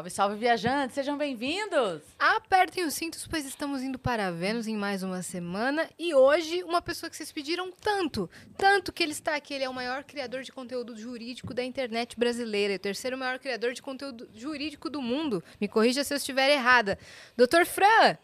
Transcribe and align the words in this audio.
Salve, 0.00 0.10
salve, 0.10 0.36
viajantes, 0.36 0.94
sejam 0.94 1.18
bem-vindos! 1.18 2.00
Apertem 2.18 2.86
os 2.86 2.94
cintos, 2.94 3.26
pois 3.26 3.44
estamos 3.44 3.82
indo 3.82 3.98
para 3.98 4.32
Vênus 4.32 4.66
em 4.66 4.74
mais 4.74 5.02
uma 5.02 5.22
semana. 5.22 5.90
E 5.98 6.14
hoje, 6.14 6.62
uma 6.62 6.80
pessoa 6.80 7.10
que 7.10 7.16
vocês 7.16 7.30
pediram 7.30 7.70
tanto, 7.70 8.30
tanto 8.56 8.94
que 8.94 9.02
ele 9.02 9.12
está 9.12 9.36
aqui. 9.36 9.52
Ele 9.52 9.64
é 9.64 9.68
o 9.68 9.74
maior 9.74 10.02
criador 10.04 10.42
de 10.42 10.52
conteúdo 10.52 10.96
jurídico 10.96 11.52
da 11.52 11.62
internet 11.62 12.18
brasileira, 12.18 12.72
e 12.72 12.76
o 12.76 12.78
terceiro 12.78 13.18
maior 13.18 13.38
criador 13.38 13.74
de 13.74 13.82
conteúdo 13.82 14.26
jurídico 14.34 14.88
do 14.88 15.02
mundo. 15.02 15.44
Me 15.60 15.68
corrija 15.68 16.02
se 16.02 16.14
eu 16.14 16.16
estiver 16.16 16.48
errada. 16.48 16.98
Doutor 17.36 17.66
Fran! 17.66 18.16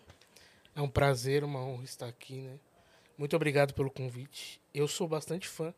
É 0.75 0.81
um 0.81 0.89
prazer, 0.89 1.45
uma 1.45 1.61
honra 1.61 1.85
estar 1.85 2.07
aqui, 2.07 2.41
né? 2.41 2.59
Muito 3.19 3.37
obrigado 3.37 3.75
pelo 3.75 3.91
convite. 3.91 4.63
Eu 4.73 4.89
sou 4.89 5.07
bastante 5.07 5.47
fã 5.47 5.75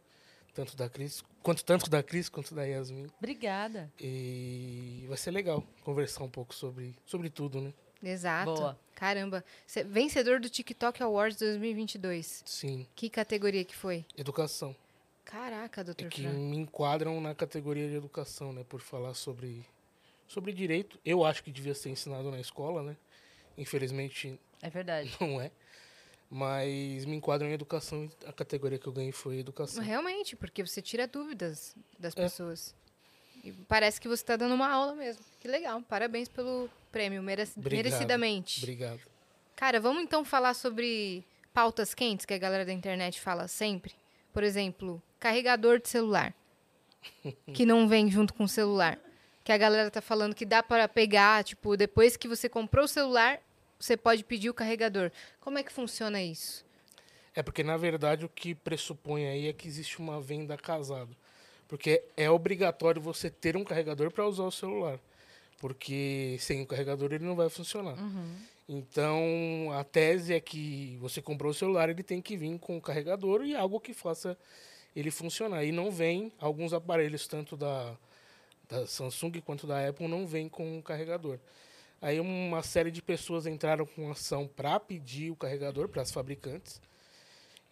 tanto 0.59 0.77
da 0.77 0.89
Cris, 0.89 1.23
quanto 1.41 1.65
tanto 1.65 1.89
da 1.89 2.03
Cris 2.03 2.29
quanto 2.29 2.53
da 2.53 2.65
Yasmin. 2.65 3.07
Obrigada. 3.19 3.89
E 4.01 5.05
vai 5.07 5.17
ser 5.17 5.31
legal 5.31 5.63
conversar 5.85 6.25
um 6.25 6.29
pouco 6.29 6.53
sobre, 6.53 6.97
sobre 7.07 7.31
tudo, 7.31 7.61
né? 7.61 7.73
Exato. 8.03 8.53
Boa. 8.55 8.79
Caramba. 8.97 9.45
Vencedor 9.87 10.41
do 10.41 10.49
TikTok 10.51 11.01
Awards 11.01 11.39
2022. 11.39 12.43
Sim, 12.45 12.87
Que 12.97 13.09
categoria 13.09 13.65
que 13.65 13.77
foi? 13.77 14.05
educação. 14.17 14.75
Caraca, 15.25 15.83
É 15.83 15.85
doutor 15.85 16.09
que 16.09 16.23
Fran. 16.23 16.33
me 16.33 16.57
enquadram 16.57 17.21
na 17.21 17.37
categoria 17.37 17.89
de 17.89 17.95
educação, 17.95 18.53
né? 18.53 18.65
Por 18.69 18.81
falar 18.81 19.15
sobre, 19.15 19.65
sobre 20.27 20.53
direito. 20.53 20.99
Eu 21.05 21.25
acho 21.25 21.45
que 21.45 21.53
devia 21.53 21.75
ser 21.75 21.91
ensinado 21.91 22.31
na 22.33 22.41
escola, 22.41 22.83
né? 22.83 22.97
Infelizmente 23.57 24.37
É 24.61 24.69
verdade. 24.71 25.15
não 25.21 25.41
é. 25.41 25.53
Mas 26.31 27.05
me 27.07 27.17
enquadram 27.17 27.49
em 27.49 27.53
educação 27.53 28.11
a 28.27 28.33
categoria 28.33 28.79
que 28.79 28.87
eu 28.87 28.93
ganhei 28.93 29.13
foi 29.13 29.39
educação. 29.39 29.83
Realmente, 29.83 30.37
porque 30.37 30.65
você 30.65 30.83
tira 30.83 31.07
dúvidas 31.07 31.75
das 31.99 32.15
É. 32.17 32.23
pessoas. 32.23 32.75
E 33.43 33.53
parece 33.67 34.01
que 34.01 34.09
você 34.09 34.23
está 34.23 34.37
dando 34.37 34.55
uma 34.55 34.69
aula 34.69 34.95
mesmo. 34.95 35.23
Que 35.41 35.49
legal. 35.49 35.81
Parabéns 35.83 36.29
pelo 36.29 36.69
prêmio, 36.93 37.23
merec- 37.23 37.53
Obrigado. 37.57 37.85
merecidamente. 37.85 38.59
Obrigado. 38.61 39.01
Cara, 39.57 39.81
vamos 39.81 40.03
então 40.03 40.25
falar 40.25 40.53
sobre 40.55 41.25
pautas 41.55 41.95
quentes 41.95 42.27
que 42.27 42.35
a 42.35 42.39
galera 42.39 42.65
da 42.65 42.73
internet 42.73 43.21
fala 43.21 43.49
sempre. 43.49 43.95
Por 44.33 44.43
exemplo, 44.45 45.03
carregador 45.19 45.81
de 45.81 45.89
celular. 45.89 46.35
que 47.55 47.65
não 47.65 47.89
vem 47.89 48.11
junto 48.11 48.35
com 48.35 48.45
o 48.45 48.49
celular. 48.49 48.99
Que 49.45 49.53
a 49.53 49.57
galera 49.57 49.91
tá 49.91 50.03
falando 50.03 50.35
que 50.35 50.45
dá 50.45 50.63
para 50.63 50.87
pegar, 50.87 51.43
tipo, 51.43 51.75
depois 51.77 52.17
que 52.19 52.29
você 52.29 52.49
comprou 52.51 52.85
o 52.85 52.89
celular, 52.89 53.41
você 53.79 53.97
pode 53.97 54.25
pedir 54.25 54.51
o 54.51 54.55
carregador. 54.55 55.11
Como 55.41 55.59
é 55.59 55.63
que 55.63 55.73
funciona 55.73 56.21
isso? 56.23 56.65
É 57.35 57.43
porque, 57.43 57.63
na 57.63 57.77
verdade, 57.77 58.25
o 58.25 58.29
que 58.29 58.55
pressupõe 58.55 59.27
aí 59.27 59.47
é 59.47 59.53
que 59.53 59.69
existe 59.69 59.99
uma 59.99 60.21
venda 60.21 60.57
casada. 60.57 61.11
Porque 61.69 62.03
é 62.17 62.31
obrigatório 62.31 63.01
você 63.01 63.31
ter 63.31 63.57
um 63.57 63.63
carregador 63.63 64.11
para 64.11 64.27
usar 64.27 64.45
o 64.45 64.51
celular. 64.51 64.99
Porque 65.59 66.37
sem 66.41 66.63
o 66.63 66.67
carregador 66.67 67.13
ele 67.13 67.25
não 67.25 67.37
vai 67.37 67.49
funcionar. 67.49 67.97
Então, 68.69 69.71
a 69.73 69.85
tese 69.85 70.35
é 70.35 70.41
que 70.41 70.97
você 71.01 71.23
comprou 71.23 71.53
o 71.53 71.55
celular, 71.55 71.89
ele 71.89 72.03
tem 72.03 72.21
que 72.21 72.37
vir 72.37 72.59
com 72.59 72.77
o 72.77 72.81
carregador 72.81 73.43
e 73.45 73.55
algo 73.55 73.81
que 73.81 73.95
faça 73.95 74.37
ele 74.95 75.11
funcionar. 75.11 75.65
E 75.65 75.73
não 75.73 75.91
vem, 75.91 76.33
alguns 76.39 76.73
aparelhos, 76.73 77.27
tanto 77.27 77.57
da, 77.57 77.97
da 78.69 78.87
Samsung 78.87 79.41
quanto 79.41 79.67
da 79.67 79.89
Apple, 79.89 80.09
não 80.09 80.27
vem 80.27 80.49
com 80.49 80.79
o 80.79 80.83
carregador. 80.83 81.39
Aí 82.01 82.21
uma 82.21 82.63
série 82.63 82.91
de 82.91 83.03
pessoas 83.03 83.47
entraram 83.47 83.85
com 83.85 84.11
ação 84.11 84.47
para 84.47 84.79
pedir 84.79 85.31
o 85.33 85.37
carregador 85.37 85.89
para 85.89 86.03
as 86.03 86.13
fabricantes. 86.13 86.81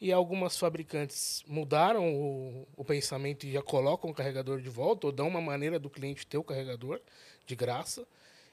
E 0.01 0.13
algumas 0.13 0.59
fabricantes 0.59 1.43
mudaram 1.47 2.15
o, 2.15 2.69
o 2.77 2.85
pensamento 2.85 3.47
e 3.47 3.53
já 3.53 3.63
colocam 3.63 4.11
o 4.11 4.15
carregador 4.15 4.61
de 4.61 4.69
volta, 4.69 5.07
ou 5.07 5.13
dão 5.13 5.29
uma 5.29 5.41
maneira 5.41 5.79
do 5.79 5.89
cliente 5.89 6.27
ter 6.27 6.37
o 6.37 6.45
carregador 6.45 7.01
de 7.47 7.55
graça. 7.55 8.07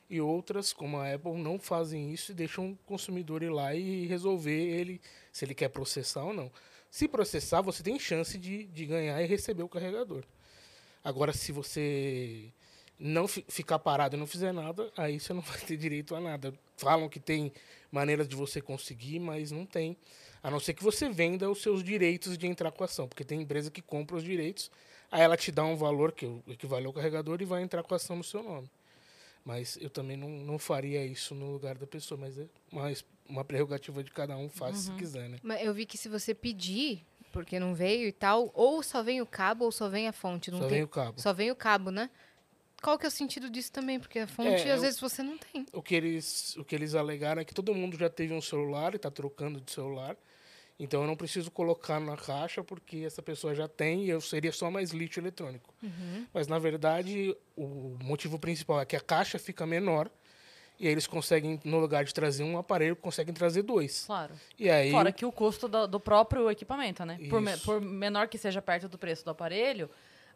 E 0.09 0.21
outras, 0.21 0.71
como 0.71 0.97
a 0.97 1.11
Apple, 1.11 1.33
não 1.33 1.57
fazem 1.57 2.13
isso 2.13 2.31
e 2.31 2.35
deixam 2.35 2.71
o 2.71 2.77
consumidor 2.85 3.41
ir 3.41 3.49
lá 3.49 3.73
e 3.73 4.05
resolver 4.05 4.51
ele 4.51 5.01
se 5.31 5.43
ele 5.43 5.55
quer 5.55 5.69
processar 5.69 6.23
ou 6.23 6.33
não. 6.33 6.51
Se 6.89 7.07
processar, 7.07 7.61
você 7.61 7.81
tem 7.81 7.97
chance 7.97 8.37
de, 8.37 8.65
de 8.65 8.85
ganhar 8.85 9.19
e 9.21 9.25
receber 9.25 9.63
o 9.63 9.69
carregador. 9.69 10.23
Agora, 11.03 11.33
se 11.33 11.51
você 11.51 12.53
não 13.05 13.27
fi- 13.27 13.43
ficar 13.49 13.77
parado 13.79 14.15
e 14.15 14.19
não 14.19 14.25
fizer 14.25 14.53
nada, 14.53 14.89
aí 14.95 15.19
você 15.19 15.33
não 15.33 15.41
vai 15.43 15.59
ter 15.59 15.75
direito 15.77 16.15
a 16.15 16.19
nada. 16.21 16.53
Falam 16.77 17.09
que 17.09 17.19
tem 17.19 17.51
maneiras 17.91 18.27
de 18.27 18.35
você 18.35 18.61
conseguir, 18.61 19.19
mas 19.19 19.51
não 19.51 19.65
tem. 19.65 19.97
A 20.41 20.49
não 20.49 20.59
ser 20.59 20.73
que 20.73 20.83
você 20.83 21.09
venda 21.09 21.49
os 21.49 21.61
seus 21.61 21.83
direitos 21.83 22.37
de 22.37 22.47
entrar 22.47 22.71
com 22.71 22.83
a 22.83 22.85
ação. 22.85 23.07
Porque 23.07 23.23
tem 23.23 23.41
empresa 23.41 23.69
que 23.69 23.81
compra 23.81 24.15
os 24.17 24.23
direitos, 24.23 24.71
aí 25.11 25.21
ela 25.21 25.37
te 25.37 25.51
dá 25.51 25.63
um 25.63 25.75
valor 25.75 26.11
que 26.11 26.25
equivale 26.47 26.85
ao 26.85 26.93
carregador 26.93 27.41
e 27.41 27.45
vai 27.45 27.61
entrar 27.61 27.83
com 27.83 27.93
a 27.93 27.97
ação 27.97 28.15
no 28.15 28.23
seu 28.23 28.41
nome. 28.41 28.69
Mas 29.45 29.77
eu 29.81 29.89
também 29.89 30.15
não, 30.15 30.29
não 30.29 30.57
faria 30.57 31.05
isso 31.05 31.35
no 31.35 31.51
lugar 31.51 31.77
da 31.77 31.85
pessoa, 31.85 32.17
mas 32.19 32.37
é 32.37 32.45
uma, 32.71 32.91
uma 33.27 33.43
prerrogativa 33.43 34.01
de 34.03 34.11
cada 34.11 34.37
um, 34.37 34.49
faz 34.49 34.77
se 34.77 34.91
quiser, 34.93 35.27
né? 35.29 35.37
Mas 35.43 35.61
eu 35.61 35.73
vi 35.73 35.85
que 35.85 35.97
se 35.97 36.07
você 36.07 36.33
pedir, 36.33 37.05
porque 37.31 37.59
não 37.59 37.75
veio 37.75 38.07
e 38.07 38.11
tal, 38.13 38.49
ou 38.53 38.81
só 38.81 39.03
vem 39.03 39.21
o 39.21 39.25
cabo 39.25 39.65
ou 39.65 39.71
só 39.71 39.89
vem 39.89 40.07
a 40.07 40.13
fonte. 40.13 40.49
Não 40.49 40.59
Só 40.59 40.63
tem... 40.67 40.75
vem 40.75 40.83
o 40.83 40.87
cabo. 40.87 41.19
Só 41.21 41.33
vem 41.33 41.51
o 41.51 41.55
cabo, 41.55 41.91
né? 41.91 42.09
Qual 42.83 42.99
que 42.99 43.05
é 43.05 43.07
o 43.07 43.11
sentido 43.11 43.49
disso 43.49 43.71
também? 43.71 43.97
Porque 43.99 44.19
a 44.19 44.27
fonte, 44.27 44.49
É, 44.67 44.71
às 44.73 44.77
eu- 44.77 44.81
vezes, 44.81 44.99
você 44.99 45.23
não 45.23 45.37
tem. 45.37 45.65
o 45.71 45.81
que 45.81 45.95
eles 45.95 46.55
o 46.57 46.65
que 46.65 46.75
eles 46.75 46.93
alegaram 46.95 47.41
é 47.41 47.45
que 47.45 47.53
todo 47.53 47.73
mundo 47.73 47.97
já 47.97 48.09
teve 48.09 48.33
um 48.33 48.41
celular 48.41 48.93
e 48.93 48.97
está 48.97 49.09
trocando 49.09 49.61
de 49.61 49.71
celular. 49.71 50.17
Então 50.77 51.01
eu 51.01 51.07
não 51.07 51.15
preciso 51.15 51.49
colocar 51.51 51.99
na 51.99 52.17
caixa 52.17 52.63
porque 52.63 52.97
essa 53.05 53.21
pessoa 53.21 53.53
já 53.55 53.67
tem 53.67 54.05
e 54.05 54.09
eu 54.09 54.19
seria 54.19 54.51
só 54.51 54.69
mais 54.69 54.89
lixo 54.91 55.19
eletrônico. 55.19 55.73
Mas 56.33 56.47
na 56.47 56.59
verdade 56.59 57.35
o 57.55 57.95
motivo 58.03 58.37
principal 58.37 58.81
é 58.81 58.85
que 58.85 58.95
a 58.95 58.99
caixa 58.99 59.37
fica 59.39 59.65
menor 59.67 60.09
e 60.79 60.87
aí 60.87 60.91
eles 60.91 61.05
conseguem 61.07 61.59
no 61.63 61.79
lugar 61.79 62.03
de 62.03 62.13
trazer 62.13 62.43
um 62.43 62.57
aparelho 62.57 62.95
conseguem 62.95 63.33
trazer 63.33 63.61
dois. 63.61 64.03
Claro. 64.05 64.33
E 64.59 64.67
aí 64.69 64.89
Fora 64.91 65.11
que 65.11 65.23
o 65.25 65.31
custo 65.31 65.67
do, 65.67 65.87
do 65.87 65.99
próprio 65.99 66.49
equipamento, 66.49 67.05
né? 67.05 67.17
Por, 67.29 67.39
me- 67.39 67.53
Isso. 67.53 67.63
por 67.63 67.79
menor 67.79 68.27
que 68.27 68.37
seja 68.37 68.61
perto 68.61 68.89
do 68.89 68.97
preço 68.97 69.23
do 69.23 69.29
aparelho, 69.31 69.89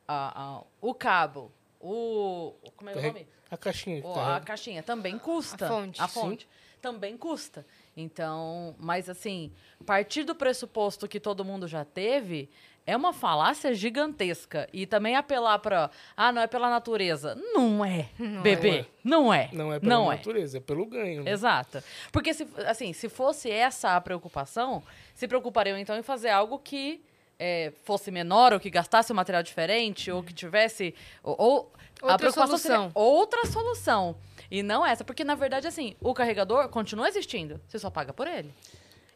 a- 0.07 0.59
a- 0.59 0.63
o 0.79 0.93
cabo, 0.93 1.51
o. 1.79 2.53
Como 2.75 2.89
é 2.89 2.93
o 2.93 2.95
carrega- 2.95 3.13
nome? 3.19 3.27
a 3.49 3.57
caixinha 3.57 4.05
O- 4.05 4.11
a 4.11 4.15
carrega. 4.15 4.45
caixinha 4.45 4.83
também 4.83 5.17
custa. 5.17 5.65
A 5.65 5.69
fonte. 5.69 6.01
A 6.01 6.07
fonte 6.07 6.47
também 6.81 7.17
custa. 7.17 7.65
Então, 7.95 8.75
mas 8.79 9.09
assim, 9.09 9.51
partir 9.85 10.23
do 10.23 10.35
pressuposto 10.35 11.07
que 11.07 11.19
todo 11.19 11.43
mundo 11.43 11.67
já 11.67 11.83
teve 11.83 12.49
é 12.85 12.95
uma 12.95 13.11
falácia 13.11 13.73
gigantesca. 13.73 14.69
E 14.71 14.85
também 14.85 15.15
apelar 15.15 15.59
para, 15.59 15.89
ah, 16.15 16.31
não 16.31 16.41
é 16.41 16.47
pela 16.47 16.69
natureza. 16.69 17.35
Não 17.35 17.83
é, 17.83 18.09
bebê. 18.41 18.79
é. 18.81 18.85
Não 19.03 19.33
é. 19.33 19.49
Não 19.51 19.73
é 19.73 19.79
pela 19.79 19.93
Não 19.95 20.11
é. 20.11 20.15
natureza, 20.15 20.57
é 20.57 20.61
pelo 20.61 20.85
ganho. 20.85 21.23
Né? 21.23 21.31
Exato. 21.31 21.83
Porque, 22.13 22.33
se, 22.33 22.47
assim, 22.65 22.93
se 22.93 23.09
fosse 23.09 23.49
essa 23.51 23.95
a 23.95 24.01
preocupação, 24.01 24.81
se 25.15 25.27
preocupariam 25.27 25.77
então 25.77 25.97
em 25.97 26.03
fazer 26.03 26.29
algo 26.29 26.59
que 26.59 27.01
é, 27.39 27.71
fosse 27.83 28.09
menor, 28.11 28.53
ou 28.53 28.59
que 28.59 28.69
gastasse 28.69 29.11
um 29.11 29.15
material 29.15 29.43
diferente, 29.43 30.09
ou 30.11 30.23
que 30.23 30.33
tivesse. 30.33 30.93
Ou, 31.23 31.35
ou 31.39 31.73
a 32.01 32.03
Outra 32.03 32.17
preocupação 32.17 32.57
solução. 32.57 32.83
seria 32.87 32.91
outra 32.93 33.45
solução. 33.47 34.15
E 34.51 34.61
não 34.63 34.85
essa. 34.85 35.03
Porque, 35.03 35.23
na 35.23 35.35
verdade, 35.35 35.67
assim, 35.67 35.95
o 35.99 36.13
carregador 36.13 36.69
continua 36.69 37.07
existindo. 37.07 37.59
Você 37.67 37.79
só 37.79 37.89
paga 37.89 38.13
por 38.13 38.27
ele. 38.27 38.53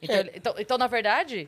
Então, 0.01 0.15
É. 0.15 0.19
ele- 0.19 0.31
então, 0.35 0.55
então, 0.57 0.77
na 0.77 0.87
verdade, 0.87 1.47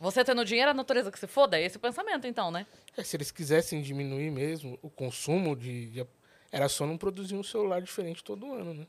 você 0.00 0.24
tendo 0.24 0.44
dinheiro, 0.44 0.70
a 0.70 0.74
natureza 0.74 1.10
que 1.12 1.18
se 1.18 1.26
foda, 1.26 1.58
é 1.58 1.62
esse 1.64 1.76
o 1.76 1.80
pensamento, 1.80 2.26
então, 2.26 2.50
né? 2.50 2.66
É, 2.96 3.02
se 3.04 3.16
eles 3.16 3.30
quisessem 3.30 3.80
diminuir 3.82 4.30
mesmo 4.30 4.78
o 4.82 4.90
consumo 4.90 5.54
de, 5.56 5.86
de- 5.90 6.06
Era 6.52 6.68
só 6.68 6.86
não 6.86 6.96
produzir 6.96 7.34
um 7.34 7.42
celular 7.42 7.80
diferente 7.82 8.22
todo 8.22 8.52
ano, 8.52 8.74
né? 8.74 8.86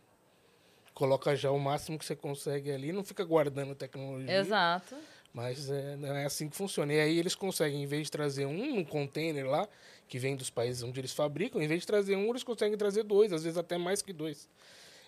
Coloca 0.94 1.36
já 1.36 1.52
o 1.52 1.60
máximo 1.60 1.98
que 2.00 2.06
você 2.06 2.16
consegue 2.16 2.72
ali, 2.72 2.92
não 2.94 3.04
fica 3.04 3.24
guardando 3.24 3.74
tecnologia. 3.76 4.32
Exato. 4.38 4.96
Mas 5.36 5.70
é, 5.70 5.98
não 5.98 6.16
é 6.16 6.24
assim 6.24 6.48
que 6.48 6.56
funciona. 6.56 6.94
E 6.94 7.00
aí 7.00 7.20
eles 7.20 7.36
conseguem, 7.36 7.84
em 7.84 7.86
vez 7.86 8.04
de 8.04 8.12
trazer 8.12 8.46
um, 8.46 8.78
um 8.80 8.86
container 8.86 9.46
lá, 9.46 9.68
que 10.08 10.18
vem 10.18 10.34
dos 10.34 10.50
países 10.50 10.82
onde 10.82 10.98
eles 10.98 11.12
fabricam, 11.12 11.62
em 11.62 11.68
vez 11.68 11.82
de 11.82 11.88
trazer 11.88 12.16
um, 12.16 12.30
eles 12.30 12.42
conseguem 12.42 12.78
trazer 12.78 13.04
dois, 13.04 13.34
às 13.34 13.44
vezes 13.44 13.58
até 13.58 13.78
mais 13.78 14.02
que 14.02 14.14
dois. 14.14 14.48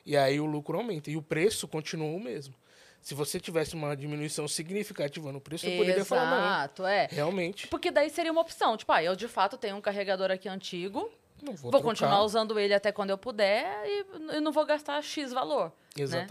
E 0.06 0.18
aí 0.18 0.38
o 0.38 0.46
lucro 0.46 0.78
aumenta. 0.78 1.10
E 1.10 1.16
o 1.16 1.22
preço 1.22 1.66
continua 1.66 2.10
o 2.10 2.20
mesmo. 2.20 2.54
Se 3.02 3.14
você 3.14 3.40
tivesse 3.40 3.74
uma 3.74 3.96
diminuição 3.96 4.50
significativa 4.50 5.32
no 5.32 5.40
preço, 5.40 5.66
eu 5.66 5.78
poderia 5.78 6.04
falar, 6.04 6.30
não, 6.30 6.38
Exato, 6.40 6.86
é. 6.86 7.08
realmente, 7.10 7.68
Porque 7.68 7.90
daí 7.90 8.10
seria 8.10 8.32
uma 8.34 8.42
opção. 8.42 8.76
Tipo, 8.76 8.92
ah, 8.92 9.02
eu 9.02 9.16
de 9.16 9.30
fato 9.30 9.58
tenho 9.58 9.78
um 9.78 9.82
carregador 9.82 10.30
aqui 10.30 10.50
antigo, 10.50 11.10
não 11.42 11.54
Vou, 11.54 11.72
vou, 11.72 11.72
trocar. 11.72 11.88
continuar 11.88 12.24
usando 12.24 12.60
ele 12.60 12.74
até 12.74 12.92
quando 12.92 13.12
eu 13.12 13.18
puder 13.18 13.82
e 13.86 14.06
eu 14.36 14.42
não 14.42 14.52
vou 14.52 14.66
gastar 14.66 15.02
X 15.02 15.32
valor. 15.32 15.72
né? 16.18 16.26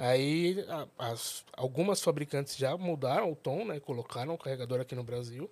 Aí 0.00 0.64
a- 0.68 0.88
as, 1.10 1.44
algumas 1.52 2.00
fabricantes 2.00 2.56
já 2.56 2.74
mudaram 2.76 3.30
o 3.30 3.36
tom, 3.36 3.66
né? 3.66 3.78
Colocaram 3.78 4.32
o 4.34 4.38
carregador 4.38 4.80
aqui 4.80 4.94
no 4.94 5.04
Brasil, 5.04 5.50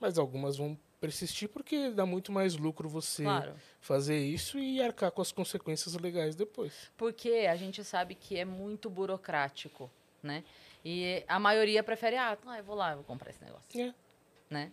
mas 0.00 0.18
algumas 0.18 0.56
vão 0.56 0.76
persistir 1.00 1.48
porque 1.48 1.90
dá 1.90 2.04
muito 2.04 2.32
mais 2.32 2.56
lucro 2.56 2.88
você 2.88 3.22
Claro. 3.22 3.54
fazer 3.80 4.18
isso 4.18 4.58
e 4.58 4.82
arcar 4.82 5.12
com 5.12 5.22
as 5.22 5.30
consequências 5.30 5.94
legais 5.94 6.34
depois. 6.34 6.90
Porque 6.96 7.46
a 7.48 7.54
gente 7.54 7.84
sabe 7.84 8.16
que 8.16 8.36
é 8.36 8.44
muito 8.44 8.90
burocrático, 8.90 9.88
né? 10.20 10.42
E 10.84 11.22
a 11.28 11.38
maioria 11.38 11.82
prefere, 11.84 12.16
ah, 12.16 12.36
eu 12.56 12.64
vou 12.64 12.74
lá, 12.74 12.90
eu 12.90 12.96
vou 12.96 13.04
comprar 13.04 13.30
esse 13.30 13.42
negócio, 13.44 13.80
É. 13.80 13.94
né? 14.50 14.72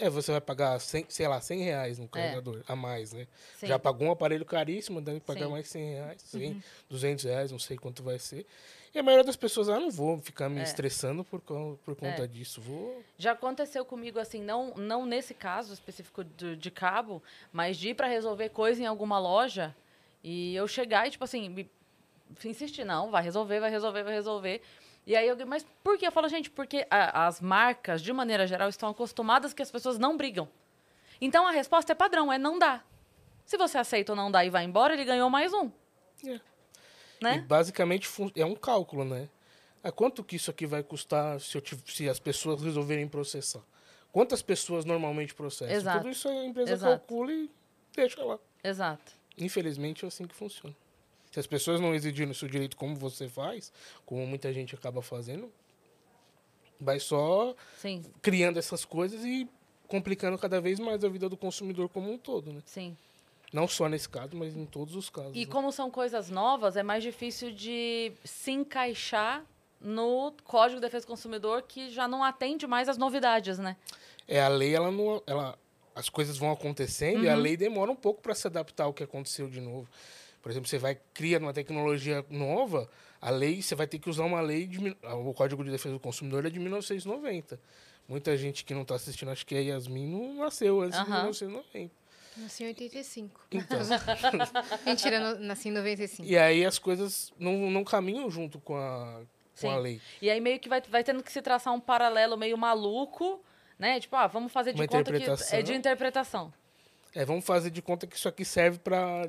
É, 0.00 0.08
você 0.08 0.32
vai 0.32 0.40
pagar, 0.40 0.80
100, 0.80 1.06
sei 1.10 1.28
lá, 1.28 1.40
100 1.40 1.62
reais 1.62 1.98
no 1.98 2.08
carregador 2.08 2.62
a 2.66 2.74
mais, 2.74 3.12
né? 3.12 3.26
Sim. 3.58 3.66
Já 3.66 3.78
pagou 3.78 4.08
um 4.08 4.10
aparelho 4.10 4.46
caríssimo, 4.46 5.00
deve 5.00 5.20
pagar 5.20 5.44
Sim. 5.44 5.52
mais 5.52 5.68
100 5.68 5.92
reais, 5.92 6.22
100, 6.22 6.62
200 6.88 7.24
reais, 7.24 7.52
não 7.52 7.58
sei 7.58 7.76
quanto 7.76 8.02
vai 8.02 8.18
ser. 8.18 8.46
E 8.94 8.98
a 8.98 9.02
maioria 9.02 9.24
das 9.24 9.36
pessoas, 9.36 9.68
ah, 9.68 9.78
não 9.78 9.90
vou 9.90 10.18
ficar 10.18 10.48
me 10.48 10.60
É. 10.60 10.62
estressando 10.62 11.22
por, 11.22 11.40
por 11.40 11.94
conta 11.94 12.24
É. 12.24 12.26
disso. 12.26 12.60
Vou. 12.62 13.04
Já 13.18 13.32
aconteceu 13.32 13.84
comigo, 13.84 14.18
assim, 14.18 14.42
não, 14.42 14.74
não 14.74 15.04
nesse 15.04 15.34
caso 15.34 15.74
específico 15.74 16.24
de, 16.24 16.56
de 16.56 16.70
cabo, 16.70 17.22
mas 17.52 17.76
de 17.76 17.90
ir 17.90 17.94
pra 17.94 18.06
resolver 18.06 18.48
coisa 18.48 18.82
em 18.82 18.86
alguma 18.86 19.18
loja 19.18 19.76
e 20.24 20.54
eu 20.56 20.66
chegar 20.66 21.06
e, 21.06 21.10
tipo 21.10 21.24
assim, 21.24 21.48
me, 21.50 21.70
insistir, 22.44 22.84
não, 22.84 23.10
vai 23.10 23.22
resolver, 23.22 23.60
vai 23.60 23.70
resolver, 23.70 24.02
vai 24.02 24.14
resolver. 24.14 24.62
E 25.06 25.16
aí 25.16 25.28
alguém, 25.28 25.46
mas 25.46 25.64
por 25.82 25.98
quê? 25.98 26.06
Eu 26.06 26.12
falo, 26.12 26.28
gente, 26.28 26.50
porque 26.50 26.86
a- 26.90 27.26
as 27.26 27.40
marcas, 27.40 28.00
de 28.02 28.12
maneira 28.12 28.46
geral, 28.46 28.68
estão 28.68 28.88
acostumadas 28.88 29.52
que 29.52 29.62
as 29.62 29.70
pessoas 29.70 29.98
não 29.98 30.16
brigam. 30.16 30.48
Então 31.20 31.46
a 31.46 31.50
resposta 31.50 31.92
é 31.92 31.94
padrão, 31.94 32.32
é 32.32 32.38
não 32.38 32.58
dá. 32.58 32.82
Se 33.44 33.56
você 33.58 33.78
aceita 33.78 34.12
ou 34.12 34.16
não 34.16 34.30
dá 34.30 34.44
e 34.44 34.50
vai 34.50 34.64
embora, 34.64 34.94
ele 34.94 35.04
ganhou 35.04 35.28
mais 35.28 35.52
um. 35.52 35.70
É. 36.24 36.34
E 36.34 36.40
Né? 37.24 37.38
basicamente 37.46 38.06
fun- 38.06 38.30
é 38.36 38.44
um 38.44 38.54
cálculo, 38.54 39.04
né? 39.04 39.28
A 39.82 39.90
quanto 39.90 40.22
que 40.22 40.36
isso 40.36 40.50
aqui 40.50 40.66
vai 40.66 40.82
custar 40.82 41.40
se, 41.40 41.56
eu 41.56 41.62
se 41.86 42.08
as 42.08 42.18
pessoas 42.20 42.62
resolverem 42.62 43.08
processar? 43.08 43.60
Quantas 44.12 44.42
pessoas 44.42 44.84
normalmente 44.84 45.34
processam? 45.34 45.74
Exato. 45.74 45.98
Tudo 46.00 46.10
isso 46.10 46.28
a 46.28 46.44
empresa 46.44 46.72
Exato. 46.72 46.98
calcula 46.98 47.32
e 47.32 47.50
deixa 47.94 48.22
lá. 48.24 48.38
Exato. 48.62 49.12
Infelizmente 49.38 50.04
é 50.04 50.08
assim 50.08 50.26
que 50.26 50.34
funciona. 50.34 50.74
Se 51.30 51.38
as 51.38 51.46
pessoas 51.46 51.80
não 51.80 51.94
exigirem 51.94 52.30
o 52.30 52.34
seu 52.34 52.48
direito 52.48 52.76
como 52.76 52.96
você 52.96 53.28
faz, 53.28 53.72
como 54.04 54.26
muita 54.26 54.52
gente 54.52 54.74
acaba 54.74 55.00
fazendo, 55.00 55.52
vai 56.80 56.98
só 56.98 57.54
Sim, 57.78 58.04
criando 58.20 58.58
essas 58.58 58.84
coisas 58.84 59.24
e 59.24 59.48
complicando 59.86 60.38
cada 60.38 60.60
vez 60.60 60.78
mais 60.80 61.04
a 61.04 61.08
vida 61.08 61.28
do 61.28 61.36
consumidor 61.36 61.88
como 61.88 62.12
um 62.12 62.18
todo, 62.18 62.52
né? 62.52 62.62
sim. 62.64 62.96
Não 63.52 63.66
só 63.66 63.88
nesse 63.88 64.08
caso, 64.08 64.36
mas 64.36 64.56
em 64.56 64.64
todos 64.64 64.94
os 64.94 65.10
casos. 65.10 65.32
E 65.34 65.40
né? 65.40 65.46
como 65.46 65.72
são 65.72 65.90
coisas 65.90 66.30
novas, 66.30 66.76
é 66.76 66.84
mais 66.84 67.02
difícil 67.02 67.50
de 67.50 68.12
se 68.24 68.52
encaixar 68.52 69.44
no 69.80 70.32
Código 70.44 70.76
de 70.78 70.86
Defesa 70.86 71.04
do 71.04 71.08
Consumidor, 71.08 71.62
que 71.62 71.90
já 71.90 72.06
não 72.06 72.22
atende 72.22 72.64
mais 72.68 72.88
às 72.88 72.96
novidades, 72.96 73.58
né? 73.58 73.76
É, 74.28 74.40
a 74.40 74.46
lei, 74.46 74.72
ela 74.72 74.92
não. 74.92 75.20
Ela, 75.26 75.58
as 75.96 76.08
coisas 76.08 76.38
vão 76.38 76.52
acontecendo 76.52 77.24
e 77.24 77.28
a 77.28 77.34
Uhum. 77.34 77.40
lei 77.40 77.56
demora 77.56 77.90
um 77.90 77.96
pouco 77.96 78.22
para 78.22 78.36
se 78.36 78.46
adaptar 78.46 78.84
ao 78.84 78.94
que 78.94 79.02
aconteceu 79.02 79.48
de 79.48 79.60
novo. 79.60 79.88
Por 80.42 80.50
exemplo, 80.50 80.68
você 80.68 80.78
vai 80.78 80.98
criar 81.12 81.38
uma 81.40 81.52
tecnologia 81.52 82.24
nova, 82.30 82.88
a 83.20 83.30
lei, 83.30 83.60
você 83.62 83.74
vai 83.74 83.86
ter 83.86 83.98
que 83.98 84.08
usar 84.08 84.24
uma 84.24 84.40
lei 84.40 84.66
de. 84.66 84.80
mil- 84.80 84.96
O 85.02 85.34
Código 85.34 85.62
de 85.62 85.70
Defesa 85.70 85.94
do 85.94 86.00
Consumidor 86.00 86.46
é 86.46 86.50
de 86.50 86.58
1990. 86.58 87.60
Muita 88.08 88.36
gente 88.36 88.64
que 88.64 88.74
não 88.74 88.82
está 88.82 88.94
assistindo, 88.96 89.30
acho 89.30 89.46
que 89.46 89.54
a 89.54 89.60
Yasmin 89.60 90.06
não 90.06 90.34
nasceu 90.44 90.80
antes 90.80 90.98
de 90.98 91.04
Aham. 91.04 91.16
1990. 91.24 91.92
Nasci 92.36 92.62
em 92.62 92.66
85. 92.68 93.40
Então, 93.50 93.80
Mentira, 94.86 95.34
nasci 95.34 95.68
em 95.68 95.72
95. 95.72 96.28
e 96.28 96.38
aí 96.38 96.64
as 96.64 96.78
coisas 96.78 97.32
não, 97.38 97.70
não 97.70 97.82
caminham 97.84 98.30
junto 98.30 98.58
com 98.60 98.76
a, 98.76 99.20
com 99.60 99.68
a 99.68 99.76
lei. 99.76 100.00
E 100.22 100.30
aí 100.30 100.40
meio 100.40 100.58
que 100.60 100.68
vai, 100.68 100.80
vai 100.80 101.02
tendo 101.04 101.22
que 101.22 101.30
se 101.32 101.42
traçar 101.42 101.74
um 101.74 101.80
paralelo 101.80 102.36
meio 102.36 102.56
maluco, 102.56 103.42
né? 103.78 103.98
Tipo, 104.00 104.16
ah, 104.16 104.26
vamos 104.28 104.52
fazer 104.52 104.72
de 104.72 104.80
Uma 104.80 104.86
conta 104.86 105.10
que 105.12 105.16
é 105.56 105.62
de 105.62 105.72
interpretação. 105.74 106.52
É, 107.14 107.24
vamos 107.24 107.44
fazer 107.44 107.70
de 107.70 107.82
conta 107.82 108.06
que 108.06 108.16
isso 108.16 108.28
aqui 108.28 108.44
serve 108.44 108.78
para 108.78 109.22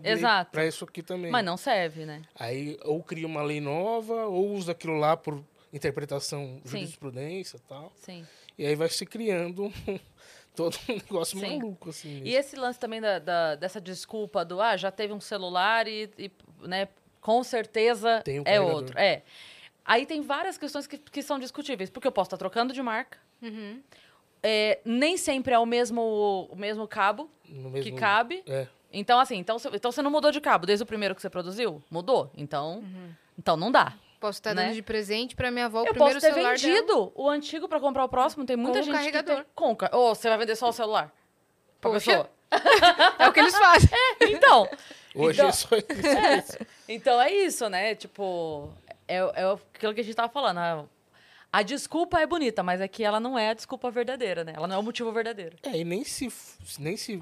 para 0.51 0.65
isso 0.67 0.83
aqui 0.85 1.01
também. 1.01 1.31
Mas 1.31 1.43
não 1.43 1.57
serve, 1.57 2.05
né? 2.05 2.21
Aí 2.35 2.77
ou 2.83 3.01
cria 3.03 3.25
uma 3.25 3.41
lei 3.41 3.59
nova, 3.59 4.25
ou 4.27 4.51
usa 4.51 4.71
aquilo 4.73 4.97
lá 4.97 5.17
por 5.17 5.43
interpretação, 5.73 6.61
Sim. 6.65 6.79
jurisprudência 6.79 7.57
e 7.57 7.61
tal. 7.61 7.91
Sim. 7.95 8.25
E 8.57 8.65
aí 8.65 8.75
vai 8.75 8.89
se 8.89 9.05
criando 9.05 9.71
todo 10.55 10.77
um 10.89 10.93
negócio 10.93 11.39
Sim. 11.39 11.57
maluco, 11.59 11.89
assim. 11.89 12.17
E 12.17 12.21
mesmo. 12.21 12.39
esse 12.39 12.55
lance 12.55 12.79
também 12.79 13.01
da, 13.01 13.17
da- 13.19 13.55
dessa 13.55 13.79
desculpa 13.81 14.43
do, 14.45 14.61
ah, 14.61 14.75
já 14.77 14.91
teve 14.91 15.13
um 15.13 15.21
celular 15.21 15.87
e, 15.87 16.09
e, 16.17 16.31
né, 16.67 16.87
com 17.19 17.43
certeza 17.43 18.21
Tem 18.23 18.39
um 18.41 18.43
é 18.45 18.59
outro. 18.59 18.97
É. 18.99 19.23
Aí 19.83 20.05
tem 20.05 20.21
várias 20.21 20.57
questões 20.57 20.85
que, 20.85 20.97
que 20.97 21.23
são 21.23 21.39
discutíveis, 21.39 21.89
porque 21.89 22.07
eu 22.07 22.11
posso 22.11 22.27
estar 22.27 22.37
trocando 22.37 22.73
de 22.73 22.81
marca, 22.83 23.17
Uhum. 23.41 23.81
é, 24.43 24.79
nem 24.85 25.17
sempre 25.17 25.51
é 25.53 25.57
o 25.57 25.65
mesmo, 25.65 26.47
o 26.51 26.55
mesmo 26.55 26.87
cabo 26.87 27.27
No 27.51 27.69
que 27.71 27.92
mesmo- 27.92 27.98
cabe. 27.98 28.44
É. 28.48 28.68
Então, 28.94 29.19
assim, 29.19 29.38
então, 29.38 29.59
você- 29.59 29.69
então 29.74 29.92
você 29.92 30.01
não 30.01 30.09
mudou 30.12 30.31
de 30.31 30.42
cabo 30.42 30.65
desde 30.65 30.83
o 30.83 30.86
primeiro 30.86 31.13
que 31.15 31.21
você 31.21 31.30
produziu? 31.30 31.81
Mudou. 31.89 32.31
Então, 32.36 32.83
então 33.38 33.56
não 33.56 33.71
dá. 33.71 33.94
Posso 34.19 34.39
estar 34.39 34.53
Né? 34.53 34.65
dando 34.65 34.75
de 34.75 34.81
presente 34.81 35.36
pra 35.36 35.50
minha 35.50 35.65
avó 35.65 35.80
o 35.80 35.86
Eu 35.88 35.94
primeiro 35.94 36.15
posso 36.15 36.25
ter 36.27 36.33
celular 36.33 36.56
dela. 36.57 36.74
vendido 36.75 37.12
o 37.15 37.27
antigo 37.30 37.68
pra 37.68 37.80
comprar 37.80 38.03
o 38.06 38.09
próximo. 38.09 38.45
Tem 38.45 38.56
muita 38.56 38.77
Com 38.77 38.81
o 38.81 38.83
gente 38.86 38.95
carregador. 38.95 39.38
que 39.38 39.44
tem... 39.44 39.51
Com, 39.56 39.75
ca- 39.75 39.89
Ou 39.94 40.13
você 40.13 40.30
vai 40.30 40.38
vender 40.38 40.56
só 40.56 40.69
o 40.69 40.74
celular? 40.74 41.12
Pra 41.80 41.92
Poxa. 41.92 42.06
pessoa? 42.12 42.30
É 43.19 43.27
o 43.27 43.33
que 43.33 43.39
eles 43.39 43.57
fazem. 43.57 43.89
Então, 44.21 44.69
Hoje 45.15 45.39
Então- 45.39 45.50
é 45.50 45.51
só 45.51 45.69
isso. 46.38 46.57
então 46.88 47.21
é 47.21 47.31
isso, 47.33 47.68
né? 47.69 47.95
Tipo, 47.95 48.69
é, 49.07 49.18
é 49.18 49.51
aquilo 49.75 49.94
que 49.94 50.00
a 50.01 50.03
gente 50.03 50.15
tava 50.15 50.31
falando. 50.31 50.57
A, 50.59 50.86
a 51.51 51.62
desculpa 51.63 52.19
é 52.21 52.25
bonita, 52.25 52.62
mas 52.63 52.80
é 52.80 52.88
que 52.88 53.03
ela 53.03 53.19
não 53.19 53.38
é 53.38 53.50
a 53.50 53.53
desculpa 53.53 53.89
verdadeira, 53.92 54.44
né? 54.45 54.53
Ela 54.56 54.68
não 54.68 54.75
é 54.75 54.80
o 54.80 54.83
motivo 54.83 55.12
verdadeiro. 55.12 55.57
É, 55.63 55.77
e 55.77 55.83
nem 55.83 56.03
se, 56.06 56.31
nem 56.80 56.95
se 56.95 57.21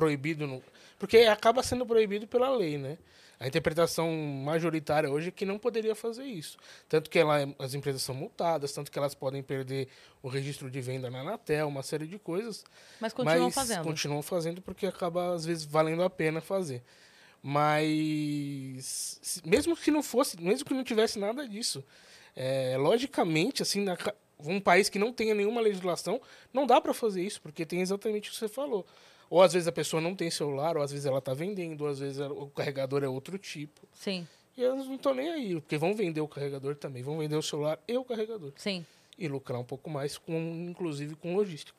proibido. 0.00 0.46
No, 0.46 0.62
porque 0.98 1.18
acaba 1.18 1.62
sendo 1.62 1.84
proibido 1.84 2.26
pela 2.26 2.48
lei, 2.48 2.78
né? 2.78 2.96
A 3.38 3.46
interpretação 3.46 4.10
majoritária 4.44 5.10
hoje 5.10 5.28
é 5.28 5.30
que 5.30 5.46
não 5.46 5.58
poderia 5.58 5.94
fazer 5.94 6.24
isso. 6.24 6.58
Tanto 6.88 7.08
que 7.08 7.18
ela, 7.18 7.48
as 7.58 7.72
empresas 7.72 8.02
são 8.02 8.14
multadas, 8.14 8.72
tanto 8.72 8.90
que 8.90 8.98
elas 8.98 9.14
podem 9.14 9.42
perder 9.42 9.88
o 10.22 10.28
registro 10.28 10.70
de 10.70 10.78
venda 10.80 11.08
na 11.10 11.20
Anatel, 11.20 11.68
uma 11.68 11.82
série 11.82 12.06
de 12.06 12.18
coisas. 12.18 12.64
Mas 13.00 13.14
continuam 13.14 13.46
mas 13.46 13.54
fazendo. 13.54 13.84
continuam 13.84 14.22
fazendo 14.22 14.60
porque 14.60 14.86
acaba, 14.86 15.34
às 15.34 15.46
vezes, 15.46 15.64
valendo 15.64 16.02
a 16.02 16.10
pena 16.10 16.42
fazer. 16.42 16.82
Mas 17.42 19.40
mesmo 19.44 19.74
que 19.74 19.90
não 19.90 20.02
fosse, 20.02 20.38
mesmo 20.38 20.66
que 20.66 20.74
não 20.74 20.84
tivesse 20.84 21.18
nada 21.18 21.48
disso, 21.48 21.82
é, 22.36 22.76
logicamente, 22.76 23.62
assim, 23.62 23.82
na 23.82 23.96
um 24.42 24.60
país 24.60 24.88
que 24.88 24.98
não 24.98 25.12
tenha 25.12 25.34
nenhuma 25.34 25.60
legislação, 25.60 26.20
não 26.52 26.66
dá 26.66 26.80
para 26.80 26.94
fazer 26.94 27.22
isso, 27.22 27.40
porque 27.40 27.66
tem 27.66 27.80
exatamente 27.80 28.28
o 28.28 28.32
que 28.32 28.38
você 28.38 28.48
falou. 28.48 28.86
Ou 29.30 29.40
às 29.42 29.52
vezes 29.52 29.68
a 29.68 29.72
pessoa 29.72 30.00
não 30.02 30.14
tem 30.14 30.28
celular, 30.30 30.76
ou 30.76 30.82
às 30.82 30.90
vezes 30.90 31.06
ela 31.06 31.20
está 31.20 31.32
vendendo, 31.32 31.82
ou 31.82 31.88
às 31.88 32.00
vezes 32.00 32.18
o 32.18 32.48
carregador 32.48 33.02
é 33.04 33.08
outro 33.08 33.38
tipo. 33.38 33.80
Sim, 33.94 34.26
E 34.56 34.64
elas 34.64 34.84
não 34.86 34.96
estão 34.96 35.14
nem 35.14 35.30
aí, 35.30 35.54
porque 35.60 35.78
vão 35.78 35.94
vender 35.94 36.20
o 36.20 36.26
carregador 36.28 36.74
também, 36.74 37.02
vão 37.02 37.16
vender 37.16 37.36
o 37.36 37.42
celular 37.42 37.78
e 37.88 37.96
o 37.96 38.04
carregador. 38.04 38.52
sim. 38.56 38.84
E 39.16 39.28
lucrar 39.28 39.60
um 39.60 39.64
pouco 39.64 39.88
mais, 39.90 40.16
com, 40.18 40.32
inclusive 40.68 41.14
com 41.14 41.36
logística. 41.36 41.78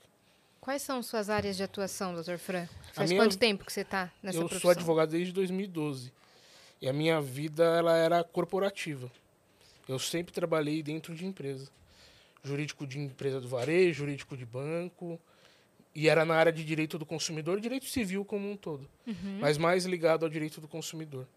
Quais 0.62 0.84
são 0.84 1.02
suas 1.02 1.28
áreas 1.28 1.58
de 1.58 1.64
atuação, 1.64 2.14
doutor 2.14 2.38
Fran? 2.38 2.68
Faz 2.94 3.10
minha- 3.10 3.20
quanto 3.24 3.36
tempo 3.36 3.66
que 3.66 3.74
você 3.74 3.82
está 3.82 4.12
nessa 4.22 4.38
eu 4.38 4.42
profissão? 4.42 4.62
sou 4.62 4.70
advogado 4.70 5.10
desde 5.10 5.34
2012. 5.34 6.14
E 6.80 6.88
a 6.88 6.94
minha 6.94 7.20
vida 7.20 7.64
ela 7.64 7.98
era 7.98 8.24
corporativa. 8.24 9.12
Eu 9.90 9.98
sempre 9.98 10.32
trabalhei 10.32 10.84
dentro 10.84 11.16
de 11.16 11.26
empresa. 11.26 11.68
Jurídico 12.44 12.86
de 12.86 13.00
empresa 13.00 13.42
do 13.42 13.48
varejo, 13.48 14.00
jurídico 14.02 14.38
de 14.38 14.46
banco. 14.46 15.20
E 15.94 16.08
era 16.08 16.24
na 16.24 16.36
área 16.36 16.52
de 16.54 16.64
direito 16.64 16.98
do 16.98 17.06
consumidor 17.06 17.58
e 17.58 17.62
direito 17.62 17.86
civil 17.86 18.24
como 18.24 18.50
um 18.50 18.56
todo. 18.56 18.88
Uhum. 19.06 19.40
Mas 19.42 19.58
mais 19.58 19.86
ligado 19.86 20.24
ao 20.24 20.30
direito 20.30 20.62
do 20.62 20.68
consumidor. 20.68 21.28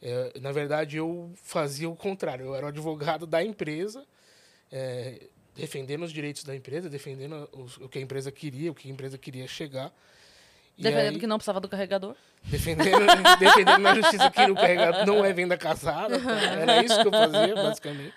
É, 0.00 0.32
na 0.40 0.50
verdade, 0.50 0.96
eu 0.96 1.32
fazia 1.42 1.88
o 1.88 1.94
contrário. 1.94 2.46
Eu 2.46 2.54
era 2.56 2.66
o 2.66 2.68
advogado 2.68 3.24
da 3.26 3.44
empresa, 3.44 4.04
é, 4.72 5.28
defendendo 5.54 6.02
os 6.02 6.12
direitos 6.12 6.42
da 6.42 6.56
empresa, 6.56 6.90
defendendo 6.90 7.48
os- 7.52 7.76
o 7.76 7.88
que 7.88 7.98
a 7.98 8.02
empresa 8.02 8.32
queria, 8.32 8.72
o 8.72 8.74
que 8.74 8.88
a 8.88 8.90
empresa 8.90 9.16
queria 9.16 9.46
chegar. 9.46 9.92
E 10.76 10.82
Defendendo 10.82 11.14
aí- 11.14 11.20
que 11.20 11.26
não 11.28 11.36
precisava 11.38 11.60
do 11.60 11.68
carregador. 11.68 12.16
defendendo, 12.42 13.06
defendendo 13.38 13.78
na 13.82 13.94
justiça 13.94 14.28
que 14.30 14.50
o 14.50 14.54
carregador 14.56 15.06
não 15.06 15.24
é 15.24 15.32
venda 15.32 15.56
casada. 15.56 16.18
tá? 16.18 16.40
Era 16.40 16.82
isso 16.82 17.00
que 17.00 17.06
eu 17.06 17.12
fazia, 17.12 17.54
basicamente. 17.54 18.14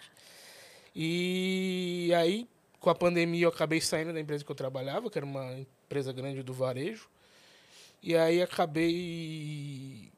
E 0.96 2.12
aí, 2.15 2.48
com 2.80 2.89
a 2.89 2.96
pandemia, 2.96 3.44
eu 3.46 3.50
acabei 3.50 3.82
saindo 3.82 4.13
da 4.13 4.20
empresa 4.20 4.44
que 4.46 4.51
eu 4.51 4.56
trabalhava, 4.56 5.10
que 5.12 5.18
era 5.20 5.25
uma 5.25 5.60
empresa 5.86 6.12
grande 6.12 6.44
do 6.44 6.54
varejo. 6.54 7.08
E 8.01 8.15
aí 8.15 8.42
acabei. 8.42 10.12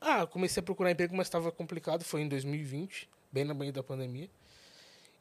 Ah, 0.00 0.26
comecei 0.26 0.60
a 0.60 0.64
procurar 0.64 0.90
emprego, 0.90 1.14
mas 1.16 1.26
estava 1.26 1.50
complicado. 1.52 2.04
Foi 2.04 2.22
em 2.22 2.28
2020, 2.28 3.08
bem 3.30 3.44
no 3.44 3.54
meio 3.54 3.72
da 3.72 3.82
pandemia. 3.82 4.28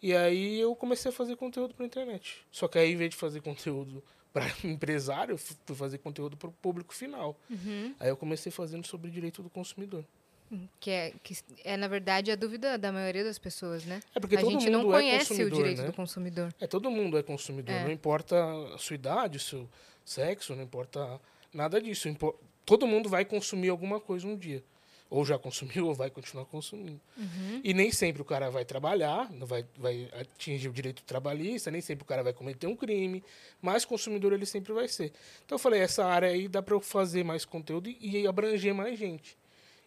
E 0.01 0.15
aí 0.15 0.59
eu 0.59 0.75
comecei 0.75 1.09
a 1.09 1.13
fazer 1.13 1.35
conteúdo 1.35 1.75
para 1.75 1.85
internet. 1.85 2.45
Só 2.51 2.67
que 2.67 2.79
aí, 2.79 2.93
em 2.93 2.95
vez 2.95 3.11
de 3.11 3.15
fazer 3.15 3.41
conteúdo 3.41 4.03
para 4.33 4.45
empresário, 4.63 5.33
eu 5.33 5.37
fui 5.37 5.55
fazer 5.75 5.99
conteúdo 5.99 6.35
para 6.35 6.49
o 6.49 6.53
público 6.53 6.93
final. 6.93 7.37
Uhum. 7.49 7.93
Aí 7.99 8.09
eu 8.09 8.17
comecei 8.17 8.51
fazendo 8.51 8.85
sobre 8.87 9.11
direito 9.11 9.43
do 9.43 9.49
consumidor. 9.49 10.03
Que, 10.79 10.91
é, 10.91 11.13
que 11.23 11.37
é, 11.63 11.77
na 11.77 11.87
verdade, 11.87 12.29
a 12.29 12.35
dúvida 12.35 12.77
da 12.77 12.91
maioria 12.91 13.23
das 13.23 13.39
pessoas, 13.39 13.85
né? 13.85 14.01
É 14.13 14.19
porque 14.19 14.35
a 14.35 14.41
todo 14.41 14.51
gente 14.51 14.65
mundo 14.65 14.71
não 14.71 14.93
é 14.93 14.97
conhece 14.97 15.25
o 15.25 15.27
consumidor, 15.29 15.57
direito 15.57 15.81
né? 15.81 15.87
do 15.87 15.93
consumidor. 15.93 16.55
É, 16.59 16.67
todo 16.67 16.91
mundo 16.91 17.17
é 17.17 17.23
consumidor. 17.23 17.73
É. 17.73 17.83
Não 17.85 17.91
importa 17.91 18.35
a 18.73 18.77
sua 18.77 18.95
idade, 18.95 19.37
o 19.37 19.39
seu 19.39 19.69
sexo, 20.03 20.55
não 20.55 20.63
importa 20.63 21.19
nada 21.53 21.81
disso. 21.81 22.09
Todo 22.65 22.85
mundo 22.85 23.07
vai 23.07 23.23
consumir 23.23 23.69
alguma 23.69 23.99
coisa 23.99 24.27
um 24.27 24.35
dia. 24.35 24.61
Ou 25.09 25.25
já 25.25 25.37
consumiu 25.37 25.87
ou 25.87 25.93
vai 25.93 26.09
continuar 26.09 26.45
consumindo. 26.45 26.99
Uhum. 27.17 27.61
E 27.63 27.73
nem 27.73 27.91
sempre 27.91 28.21
o 28.21 28.25
cara 28.25 28.49
vai 28.49 28.65
trabalhar, 28.65 29.31
não 29.31 29.47
vai, 29.47 29.65
vai 29.77 30.09
atingir 30.19 30.67
o 30.67 30.73
direito 30.73 31.01
trabalhista, 31.03 31.71
nem 31.71 31.81
sempre 31.81 32.03
o 32.03 32.05
cara 32.05 32.23
vai 32.23 32.33
cometer 32.33 32.67
um 32.67 32.75
crime, 32.75 33.23
mas 33.61 33.85
consumidor 33.85 34.33
ele 34.33 34.45
sempre 34.45 34.73
vai 34.73 34.87
ser. 34.87 35.13
Então 35.45 35.55
eu 35.55 35.59
falei, 35.59 35.81
essa 35.81 36.05
área 36.05 36.29
aí 36.29 36.47
dá 36.47 36.61
para 36.61 36.75
eu 36.75 36.81
fazer 36.81 37.23
mais 37.23 37.45
conteúdo 37.45 37.89
e, 37.89 38.21
e 38.21 38.27
abranger 38.27 38.73
mais 38.73 38.97
gente. 38.97 39.37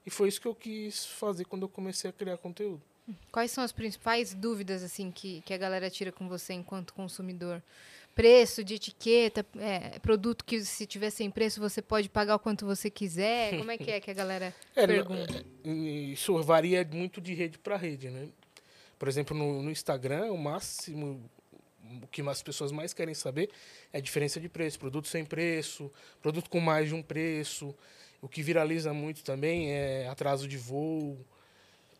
E 0.06 0.10
foi 0.10 0.28
isso 0.28 0.40
que 0.40 0.46
eu 0.48 0.54
quis 0.54 1.06
fazer 1.06 1.44
quando 1.44 1.62
eu 1.62 1.68
comecei 1.68 2.10
a 2.10 2.12
criar 2.12 2.36
conteúdo. 2.36 2.82
Quais 3.30 3.50
são 3.50 3.62
as 3.62 3.72
principais 3.72 4.32
dúvidas 4.34 4.82
assim 4.82 5.10
que, 5.10 5.42
que 5.42 5.52
a 5.52 5.58
galera 5.58 5.90
tira 5.90 6.10
com 6.10 6.28
você 6.28 6.52
enquanto 6.54 6.94
consumidor? 6.94 7.62
Preço 8.14 8.62
de 8.62 8.74
etiqueta, 8.74 9.44
é, 9.58 9.98
produto 9.98 10.44
que 10.44 10.64
se 10.64 10.86
tiver 10.86 11.10
sem 11.10 11.30
preço 11.30 11.60
você 11.60 11.82
pode 11.82 12.08
pagar 12.08 12.36
o 12.36 12.38
quanto 12.38 12.64
você 12.64 12.88
quiser. 12.88 13.58
Como 13.58 13.70
é 13.70 13.76
que 13.76 13.90
é 13.90 14.00
que 14.00 14.10
a 14.10 14.14
galera 14.14 14.54
É, 14.76 14.86
pergunta? 14.86 15.44
é, 15.64 15.68
isso 15.68 16.40
varia 16.42 16.88
muito 16.92 17.20
de 17.20 17.34
rede 17.34 17.58
para 17.58 17.76
rede, 17.76 18.08
né? 18.08 18.28
Por 18.98 19.08
exemplo, 19.08 19.36
no, 19.36 19.62
no 19.62 19.70
Instagram, 19.70 20.30
o 20.32 20.38
máximo, 20.38 21.28
o 22.02 22.06
que 22.06 22.22
as 22.22 22.42
pessoas 22.42 22.70
mais 22.70 22.94
querem 22.94 23.14
saber 23.14 23.50
é 23.92 23.98
a 23.98 24.00
diferença 24.00 24.40
de 24.40 24.48
preço. 24.48 24.78
Produto 24.78 25.08
sem 25.08 25.24
preço, 25.24 25.92
produto 26.22 26.48
com 26.48 26.60
mais 26.60 26.88
de 26.88 26.94
um 26.94 27.02
preço. 27.02 27.74
O 28.24 28.28
que 28.28 28.42
viraliza 28.42 28.92
muito 28.94 29.22
também 29.22 29.70
é 29.70 30.08
atraso 30.08 30.48
de 30.48 30.56
voo, 30.56 31.18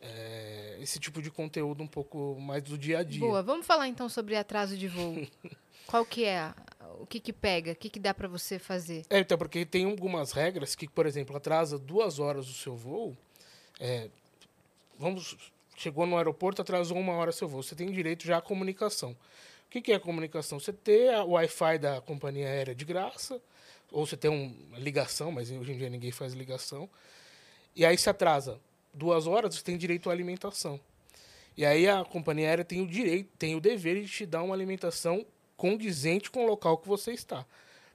é, 0.01 0.77
esse 0.81 0.99
tipo 0.99 1.21
de 1.21 1.29
conteúdo 1.29 1.83
um 1.83 1.87
pouco 1.87 2.35
mais 2.39 2.63
do 2.63 2.77
dia 2.77 2.99
a 2.99 3.03
dia. 3.03 3.19
Boa, 3.19 3.43
vamos 3.43 3.65
falar 3.65 3.87
então 3.87 4.09
sobre 4.09 4.35
atraso 4.35 4.75
de 4.77 4.87
voo. 4.87 5.15
Qual 5.87 6.03
que 6.03 6.25
é? 6.25 6.51
O 6.99 7.05
que 7.05 7.19
que 7.19 7.31
pega? 7.31 7.73
O 7.73 7.75
que 7.75 7.89
que 7.91 7.99
dá 7.99 8.11
pra 8.13 8.27
você 8.27 8.57
fazer? 8.57 9.03
É, 9.09 9.19
então, 9.19 9.37
porque 9.37 9.65
tem 9.65 9.85
algumas 9.85 10.31
regras 10.31 10.73
que, 10.73 10.87
por 10.87 11.05
exemplo, 11.05 11.35
atrasa 11.37 11.77
duas 11.77 12.17
horas 12.19 12.49
o 12.49 12.53
seu 12.53 12.75
voo. 12.75 13.15
é, 13.79 14.09
vamos, 14.97 15.37
chegou 15.77 16.05
no 16.07 16.17
aeroporto, 16.17 16.61
atrasou 16.61 16.97
uma 16.97 17.13
hora 17.13 17.31
seu 17.31 17.47
voo. 17.47 17.61
Você 17.61 17.75
tem 17.75 17.91
direito 17.91 18.25
já 18.25 18.37
à 18.37 18.41
comunicação. 18.41 19.11
O 19.11 19.69
que, 19.69 19.79
que 19.81 19.91
é 19.91 19.95
a 19.95 19.99
comunicação? 19.99 20.59
Você 20.59 20.73
ter 20.73 21.13
a- 21.13 21.23
o 21.23 21.31
Wi-Fi 21.31 21.77
da 21.77 22.01
companhia 22.01 22.47
aérea 22.47 22.73
de 22.73 22.85
graça, 22.85 23.39
ou 23.91 24.05
você 24.05 24.17
tem 24.17 24.29
um- 24.31 24.55
uma 24.69 24.79
ligação, 24.79 25.31
mas 25.31 25.49
hoje 25.51 25.71
em 25.73 25.77
dia 25.77 25.89
ninguém 25.89 26.11
faz 26.11 26.33
ligação. 26.33 26.89
E 27.75 27.85
aí 27.85 27.97
se 27.97 28.09
atrasa 28.09 28.59
duas 28.93 29.27
horas, 29.27 29.55
você 29.55 29.63
tem 29.63 29.77
direito 29.77 30.09
à 30.09 30.13
alimentação. 30.13 30.79
E 31.57 31.65
aí 31.65 31.87
a 31.87 32.03
companhia 32.03 32.47
aérea 32.49 32.65
tem 32.65 32.81
o 32.81 32.87
direito, 32.87 33.29
tem 33.37 33.55
o 33.55 33.59
dever 33.61 34.01
de 34.01 34.09
te 34.09 34.25
dar 34.25 34.43
uma 34.43 34.53
alimentação 34.53 35.25
condizente 35.55 36.29
com 36.29 36.43
o 36.43 36.47
local 36.47 36.77
que 36.77 36.87
você 36.87 37.11
está. 37.13 37.45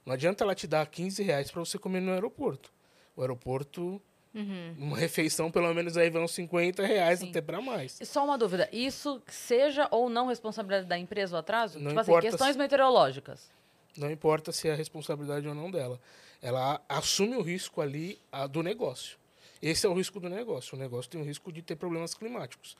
Não 0.05 0.13
adianta 0.13 0.43
ela 0.43 0.55
te 0.55 0.65
dar 0.65 0.85
15 0.87 1.21
reais 1.21 1.51
para 1.51 1.59
você 1.59 1.77
comer 1.77 1.99
no 2.01 2.11
aeroporto. 2.11 2.71
O 3.15 3.21
aeroporto, 3.21 4.01
Uhum. 4.33 4.75
uma 4.79 4.97
refeição, 4.97 5.51
pelo 5.51 5.71
menos 5.73 5.95
aí 5.97 6.09
vão 6.09 6.27
50 6.27 6.83
reais 6.85 7.19
Sim. 7.19 7.29
até 7.29 7.39
para 7.41 7.61
mais. 7.61 7.99
Só 8.03 8.23
uma 8.25 8.37
dúvida, 8.37 8.67
isso 8.71 9.21
seja 9.27 9.87
ou 9.91 10.09
não 10.09 10.27
responsabilidade 10.27 10.87
da 10.87 10.97
empresa 10.97 11.35
o 11.35 11.39
atraso? 11.39 11.77
Não 11.79 11.89
tipo 11.89 11.99
assim, 11.99 12.11
importa 12.11 12.29
questões 12.29 12.53
se- 12.53 12.57
meteorológicas. 12.57 13.51
Não 13.97 14.09
importa 14.09 14.51
se 14.51 14.67
é 14.67 14.71
a 14.71 14.75
responsabilidade 14.75 15.47
ou 15.47 15.53
não 15.53 15.69
dela. 15.69 15.99
Ela 16.41 16.81
assume 16.87 17.35
o 17.35 17.41
risco 17.41 17.81
ali 17.81 18.19
a, 18.31 18.47
do 18.47 18.63
negócio. 18.63 19.17
Esse 19.61 19.85
é 19.85 19.89
o 19.89 19.93
risco 19.93 20.19
do 20.19 20.27
negócio. 20.29 20.75
O 20.75 20.79
negócio 20.79 21.09
tem 21.11 21.21
o 21.21 21.23
risco 21.23 21.51
de 21.51 21.61
ter 21.61 21.75
problemas 21.75 22.13
climáticos. 22.13 22.75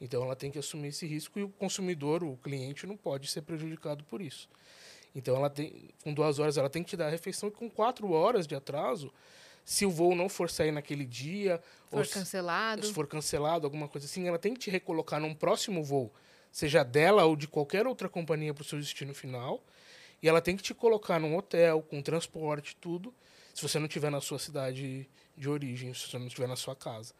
Então 0.00 0.22
ela 0.22 0.36
tem 0.36 0.50
que 0.50 0.58
assumir 0.58 0.88
esse 0.88 1.06
risco 1.06 1.38
e 1.38 1.42
o 1.42 1.48
consumidor, 1.48 2.22
o 2.22 2.36
cliente, 2.36 2.86
não 2.86 2.96
pode 2.96 3.28
ser 3.28 3.42
prejudicado 3.42 4.04
por 4.04 4.20
isso. 4.20 4.48
Então 5.14 5.34
ela 5.36 5.48
tem, 5.48 5.88
com 6.04 6.12
duas 6.12 6.38
horas 6.38 6.58
ela 6.58 6.68
tem 6.68 6.82
que 6.82 6.90
te 6.90 6.96
dar 6.96 7.06
a 7.06 7.10
refeição 7.10 7.48
e 7.48 7.52
com 7.52 7.70
quatro 7.70 8.12
horas 8.12 8.46
de 8.46 8.54
atraso, 8.54 9.10
se 9.64 9.86
o 9.86 9.90
voo 9.90 10.14
não 10.14 10.28
for 10.28 10.50
sair 10.50 10.70
naquele 10.70 11.06
dia 11.06 11.60
ou 11.90 11.98
For 12.00 12.06
se- 12.06 12.12
cancelado. 12.12 12.86
se 12.86 12.92
for 12.92 13.06
cancelado, 13.06 13.66
alguma 13.66 13.88
coisa 13.88 14.06
assim, 14.06 14.28
ela 14.28 14.38
tem 14.38 14.52
que 14.52 14.60
te 14.60 14.70
recolocar 14.70 15.18
num 15.18 15.34
próximo 15.34 15.82
voo, 15.82 16.12
seja 16.52 16.84
dela 16.84 17.24
ou 17.24 17.34
de 17.34 17.48
qualquer 17.48 17.86
outra 17.86 18.08
companhia 18.10 18.52
para 18.52 18.60
o 18.60 18.64
seu 18.64 18.78
destino 18.78 19.14
final. 19.14 19.62
E 20.22 20.28
ela 20.28 20.40
tem 20.40 20.56
que 20.56 20.62
te 20.62 20.74
colocar 20.74 21.18
num 21.18 21.36
hotel, 21.36 21.82
com 21.82 22.00
transporte, 22.02 22.76
tudo, 22.76 23.12
se 23.54 23.62
você 23.62 23.78
não 23.78 23.86
estiver 23.86 24.10
na 24.10 24.20
sua 24.20 24.38
cidade 24.38 25.08
de 25.36 25.48
origem, 25.48 25.92
se 25.94 26.08
você 26.08 26.18
não 26.18 26.26
estiver 26.26 26.48
na 26.48 26.56
sua 26.56 26.74
casa. 26.74 27.14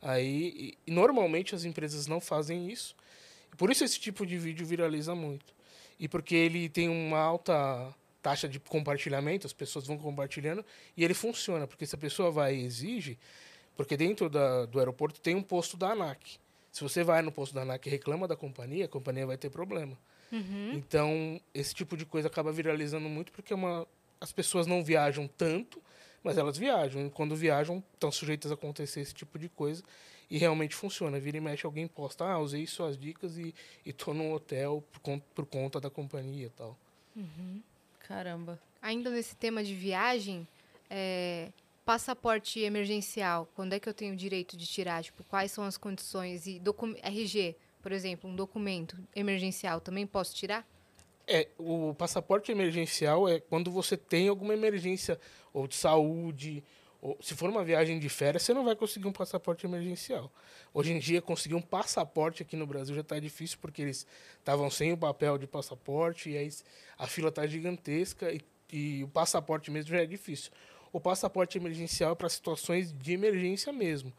Aí, 0.00 0.76
e 0.86 0.90
normalmente 0.90 1.54
as 1.54 1.64
empresas 1.64 2.06
não 2.06 2.20
fazem 2.20 2.70
isso. 2.70 2.94
Por 3.56 3.70
isso 3.70 3.84
esse 3.84 3.98
tipo 3.98 4.24
de 4.24 4.38
vídeo 4.38 4.66
viraliza 4.66 5.14
muito. 5.14 5.54
E 5.98 6.06
porque 6.06 6.34
ele 6.34 6.68
tem 6.68 6.88
uma 6.88 7.18
alta 7.18 7.94
taxa 8.22 8.48
de 8.48 8.60
compartilhamento, 8.60 9.46
as 9.46 9.52
pessoas 9.52 9.86
vão 9.86 9.98
compartilhando, 9.98 10.64
e 10.96 11.04
ele 11.04 11.14
funciona, 11.14 11.66
porque 11.66 11.86
se 11.86 11.94
a 11.94 11.98
pessoa 11.98 12.30
vai 12.30 12.54
e 12.54 12.64
exige, 12.64 13.18
porque 13.76 13.96
dentro 13.96 14.28
da- 14.28 14.66
do 14.66 14.78
aeroporto 14.78 15.20
tem 15.20 15.34
um 15.34 15.42
posto 15.42 15.76
da 15.76 15.90
ANAC. 15.92 16.38
Se 16.70 16.82
você 16.82 17.02
vai 17.02 17.22
no 17.22 17.32
posto 17.32 17.54
da 17.54 17.62
ANAC 17.62 17.86
e 17.86 17.90
reclama 17.90 18.28
da 18.28 18.36
companhia, 18.36 18.84
a 18.84 18.88
companhia 18.88 19.26
vai 19.26 19.36
ter 19.36 19.50
problema. 19.50 19.96
Uhum. 20.30 20.72
Então, 20.74 21.40
esse 21.54 21.74
tipo 21.74 21.96
de 21.96 22.04
coisa 22.04 22.28
acaba 22.28 22.52
viralizando 22.52 23.08
muito 23.08 23.32
porque 23.32 23.52
é 23.52 23.56
uma, 23.56 23.86
as 24.20 24.32
pessoas 24.32 24.66
não 24.66 24.84
viajam 24.84 25.26
tanto, 25.26 25.80
mas 26.22 26.36
elas 26.36 26.58
viajam. 26.58 27.06
E 27.06 27.10
quando 27.10 27.34
viajam, 27.34 27.82
estão 27.94 28.10
sujeitas 28.12 28.50
a 28.50 28.54
acontecer 28.54 29.00
esse 29.00 29.14
tipo 29.14 29.38
de 29.38 29.48
coisa. 29.48 29.82
E 30.30 30.36
realmente 30.36 30.74
funciona. 30.74 31.18
Vira 31.18 31.38
e 31.38 31.40
mexe, 31.40 31.64
alguém 31.64 31.86
posta, 31.88 32.24
ah, 32.24 32.38
usei 32.38 32.66
suas 32.66 32.98
dicas 32.98 33.38
e, 33.38 33.54
e 33.86 33.92
tô 33.92 34.12
num 34.12 34.32
hotel 34.32 34.84
por, 34.92 35.00
con- 35.00 35.20
por 35.34 35.46
conta 35.46 35.80
da 35.80 35.88
companhia 35.88 36.46
e 36.46 36.50
tal. 36.50 36.76
Caramba. 38.00 38.58
Ainda 38.82 39.10
nesse 39.10 39.34
tema 39.36 39.64
de 39.64 39.74
viagem, 39.74 40.46
é, 40.90 41.50
passaporte 41.84 42.60
emergencial, 42.60 43.48
quando 43.54 43.72
é 43.72 43.80
que 43.80 43.88
eu 43.88 43.94
tenho 43.94 44.12
o 44.12 44.16
direito 44.16 44.56
de 44.56 44.66
tirar? 44.66 45.02
Tipo, 45.02 45.24
quais 45.24 45.50
são 45.50 45.64
as 45.64 45.76
condições? 45.78 46.46
E 46.46 46.60
RG, 47.02 47.56
por 47.82 47.92
exemplo, 47.92 48.28
um 48.28 48.34
documento 48.34 48.96
emergencial, 49.14 49.80
também 49.80 50.06
posso 50.06 50.34
tirar? 50.34 50.66
É, 51.26 51.48
o 51.58 51.94
passaporte 51.94 52.50
emergencial 52.50 53.28
é 53.28 53.38
quando 53.38 53.70
você 53.70 53.96
tem 53.96 54.28
alguma 54.28 54.54
emergência, 54.54 55.20
ou 55.52 55.66
de 55.66 55.74
saúde, 55.74 56.64
ou 57.00 57.16
se 57.20 57.34
for 57.34 57.48
uma 57.48 57.62
viagem 57.62 57.98
de 57.98 58.08
férias, 58.08 58.42
você 58.42 58.52
não 58.52 58.64
vai 58.64 58.74
conseguir 58.74 59.06
um 59.06 59.12
passaporte 59.12 59.64
emergencial. 59.64 60.32
Hoje 60.74 60.92
em 60.92 60.98
dia, 60.98 61.22
conseguir 61.22 61.54
um 61.54 61.60
passaporte 61.60 62.42
aqui 62.42 62.56
no 62.56 62.66
Brasil 62.66 62.94
já 62.94 63.02
está 63.02 63.18
difícil, 63.20 63.58
porque 63.60 63.82
eles 63.82 64.06
estavam 64.38 64.68
sem 64.70 64.92
o 64.92 64.96
papel 64.96 65.38
de 65.38 65.46
passaporte, 65.46 66.30
e 66.30 66.36
aí 66.36 66.50
a 66.96 67.06
fila 67.06 67.28
está 67.28 67.46
gigantesca, 67.46 68.32
e, 68.32 68.40
e 68.72 69.04
o 69.04 69.08
passaporte 69.08 69.70
mesmo 69.70 69.90
já 69.90 70.02
é 70.02 70.06
difícil. 70.06 70.50
O 70.92 70.98
passaporte 70.98 71.58
emergencial 71.58 72.12
é 72.12 72.14
para 72.14 72.28
situações 72.28 72.92
de 72.92 73.12
emergência 73.12 73.72
mesmo. 73.72 74.12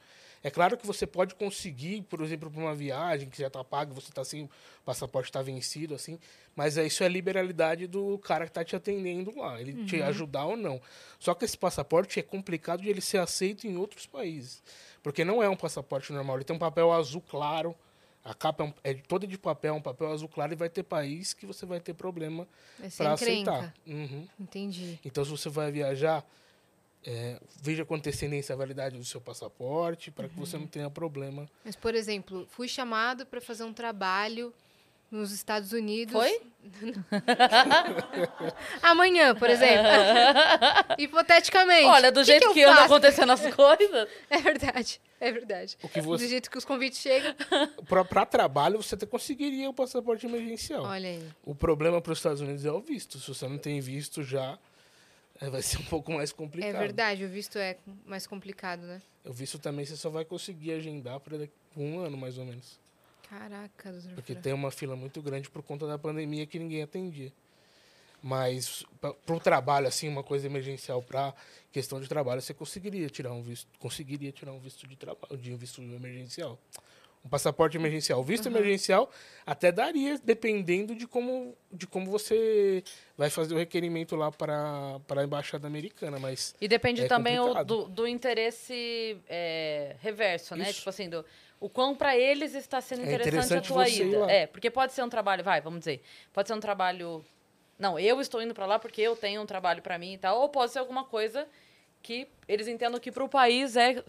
É 0.43 0.50
claro 0.50 0.77
que 0.77 0.88
você 0.88 1.05
pode 1.05 1.36
conseguir, 1.36 2.01
por 2.03 2.22
exemplo, 2.22 2.50
para 2.50 2.60
uma 2.62 2.74
viagem 2.74 3.29
que 3.29 3.38
já 3.39 3.48
está 3.48 3.63
paga, 3.63 3.93
você 3.93 4.10
está 4.10 4.24
sem 4.24 4.43
o 4.43 4.50
passaporte 4.86 5.29
está 5.29 5.41
vencido, 5.41 5.93
assim, 5.93 6.17
mas 6.55 6.77
é, 6.77 6.86
isso 6.88 7.03
é 7.03 7.10
liberalidade 7.10 7.86
do 7.88 8.17
cara 8.19 8.46
que 8.46 8.51
está 8.51 8.63
te 8.63 8.75
atendendo 8.75 9.38
lá, 9.38 9.60
ele 9.60 9.86
te 9.86 10.01
ajudar 10.01 10.46
ou 10.46 10.55
não. 10.58 10.81
Só 11.19 11.34
que 11.34 11.43
esse 11.46 11.58
passaporte 11.58 12.19
é 12.19 12.24
complicado 12.24 12.81
de 12.81 12.89
ele 12.89 13.01
ser 13.01 13.17
aceito 13.19 13.67
em 13.67 13.75
outros 13.77 14.05
países, 14.05 14.63
porque 15.03 15.25
não 15.25 15.43
é 15.43 15.50
um 15.50 15.55
passaporte 15.58 16.12
normal, 16.13 16.38
ele 16.38 16.46
tem 16.46 16.55
um 16.55 16.60
papel 16.60 16.91
azul 16.91 17.22
claro, 17.22 17.75
a 18.24 18.34
capa 18.34 18.63
é, 18.63 18.67
um- 18.67 18.74
é 18.84 18.93
toda 18.93 19.27
de 19.27 19.38
papel, 19.38 19.75
um 19.75 19.81
papel 19.81 20.12
azul 20.12 20.27
claro, 20.29 20.53
e 20.53 20.55
vai 20.55 20.69
ter 20.69 20.84
país 20.84 21.34
que 21.34 21.46
você 21.46 21.65
vai 21.65 21.79
ter 21.79 21.93
problema 21.93 22.48
para 22.98 23.13
aceitar. 23.13 23.74
Uhum. 23.86 24.27
Entendi. 24.39 25.00
Então, 25.03 25.24
se 25.25 25.31
você 25.31 25.50
vai 25.50 25.72
viajar, 25.72 26.25
é, 27.11 27.39
veja 27.59 27.83
com 27.83 27.95
antecedência 27.95 28.53
a 28.53 28.57
validade 28.57 28.95
do 28.95 29.03
seu 29.03 29.19
passaporte, 29.19 30.11
para 30.11 30.29
que 30.29 30.35
você 30.35 30.59
não 30.59 30.67
tenha 30.67 30.91
problema. 30.91 31.49
Mas, 31.65 31.75
por 31.75 31.95
exemplo, 31.95 32.47
fui 32.51 32.67
chamado 32.67 33.25
para 33.25 33.41
fazer 33.41 33.63
um 33.63 33.73
trabalho 33.73 34.53
nos 35.09 35.31
Estados 35.31 35.71
Unidos. 35.71 36.13
Foi? 36.13 36.39
Amanhã, 38.83 39.33
por 39.33 39.49
exemplo. 39.49 39.87
Hipoteticamente. 40.99 41.87
Olha, 41.87 42.11
do 42.11 42.19
que 42.19 42.25
jeito 42.27 42.45
eu 42.45 42.53
que, 42.53 42.63
anda 42.63 42.75
faço? 42.75 42.85
acontecendo 42.93 43.31
as 43.31 43.55
coisas. 43.55 44.07
É 44.29 44.37
verdade, 44.37 45.01
é 45.19 45.31
verdade. 45.31 45.77
O 45.81 45.89
que 45.89 46.01
Do 46.01 46.05
você, 46.05 46.27
jeito 46.27 46.51
que 46.51 46.57
os 46.59 46.65
convites 46.65 46.99
chegam. 46.99 47.33
para 47.87 48.23
trabalho, 48.23 48.81
você 48.83 48.93
até 48.93 49.07
conseguiria 49.07 49.67
o 49.67 49.73
passaporte 49.73 50.27
emergencial. 50.27 50.83
Olha 50.83 51.09
aí. 51.09 51.27
O 51.43 51.55
problema 51.55 51.99
para 51.99 52.11
os 52.11 52.19
Estados 52.19 52.39
Unidos 52.41 52.63
é 52.65 52.71
o 52.71 52.79
visto. 52.79 53.17
Se 53.17 53.27
você 53.27 53.47
não 53.47 53.57
tem 53.57 53.81
visto 53.81 54.21
já, 54.21 54.51
é, 54.51 54.57
vai 55.48 55.62
ser 55.62 55.77
um 55.77 55.86
pouco 55.86 56.12
mais 56.12 56.31
complicado. 56.34 56.75
É 56.75 56.79
verdade, 56.79 57.24
o 57.24 57.29
visto 57.29 57.58
é 57.58 57.77
mais 58.05 58.27
complicado, 58.27 58.81
né? 58.81 59.01
O 59.24 59.31
visto 59.31 59.58
também 59.60 59.86
você 59.86 59.96
só 59.96 60.10
vai 60.10 60.25
conseguir 60.25 60.74
agendar 60.74 61.19
para 61.19 61.48
um 61.77 62.00
ano, 62.00 62.17
mais 62.17 62.38
ou 62.38 62.46
menos. 62.46 62.79
Caraca, 63.29 63.91
doutor. 63.91 64.13
Porque 64.15 64.36
tem 64.36 64.53
uma 64.53 64.72
fila 64.72 64.96
muito 64.96 65.22
grande 65.22 65.50
por 65.50 65.62
conta 65.62 65.86
da 65.86 65.98
pandemia 65.98 66.46
que 66.48 66.58
ninguém 66.58 66.81
atendia. 66.81 67.31
Mas 68.22 68.84
para 69.00 69.36
o 69.36 69.39
trabalho, 69.39 69.88
assim, 69.88 70.10
uma 70.10 70.24
coisa 70.24 70.46
emergencial 70.46 71.01
para 71.01 71.34
questão 71.72 72.01
de 72.01 72.08
trabalho, 72.08 72.41
você 72.41 72.53
conseguiria 72.53 73.08
tirar 73.10 73.31
um 73.31 73.41
visto, 73.41 73.67
conseguiria 73.79 74.31
tirar 74.31 74.51
um 74.51 74.60
visto 74.60 74.86
de 74.88 74.96
trabalho, 74.96 75.38
de 75.38 75.53
um 75.53 75.58
visto 75.58 75.81
emergencial. 75.81 76.60
Um 77.23 77.27
passaporte 77.27 77.75
emergencial. 77.75 78.19
O 78.19 78.23
visto 78.23 78.47
emergencial 78.47 79.09
até 79.45 79.71
daria, 79.71 80.17
dependendo 80.23 80.95
de 80.95 81.05
como, 81.05 81.53
de 81.71 81.85
como 81.85 82.09
você 82.09 82.81
vai 83.17 83.29
fazer 83.29 83.53
o 83.53 83.57
requerimento 83.57 84.15
lá 84.15 84.31
para 84.31 84.99
a 85.09 85.23
embaixada 85.23 85.67
americana, 85.67 86.17
mas 86.17 86.55
E 86.61 86.67
depende 86.67 87.01
É 87.03 87.07
também 87.07 87.38
o- 87.39 87.63
do, 87.65 87.85
do 87.89 88.07
interesse 88.07 89.17
é, 89.27 89.95
reverso, 89.99 90.55
né? 90.55 90.69
Isso. 90.69 90.79
Tipo 90.79 90.89
assim, 90.89 91.09
do, 91.09 91.25
o 91.59 91.67
quão 91.67 91.93
pra 91.93 92.17
eles 92.17 92.55
está 92.55 92.79
sendo 92.79 93.01
É 93.01 93.13
interessante, 93.13 93.45
interessante 93.45 93.65
a 93.65 93.73
tua 93.73 93.89
ida. 93.89 94.31
É, 94.31 94.47
porque 94.47 94.69
pode 94.71 94.93
ser 94.93 95.03
um 95.03 95.09
trabalho, 95.09 95.43
vai, 95.43 95.59
vamos 95.59 95.79
dizer, 95.79 96.01
pode 96.31 96.47
ser 96.47 96.53
um 96.53 96.59
trabalho. 96.61 97.23
Não, 97.77 97.99
eu 97.99 98.21
estou 98.21 98.41
indo 98.41 98.53
pra 98.53 98.65
lá 98.65 98.79
porque 98.79 99.01
eu 99.01 99.15
tenho 99.15 99.41
um 99.41 99.45
trabalho 99.45 99.81
pra 99.81 99.97
mim 99.97 100.13
e 100.13 100.17
tal, 100.17 100.39
ou 100.39 100.47
pode 100.47 100.71
ser 100.71 100.79
alguma 100.79 101.03
coisa 101.03 101.45
que 102.01 102.29
eles 102.47 102.65
entendam 102.69 102.97
que 102.97 103.11
pro 103.11 103.27
país 103.27 103.75
é 103.75 104.01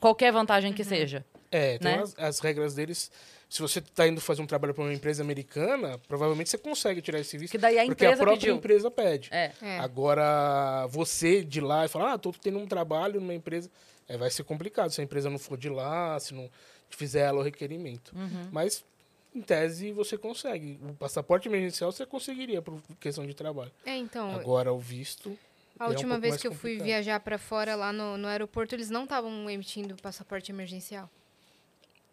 qualquer 0.00 0.32
vantagem 0.32 0.70
Uhum. 0.70 0.76
que 0.76 0.84
seja. 0.84 1.24
É, 1.50 1.78
tem 1.78 1.96
né? 1.96 2.02
as, 2.02 2.14
as 2.18 2.38
regras 2.40 2.74
deles. 2.74 3.10
Se 3.48 3.60
você 3.62 3.78
está 3.78 4.08
indo 4.08 4.20
fazer 4.20 4.42
um 4.42 4.46
trabalho 4.46 4.74
para 4.74 4.82
uma 4.82 4.92
empresa 4.92 5.22
americana, 5.22 5.98
provavelmente 6.08 6.50
você 6.50 6.58
consegue 6.58 7.00
tirar 7.00 7.20
esse 7.20 7.38
visto. 7.38 7.52
Que 7.52 7.58
daí 7.58 7.78
a 7.78 7.84
porque 7.86 8.04
a 8.04 8.16
própria 8.16 8.36
pediu. 8.36 8.56
empresa 8.56 8.90
pede. 8.90 9.28
É. 9.32 9.52
É. 9.62 9.78
Agora, 9.78 10.86
você 10.88 11.44
de 11.44 11.60
lá 11.60 11.84
e 11.84 11.88
falar, 11.88 12.14
ah, 12.14 12.18
tô 12.18 12.32
tendo 12.32 12.58
um 12.58 12.66
trabalho 12.66 13.20
numa 13.20 13.34
empresa, 13.34 13.70
é, 14.08 14.16
vai 14.16 14.30
ser 14.30 14.42
complicado 14.42 14.90
se 14.90 15.00
a 15.00 15.04
empresa 15.04 15.30
não 15.30 15.38
for 15.38 15.56
de 15.56 15.68
lá, 15.68 16.18
se 16.18 16.34
não 16.34 16.50
fizer 16.90 17.20
ela 17.20 17.38
o 17.40 17.42
requerimento. 17.42 18.12
Uhum. 18.16 18.48
Mas, 18.50 18.84
em 19.32 19.40
tese, 19.40 19.92
você 19.92 20.18
consegue. 20.18 20.78
O 20.82 20.94
passaporte 20.94 21.46
emergencial 21.48 21.92
você 21.92 22.04
conseguiria 22.04 22.60
por 22.60 22.80
questão 22.98 23.24
de 23.24 23.34
trabalho. 23.34 23.70
É, 23.86 23.96
então, 23.96 24.34
Agora, 24.34 24.72
o 24.72 24.78
visto. 24.80 25.38
A 25.78 25.84
é 25.84 25.86
um 25.86 25.90
última 25.90 26.08
pouco 26.10 26.20
vez 26.22 26.32
mais 26.32 26.40
que 26.42 26.46
eu 26.48 26.52
fui 26.52 26.70
complicado. 26.72 26.86
viajar 26.86 27.20
pra 27.20 27.38
fora 27.38 27.74
lá 27.74 27.92
no, 27.92 28.16
no 28.16 28.28
aeroporto, 28.28 28.74
eles 28.74 28.90
não 28.90 29.04
estavam 29.04 29.48
emitindo 29.50 29.96
passaporte 29.96 30.50
emergencial. 30.52 31.08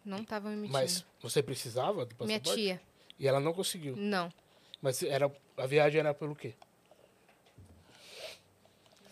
Não 0.04 0.18
estavam 0.18 0.52
emitindo. 0.52 0.72
Mas 0.72 1.04
você 1.20 1.42
precisava 1.42 2.04
do 2.04 2.14
Minha 2.24 2.40
passaporte? 2.40 2.60
tia, 2.62 2.80
E 3.18 3.28
ela 3.28 3.40
não 3.40 3.52
conseguiu. 3.52 3.94
não. 3.96 4.32
Mas 4.80 5.00
era, 5.04 5.30
a 5.56 5.66
viagem 5.66 6.00
era 6.00 6.12
pelo 6.12 6.34
quê? 6.34 6.54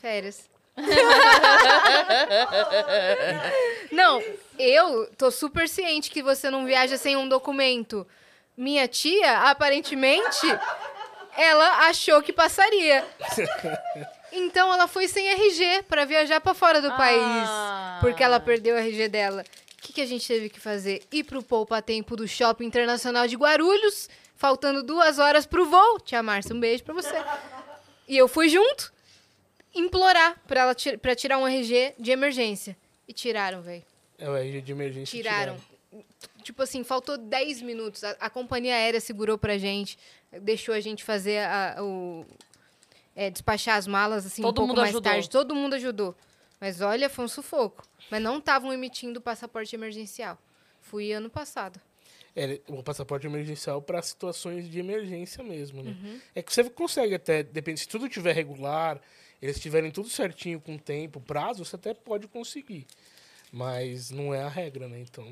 Férias. 0.00 0.50
não, 3.92 4.22
eu 4.58 5.06
tô 5.16 5.30
super 5.30 5.68
ciente 5.68 6.10
que 6.10 6.22
você 6.22 6.50
não 6.50 6.64
viaja 6.64 6.96
sem 6.96 7.16
um 7.16 7.28
documento. 7.28 8.06
Minha 8.56 8.88
tia, 8.88 9.38
aparentemente, 9.50 10.46
ela 11.36 11.86
achou 11.88 12.22
que 12.22 12.32
passaria. 12.32 13.06
Então 14.32 14.72
ela 14.72 14.86
foi 14.86 15.08
sem 15.08 15.28
RG 15.28 15.82
pra 15.88 16.04
viajar 16.04 16.40
pra 16.40 16.54
fora 16.54 16.80
do 16.80 16.88
Ah. 16.90 16.96
país, 16.96 18.00
porque 18.00 18.22
ela 18.22 18.38
perdeu 18.40 18.76
o 18.76 18.78
RG 18.78 19.08
dela. 19.08 19.42
O 19.78 19.82
que, 19.82 19.92
que 19.94 20.00
a 20.00 20.06
gente 20.06 20.26
teve 20.26 20.48
que 20.48 20.60
fazer? 20.60 21.02
Ir 21.10 21.24
pro 21.24 21.42
Poupa 21.42 21.80
Tempo 21.82 22.14
do 22.16 22.28
Shopping 22.28 22.66
Internacional 22.66 23.26
de 23.26 23.34
Guarulhos, 23.36 24.08
faltando 24.36 24.82
duas 24.82 25.18
horas 25.18 25.46
pro 25.46 25.66
voo. 25.66 25.98
Tia 26.00 26.22
Márcia, 26.22 26.54
um 26.54 26.60
beijo 26.60 26.84
pra 26.84 26.94
você. 26.94 27.14
E 28.06 28.16
eu 28.16 28.28
fui 28.28 28.48
junto 28.48 28.92
implorar 29.74 30.40
pra, 30.46 30.60
ela 30.62 30.74
ti- 30.74 30.96
pra 30.96 31.14
tirar 31.14 31.38
um 31.38 31.46
RG 31.46 31.94
de 31.98 32.10
emergência. 32.10 32.76
E 33.08 33.12
tiraram, 33.12 33.62
velho. 33.62 33.82
É 34.18 34.28
o 34.28 34.36
RG 34.36 34.60
de 34.60 34.72
emergência. 34.72 35.16
Tiraram. 35.16 35.56
Tipo 36.42 36.62
assim, 36.62 36.84
faltou 36.84 37.16
10 37.16 37.62
minutos. 37.62 38.04
A, 38.04 38.10
a 38.20 38.30
companhia 38.30 38.74
aérea 38.74 39.00
segurou 39.00 39.36
pra 39.38 39.58
gente, 39.58 39.98
deixou 40.42 40.74
a 40.74 40.80
gente 40.80 41.02
fazer 41.04 41.38
a- 41.44 41.76
o. 41.80 42.24
é, 43.14 43.30
despachar 43.30 43.76
as 43.76 43.86
malas 43.86 44.26
assim 44.26 44.42
Todo 44.42 44.52
um 44.52 44.54
pouco 44.54 44.68
mundo 44.68 44.78
mais 44.78 44.90
ajudou. 44.90 45.12
tarde. 45.12 45.30
Todo 45.30 45.54
mundo 45.54 45.74
ajudou. 45.74 46.16
Mas 46.60 46.80
olha, 46.80 47.08
foi 47.08 47.24
um 47.24 47.28
sufoco. 47.28 47.82
Mas 48.10 48.22
não 48.22 48.38
estavam 48.38 48.72
emitindo 48.72 49.20
passaporte 49.20 49.74
emergencial. 49.74 50.38
Fui 50.80 51.12
ano 51.12 51.30
passado. 51.30 51.80
É, 52.36 52.60
o 52.68 52.82
passaporte 52.82 53.26
emergencial 53.26 53.82
para 53.82 54.00
situações 54.02 54.70
de 54.70 54.78
emergência 54.78 55.42
mesmo, 55.42 55.82
né? 55.82 55.90
Uhum. 55.90 56.20
É 56.34 56.42
que 56.42 56.52
você 56.52 56.68
consegue 56.70 57.14
até, 57.14 57.42
depende, 57.42 57.80
se 57.80 57.88
tudo 57.88 58.06
estiver 58.06 58.32
regular, 58.32 59.00
eles 59.42 59.58
tiverem 59.58 59.90
tudo 59.90 60.08
certinho 60.08 60.60
com 60.60 60.78
tempo, 60.78 61.20
prazo, 61.20 61.64
você 61.64 61.76
até 61.76 61.92
pode 61.92 62.28
conseguir. 62.28 62.86
Mas 63.50 64.10
não 64.10 64.32
é 64.32 64.42
a 64.42 64.48
regra, 64.48 64.86
né? 64.86 65.00
Então, 65.00 65.26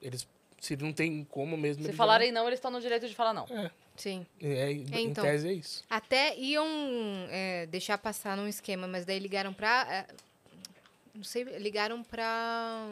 eles, 0.00 0.28
se 0.64 0.76
não 0.76 0.92
tem 0.92 1.24
como 1.24 1.56
mesmo... 1.56 1.82
Se 1.82 1.88
eles 1.90 1.96
falarem 1.96 2.32
não, 2.32 2.46
eles 2.46 2.58
estão 2.58 2.70
no 2.70 2.80
direito 2.80 3.08
de 3.08 3.14
falar 3.14 3.32
não. 3.34 3.46
não- 3.48 3.70
Sim. 3.96 4.26
É, 4.42 4.72
em- 4.72 4.86
em 4.92 5.06
então. 5.08 5.22
tese 5.24 5.48
é 5.48 5.52
isso. 5.52 5.84
Até 5.88 6.36
iam 6.36 6.66
é, 7.30 7.66
deixar 7.66 7.96
passar 7.98 8.36
num 8.36 8.48
esquema, 8.48 8.86
mas 8.88 9.04
daí 9.04 9.18
ligaram 9.20 9.52
pra. 9.54 9.86
é, 9.88 10.06
não 11.14 11.22
sei, 11.22 11.44
ligaram 11.58 12.02
pra. 12.02 12.88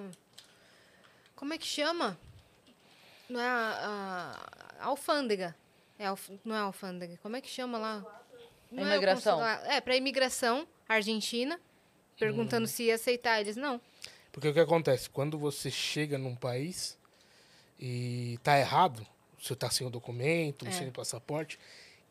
Como 1.35 1.53
é 1.53 1.59
que 1.59 1.67
chama? 1.67 2.17
Não 3.29 3.41
é 3.41 3.47
a, 3.47 4.37
a- 4.79 4.85
a 4.85 4.87
alfândega. 4.87 5.57
É 5.99 6.07
alf- 6.07 6.31
não 6.45 6.55
é 6.55 6.59
a 6.59 6.63
alfândega. 6.63 7.19
Como 7.23 7.37
é 7.37 7.41
que 7.41 7.49
chama 7.49 7.79
lá? 7.79 8.05
Não 8.71 8.85
é 8.85 8.91
Imigração. 8.97 9.35
consulado. 9.39 9.67
É, 9.67 9.81
pra 9.81 9.97
imigração 9.97 10.67
argentina, 10.89 11.59
perguntando 12.19 12.67
se 12.69 12.85
ia 12.85 12.95
aceitar. 12.95 13.41
Eles 13.41 13.57
não. 13.57 13.81
Porque 14.31 14.49
o 14.49 14.53
que 14.55 14.61
acontece? 14.61 15.11
Quando 15.11 15.37
você 15.39 15.71
chega 15.71 16.17
num 16.17 16.35
país 16.37 16.97
e 17.79 18.39
tá 18.43 18.59
errado, 18.59 19.07
você 19.41 19.55
tá 19.57 19.71
sem 19.71 19.87
o 19.87 19.91
documento, 19.91 20.67
É. 20.67 20.71
sem 20.71 20.89
o 20.89 20.93
passaporte, 20.93 21.59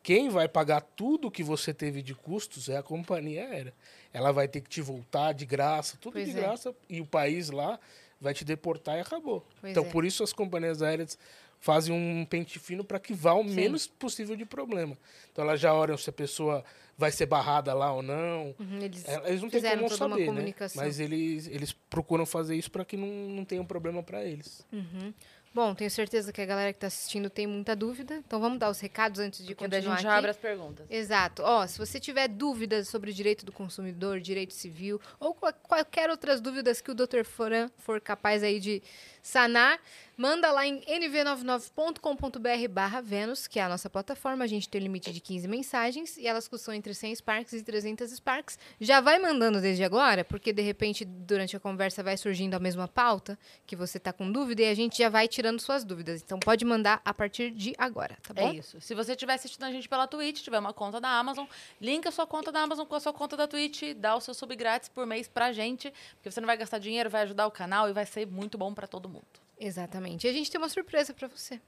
quem 0.04 0.30
vai 0.30 0.48
pagar 0.48 0.82
tudo 0.82 1.30
que 1.30 1.44
você 1.44 1.74
teve 1.74 2.02
de 2.02 2.16
custos 2.16 2.68
é 2.70 2.78
a 2.78 2.84
companhia 2.84 3.48
aérea. 3.48 3.74
Ela 4.12 4.32
vai 4.32 4.48
ter 4.48 4.62
que 4.62 4.70
te 4.70 4.82
voltar 4.82 5.32
de 5.34 5.46
graça, 5.46 5.98
tudo 6.02 6.14
Pois 6.14 6.26
de 6.26 6.32
é. 6.38 6.42
graça, 6.42 6.76
e 6.90 7.00
o 7.00 7.06
país 7.06 7.50
lá 7.50 7.80
vai 8.20 8.34
te 8.34 8.44
deportar 8.44 8.98
e 8.98 9.02
acabou. 9.02 9.46
Pois 9.62 9.72
então, 9.72 9.86
é. 9.86 9.90
por 9.90 10.04
isso 10.04 10.24
as 10.24 10.34
companhias 10.34 10.82
aéreas 10.82 11.18
fazem 11.60 11.94
um 11.94 12.26
pente 12.26 12.58
fino 12.58 12.84
para 12.84 13.00
que 13.00 13.14
vá 13.14 13.34
o 13.34 13.44
Sim. 13.48 13.54
menos 13.54 13.86
possível 13.86 14.36
de 14.36 14.46
problema. 14.46 14.98
Então, 15.32 15.46
elas 15.46 15.60
já 15.60 15.72
olham 15.72 15.96
se 15.96 16.10
a 16.10 16.14
pessoa 16.14 16.66
vai 16.98 17.12
ser 17.12 17.28
barrada 17.28 17.72
lá 17.74 17.94
ou 17.94 18.02
não. 18.02 18.56
Uhum, 18.60 18.80
eles 18.82 19.06
Eles 19.26 19.42
não 19.42 19.50
têm 19.50 19.62
como 19.78 19.90
saber, 19.90 20.32
né? 20.32 20.54
Mas 20.76 21.00
eles, 21.00 21.48
eles 21.48 21.72
procuram 21.90 22.26
fazer 22.26 22.56
isso 22.56 22.72
para 22.72 22.84
que 22.84 22.98
não, 22.98 23.08
não 23.08 23.46
tenha 23.46 23.62
um 23.62 23.66
problema 23.66 24.02
para 24.02 24.26
eles. 24.26 24.66
Uhum. 24.72 25.14
Bom, 25.54 25.76
tenho 25.76 25.92
certeza 25.92 26.32
que 26.32 26.40
a 26.42 26.46
galera 26.46 26.72
que 26.72 26.78
está 26.78 26.88
assistindo 26.88 27.30
tem 27.30 27.46
muita 27.46 27.76
dúvida. 27.76 28.16
Então 28.26 28.40
vamos 28.40 28.58
dar 28.58 28.70
os 28.70 28.80
recados 28.80 29.20
antes 29.20 29.46
de 29.46 29.54
Porque 29.54 29.68
daí 29.68 29.80
a 29.80 29.82
continuar 29.82 29.98
gente 29.98 30.08
aqui. 30.08 30.18
abre 30.18 30.32
as 30.32 30.38
perguntas. 30.38 30.86
Exato. 30.90 31.42
Ó, 31.44 31.68
se 31.68 31.78
você 31.78 32.00
tiver 32.00 32.30
dúvidas 32.30 32.88
sobre 32.88 33.12
direito 33.12 33.46
do 33.46 33.52
consumidor, 33.52 34.22
direito 34.22 34.54
civil 34.54 35.02
ou 35.20 35.34
qual- 35.34 35.54
qualquer 35.62 36.10
outras 36.10 36.40
dúvidas 36.40 36.80
que 36.80 36.90
o 36.90 36.96
Dr. 36.96 37.26
Foran 37.26 37.70
for 37.80 38.00
capaz 38.00 38.44
aí 38.44 38.62
de 38.62 38.82
sanar, 39.22 39.80
manda 40.18 40.52
lá 40.52 40.66
em 40.68 40.82
nv99.com.br 40.82 42.68
barra 42.70 43.02
Vênus, 43.02 43.48
que 43.48 43.60
é 43.60 43.64
a 43.64 43.70
nossa 43.70 43.90
plataforma. 43.90 44.44
A 44.44 44.48
gente 44.48 44.70
tem 44.70 44.80
limite 44.80 45.12
de 45.12 45.20
15 45.20 45.48
mensagens 45.48 46.18
e 46.18 46.28
elas 46.28 46.48
custam 46.48 46.74
entre 46.74 46.94
100 46.94 47.16
Sparks 47.16 47.54
e 47.54 47.64
300 47.64 48.12
Sparks. 48.12 48.60
Já 48.80 49.02
vai 49.02 49.18
mandando 49.20 49.60
desde 49.60 49.84
agora, 49.84 50.24
porque 50.24 50.54
de 50.54 50.62
repente 50.62 51.04
durante 51.06 51.56
a 51.56 51.60
conversa 51.60 52.04
vai 52.04 52.18
surgindo 52.18 52.54
a 52.54 52.60
mesma 52.60 52.88
pauta 52.88 53.38
que 53.66 53.76
você 53.76 54.00
tá 54.00 54.14
com 54.14 54.32
dúvida 54.32 54.62
e 54.62 54.70
a 54.70 54.76
gente 54.76 55.00
já 55.00 55.10
vai 55.10 55.28
tirando 55.28 55.60
suas 55.60 55.84
dúvidas. 55.84 56.22
Então 56.22 56.40
pode 56.40 56.64
mandar 56.66 57.02
a 57.04 57.14
partir 57.14 57.52
de 57.52 57.74
agora, 57.78 58.18
tá 58.22 58.34
bom? 58.34 58.50
É 58.50 58.56
isso. 58.56 58.80
Se 58.80 58.94
você 58.94 59.14
estiver 59.14 59.34
assistindo 59.34 59.64
a 59.64 59.72
gente 59.72 59.90
pela 59.90 60.08
Twitch, 60.08 60.42
tiver 60.42 60.60
uma 60.60 60.74
conta 60.74 61.02
da 61.02 61.10
Amazon, 61.10 61.46
linka 61.80 62.12
sua 62.12 62.28
conta 62.28 62.52
da 62.52 62.62
Amazon 62.62 62.86
com 62.86 62.96
a 62.96 63.00
sua 63.00 63.14
conta 63.14 63.36
da 63.36 63.48
Twitch, 63.48 63.96
dá 63.96 64.16
o 64.16 64.22
seu 64.22 64.34
sub 64.34 64.56
grátis 64.56 64.90
por 64.90 65.06
mês 65.06 65.28
pra 65.28 65.52
gente, 65.52 65.92
porque 66.16 66.30
você 66.30 66.40
não 66.40 66.48
vai 66.48 66.58
gastar 66.58 66.78
dinheiro, 66.80 67.10
vai 67.10 67.24
ajudar 67.24 67.48
o 67.48 67.52
canal 67.52 67.90
e 67.90 67.94
vai 67.94 68.06
ser 68.06 68.28
muito 68.28 68.58
bom 68.58 68.74
pra 68.74 68.88
todo 68.88 69.10
mundo. 69.10 69.11
Exatamente. 69.60 70.26
E 70.26 70.30
a 70.30 70.34
gente 70.34 70.50
tem 70.50 70.60
uma 70.60 70.70
surpresa 70.70 71.14
pra 71.14 71.28
você, 71.28 71.60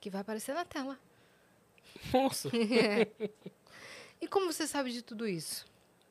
que 0.00 0.10
vai 0.10 0.20
aparecer 0.20 0.54
na 0.54 0.64
tela. 0.64 0.98
Nossa, 2.12 2.50
E 4.20 4.26
como 4.28 4.52
você 4.52 4.66
sabe 4.66 4.90
de 4.92 5.02
tudo 5.02 5.28
isso? 5.28 5.66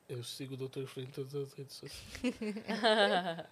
eu 0.10 0.24
sigo 0.24 0.54
o 0.54 0.58
Dr. 0.68 0.86
Fred 0.86 1.08
em 1.08 1.12
todas 1.12 1.34
as 1.34 1.54
redes 1.54 1.76
sociais. 1.78 2.04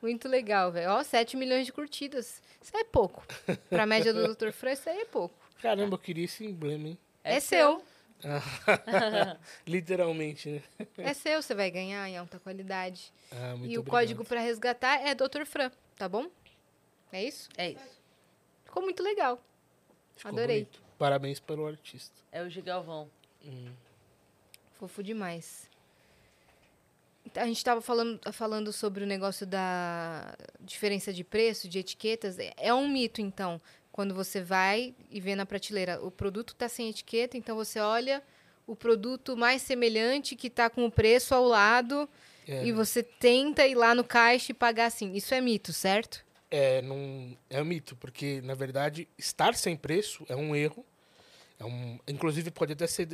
Muito 0.00 0.28
legal, 0.28 0.72
velho. 0.72 0.90
Ó, 0.92 1.02
7 1.04 1.36
milhões 1.36 1.66
de 1.66 1.72
curtidas. 1.72 2.40
Isso 2.62 2.74
é 2.74 2.84
pouco. 2.84 3.22
Pra 3.68 3.84
média 3.84 4.14
do 4.14 4.34
Dr. 4.34 4.50
Fran, 4.50 4.72
isso 4.72 4.88
aí 4.88 5.00
é 5.00 5.04
pouco. 5.04 5.34
Caramba, 5.60 5.94
eu 5.94 5.98
queria 5.98 6.24
esse 6.24 6.44
emblema, 6.44 6.88
hein? 6.88 6.98
É, 7.22 7.38
seu. 7.38 7.84
Literalmente, 9.66 10.48
né? 10.50 10.62
É 10.98 11.14
seu, 11.14 11.42
você 11.42 11.54
vai 11.54 11.70
ganhar 11.70 12.08
em 12.08 12.16
alta 12.16 12.38
qualidade. 12.38 13.12
Ah, 13.32 13.56
muito 13.56 13.72
e 13.72 13.76
o 13.76 13.80
obrigado. 13.80 13.90
código 13.90 14.24
pra 14.24 14.40
resgatar 14.40 15.00
é 15.06 15.14
Dr. 15.14 15.44
Fran, 15.46 15.70
tá 15.96 16.08
bom? 16.08 16.26
É 17.12 17.24
isso? 17.24 17.48
É 17.56 17.70
isso. 17.70 18.00
Ficou 18.64 18.82
muito 18.82 19.02
legal. 19.02 19.42
Ficou 20.16 20.32
adorei. 20.32 20.64
bonito. 20.64 20.82
Parabéns 20.98 21.40
pelo 21.40 21.66
artista. 21.66 22.14
É 22.30 22.42
o 22.42 22.48
Gigalvão. 22.50 23.10
Hum. 23.44 23.72
Fofo 24.78 25.02
demais. 25.02 25.68
A 27.34 27.44
gente 27.46 27.58
estava 27.58 27.80
falando, 27.80 28.20
falando 28.32 28.72
sobre 28.72 29.04
o 29.04 29.06
negócio 29.06 29.46
da 29.46 30.34
diferença 30.60 31.12
de 31.12 31.22
preço, 31.22 31.68
de 31.68 31.78
etiquetas. 31.78 32.38
É- 32.38 32.52
É 32.56 32.74
um 32.74 32.88
mito, 32.88 33.20
então, 33.20 33.60
quando 33.92 34.14
você 34.14 34.40
vai 34.40 34.94
e 35.10 35.20
vê 35.20 35.34
na 35.34 35.44
prateleira, 35.44 36.00
o 36.02 36.10
produto 36.10 36.52
está 36.52 36.68
sem 36.68 36.88
etiqueta, 36.88 37.36
então 37.36 37.56
você 37.56 37.80
olha 37.80 38.22
o 38.66 38.76
produto 38.76 39.36
mais 39.36 39.62
semelhante 39.62 40.36
que 40.36 40.46
está 40.46 40.70
com 40.70 40.84
o 40.84 40.90
preço 40.90 41.34
ao 41.34 41.44
lado 41.44 42.08
É, 42.46 42.64
e 42.64 42.72
você 42.72 43.02
tenta 43.02 43.66
ir 43.66 43.74
lá 43.74 43.94
no 43.94 44.04
caixa 44.04 44.52
e 44.52 44.54
pagar 44.54 44.86
assim. 44.86 45.12
Isso 45.14 45.34
é 45.34 45.40
mito, 45.40 45.72
certo? 45.72 46.24
É, 46.50 46.80
não, 46.82 47.36
é 47.48 47.60
um 47.60 47.64
mito, 47.64 47.96
porque, 47.96 48.40
na 48.42 48.54
verdade, 48.54 49.08
estar 49.18 49.54
sem 49.54 49.76
preço 49.76 50.24
é 50.28 50.36
um 50.36 50.54
erro. 50.54 50.84
É 51.58 51.64
um, 51.64 51.98
inclusive, 52.08 52.50
pode 52.50 52.72
até 52.72 52.86
ser, 52.86 53.06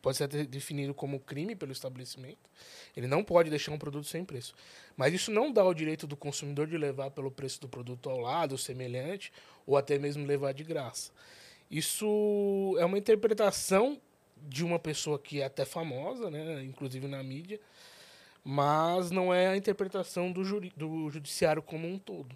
pode 0.00 0.16
ser 0.16 0.28
definido 0.28 0.94
como 0.94 1.20
crime 1.20 1.54
pelo 1.54 1.72
estabelecimento. 1.72 2.38
Ele 2.96 3.06
não 3.06 3.22
pode 3.22 3.50
deixar 3.50 3.72
um 3.72 3.78
produto 3.78 4.06
sem 4.06 4.24
preço. 4.24 4.54
Mas 4.96 5.12
isso 5.12 5.30
não 5.30 5.52
dá 5.52 5.64
o 5.64 5.74
direito 5.74 6.06
do 6.06 6.16
consumidor 6.16 6.66
de 6.66 6.76
levar 6.76 7.10
pelo 7.10 7.30
preço 7.30 7.60
do 7.60 7.68
produto 7.68 8.08
ao 8.08 8.18
lado, 8.18 8.56
semelhante, 8.56 9.32
ou 9.66 9.76
até 9.76 9.98
mesmo 9.98 10.26
levar 10.26 10.52
de 10.52 10.64
graça. 10.64 11.10
Isso 11.70 12.76
é 12.78 12.84
uma 12.84 12.98
interpretação 12.98 14.00
de 14.36 14.64
uma 14.64 14.78
pessoa 14.78 15.18
que 15.18 15.40
é 15.40 15.44
até 15.44 15.64
famosa, 15.64 16.30
né, 16.30 16.62
inclusive 16.64 17.06
na 17.06 17.22
mídia, 17.22 17.60
mas 18.44 19.10
não 19.10 19.34
é 19.34 19.48
a 19.48 19.56
interpretação 19.56 20.32
do, 20.32 20.42
do 20.70 21.10
judiciário 21.10 21.62
como 21.62 21.86
um 21.86 21.98
todo. 21.98 22.34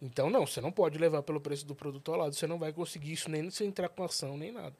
Então, 0.00 0.30
não, 0.30 0.46
você 0.46 0.60
não 0.60 0.70
pode 0.70 0.98
levar 0.98 1.22
pelo 1.22 1.40
preço 1.40 1.66
do 1.66 1.74
produto 1.74 2.12
ao 2.12 2.18
lado, 2.18 2.34
você 2.34 2.46
não 2.46 2.58
vai 2.58 2.72
conseguir 2.72 3.12
isso 3.12 3.30
nem 3.30 3.50
se 3.50 3.64
entrar 3.64 3.88
com 3.88 4.04
ação, 4.04 4.36
nem 4.36 4.52
nada. 4.52 4.74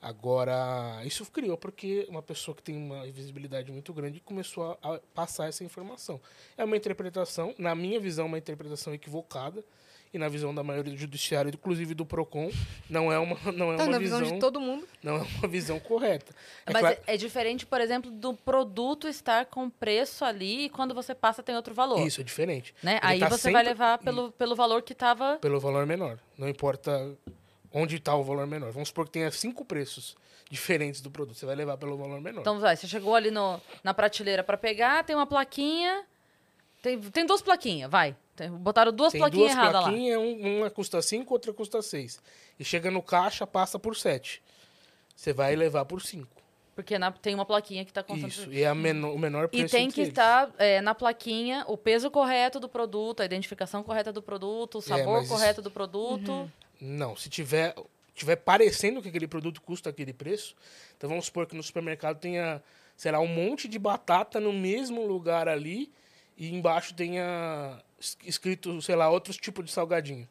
Agora, 0.00 1.00
isso 1.04 1.24
criou 1.30 1.56
porque 1.56 2.06
uma 2.08 2.22
pessoa 2.22 2.54
que 2.54 2.62
tem 2.62 2.76
uma 2.76 3.04
visibilidade 3.06 3.70
muito 3.72 3.92
grande 3.92 4.20
começou 4.20 4.78
a, 4.82 5.00
passar 5.14 5.48
essa 5.48 5.64
informação. 5.64 6.20
É 6.56 6.64
uma 6.64 6.76
interpretação, 6.76 7.54
na 7.58 7.74
minha 7.74 7.98
visão, 8.00 8.26
uma 8.26 8.38
interpretação 8.38 8.94
equivocada, 8.94 9.64
e 10.14 10.18
na 10.18 10.28
visão 10.28 10.54
da 10.54 10.62
maioria 10.62 10.92
do 10.92 10.98
judiciário, 10.98 11.50
inclusive 11.52 11.92
do 11.92 12.06
PROCON, 12.06 12.50
não 12.88 13.12
é 13.12 13.18
uma, 13.18 13.36
não 13.52 13.72
é 13.72 13.74
Então, 13.74 13.86
uma 13.86 13.92
na 13.92 13.98
visão, 13.98 14.20
visão 14.20 14.34
de 14.34 14.40
todo 14.40 14.60
mundo. 14.60 14.86
não 15.02 15.16
é 15.16 15.26
uma 15.40 15.48
visão 15.48 15.78
correta. 15.80 16.32
É 16.64 16.72
Mas 16.72 16.80
claro- 16.80 16.98
é, 17.06 17.16
diferente, 17.16 17.66
por 17.66 17.80
exemplo, 17.80 18.10
do 18.10 18.32
produto 18.32 19.08
estar 19.08 19.44
com 19.46 19.68
preço 19.68 20.24
ali 20.24 20.66
e 20.66 20.68
quando 20.70 20.94
você 20.94 21.14
passa 21.14 21.42
tem 21.42 21.56
outro 21.56 21.74
valor. 21.74 22.06
Isso, 22.06 22.20
é 22.20 22.24
diferente. 22.24 22.72
Né? 22.82 22.92
Ele 22.98 23.00
Aí 23.02 23.18
tá 23.20 23.28
você 23.28 23.50
vai 23.50 23.62
sempre- 23.64 23.68
levar 23.68 23.98
pelo, 23.98 24.30
pelo 24.32 24.54
valor 24.54 24.80
que 24.82 24.92
estava. 24.92 25.36
pelo 25.40 25.58
valor 25.60 25.84
menor. 25.84 26.18
Não 26.38 26.48
importa 26.48 27.14
onde 27.76 27.96
está 27.96 28.14
o 28.16 28.22
valor 28.24 28.46
menor. 28.46 28.70
Vamos 28.72 28.88
supor 28.88 29.04
que 29.06 29.12
tenha 29.12 29.30
cinco 29.30 29.64
preços 29.64 30.16
diferentes 30.50 31.00
do 31.00 31.10
produto. 31.10 31.36
Você 31.36 31.44
vai 31.46 31.54
levar 31.54 31.76
pelo 31.76 31.96
valor 31.96 32.20
menor. 32.20 32.40
Então, 32.40 32.58
vai, 32.58 32.76
você 32.76 32.86
chegou 32.86 33.14
ali 33.14 33.30
no, 33.30 33.60
na 33.84 33.92
prateleira 33.92 34.42
para 34.42 34.56
pegar, 34.56 35.04
tem 35.04 35.14
uma 35.14 35.26
plaquinha. 35.26 36.04
Tem, 36.82 36.98
tem 37.00 37.26
duas 37.26 37.42
plaquinhas, 37.42 37.90
vai. 37.90 38.16
Tem- 38.34 38.50
botaram 38.50 38.92
duas 38.92 39.12
Tem 39.12 39.20
plaquinhas 39.20 39.48
duas 39.48 39.58
erradas 39.58 39.74
lá. 39.74 39.82
plaquinhas, 39.88 40.18
um- 40.20 40.58
uma 40.58 40.70
custa 40.70 41.02
5, 41.02 41.32
outra 41.34 41.52
custa 41.52 41.82
6. 41.82 42.20
E 42.58 42.64
chega 42.64 42.90
no 42.90 43.02
caixa, 43.02 43.46
passa 43.46 43.78
por 43.78 43.96
7. 43.96 44.42
Você 45.14 45.32
vai 45.32 45.56
levar 45.56 45.84
por 45.84 46.00
5. 46.00 46.28
Porque 46.74 46.98
na- 46.98 47.10
tem 47.10 47.34
uma 47.34 47.46
plaquinha 47.46 47.84
que 47.84 47.90
está 47.90 48.02
contando. 48.02 48.28
Isso. 48.28 48.52
E 48.52 48.62
é 48.62 48.68
a 48.68 48.74
menor, 48.74 49.14
o 49.14 49.18
menor 49.18 49.48
preço 49.48 49.64
E 49.64 49.68
tem 49.78 49.90
que 49.90 50.00
eles. 50.00 50.10
estar 50.10 50.50
é, 50.58 50.80
na 50.82 50.94
plaquinha 50.94 51.64
o 51.66 51.76
peso 51.76 52.10
correto 52.10 52.60
do 52.60 52.68
produto, 52.68 53.20
a 53.22 53.24
identificação 53.24 53.82
correta 53.82 54.12
do 54.12 54.22
produto, 54.22 54.78
o 54.78 54.82
sabor 54.82 55.00
É, 55.00 55.06
mas 55.06 55.24
isso- 55.24 55.32
correto 55.34 55.62
do 55.62 55.70
produto. 55.70 56.50
Não, 56.80 57.16
se 57.16 57.28
tiver, 57.28 57.74
tiver 58.14 58.36
parecendo 58.36 59.00
que 59.02 59.08
aquele 59.08 59.26
produto 59.28 59.60
custa 59.62 59.90
aquele 59.90 60.12
preço, 60.12 60.54
então 60.96 61.08
vamos 61.08 61.26
supor 61.26 61.46
que 61.46 61.56
no 61.56 61.62
supermercado 61.62 62.18
tenha, 62.18 62.62
sei 62.96 63.12
lá, 63.12 63.20
um 63.20 63.26
monte 63.26 63.68
de 63.68 63.78
batata 63.78 64.38
no 64.40 64.52
mesmo 64.52 65.06
lugar 65.06 65.48
ali 65.48 65.90
e 66.36 66.54
embaixo 66.54 66.94
tenha 66.94 67.80
es- 67.98 68.16
escrito, 68.24 68.80
sei 68.82 68.94
lá, 68.96 69.08
outros 69.10 69.36
tipos 69.36 69.64
de 69.64 69.70
salgadinho. 69.70 70.28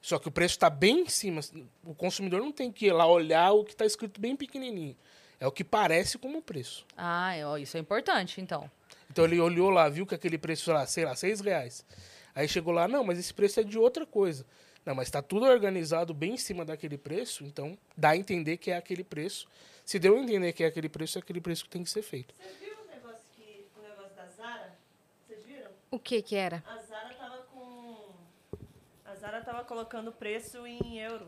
Só 0.00 0.18
que 0.18 0.26
o 0.28 0.32
preço 0.32 0.54
está 0.56 0.68
bem 0.68 1.02
em 1.02 1.08
cima. 1.08 1.40
O 1.84 1.94
consumidor 1.94 2.40
não 2.40 2.50
tem 2.50 2.72
que 2.72 2.86
ir 2.86 2.92
lá 2.92 3.06
olhar 3.06 3.52
o 3.52 3.64
que 3.64 3.70
está 3.72 3.86
escrito 3.86 4.20
bem 4.20 4.34
pequenininho. 4.34 4.96
É 5.38 5.46
o 5.46 5.52
que 5.52 5.62
parece 5.62 6.18
como 6.18 6.42
preço. 6.42 6.84
Ah, 6.96 7.32
ó, 7.44 7.56
isso 7.56 7.76
é 7.76 7.80
importante, 7.80 8.40
então. 8.40 8.68
Então 9.10 9.24
ele 9.24 9.38
olhou 9.40 9.70
lá, 9.70 9.88
viu 9.88 10.04
que 10.04 10.14
aquele 10.14 10.36
preço, 10.38 10.64
sei 10.64 10.74
lá, 10.74 10.86
sei 10.86 11.04
lá, 11.04 11.14
seis 11.14 11.40
reais. 11.40 11.84
Aí 12.34 12.48
chegou 12.48 12.72
lá, 12.72 12.88
não, 12.88 13.04
mas 13.04 13.18
esse 13.18 13.32
preço 13.32 13.60
é 13.60 13.62
de 13.62 13.78
outra 13.78 14.04
coisa. 14.04 14.44
Não, 14.84 14.94
mas 14.94 15.08
está 15.08 15.22
tudo 15.22 15.46
organizado 15.46 16.12
bem 16.12 16.34
em 16.34 16.36
cima 16.36 16.64
daquele 16.64 16.98
preço, 16.98 17.44
então 17.44 17.78
dá 17.96 18.10
a 18.10 18.16
entender 18.16 18.56
que 18.56 18.70
é 18.70 18.76
aquele 18.76 19.04
preço. 19.04 19.48
Se 19.84 19.98
deu 19.98 20.16
a 20.16 20.20
entender 20.20 20.52
que 20.52 20.64
é 20.64 20.66
aquele 20.66 20.88
preço, 20.88 21.18
é 21.18 21.20
aquele 21.20 21.40
preço 21.40 21.64
que 21.64 21.70
tem 21.70 21.84
que 21.84 21.90
ser 21.90 22.02
feito. 22.02 22.34
Você 22.38 22.64
viu 22.64 22.74
o 22.74 22.88
negócio, 22.88 23.24
que, 23.36 23.66
o 23.78 23.82
negócio 23.82 24.14
da 24.16 24.26
Zara? 24.26 24.76
Vocês 25.26 25.44
viram? 25.44 25.70
O 25.90 25.98
que 25.98 26.20
que 26.22 26.34
era? 26.34 26.62
A 26.66 26.78
Zara 26.78 27.14
tava 27.14 27.42
com. 27.52 28.10
A 29.04 29.14
Zara 29.14 29.40
tava 29.42 29.64
colocando 29.64 30.10
preço 30.12 30.66
em 30.66 30.98
euro 30.98 31.26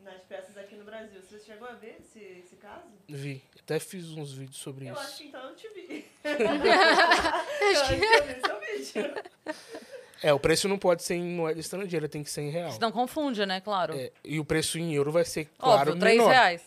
nas 0.00 0.22
peças 0.24 0.56
aqui 0.56 0.74
no 0.74 0.84
Brasil. 0.84 1.20
Você 1.22 1.38
chegou 1.38 1.68
a 1.68 1.72
ver 1.72 1.96
esse, 2.00 2.18
esse 2.18 2.56
caso? 2.56 2.84
Vi. 3.08 3.42
Até 3.58 3.78
fiz 3.78 4.10
uns 4.10 4.32
vídeos 4.32 4.58
sobre 4.58 4.86
Eu 4.88 4.94
isso. 4.94 5.02
acho 5.02 5.16
que 5.18 5.24
então 5.28 5.48
eu 5.48 5.56
te 5.56 5.68
vi. 5.68 6.04
eu 6.24 7.70
acho 7.70 7.88
que 7.88 8.04
eu 8.04 8.24
vi 8.24 8.40
seu 8.40 8.60
vídeo. 8.60 9.14
É, 10.22 10.32
o 10.32 10.38
preço 10.38 10.68
não 10.68 10.78
pode 10.78 11.02
ser 11.02 11.14
em 11.16 11.24
moeda 11.34 11.58
estrangeira, 11.58 12.08
tem 12.08 12.22
que 12.22 12.30
ser 12.30 12.42
em 12.42 12.50
real. 12.50 12.70
Senão 12.70 12.92
confunde, 12.92 13.44
né? 13.44 13.60
Claro. 13.60 13.94
É, 13.98 14.12
e 14.24 14.38
o 14.38 14.44
preço 14.44 14.78
em 14.78 14.94
euro 14.94 15.10
vai 15.10 15.24
ser, 15.24 15.46
claro, 15.58 15.90
Óbvio, 15.90 15.98
3 16.00 16.16
menor. 16.18 16.30
reais. 16.30 16.62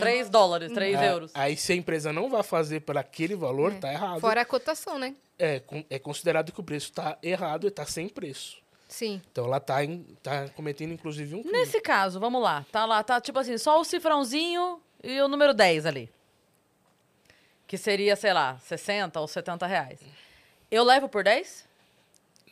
3 0.00 0.28
dólares, 0.28 0.72
3 0.72 0.96
Ah, 0.98 1.04
euros. 1.06 1.30
Aí 1.34 1.56
se 1.56 1.72
a 1.72 1.76
empresa 1.76 2.12
não 2.12 2.28
vai 2.28 2.42
fazer 2.42 2.80
por 2.80 2.96
aquele 2.98 3.34
valor, 3.34 3.74
tá 3.74 3.92
errado. 3.92 4.20
Fora 4.20 4.42
a 4.42 4.44
cotação, 4.44 4.98
né? 4.98 5.14
É, 5.38 5.62
é 5.90 5.98
considerado 5.98 6.52
que 6.52 6.60
o 6.60 6.62
preço 6.62 6.92
tá 6.92 7.16
errado 7.22 7.66
e 7.66 7.70
tá 7.70 7.84
sem 7.86 8.08
preço. 8.08 8.58
Sim. 8.88 9.22
Então 9.32 9.46
ela 9.46 9.58
tá, 9.58 9.82
em- 9.82 10.04
tá 10.22 10.48
cometendo, 10.50 10.92
inclusive, 10.92 11.34
um 11.34 11.42
crime. 11.42 11.56
Nesse 11.58 11.80
caso, 11.80 12.20
vamos 12.20 12.42
lá. 12.42 12.64
Tá 12.70 12.84
lá, 12.84 13.02
tá 13.02 13.20
tipo 13.20 13.38
assim, 13.38 13.56
só 13.56 13.80
o 13.80 13.84
cifrãozinho 13.84 14.80
e 15.02 15.18
o 15.22 15.28
número 15.28 15.54
10 15.54 15.86
ali. 15.86 16.10
Que 17.66 17.78
seria, 17.78 18.14
sei 18.16 18.32
lá, 18.34 18.58
60 18.58 19.18
ou 19.20 19.26
70 19.26 19.66
reais. 19.66 20.00
Eu 20.70 20.84
levo 20.84 21.08
por 21.08 21.24
10? 21.24 21.64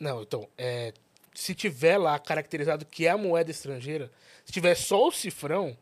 Não, 0.01 0.23
então, 0.23 0.49
é, 0.57 0.93
se 1.31 1.53
tiver 1.53 1.95
lá 1.95 2.17
caracterizado 2.17 2.83
que 2.85 3.05
é 3.05 3.11
a 3.11 3.17
moeda 3.19 3.51
estrangeira, 3.51 4.11
se 4.43 4.51
tiver 4.51 4.73
só 4.73 5.07
o 5.07 5.11
cifrão, 5.11 5.77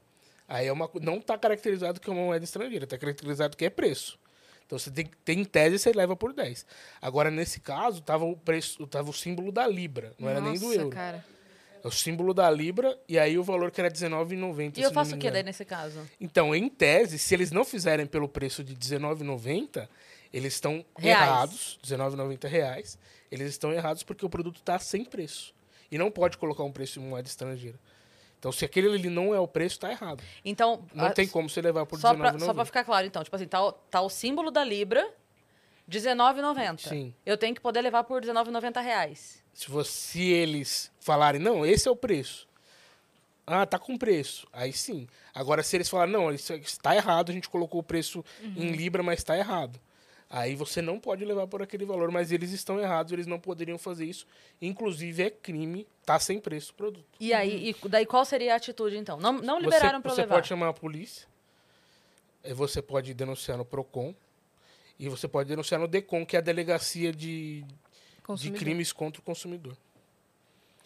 aí 0.46 0.68
é 0.68 0.74
uma, 0.74 0.90
não 1.02 1.20
está 1.20 1.38
caracterizado 1.38 2.02
que 2.02 2.10
é 2.10 2.12
uma 2.12 2.24
moeda 2.24 2.44
estrangeira, 2.44 2.84
está 2.84 2.98
caracterizado 2.98 3.56
que 3.56 3.64
é 3.64 3.70
preço. 3.70 4.20
Então, 4.66 4.78
você 4.78 4.92
tem, 4.92 5.10
tem 5.24 5.40
em 5.40 5.46
tese, 5.46 5.80
você 5.80 5.94
leva 5.94 6.18
por 6.18 6.34
10. 6.34 6.66
Agora, 7.02 7.32
nesse 7.32 7.62
caso, 7.62 8.02
tava 8.02 8.26
o 8.26 8.36
preço, 8.36 8.86
tava 8.88 9.10
o 9.10 9.14
símbolo 9.14 9.54
da 9.54 9.66
Libra, 9.66 10.14
não 10.20 10.28
era 10.28 10.42
nem 10.42 10.56
do 10.56 10.66
Nossa, 10.66 10.76
euro. 10.76 10.90
cara. 10.90 11.26
É 11.82 11.88
o 11.88 11.92
símbolo 11.92 12.34
da 12.34 12.52
Libra, 12.52 13.00
e 13.08 13.18
aí 13.18 13.40
o 13.40 13.44
valor 13.44 13.72
que 13.72 13.80
era 13.80 13.88
R$19,90. 13.88 14.78
E 14.78 14.82
eu 14.82 14.92
faço 14.92 15.16
o 15.16 15.18
que 15.18 15.32
daí 15.32 15.44
nesse 15.44 15.64
caso? 15.64 16.06
Então, 16.20 16.54
em 16.54 16.68
tese, 16.68 17.18
se 17.18 17.34
eles 17.34 17.52
não 17.52 17.64
fizerem 17.64 18.06
pelo 18.06 18.28
preço 18.28 18.66
de 18.66 18.74
R$19,90, 18.74 19.88
eles 20.34 20.56
estão 20.56 20.86
errados. 21.02 21.80
19,90 21.82 22.50
reais. 22.50 23.00
Eles 23.32 23.48
estão 23.50 23.72
errados 23.72 24.04
porque 24.04 24.26
o 24.26 24.30
produto 24.30 24.58
está 24.58 24.78
sem 24.80 25.04
preço. 25.06 25.54
E 25.92 25.98
não 25.98 26.10
pode 26.12 26.38
colocar 26.38 26.64
um 26.64 26.72
preço 26.72 27.00
em 27.00 27.04
moeda 27.04 27.28
estrangeira. 27.28 27.80
Então, 28.38 28.52
se 28.52 28.64
aquele 28.64 28.88
ali 28.88 29.10
não 29.10 29.34
é 29.36 29.40
o 29.40 29.48
preço, 29.48 29.76
está 29.76 29.92
errado. 29.92 30.24
Então, 30.46 30.86
Não 30.94 31.06
a- 31.08 31.12
tem 31.12 31.28
como 31.28 31.50
você 31.50 31.62
levar 31.62 31.86
por 31.86 32.00
só 32.00 32.14
pra, 32.16 32.30
R$19,90. 32.32 32.46
só 32.46 32.54
pra 32.54 32.66
ficar 32.66 32.84
claro, 32.86 33.06
então, 33.06 33.24
tipo 33.24 33.36
assim, 33.36 33.48
tá, 33.48 33.62
o- 33.66 33.72
tá 33.74 34.02
o 34.02 34.10
símbolo 34.10 34.50
da 34.50 34.64
Libra, 34.64 35.02
R$19,90. 35.88 36.88
Sim. 36.90 37.14
Eu 37.26 37.38
tenho 37.38 37.54
que 37.54 37.60
poder 37.62 37.82
levar 37.82 38.04
por 38.04 38.22
19,90 38.22 38.80
reais. 38.82 39.44
Se, 39.54 39.70
você, 39.70 39.92
se 39.92 40.22
eles 40.32 40.92
falarem, 41.00 41.42
não, 41.42 41.66
esse 41.66 41.88
é 41.88 41.92
o 41.92 41.96
preço. 41.96 42.48
Ah, 43.46 43.66
tá 43.66 43.80
com 43.80 43.98
preço. 43.98 44.48
Aí 44.54 44.72
sim. 44.72 45.08
Agora, 45.34 45.64
se 45.64 45.76
eles 45.76 45.90
falarem, 45.90 46.14
não, 46.14 46.32
isso 46.32 46.54
está 46.54 46.96
errado, 46.96 47.32
a 47.32 47.34
gente 47.34 47.50
colocou 47.50 47.80
o 47.82 47.84
preço 47.84 48.24
em 48.42 48.72
Libra, 48.72 49.02
mas 49.02 49.20
está 49.20 49.36
errado. 49.38 49.80
Aí 50.30 50.56
você 50.56 50.80
não 50.82 51.00
pode 51.00 51.26
levar 51.26 51.48
por 51.48 51.62
aquele 51.62 51.86
valor, 51.86 52.12
mas 52.12 52.32
eles 52.32 52.52
estão 52.52 52.80
errados, 52.80 53.12
eles 53.12 53.26
não 53.26 53.40
poderiam 53.40 53.80
fazer 53.80 54.06
isso. 54.06 54.28
Inclusive, 54.62 55.24
é 55.24 55.30
crime, 55.32 55.88
tá 56.06 56.20
sem 56.20 56.40
preço 56.40 56.72
o 56.72 56.76
produto. 56.76 57.06
E 57.20 57.34
aí, 57.34 57.72
e 57.72 57.90
daí 57.90 58.06
qual 58.06 58.24
seria 58.24 58.54
a 58.54 58.58
atitude, 58.58 58.96
então? 58.96 59.18
Não, 59.18 59.34
não 59.34 59.60
liberaram 59.60 60.02
pra 60.02 60.12
eu 60.12 60.16
Você 60.16 60.22
levar. 60.22 60.36
pode 60.36 60.48
chamar 60.48 60.70
a 60.70 60.74
polícia, 60.74 61.28
eh, 62.44 62.54
você 62.54 62.80
pode 62.82 63.14
denunciar 63.16 63.58
no 63.58 63.66
PROCON, 63.66 64.14
e 65.00 65.08
você 65.10 65.28
pode 65.28 65.48
denunciar 65.50 65.80
no 65.80 65.88
DECOM, 65.88 66.26
que 66.26 66.36
é 66.36 66.40
a 66.40 66.42
Delegacia 66.42 67.12
de, 67.14 67.64
de. 68.36 68.52
Crimes 68.52 68.92
contra 68.92 69.22
o 69.22 69.24
Consumidor. 69.24 69.76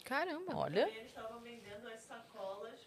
Caramba. 0.04 0.56
Olha, 0.56 0.88
Eles 0.88 1.08
estavam 1.08 1.42
vendendo 1.42 1.88
as 1.88 2.02
sacolas 2.04 2.80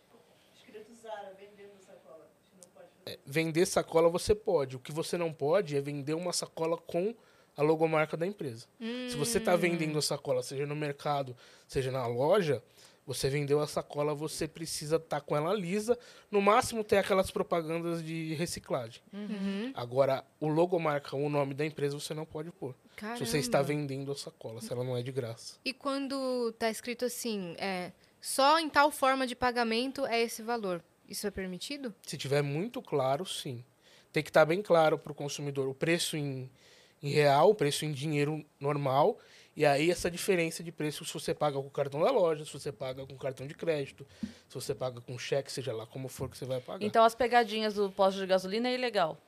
escrito 0.57 0.95
Zara, 0.95 1.35
vendendo 1.39 1.77
sacola. 1.81 2.29
Acho 2.41 2.51
que 2.51 2.57
não 2.65 2.71
pode 2.73 2.89
fazer. 2.91 2.96
Vender 3.25 3.67
sacola 3.67 4.09
você 4.09 4.35
pode. 4.35 4.77
O 4.77 4.81
que 4.81 4.93
você 4.93 5.17
não 5.17 5.33
pode 5.33 5.77
é 5.77 5.81
vender 5.81 6.15
uma 6.15 6.33
sacola 6.33 6.77
com 6.77 7.15
a 7.57 7.63
logomarca 7.63 8.17
da 8.17 8.27
empresa. 8.27 8.67
Se 9.09 9.17
você 9.17 9.39
está 9.39 9.57
vendendo 9.57 9.99
a 9.99 10.03
sacola, 10.03 10.43
seja 10.43 10.67
no 10.67 10.77
mercado, 10.77 11.35
seja 11.67 11.91
na 11.91 12.07
loja, 12.07 12.63
você 13.07 13.31
vendeu 13.31 13.61
a 13.61 13.69
sacola, 13.69 14.15
você 14.15 14.49
precisa 14.49 14.97
estar 14.97 15.21
com 15.21 15.37
ela 15.37 15.55
lisa. 15.55 15.97
No 16.31 16.43
máximo, 16.43 16.83
ter 16.83 16.99
aquelas 16.99 17.31
propagandas 17.31 18.05
de 18.05 18.35
reciclagem. 18.35 19.01
Uhum. 19.13 19.71
Agora, 19.75 20.25
o 20.41 20.49
logomarca, 20.49 21.17
o 21.17 21.29
nome 21.29 21.55
da 21.55 21.65
empresa, 21.65 21.99
você 21.99 22.13
não 22.13 22.27
pode 22.27 22.51
pôr. 22.51 22.75
Caramba. 22.97 23.19
Se 23.19 23.31
você 23.31 23.39
está 23.39 23.63
vendendo 23.63 24.11
a 24.11 24.17
sacola, 24.17 24.61
se 24.61 24.73
ela 24.73 24.83
não 24.83 24.97
é 24.97 25.03
de 25.03 25.13
graça. 25.13 25.55
E 25.65 25.73
quando 25.73 26.53
tá 26.59 26.69
escrito 26.69 27.05
assim, 27.05 27.55
é, 27.59 27.93
só 28.21 28.59
em 28.59 28.69
tal 28.69 28.91
forma 28.91 29.25
de 29.25 29.37
pagamento 29.37 30.05
é 30.05 30.21
esse 30.21 30.43
valor, 30.43 30.83
isso 31.09 31.27
é 31.27 31.31
permitido? 31.31 31.95
Se 32.03 32.17
tiver 32.17 32.43
muito 32.43 32.83
claro, 32.83 33.25
sim. 33.25 33.65
Tem 34.13 34.23
que 34.23 34.31
estar 34.31 34.45
bem 34.45 34.63
claro 34.63 34.99
para 34.99 35.13
o 35.13 35.15
consumidor 35.15 35.69
o 35.69 35.75
preço 35.75 36.17
em, 36.17 36.51
em 37.03 37.11
real, 37.11 37.51
o 37.51 37.55
preço 37.55 37.85
em 37.85 37.93
dinheiro 37.93 38.45
normal 38.59 39.19
E 39.55 39.65
aí 39.65 39.91
essa 39.91 40.11
diferença 40.11 40.63
de 40.63 40.73
preço, 40.73 41.05
se 41.05 41.13
você 41.13 41.35
paga 41.35 41.59
com 41.61 41.67
o 41.67 41.71
cartão 41.71 42.01
da 42.01 42.11
loja, 42.11 42.45
se 42.45 42.53
você 42.53 42.73
paga 42.73 43.07
com 43.07 43.17
cartão 43.17 43.47
de 43.47 43.55
crédito, 43.55 44.07
se 44.49 44.55
você 44.55 44.75
paga 44.75 45.01
com 45.01 45.19
cheque, 45.19 45.51
seja 45.53 45.73
lá 45.73 45.87
como 45.87 46.09
for 46.09 46.29
que 46.29 46.37
você 46.37 46.45
vai 46.45 46.61
pagar. 46.61 46.85
Então 46.85 47.05
as 47.05 47.15
pegadinhas 47.15 47.75
do 47.75 47.91
posto 47.91 48.19
de 48.19 48.27
gasolina 48.27 48.69
é 48.69 48.75
ilegal. 48.75 49.19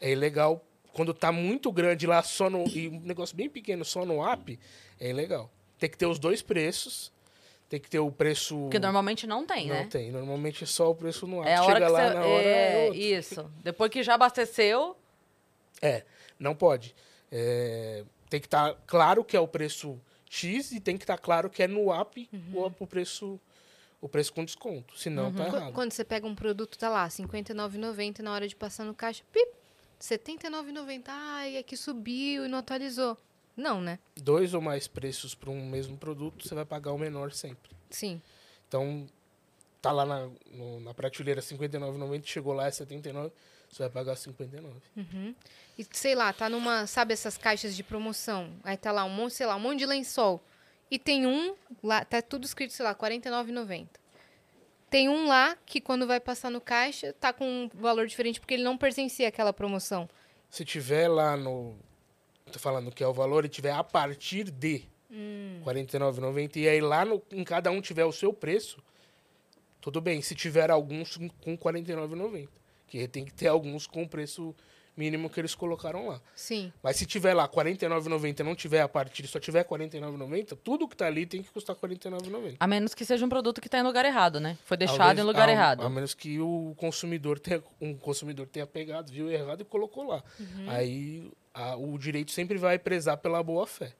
É 0.00 0.10
ilegal 0.10 0.64
quando 0.92 1.14
tá 1.14 1.30
muito 1.30 1.70
grande 1.70 2.06
lá 2.06 2.22
só 2.22 2.50
no 2.50 2.66
e 2.68 2.88
um 2.88 3.00
negócio 3.00 3.36
bem 3.36 3.48
pequeno 3.48 3.84
só 3.84 4.04
no 4.04 4.26
app, 4.26 4.58
é 4.98 5.10
ilegal. 5.10 5.50
Tem 5.78 5.90
que 5.90 5.98
ter 5.98 6.06
os 6.06 6.18
dois 6.18 6.42
preços. 6.42 7.11
Tem 7.72 7.80
que 7.80 7.88
ter 7.88 8.00
o 8.00 8.12
preço 8.12 8.54
Porque 8.64 8.78
normalmente 8.78 9.26
não 9.26 9.46
tem, 9.46 9.66
não 9.66 9.74
né? 9.76 9.86
tem, 9.90 10.10
normalmente 10.12 10.62
é 10.62 10.66
só 10.66 10.90
o 10.90 10.94
preço 10.94 11.26
no 11.26 11.40
app. 11.40 11.48
É 11.48 11.54
a 11.56 11.62
hora 11.64 11.72
Chega 11.74 11.86
que 11.86 11.92
lá 11.92 12.06
você. 12.08 12.14
na 12.14 12.20
hora 12.26 12.42
é, 12.44 12.88
é 12.88 12.94
isso. 12.94 13.50
Depois 13.64 13.90
que 13.90 14.02
já 14.02 14.12
abasteceu, 14.14 14.94
É, 15.80 16.04
não 16.38 16.54
pode. 16.54 16.94
É, 17.30 18.04
tem 18.28 18.40
que 18.40 18.46
estar 18.46 18.74
claro 18.86 19.24
que 19.24 19.34
é 19.34 19.40
o 19.40 19.48
preço 19.48 19.98
X 20.28 20.70
e 20.72 20.80
tem 20.80 20.98
que 20.98 21.04
estar 21.04 21.16
claro 21.16 21.48
que 21.48 21.62
é 21.62 21.66
no 21.66 21.90
app 21.90 22.28
Uhum. 22.30 22.60
o, 22.78 22.84
o 22.84 22.86
preço 22.86 23.40
o 24.02 24.08
preço 24.08 24.34
com 24.34 24.44
desconto. 24.44 24.98
Senão 24.98 25.32
tá 25.32 25.46
Qu- 25.48 25.56
errado. 25.56 25.72
Quando 25.72 25.92
você 25.92 26.04
pega 26.04 26.26
um 26.26 26.34
produto, 26.34 26.76
tá 26.76 26.90
lá, 26.90 27.04
R$ 27.04 27.10
59,90 27.10 28.18
na 28.18 28.32
hora 28.34 28.46
de 28.46 28.54
passar 28.54 28.84
no 28.84 28.92
caixa, 28.94 29.22
pip, 29.32 29.48
R$ 29.48 29.54
79,90. 30.00 31.04
Ai, 31.06 31.56
é 31.56 31.62
que 31.62 31.74
subiu 31.76 32.44
e 32.44 32.48
não 32.48 32.58
atualizou. 32.58 33.16
Não, 33.56 33.80
né? 33.80 33.98
Dois 34.16 34.54
ou 34.54 34.60
mais 34.60 34.88
preços 34.88 35.34
para 35.34 35.50
um 35.50 35.64
mesmo 35.66 35.96
produto, 35.96 36.46
você 36.48 36.54
vai 36.54 36.64
pagar 36.64 36.92
o 36.92 36.98
menor 36.98 37.32
sempre. 37.32 37.70
Sim. 37.90 38.20
Então, 38.68 39.06
tá 39.80 39.92
lá 39.92 40.06
na, 40.06 40.28
no- 40.50 40.80
na 40.80 40.94
prateleira 40.94 41.40
R$ 41.40 41.46
59,90, 41.46 42.24
chegou 42.26 42.52
lá 42.54 42.64
é 42.64 42.66
R$ 42.66 42.72
79, 42.72 43.30
você 43.70 43.82
vai 43.82 43.90
pagar 43.90 44.12
R$ 44.12 44.18
59. 44.18 44.74
Uhum. 44.96 45.34
E 45.78 45.86
sei 45.92 46.14
lá, 46.14 46.32
tá 46.32 46.48
numa, 46.48 46.86
sabe 46.86 47.12
essas 47.12 47.36
caixas 47.36 47.74
de 47.76 47.82
promoção? 47.82 48.50
Aí 48.64 48.76
tá 48.76 48.90
lá 48.92 49.04
um 49.04 49.10
monte, 49.10 49.34
sei 49.34 49.46
lá, 49.46 49.56
um 49.56 49.60
monte 49.60 49.80
de 49.80 49.86
lençol. 49.86 50.42
E 50.90 50.98
tem 50.98 51.26
um 51.26 51.54
lá, 51.82 52.04
tá 52.04 52.20
tudo 52.22 52.44
escrito, 52.44 52.72
sei 52.72 52.84
lá, 52.84 52.92
R$ 52.92 52.96
49,90. 52.98 53.86
Tem 54.90 55.08
um 55.08 55.26
lá 55.26 55.56
que 55.64 55.80
quando 55.80 56.06
vai 56.06 56.20
passar 56.20 56.50
no 56.50 56.60
caixa, 56.60 57.14
tá 57.14 57.32
com 57.32 57.46
um 57.46 57.70
valor 57.74 58.06
diferente 58.06 58.38
porque 58.38 58.52
ele 58.54 58.62
não 58.62 58.76
pertencia 58.76 59.26
àquela 59.28 59.52
promoção. 59.52 60.08
Se 60.50 60.64
tiver 60.66 61.08
lá 61.08 61.34
no. 61.34 61.74
Tô 62.50 62.58
falando 62.58 62.90
que 62.90 63.02
é 63.02 63.06
o 63.06 63.12
valor 63.12 63.44
e 63.44 63.48
tiver 63.48 63.72
a 63.72 63.84
partir 63.84 64.50
de 64.50 64.84
Hum. 65.14 65.60
R$ 65.66 65.72
49,90 65.74 66.56
e 66.56 66.66
aí 66.68 66.80
lá 66.80 67.04
no, 67.04 67.20
em 67.30 67.44
cada 67.44 67.70
um 67.70 67.82
tiver 67.82 68.04
o 68.06 68.12
seu 68.12 68.32
preço, 68.32 68.82
tudo 69.80 70.00
bem. 70.00 70.22
Se 70.22 70.34
tiver 70.34 70.70
alguns 70.70 71.16
com 71.16 71.50
R$ 71.52 71.58
49,90. 71.58 72.48
Que 72.86 73.06
tem 73.08 73.24
que 73.24 73.32
ter 73.32 73.48
alguns 73.48 73.86
com 73.86 74.02
o 74.02 74.08
preço 74.08 74.54
mínimo 74.96 75.28
que 75.30 75.40
eles 75.40 75.54
colocaram 75.54 76.08
lá. 76.08 76.20
Sim. 76.34 76.70
Mas 76.82 76.96
se 76.96 77.04
tiver 77.06 77.32
lá 77.34 77.44
R$ 77.44 77.48
49,90 77.50 78.40
e 78.40 78.42
não 78.42 78.54
tiver 78.54 78.80
a 78.82 78.88
partir, 78.88 79.26
só 79.26 79.38
tiver 79.40 79.60
R$ 79.66 79.68
49,90, 79.68 80.56
tudo 80.62 80.86
que 80.88 80.96
tá 80.96 81.06
ali 81.06 81.24
tem 81.26 81.42
que 81.42 81.50
custar 81.50 81.74
R$ 81.76 81.88
49,90. 81.88 82.56
a 82.60 82.66
menos 82.66 82.94
que 82.94 83.04
seja 83.04 83.24
um 83.24 83.28
produto 83.30 83.60
que 83.60 83.68
tá 83.68 83.78
em 83.78 83.82
lugar 83.82 84.04
errado, 84.04 84.38
né? 84.40 84.56
Foi 84.64 84.76
deixado 84.76 85.18
em 85.18 85.22
lugar 85.22 85.48
ao- 85.48 85.54
errado. 85.54 85.82
A 85.82 85.88
menos 85.90 86.12
que 86.14 86.38
o 86.38 86.74
consumidor 86.76 87.38
tenha, 87.38 87.62
um 87.80 87.94
consumidor 87.94 88.46
tenha 88.46 88.66
pegado, 88.66 89.10
viu 89.10 89.30
errado 89.30 89.62
e 89.62 89.64
colocou 89.64 90.04
lá. 90.06 90.22
Uhum. 90.38 90.70
Aí 90.70 91.30
a- 91.54 91.76
o 91.76 91.98
direito 91.98 92.30
sempre 92.30 92.58
vai 92.58 92.78
prezar 92.78 93.16
pela 93.18 93.42
boa 93.42 93.66
fé. 93.66 93.92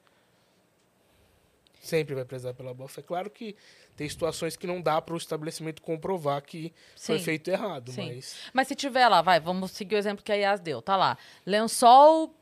Sempre 1.80 2.14
vai 2.14 2.24
prezar 2.24 2.54
pela 2.54 2.72
boa 2.72 2.88
fé. 2.88 3.02
Claro 3.02 3.28
que 3.28 3.56
tem 3.96 4.08
situações 4.08 4.56
que 4.56 4.66
não 4.68 4.80
dá 4.80 5.02
para 5.02 5.14
o 5.14 5.16
estabelecimento 5.16 5.82
comprovar 5.82 6.40
que 6.42 6.72
foi 6.96 7.18
Sim. 7.18 7.24
feito 7.24 7.48
errado, 7.50 7.90
Sim. 7.90 8.14
mas 8.14 8.36
Mas 8.52 8.68
se 8.68 8.74
tiver 8.76 9.08
lá, 9.08 9.20
vai, 9.20 9.40
vamos 9.40 9.72
seguir 9.72 9.96
o 9.96 9.98
exemplo 9.98 10.24
que 10.24 10.30
a 10.30 10.36
Yas 10.36 10.60
deu. 10.60 10.80
Tá 10.80 10.96
lá. 10.96 11.18
Lençol 11.44 12.32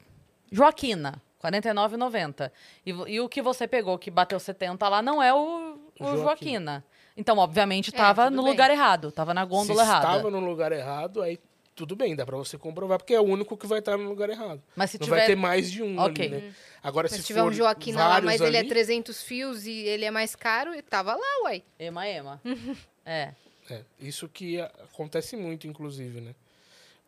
Joaquina, 0.52 1.22
R$ 1.42 1.50
49,90. 1.50 2.52
E, 2.84 2.90
e 2.90 3.20
o 3.20 3.28
que 3.30 3.40
você 3.40 3.66
pegou, 3.66 3.98
que 3.98 4.10
bateu 4.10 4.38
70 4.38 4.86
lá, 4.88 5.00
não 5.00 5.22
é 5.22 5.32
o, 5.32 5.38
o 5.38 5.78
Joaquina. 5.98 6.22
Joaquina. 6.22 6.84
Então, 7.16 7.38
obviamente, 7.38 7.88
É, 7.88 7.96
tava 7.96 8.24
tudo 8.24 8.36
no 8.36 8.42
bem. 8.42 8.52
lugar 8.52 8.70
errado. 8.70 9.10
Tava 9.10 9.32
na 9.32 9.44
gôndola 9.44 9.82
se 9.82 9.88
errada. 9.90 10.06
estava 10.06 10.30
no 10.30 10.40
lugar 10.40 10.70
errado, 10.70 11.22
aí 11.22 11.38
tudo 11.80 11.96
bem, 11.96 12.14
dá 12.14 12.26
para 12.26 12.36
você 12.36 12.58
comprovar, 12.58 12.98
porque 12.98 13.14
é 13.14 13.20
o 13.20 13.24
único 13.24 13.56
que 13.56 13.66
vai 13.66 13.78
estar 13.78 13.96
no 13.96 14.06
lugar 14.06 14.28
errado. 14.28 14.62
Mas 14.76 14.90
se 14.90 14.98
não 15.00 15.04
tiver. 15.06 15.16
vai 15.16 15.26
ter 15.26 15.34
mais 15.34 15.70
de 15.72 15.82
um 15.82 15.98
Ok. 15.98 16.26
ali, 16.26 16.34
né? 16.42 16.54
Agora, 16.82 17.06
Mas 17.06 17.12
se 17.12 17.22
se 17.22 17.26
tiver 17.28 17.40
for 17.40 17.48
um 17.48 17.52
Joaquim 17.52 17.92
lá, 17.92 18.08
vários 18.08 18.26
mas 18.32 18.40
ele 18.42 18.56
é 18.56 18.60
ali- 18.60 18.68
300 18.68 19.22
fios 19.22 19.64
e 19.66 19.72
ele 19.72 20.04
é 20.04 20.10
mais 20.10 20.36
caro, 20.36 20.74
e 20.74 20.82
tava 20.82 21.14
lá, 21.14 21.42
uai. 21.44 21.62
Ema, 21.78 22.06
ema. 22.06 22.40
é. 23.06 23.32
É, 23.70 23.82
isso 23.98 24.28
que 24.28 24.60
acontece 24.60 25.36
muito, 25.38 25.66
inclusive, 25.66 26.20
né? 26.20 26.34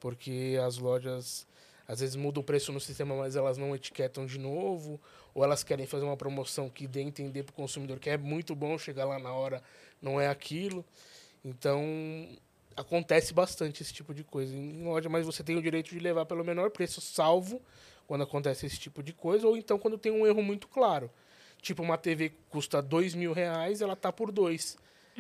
Porque 0.01 0.59
as 0.65 0.79
lojas 0.79 1.47
às 1.87 2.01
vezes 2.01 2.17
mudam 2.17 2.41
o 2.41 2.45
preço 2.45 2.73
no 2.73 2.81
sistema, 2.81 3.15
mas 3.15 3.37
elas 3.37 3.59
não 3.59 3.75
etiquetam 3.75 4.25
de 4.25 4.39
novo, 4.39 4.99
ou 5.35 5.45
elas 5.45 5.63
querem 5.63 5.87
fazer 5.87 6.05
uma 6.07 6.17
promoção 6.17 6.71
que 6.71 6.87
dê 6.87 7.01
a 7.01 7.03
entender 7.03 7.43
para 7.43 7.53
o 7.53 7.55
consumidor 7.55 7.99
que 7.99 8.09
é 8.09 8.17
muito 8.17 8.55
bom 8.55 8.79
chegar 8.79 9.05
lá 9.05 9.19
na 9.19 9.33
hora, 9.35 9.63
não 10.01 10.19
é 10.19 10.29
aquilo. 10.29 10.83
Então, 11.45 11.83
acontece 12.77 13.33
bastante 13.35 13.83
esse 13.83 13.93
tipo 13.93 14.15
de 14.15 14.25
coisa 14.25 14.55
em 14.55 14.83
loja, 14.85 15.09
mas 15.09 15.25
você 15.27 15.43
tem 15.43 15.57
o 15.57 15.63
direito 15.63 15.91
de 15.91 15.99
levar 15.99 16.25
pelo 16.27 16.45
menor 16.45 16.71
preço, 16.71 17.01
salvo 17.01 17.61
quando 18.07 18.23
acontece 18.23 18.67
esse 18.67 18.79
tipo 18.79 19.03
de 19.03 19.13
coisa, 19.13 19.47
ou 19.47 19.57
então 19.57 19.79
quando 19.79 19.97
tem 19.99 20.13
um 20.13 20.27
erro 20.27 20.43
muito 20.43 20.69
claro. 20.69 21.11
Tipo, 21.61 21.83
uma 21.83 21.97
TV 21.97 22.31
que 22.31 22.37
custa 22.51 22.83
dois 22.83 23.15
mil 23.15 23.33
reais, 23.33 23.81
ela 23.81 23.95
tá 23.95 24.13
por 24.13 24.33
dois. 24.33 24.77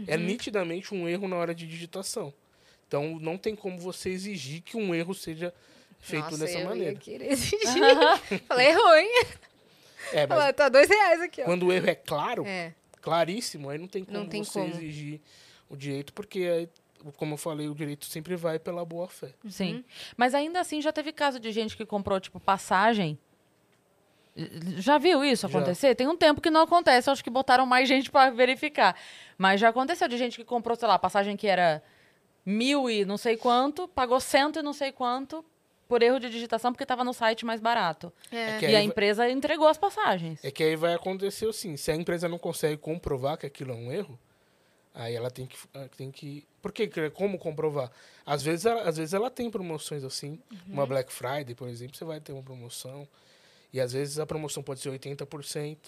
É 0.07 0.17
nitidamente 0.17 0.93
um 0.95 1.09
erro 1.09 1.29
na 1.29 1.37
hora 1.37 1.55
de 1.55 1.67
digitação. 1.69 2.35
Então, 2.89 3.19
não 3.21 3.39
tem 3.39 3.55
como 3.55 3.79
você 3.79 4.11
exigir 4.11 4.61
que 4.63 4.77
um 4.77 4.95
erro 4.95 5.15
seja 5.15 5.55
feito 6.01 6.25
Nossa, 6.25 6.39
dessa 6.39 6.59
eu 6.59 6.65
maneira. 6.69 6.93
Ia 6.93 6.99
querer 6.99 7.31
exigir. 7.33 7.61
Falei, 8.49 8.69
errou, 8.69 8.95
hein? 8.97 9.25
É, 10.13 10.27
Falei, 10.27 10.53
tá 10.53 10.69
dois 10.69 10.89
reais 10.89 11.21
aqui, 11.21 11.41
ó. 11.43 11.45
quando 11.45 11.67
o 11.67 11.73
erro 11.73 11.89
é 11.89 11.95
claro, 11.95 12.45
É, 12.45 12.75
claríssimo, 13.01 13.71
aí 13.71 13.79
não 13.79 13.87
tem 13.87 14.05
como 14.05 14.19
Não 14.19 14.27
tem 14.29 14.43
você 14.43 14.59
como. 14.59 14.75
exigir 14.75 15.21
o 15.71 15.77
direito, 15.77 16.13
porque, 16.13 16.41
aí, 16.41 16.69
como 17.17 17.35
eu 17.35 17.39
falei, 17.39 17.69
o 17.69 17.75
direito 17.75 18.07
sempre 18.07 18.37
vai 18.37 18.59
pela 18.59 18.85
boa 18.85 19.09
fé. 19.09 19.33
Sim. 19.49 19.85
Mas 20.17 20.35
ainda 20.35 20.61
assim 20.61 20.81
já 20.81 20.93
teve 20.93 21.13
caso 21.13 21.41
de 21.41 21.51
gente 21.53 21.77
que 21.77 21.85
comprou, 21.87 22.21
tipo, 22.21 22.39
passagem. 22.39 23.19
Já 24.79 24.97
viu 24.97 25.23
isso 25.23 25.47
Já. 25.47 25.59
acontecer? 25.59 25.95
Tem 25.95 26.09
um 26.09 26.17
tempo 26.17 26.41
que 26.41 26.49
não 26.49 26.63
acontece, 26.63 27.11
acho 27.11 27.23
que 27.23 27.29
botaram 27.29 27.67
mais 27.67 27.87
gente 27.87 28.11
pra 28.11 28.31
verificar. 28.31 28.97
Mas 29.37 29.61
já 29.61 29.69
aconteceu 29.69 30.09
de 30.09 30.17
gente 30.17 30.37
que 30.37 30.45
comprou, 30.45 30.75
sei 30.77 30.89
lá, 30.89 30.99
passagem 30.99 31.37
que 31.37 31.47
era 31.47 31.83
mil 32.45 32.89
e 32.89 33.05
não 33.05 33.19
sei 33.19 33.37
quanto, 33.37 33.87
pagou 33.89 34.19
cento 34.21 34.59
e 34.59 34.63
não 34.63 34.73
sei 34.73 34.91
quanto 34.91 35.45
por 35.87 36.03
erro 36.03 36.19
de 36.19 36.31
digitação 36.31 36.73
porque 36.73 36.85
estava 36.85 37.05
no 37.05 37.13
site 37.13 37.45
mais 37.45 37.61
barato. 37.61 38.11
é. 38.31 38.59
que 38.59 38.65
e 38.65 38.69
a 38.69 38.69
aí 38.69 38.75
vai- 38.77 38.83
empresa 38.85 39.29
entregou 39.29 39.69
as 39.69 39.77
passagens. 39.77 40.43
É 40.43 40.51
que 40.51 40.63
aí 40.63 40.75
vai 40.77 40.95
acontecer 40.95 41.47
assim, 41.47 41.77
se 41.77 41.91
a 41.91 41.95
empresa 41.95 42.27
não 42.27 42.39
consegue 42.39 42.79
comprovar 42.79 43.37
que 43.37 43.45
aquilo 43.45 43.73
é 43.73 43.75
um 43.75 43.93
erro, 43.93 44.19
aí 44.95 45.15
ela 45.15 45.31
tem 45.31 45.47
que 45.47 45.57
ela 45.73 45.89
tem 45.89 46.11
que 46.11 46.47
porque 46.61 46.89
como 47.11 47.39
comprovar? 47.39 47.91
Às 48.25 48.43
vezes 48.43 48.67
ela, 48.67 48.83
às 48.83 48.97
vezes 48.97 49.15
ela 49.15 49.31
tem 49.31 49.51
promoções 49.51 50.05
assim, 50.05 50.39
uma 50.67 50.87
Black 50.87 51.13
Friday, 51.13 51.55
por 51.55 51.69
exemplo, 51.69 51.97
você 51.97 52.05
vai 52.05 52.21
ter 52.21 52.33
uma 52.33 52.43
promoção 52.43 53.07
e 53.73 53.81
às 53.81 53.93
vezes 53.93 54.19
a 54.19 54.27
promoção 54.27 54.63
pode 54.63 54.81
ser 54.81 54.91
80%. 54.91 55.79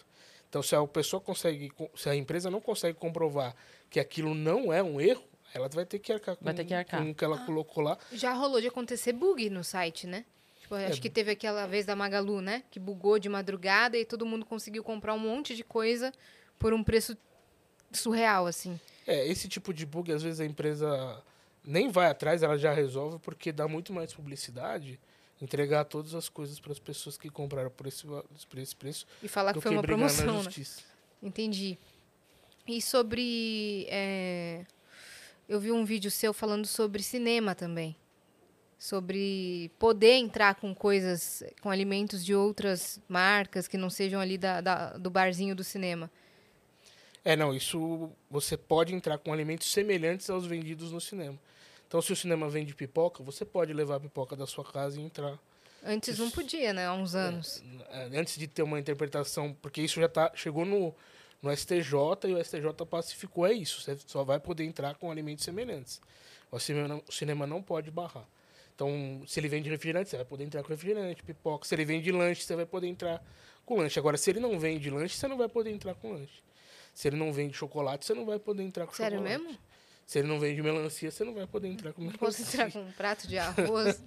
Então 0.49 0.62
se 0.62 0.75
a 0.75 0.87
pessoa 0.87 1.21
consegue, 1.21 1.71
se 1.97 2.09
a 2.09 2.14
empresa 2.14 2.51
não 2.51 2.61
consegue 2.61 2.99
comprovar 2.99 3.55
que 3.90 4.01
aquilo 4.01 4.35
não 4.35 4.73
é 4.73 4.83
um 4.83 5.01
erro, 5.01 5.23
ela 5.53 5.69
vai 5.69 5.85
ter 5.87 5.99
que 6.01 6.12
arcar 6.12 6.35
com, 6.37 6.45
Vai 6.45 6.55
ter 6.55 6.64
que 6.64 6.75
arcar. 6.75 7.01
com 7.03 7.11
o 7.11 7.14
que 7.14 7.25
ela 7.25 7.38
colocou 7.47 7.83
lá. 7.85 7.97
Já 8.12 8.33
rolou 8.33 8.61
de 8.61 8.67
acontecer 8.69 9.12
bug 9.12 9.49
no 9.51 9.62
site, 9.62 10.07
né? 10.07 10.25
Tipo, 10.61 10.75
É. 10.77 10.87
acho 10.87 11.01
que 11.01 11.11
teve 11.11 11.31
aquela 11.31 11.67
vez 11.67 11.85
da 11.87 11.95
Magalu, 11.95 12.40
né? 12.40 12.64
Que 12.71 12.81
bugou 12.81 13.19
de 13.19 13.29
madrugada 13.29 13.97
e 13.99 14.05
todo 14.05 14.25
mundo 14.27 14.45
conseguiu 14.47 14.83
comprar 14.83 15.14
um 15.14 15.19
monte 15.19 15.55
de 15.55 15.62
coisa 15.62 16.12
por 16.59 16.73
um 16.73 16.83
preço 16.83 17.17
surreal, 17.93 18.47
assim. 18.47 18.81
É, 19.07 19.27
esse 19.27 19.49
tipo 19.49 19.73
de 19.75 19.85
bug, 19.85 20.12
às 20.12 20.23
vezes 20.23 20.40
a 20.40 20.45
empresa 20.45 21.23
nem 21.64 21.90
vai 21.90 22.09
atrás, 22.09 22.43
ela 22.43 22.57
já 22.59 22.73
resolve, 22.73 23.19
porque 23.19 23.53
dá 23.53 23.67
muito 23.69 23.93
mais 23.93 24.12
publicidade 24.12 24.99
entregar 25.43 25.85
todas 25.85 26.14
as 26.14 26.29
coisas 26.29 26.59
para 26.61 26.73
as 26.73 26.79
pessoas 26.79 27.19
que 27.19 27.29
compraram 27.29 27.71
por 27.71 27.87
esse, 27.87 28.07
por 28.07 28.59
esse 28.59 28.75
preço 28.77 29.07
E 29.23 29.29
falar 29.29 29.53
que 29.53 29.61
foi 29.61 29.71
que 29.73 29.77
uma 29.77 29.83
promoção, 29.83 30.43
né? 30.43 30.51
Entendi. 31.23 31.79
E 32.67 32.81
sobre. 32.81 33.87
é, 33.90 34.64
Eu 35.49 35.61
vi 35.61 35.71
um 35.73 35.85
vídeo 35.85 36.11
seu 36.11 36.33
falando 36.33 36.67
sobre 36.67 37.03
cinema 37.03 37.55
também. 37.55 37.95
Sobre 38.79 39.71
poder 39.79 40.12
entrar 40.14 40.55
com 40.57 40.75
coisas, 40.75 41.43
com 41.62 41.71
alimentos 41.71 42.25
de 42.25 42.35
outras 42.35 43.01
marcas 43.09 43.67
que 43.67 43.77
não 43.79 43.88
sejam 43.88 44.21
ali 44.21 44.37
da, 44.37 44.61
da- 44.61 44.93
do 44.99 45.09
barzinho 45.11 45.55
do 45.55 45.64
cinema. 45.64 46.11
É, 47.24 47.34
não, 47.34 47.54
isso 47.54 48.10
você 48.30 48.56
pode 48.56 48.94
entrar 48.94 49.16
com 49.18 49.32
alimentos 49.32 49.72
semelhantes 49.72 50.28
aos 50.28 50.44
vendidos 50.44 50.92
no 50.92 51.00
cinema. 51.00 51.38
Então, 51.88 52.02
se 52.02 52.12
o 52.12 52.16
cinema 52.16 52.48
vende 52.48 52.74
pipoca, 52.74 53.22
você 53.22 53.44
pode 53.44 53.72
levar 53.72 53.96
a 53.96 54.00
pipoca 54.00 54.37
da 54.37 54.46
sua 54.46 54.64
casa 54.64 55.00
e 55.00 55.02
entrar. 55.04 55.38
Antes 55.84 56.18
não 56.18 56.26
Isso. 56.26 56.34
podia, 56.34 56.72
né? 56.72 56.87
Há 56.87 56.94
uns 56.94 57.14
anos. 57.14 57.62
É, 57.90 58.18
Antes 58.18 58.37
de 58.37 58.46
ter 58.48 58.62
uma 58.62 58.80
interpretação, 58.80 59.54
porque 59.60 59.82
isso 59.82 60.00
já 60.00 60.08
tá, 60.08 60.32
chegou 60.34 60.64
no, 60.64 60.94
no 61.42 61.54
STJ 61.54 61.94
e 62.24 62.32
o 62.32 62.42
STJ 62.42 62.87
pacificou, 62.88 63.46
é 63.46 63.52
isso. 63.52 63.82
Você 63.82 63.98
só 64.06 64.24
vai 64.24 64.40
poder 64.40 64.64
entrar 64.64 64.94
com 64.94 65.10
alimentos 65.10 65.44
semelhantes. 65.44 66.00
O 66.50 66.58
cinema 66.58 66.88
não, 66.88 67.02
o 67.06 67.12
cinema 67.12 67.46
não 67.46 67.62
pode 67.62 67.90
barrar. 67.90 68.26
Então, 68.74 69.22
se 69.26 69.38
ele 69.38 69.48
vende 69.48 69.68
refrigerante, 69.70 70.10
você 70.10 70.16
vai 70.16 70.24
poder 70.24 70.44
entrar 70.44 70.62
com 70.62 70.68
refrigerante, 70.70 71.22
pipoca. 71.22 71.66
Se 71.66 71.74
ele 71.74 71.84
vende 71.84 72.10
lanche, 72.10 72.42
você 72.42 72.56
vai 72.56 72.66
poder 72.66 72.88
entrar 72.88 73.22
com 73.64 73.76
lanche. 73.76 73.98
Agora, 73.98 74.16
se 74.16 74.30
ele 74.30 74.40
não 74.40 74.58
vende 74.58 74.90
lanche, 74.90 75.16
você 75.16 75.28
não 75.28 75.37
vai 75.37 75.48
poder 75.48 75.70
entrar 75.70 75.94
com 75.94 76.12
lanche. 76.12 76.42
Se 76.94 77.09
ele 77.09 77.16
não 77.16 77.33
vende 77.33 77.54
chocolate, 77.57 78.07
você 78.07 78.14
não 78.14 78.24
vai 78.24 78.38
poder 78.38 78.62
entrar 78.62 78.87
com 78.87 78.92
Sério 78.94 79.18
chocolate. 79.18 79.42
mesmo? 79.42 79.59
Se 80.07 80.18
ele 80.18 80.28
não 80.28 80.38
vende 80.38 80.62
melancia, 80.62 81.11
você 81.11 81.24
não 81.24 81.33
vai 81.35 81.46
poder 81.46 81.66
entrar 81.68 81.92
com 81.94 82.02
Não 82.02 82.11
melancia. 82.12 82.26
posso 82.26 82.42
entrar 82.57 82.70
com 82.70 82.80
um 82.87 82.92
prato 82.92 83.26
de 83.26 83.38
arroz, 83.38 84.02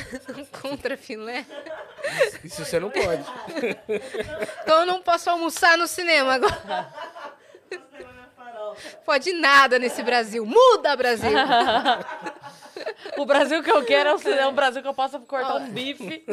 contra 0.62 0.96
filé. 0.96 1.44
Isso 2.42 2.64
você 2.64 2.80
não 2.80 2.90
pode. 2.90 3.22
Então 4.62 4.80
eu 4.80 4.86
não 4.86 5.02
posso 5.02 5.28
almoçar 5.30 5.76
no 5.78 5.86
cinema 5.86 6.34
agora. 6.34 6.92
Pode 9.04 9.32
nada 9.34 9.78
nesse 9.78 10.02
Brasil. 10.02 10.44
Muda, 10.46 10.96
Brasil! 10.96 11.30
O 13.18 13.26
Brasil 13.26 13.62
que 13.62 13.70
eu 13.70 13.84
quero 13.84 14.10
é 14.10 14.30
é 14.38 14.46
um 14.46 14.54
Brasil 14.54 14.82
que 14.82 14.88
eu 14.88 14.94
possa 14.94 15.18
cortar 15.20 15.56
um 15.56 15.70
bife. 15.70 16.24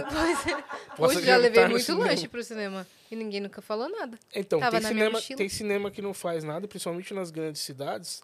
Hoje 0.97 1.23
já 1.25 1.37
levei 1.37 1.67
muito 1.67 1.83
cinema. 1.85 2.05
lanche 2.05 2.27
pro 2.27 2.43
cinema. 2.43 2.87
E 3.09 3.15
ninguém 3.15 3.41
nunca 3.41 3.61
falou 3.61 3.89
nada. 3.89 4.17
Então, 4.33 4.59
Tava 4.59 4.79
tem 4.79 4.87
cinema, 4.87 5.21
tem 5.21 5.49
cinema 5.49 5.91
que 5.91 6.01
não 6.01 6.13
faz 6.13 6.43
nada, 6.43 6.67
principalmente 6.67 7.13
nas 7.13 7.29
grandes 7.31 7.61
cidades. 7.61 8.23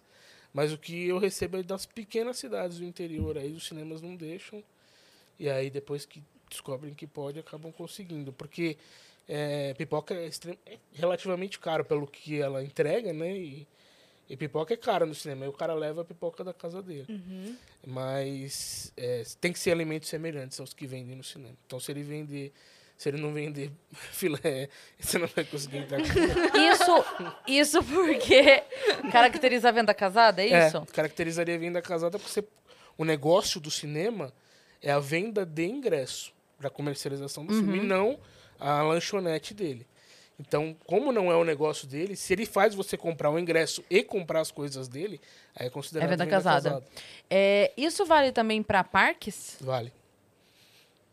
Mas 0.52 0.72
o 0.72 0.78
que 0.78 1.08
eu 1.08 1.18
recebo 1.18 1.58
é 1.58 1.62
das 1.62 1.84
pequenas 1.84 2.38
cidades 2.38 2.78
do 2.78 2.84
interior. 2.84 3.36
Aí 3.36 3.52
os 3.52 3.66
cinemas 3.66 4.00
não 4.00 4.16
deixam. 4.16 4.62
E 5.38 5.48
aí 5.48 5.70
depois 5.70 6.06
que 6.06 6.22
descobrem 6.48 6.94
que 6.94 7.06
pode, 7.06 7.38
acabam 7.38 7.70
conseguindo. 7.70 8.32
Porque 8.32 8.78
é, 9.28 9.74
pipoca 9.74 10.14
é, 10.14 10.26
extrem- 10.26 10.58
é 10.66 10.78
relativamente 10.94 11.58
caro 11.58 11.84
pelo 11.84 12.06
que 12.06 12.40
ela 12.40 12.64
entrega, 12.64 13.12
né? 13.12 13.36
E, 13.36 13.66
e 14.28 14.36
pipoca 14.36 14.74
é 14.74 14.76
cara 14.76 15.06
no 15.06 15.14
cinema. 15.14 15.44
Aí 15.44 15.48
o 15.48 15.52
cara 15.52 15.74
leva 15.74 16.02
a 16.02 16.04
pipoca 16.04 16.44
da 16.44 16.52
casa 16.52 16.82
dele. 16.82 17.06
Uhum. 17.08 17.56
Mas 17.86 18.92
é, 18.96 19.22
tem 19.40 19.52
que 19.52 19.58
ser 19.58 19.70
alimentos 19.72 20.08
semelhantes 20.08 20.58
aos 20.60 20.72
que 20.74 20.86
vendem 20.86 21.16
no 21.16 21.24
cinema. 21.24 21.54
Então 21.66 21.78
se 21.80 21.90
ele 21.90 22.02
vender... 22.02 22.52
Se 22.96 23.08
ele 23.10 23.18
não 23.22 23.32
vender 23.32 23.70
filé, 24.10 24.68
você 24.98 25.18
não 25.18 25.28
vai 25.28 25.44
conseguir 25.44 25.78
entrar 25.78 26.00
Isso, 26.00 27.04
isso 27.46 27.84
porque 27.84 28.64
caracteriza 29.12 29.68
a 29.68 29.72
venda 29.72 29.94
casada, 29.94 30.42
é 30.42 30.66
isso? 30.66 30.78
É, 30.78 30.86
caracterizaria 30.86 31.54
a 31.54 31.58
venda 31.58 31.80
casada 31.80 32.18
porque 32.18 32.32
você- 32.32 32.44
o 32.96 33.04
negócio 33.04 33.60
do 33.60 33.70
cinema 33.70 34.32
é 34.82 34.90
a 34.90 34.98
venda 34.98 35.46
de 35.46 35.64
ingresso 35.64 36.32
para 36.58 36.68
comercialização 36.68 37.46
do 37.46 37.52
Uhum. 37.54 37.60
filme, 37.60 37.78
e 37.78 37.82
não 37.84 38.18
a 38.58 38.82
lanchonete 38.82 39.54
dele. 39.54 39.86
Então, 40.40 40.76
como 40.86 41.10
não 41.10 41.32
é 41.32 41.36
o 41.36 41.42
negócio 41.44 41.86
dele, 41.86 42.14
se 42.14 42.32
ele 42.32 42.46
faz 42.46 42.72
você 42.74 42.96
comprar 42.96 43.28
o 43.30 43.38
ingresso 43.38 43.82
e 43.90 44.04
comprar 44.04 44.40
as 44.40 44.52
coisas 44.52 44.86
dele, 44.86 45.20
aí 45.56 45.66
é 45.66 45.70
considerado 45.70 46.06
É 46.08 46.10
venda 46.16 46.26
casada. 46.26 46.84
É, 47.28 47.72
isso 47.76 48.06
vale 48.06 48.30
também 48.30 48.62
pra 48.62 48.84
parques? 48.84 49.56
Vale. 49.60 49.92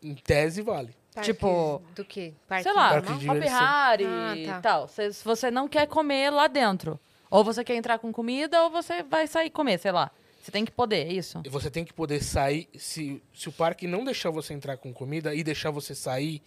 Em 0.04 0.14
tese, 0.14 0.62
vale. 0.62 0.96
Parques 1.14 1.34
Tipo, 1.34 1.82
Do 1.96 2.06
quê? 2.06 2.34
Parque 2.48 2.64
Sei 2.64 2.74
lá, 2.74 2.90
Parque 2.90 3.12
Hop 3.14 3.20
diversão. 3.20 3.60
Harry 3.60 4.06
Ah, 4.06 4.36
e 4.36 4.46
tá. 4.46 4.62
tal. 4.62 4.88
Se, 4.88 5.14
se 5.14 5.26
você 5.26 5.50
não 5.50 5.68
quer 5.68 5.88
comer 5.88 6.30
lá 6.30 6.48
dentro. 6.48 7.00
Ou 7.32 7.44
você 7.44 7.64
quer 7.64 7.76
entrar 7.76 7.98
com 7.98 8.12
comida, 8.14 8.62
ou 8.64 8.70
você 8.70 9.02
vai 9.02 9.26
sair 9.26 9.50
comer, 9.50 9.80
sei 9.80 9.92
lá. 9.92 10.12
Você 10.44 10.52
tem 10.52 10.64
que 10.64 10.72
poder, 10.72 11.08
é 11.08 11.14
isso? 11.14 11.42
E 11.44 11.50
Você 11.50 11.72
tem 11.72 11.84
que 11.84 11.92
poder 11.94 12.22
sair. 12.24 12.70
Se, 12.78 13.20
se 13.34 13.50
o 13.50 13.52
parque 13.52 13.88
não 13.88 14.04
deixar 14.06 14.30
você 14.30 14.54
entrar 14.54 14.78
com 14.78 14.94
comida 14.94 15.34
e 15.34 15.44
deixar 15.44 15.72
você 15.72 15.96
sair, 15.96 16.44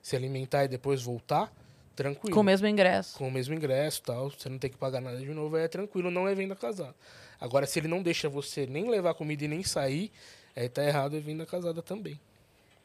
se 0.00 0.16
alimentar 0.16 0.64
e 0.64 0.68
depois 0.68 1.02
voltar, 1.02 1.52
tranquilo. 1.94 2.34
Com 2.34 2.40
o 2.40 2.44
mesmo 2.44 2.66
ingresso. 2.66 3.16
com 3.18 3.28
o 3.28 3.30
mesmo 3.30 3.54
ingresso 3.54 4.00
e 4.00 4.02
tal, 4.04 4.30
você 4.30 4.48
não 4.48 4.58
tem 4.58 4.70
que 4.70 4.76
pagar 4.76 5.00
nada 5.00 5.18
de 5.18 5.32
novo, 5.32 5.56
é 5.56 5.68
tranquilo, 5.68 6.10
não 6.10 6.26
é 6.28 6.34
venda 6.34 6.54
casada. 6.56 6.94
Agora, 7.40 7.66
se 7.66 7.78
ele 7.78 7.88
não 7.88 8.02
deixa 8.02 8.28
você 8.28 8.66
nem 8.66 8.88
levar 8.88 9.14
comida 9.14 9.44
e 9.44 9.48
nem 9.48 9.62
sair, 9.62 10.10
aí 10.54 10.68
tá 10.68 10.82
errado, 10.84 11.16
é 11.16 11.20
venda 11.20 11.44
casada 11.44 11.82
também. 11.82 12.18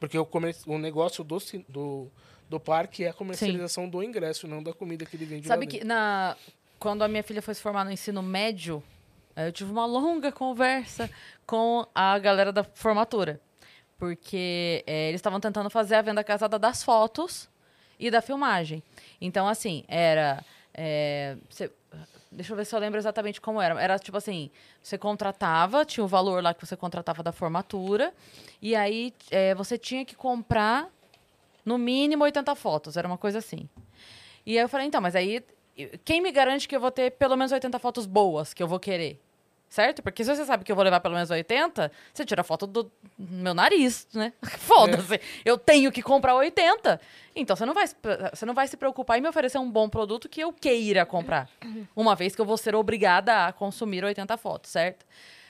Porque 0.00 0.18
o, 0.18 0.24
comer- 0.26 0.56
o 0.66 0.78
negócio 0.78 1.22
do, 1.24 1.38
do, 1.68 2.08
do 2.48 2.60
parque 2.60 3.04
é 3.04 3.08
a 3.08 3.12
comercialização 3.12 3.88
do 3.88 4.02
ingresso, 4.02 4.46
não 4.48 4.62
da 4.62 4.72
comida 4.72 5.04
que 5.04 5.16
ele 5.16 5.24
vende 5.24 5.46
Sabe 5.48 5.66
que 5.66 5.84
na, 5.84 6.36
quando 6.78 7.02
a 7.02 7.08
minha 7.08 7.22
filha 7.22 7.42
foi 7.42 7.54
se 7.54 7.60
formar 7.60 7.84
no 7.84 7.90
ensino 7.92 8.22
médio, 8.22 8.82
eh, 9.34 9.48
eu 9.48 9.52
tive 9.52 9.70
uma 9.70 9.86
longa 9.86 10.30
conversa 10.32 11.10
com 11.46 11.86
a 11.94 12.18
galera 12.18 12.52
da 12.52 12.62
formatura. 12.64 13.40
Porque 13.98 14.84
eh, 14.86 15.08
eles 15.08 15.18
estavam 15.18 15.40
tentando 15.40 15.68
fazer 15.70 15.96
a 15.96 16.02
venda 16.02 16.22
casada 16.22 16.58
das 16.58 16.82
fotos 16.84 17.48
e 17.98 18.10
da 18.10 18.20
filmagem. 18.20 18.82
Então, 19.20 19.48
assim, 19.48 19.84
era. 19.88 20.44
cê- 21.50 21.70
deixa 22.30 22.52
eu 22.52 22.56
ver 22.56 22.64
se 22.64 22.74
eu 22.74 22.78
lembro 22.78 22.98
exatamente 22.98 23.40
como 23.40 23.60
era. 23.60 23.80
Era 23.80 23.98
tipo 23.98 24.16
assim: 24.16 24.50
você 24.82 24.96
contratava, 24.98 25.84
tinha 25.84 26.04
o 26.04 26.08
valor 26.08 26.42
lá 26.42 26.54
que 26.54 26.64
você 26.64 26.76
contratava 26.76 27.22
da 27.22 27.32
formatura, 27.32 28.12
e 28.62 28.74
aí 28.76 29.12
eh, 29.30 29.54
você 29.54 29.76
tinha 29.78 30.04
que 30.04 30.14
comprar 30.14 30.88
no 31.64 31.76
mínimo 31.76 32.24
80 32.24 32.54
fotos, 32.54 32.96
era 32.96 33.06
uma 33.06 33.18
coisa 33.18 33.38
assim. 33.38 33.68
E 34.46 34.56
aí 34.56 34.64
eu 34.64 34.68
falei, 34.68 34.86
então, 34.86 35.00
mas 35.00 35.14
aí 35.14 35.44
quem 36.04 36.20
me 36.22 36.32
garante 36.32 36.66
que 36.66 36.74
eu 36.74 36.80
vou 36.80 36.90
ter 36.90 37.10
pelo 37.12 37.36
menos 37.36 37.52
80 37.52 37.78
fotos 37.78 38.06
boas 38.06 38.54
que 38.54 38.62
eu 38.62 38.66
vou 38.66 38.80
querer? 38.80 39.20
Certo? 39.68 40.02
Porque 40.02 40.24
se 40.24 40.34
você 40.34 40.46
sabe 40.46 40.64
que 40.64 40.72
eu 40.72 40.76
vou 40.76 40.82
levar 40.82 40.98
pelo 41.00 41.14
menos 41.14 41.30
80, 41.30 41.92
você 42.12 42.24
tira 42.24 42.42
foto 42.42 42.66
do 42.66 42.90
meu 43.18 43.52
nariz, 43.52 44.08
né? 44.14 44.32
Foda-se. 44.60 45.20
Eu 45.44 45.58
tenho 45.58 45.92
que 45.92 46.02
comprar 46.02 46.34
80. 46.36 46.98
Então 47.36 47.54
você 47.54 47.66
não, 47.66 47.74
vai, 47.74 47.86
você 48.32 48.46
não 48.46 48.54
vai 48.54 48.66
se 48.66 48.78
preocupar 48.78 49.18
em 49.18 49.20
me 49.20 49.28
oferecer 49.28 49.58
um 49.58 49.70
bom 49.70 49.88
produto 49.88 50.28
que 50.28 50.40
eu 50.40 50.52
queira 50.54 51.04
comprar. 51.04 51.50
Uma 51.94 52.14
vez 52.14 52.34
que 52.34 52.40
eu 52.40 52.46
vou 52.46 52.56
ser 52.56 52.74
obrigada 52.74 53.46
a 53.46 53.52
consumir 53.52 54.02
80 54.02 54.36
fotos, 54.38 54.70
certo? 54.70 55.04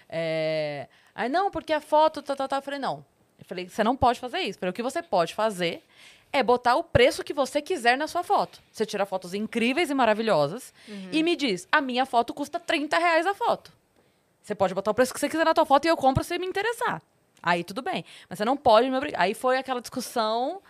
É... 0.08 0.88
Aí, 1.14 1.28
não, 1.28 1.50
porque 1.50 1.72
a 1.72 1.80
foto, 1.80 2.20
tá, 2.20 2.34
tá, 2.34 2.48
tá. 2.48 2.56
Eu 2.56 2.62
falei, 2.62 2.80
não. 2.80 3.04
Eu 3.38 3.44
falei, 3.44 3.68
você 3.68 3.84
não 3.84 3.96
pode 3.96 4.18
fazer 4.18 4.40
isso. 4.40 4.58
Falei, 4.58 4.70
o 4.70 4.74
que 4.74 4.82
você 4.82 5.00
pode 5.00 5.32
fazer 5.32 5.84
é 6.32 6.42
botar 6.42 6.76
o 6.76 6.84
preço 6.84 7.24
que 7.24 7.32
você 7.32 7.62
quiser 7.62 7.96
na 7.96 8.06
sua 8.06 8.22
foto. 8.22 8.60
Você 8.70 8.84
tira 8.84 9.06
fotos 9.06 9.34
incríveis 9.34 9.90
e 9.90 9.94
maravilhosas 9.94 10.74
e 11.12 11.22
me 11.22 11.36
diz, 11.36 11.66
a 11.70 11.80
minha 11.80 12.04
foto 12.04 12.34
custa 12.34 12.60
30 12.60 12.98
reais 12.98 13.26
a 13.26 13.34
foto. 13.34 13.72
Você 14.48 14.54
pode 14.54 14.72
botar 14.72 14.92
o 14.92 14.94
preço 14.94 15.12
que 15.12 15.20
você 15.20 15.28
quiser 15.28 15.44
na 15.44 15.52
tua 15.52 15.66
foto 15.66 15.84
e 15.84 15.88
eu 15.88 15.96
compro 15.96 16.24
se 16.24 16.38
me 16.38 16.46
interessar. 16.46 17.02
Aí 17.42 17.62
tudo 17.62 17.82
bem. 17.82 18.02
Mas 18.30 18.38
você 18.38 18.46
não 18.46 18.56
pode 18.56 18.88
me 18.88 18.96
obrigar. 18.96 19.20
Aí 19.20 19.34
foi 19.34 19.58
aquela 19.58 19.78
discussão 19.78 20.62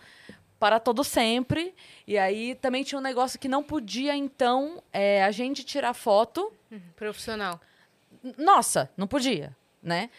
para 0.59 0.81
todo 0.81 1.01
sempre. 1.01 1.73
E 2.05 2.17
aí 2.17 2.55
também 2.55 2.83
tinha 2.83 2.99
um 2.99 3.01
negócio 3.01 3.39
que 3.39 3.47
não 3.47 3.63
podia, 3.63 4.13
então, 4.17 4.83
é, 4.91 5.23
a 5.23 5.31
gente 5.31 5.63
tirar 5.63 5.93
foto 5.93 6.51
Profissional. 6.97 7.57
N- 8.21 8.35
Nossa, 8.37 8.89
não 8.97 9.07
podia, 9.07 9.55
né? 9.81 10.09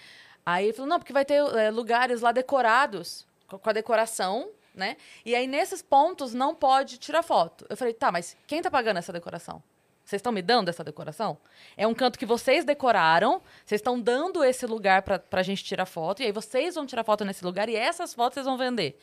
Aí 0.47 0.65
ele 0.65 0.73
falou, 0.73 0.89
não, 0.89 0.99
porque 0.99 1.13
vai 1.13 1.27
ter 1.27 1.35
é, 1.55 1.71
lugares 1.71 2.23
lá 2.23 2.33
decorados, 2.33 3.27
co- 3.47 3.59
com 3.59 3.69
a 3.69 3.75
decoração, 3.75 4.49
né? 4.75 4.97
E 5.23 5.35
aí, 5.35 5.47
nesses 5.47 5.83
pontos, 5.83 6.33
não 6.33 6.55
pode 6.55 6.97
tirar 6.97 7.23
foto. 7.23 7.67
Eu 7.69 7.77
falei, 7.77 7.93
tá, 7.93 8.11
mas 8.11 8.39
quem 8.47 8.63
tá 8.63 8.71
pagando 8.71 8.97
essa 8.97 9.13
decoração? 9.13 9.63
Vocês 10.11 10.19
estão 10.19 10.33
me 10.33 10.43
dando 10.43 10.69
essa 10.69 10.83
decoração? 10.83 11.39
É 11.77 11.87
um 11.87 11.95
canto 11.95 12.19
que 12.19 12.27
vocês 12.27 12.65
decoraram, 12.65 13.41
vocês 13.65 13.79
estão 13.81 13.99
dando 14.01 14.43
esse 14.43 14.67
lugar 14.67 15.03
pra, 15.03 15.21
pra 15.21 15.41
gente 15.43 15.63
tirar 15.63 15.87
foto, 15.87 16.21
e 16.21 16.27
aí 16.27 16.33
vocês 16.33 16.75
vão 16.75 16.85
tirar 16.85 17.05
foto 17.05 17.25
nesse 17.25 17.45
lugar 17.45 17.69
e 17.69 17.77
essas 17.77 18.13
fotos 18.13 18.35
vocês 18.35 18.45
vão 18.47 18.59
vender. 18.59 18.99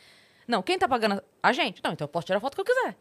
Não, 0.46 0.62
quem 0.62 0.78
tá 0.78 0.88
pagando? 0.88 1.24
A 1.41 1.54
gente. 1.54 1.82
Não, 1.84 1.93
então 1.93 2.04
eu 2.06 2.10
posso 2.10 2.26
tirar 2.28 2.38
a 2.38 2.41
foto 2.41 2.56
que 2.56 2.62
eu 2.62 2.65
quiser. 2.65 2.96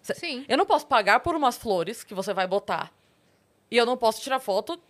Cê- 0.00 0.14
Sim. 0.14 0.44
Eu 0.48 0.56
não 0.56 0.64
posso 0.64 0.86
pagar 0.86 1.20
por 1.20 1.34
umas 1.34 1.56
flores 1.56 2.04
que 2.04 2.14
você 2.14 2.32
vai 2.32 2.46
botar. 2.46 2.92
E 3.70 3.76
eu 3.76 3.84
não 3.84 3.96
posso 3.96 4.20
tirar 4.20 4.38
foto. 4.38 4.80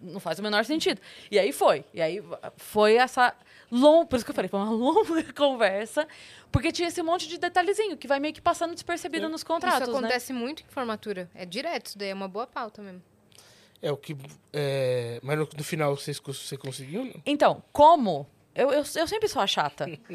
Não 0.00 0.20
faz 0.20 0.38
o 0.38 0.42
menor 0.42 0.64
sentido. 0.64 1.00
E 1.30 1.38
aí 1.38 1.52
foi. 1.52 1.84
E 1.92 2.00
aí 2.00 2.22
foi 2.56 2.96
essa 2.96 3.34
longa. 3.74 4.06
Por 4.06 4.16
isso 4.16 4.24
que 4.24 4.30
eu 4.30 4.34
falei, 4.34 4.48
foi 4.48 4.60
uma 4.60 4.70
longa 4.72 5.32
conversa. 5.32 6.06
Porque 6.50 6.70
tinha 6.70 6.88
esse 6.88 7.02
monte 7.02 7.28
de 7.28 7.38
detalhezinho 7.38 7.96
que 7.96 8.06
vai 8.06 8.20
meio 8.20 8.32
que 8.32 8.40
passando 8.40 8.74
despercebido 8.74 9.28
nos 9.28 9.42
contratos. 9.42 9.82
Isso 9.82 9.92
né? 9.92 9.98
acontece 9.98 10.32
muito 10.32 10.62
em 10.62 10.66
formatura. 10.68 11.28
É 11.34 11.44
direto, 11.44 11.86
isso 11.86 11.98
daí 11.98 12.08
é 12.10 12.14
uma 12.14 12.28
boa 12.28 12.46
pauta 12.46 12.80
mesmo. 12.82 13.02
É 13.82 13.92
o 13.92 13.96
que. 13.96 14.16
é, 14.52 15.20
mas 15.22 15.38
no, 15.38 15.48
no 15.56 15.64
final 15.64 15.94
cons- 16.22 16.38
você 16.38 16.56
conseguiu? 16.56 17.04
Não? 17.04 17.22
Então, 17.26 17.62
como? 17.72 18.26
Eu, 18.54 18.70
eu, 18.70 18.84
eu 18.94 19.06
sempre 19.08 19.28
sou 19.28 19.42
a 19.42 19.46
chata. 19.46 19.86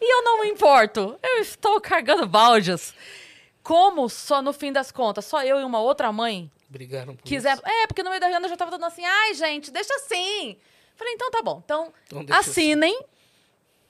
e 0.00 0.14
eu 0.14 0.22
não 0.22 0.42
me 0.42 0.48
importo. 0.48 1.18
Eu 1.22 1.38
estou 1.40 1.80
carregando 1.80 2.26
baldes. 2.26 2.94
Como 3.62 4.08
só 4.08 4.40
no 4.40 4.52
fim 4.52 4.72
das 4.72 4.92
contas, 4.92 5.24
só 5.24 5.42
eu 5.42 5.58
e 5.58 5.64
uma 5.64 5.80
outra 5.80 6.12
mãe 6.12 6.50
Brigaram 6.68 7.16
por 7.16 7.24
quiser. 7.24 7.54
isso? 7.54 7.62
É, 7.66 7.86
porque 7.86 8.02
no 8.02 8.10
meio 8.10 8.20
da 8.20 8.28
reunião 8.28 8.44
eu 8.46 8.50
já 8.50 8.56
tava 8.56 8.70
dando 8.70 8.84
assim, 8.84 9.04
ai, 9.04 9.34
gente, 9.34 9.70
deixa 9.70 9.92
assim. 9.96 10.56
Falei, 10.96 11.12
então 11.14 11.30
tá 11.30 11.42
bom. 11.42 11.60
Então, 11.64 11.92
Então 12.06 12.24
assinem, 12.36 12.98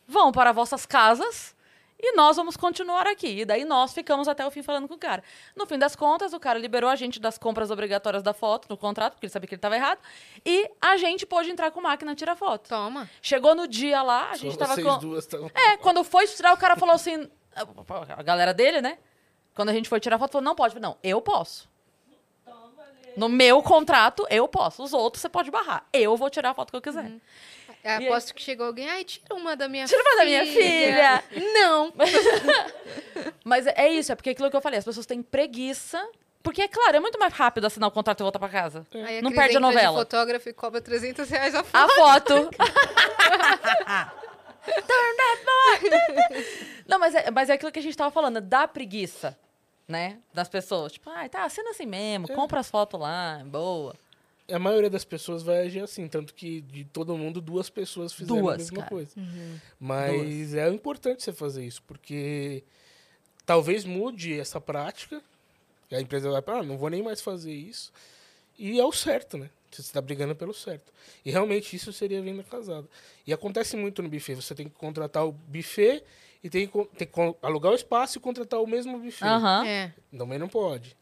vão 0.07 0.33
para 0.33 0.53
vossas 0.53 0.85
casas 0.85 1.55
e 1.99 2.13
nós 2.15 2.37
vamos 2.37 2.57
continuar 2.57 3.07
aqui. 3.07 3.41
E 3.41 3.45
daí 3.45 3.65
nós 3.65 3.95
ficamos 3.95 4.29
até 4.29 4.47
o 4.47 4.51
fim 4.51 4.63
falando 4.63 4.87
com 4.87 4.95
o 4.95 4.99
cara. 4.99 5.23
No 5.55 5.67
fim 5.67 5.79
das 5.79 5.97
contas, 5.97 6.33
o 6.35 6.41
cara 6.41 6.59
liberou 6.59 6.91
a 6.91 6.97
gente 6.97 7.19
das 7.19 7.39
compras 7.39 7.71
obrigatórias 7.71 8.23
da 8.23 8.35
foto 8.35 8.67
no 8.69 8.77
contrato, 8.77 9.15
porque 9.15 9.27
ele 9.27 9.33
sabia 9.33 9.49
que 9.49 9.55
ele 9.55 9.59
estava 9.59 9.77
errado. 9.77 9.99
E 10.45 10.71
a 10.81 10.97
gente 10.99 11.25
pôde 11.25 11.51
entrar 11.51 11.71
com 11.71 11.81
máquina 11.81 12.13
e 12.13 12.15
tirar 12.17 12.37
foto. 12.37 12.69
Toma. 12.69 13.09
Chegou 13.23 13.55
no 13.55 13.67
dia 13.67 14.03
lá, 14.03 14.31
a 14.31 14.37
gente 14.37 14.53
Só 14.53 14.59
tava 14.59 14.75
vocês 14.75 14.87
com. 14.87 14.99
duas 14.99 15.25
estavam- 15.25 15.51
É, 15.55 15.77
quando 15.79 16.05
foi 16.05 16.27
tirar, 16.27 16.53
o 16.53 16.59
cara 16.59 16.77
falou 16.77 16.95
assim. 16.95 17.31
A 18.17 18.23
galera 18.23 18.53
dele, 18.53 18.83
né? 18.83 18.99
Quando 19.55 19.71
a 19.71 19.73
gente 19.73 19.89
foi 19.89 19.99
tirar 19.99 20.19
foto, 20.19 20.33
falou: 20.33 20.45
não 20.45 20.55
pode. 20.55 20.79
Não, 20.79 20.99
eu 21.03 21.23
posso. 21.23 21.67
No 23.17 23.29
meu 23.29 23.63
contrato, 23.63 24.27
eu 24.31 24.47
posso. 24.47 24.83
Os 24.83 24.93
outros 24.93 25.21
você 25.23 25.29
pode 25.29 25.51
barrar. 25.51 25.85
Eu 25.93 26.17
vou 26.17 26.29
tirar 26.31 26.51
a 26.51 26.55
foto 26.55 26.71
que 26.71 26.77
eu 26.77 26.83
quiser. 26.83 27.07
Eu 27.07 27.21
E 27.85 27.89
aí- 27.89 28.07
aposto 28.09 28.35
que 28.35 28.43
chegou 28.43 28.67
alguém, 28.67 28.89
ai, 28.89 29.05
tira 29.05 29.35
uma 29.35 29.55
da 29.57 29.69
minha 29.69 29.87
Tira 29.87 30.03
uma 30.03 30.17
da 30.17 30.25
minha 30.25 30.45
filha. 30.45 31.25
Não. 31.55 31.93
Mas 33.45 33.67
é- 33.67 33.75
é 33.77 33.89
isso, 33.89 34.13
é 34.13 34.15
porque 34.15 34.31
aquilo 34.31 34.51
que 34.51 34.57
eu 34.57 34.61
falei, 34.61 34.79
as 34.79 34.85
pessoas 34.85 35.07
têm 35.07 35.23
preguiça. 35.23 36.05
Porque, 36.43 36.63
é 36.63 36.69
claro, 36.69 36.97
é 36.97 37.01
muito 37.01 37.19
mais 37.19 37.33
rápido 37.33 37.65
assinar 37.67 37.89
o 37.89 37.93
contrato 37.93 38.21
e 38.21 38.23
voltar 38.23 38.39
pra 38.39 38.49
casa. 38.49 38.87
Aí 38.95 39.21
Não 39.21 39.31
Cris 39.33 39.43
perde 39.43 39.57
a 39.57 39.61
novela. 39.61 39.99
fotógrafo 39.99 40.49
e 40.49 40.53
cobra 40.53 40.81
300 40.81 41.29
reais 41.29 41.55
a 41.57 41.65
foto. 41.65 41.77
A 41.77 41.89
foto. 41.89 42.35
Turn 44.67 45.17
that 45.17 45.45
boy. 45.45 46.45
Não, 46.89 46.99
mas 46.99 47.15
é, 47.15 47.31
mas 47.31 47.51
é 47.51 47.55
aquilo 47.55 47.71
que 47.73 47.79
a 47.79 47.83
gente 47.83 47.97
tava 47.97 48.11
falando, 48.11 48.41
dá 48.41 48.67
preguiça, 48.67 49.37
né? 49.89 50.19
Das 50.33 50.49
pessoas. 50.49 50.93
Tipo, 50.93 51.11
ah, 51.11 51.29
tá, 51.29 51.45
assina 51.45 51.71
assim 51.71 51.87
mesmo, 51.87 52.29
compra 52.29 52.61
as 52.61 52.71
fotos 52.71 52.99
lá, 53.01 53.43
boa. 53.45 53.95
A 54.51 54.59
maioria 54.59 54.91
das 54.91 55.05
pessoas 55.05 55.43
vai 55.43 55.67
agir 55.67 55.81
assim, 55.81 56.07
tanto 56.07 56.33
que 56.33 56.61
de 56.61 56.85
todo 56.85 57.17
mundo, 57.19 57.41
duas 57.41 57.69
pessoas 57.69 58.13
fizeram 58.13 58.43
Duas, 58.43 58.55
a 58.55 58.59
mesma 58.59 58.77
cara. 58.77 58.91
coisa. 58.91 59.11
Uhum. 59.17 59.59
Mas 59.81 60.55
é 60.55 60.69
importante 60.69 61.25
você 61.25 61.33
fazer 61.33 61.65
isso, 61.65 61.83
porque 61.83 62.63
talvez 63.45 63.85
mude 63.85 64.39
essa 64.39 64.61
prática, 64.61 65.21
e 65.91 65.97
a 65.97 66.01
empresa 66.01 66.31
vai 66.31 66.43
falar, 66.43 66.61
ah, 66.61 66.63
não 66.63 66.79
vou 66.79 66.91
nem 66.91 67.03
mais 67.03 67.21
fazer 67.21 67.53
isso. 67.53 67.93
E 68.59 68.79
é 68.79 68.85
o 68.85 68.93
certo, 68.93 69.37
né? 69.37 69.51
Você 69.71 69.83
está 69.83 70.01
brigando 70.01 70.35
pelo 70.35 70.55
certo. 70.55 70.93
E 71.25 71.31
realmente 71.31 71.77
isso 71.77 71.93
seria 71.93 72.23
venda 72.23 72.43
casada. 72.43 72.89
E 73.27 73.33
acontece 73.33 73.77
muito 73.77 74.03
no 74.03 74.09
buffet. 74.09 74.35
Você 74.35 74.55
tem 74.55 74.69
que 74.69 74.75
contratar 74.75 75.27
o 75.27 75.33
buffet 75.33 76.03
e 76.43 76.51
tem 76.51 76.67
que, 76.67 76.85
tem 76.97 77.07
que 77.07 77.37
alugar 77.43 77.73
o 77.73 77.75
espaço 77.75 78.19
e 78.19 78.21
contratar 78.21 78.61
o 78.61 78.67
mesmo 78.67 78.99
buffet. 78.99 79.25
Aham. 79.25 79.67
É. 79.67 79.93
Também 80.17 80.39
não 80.39 80.49
pode. 80.49 80.97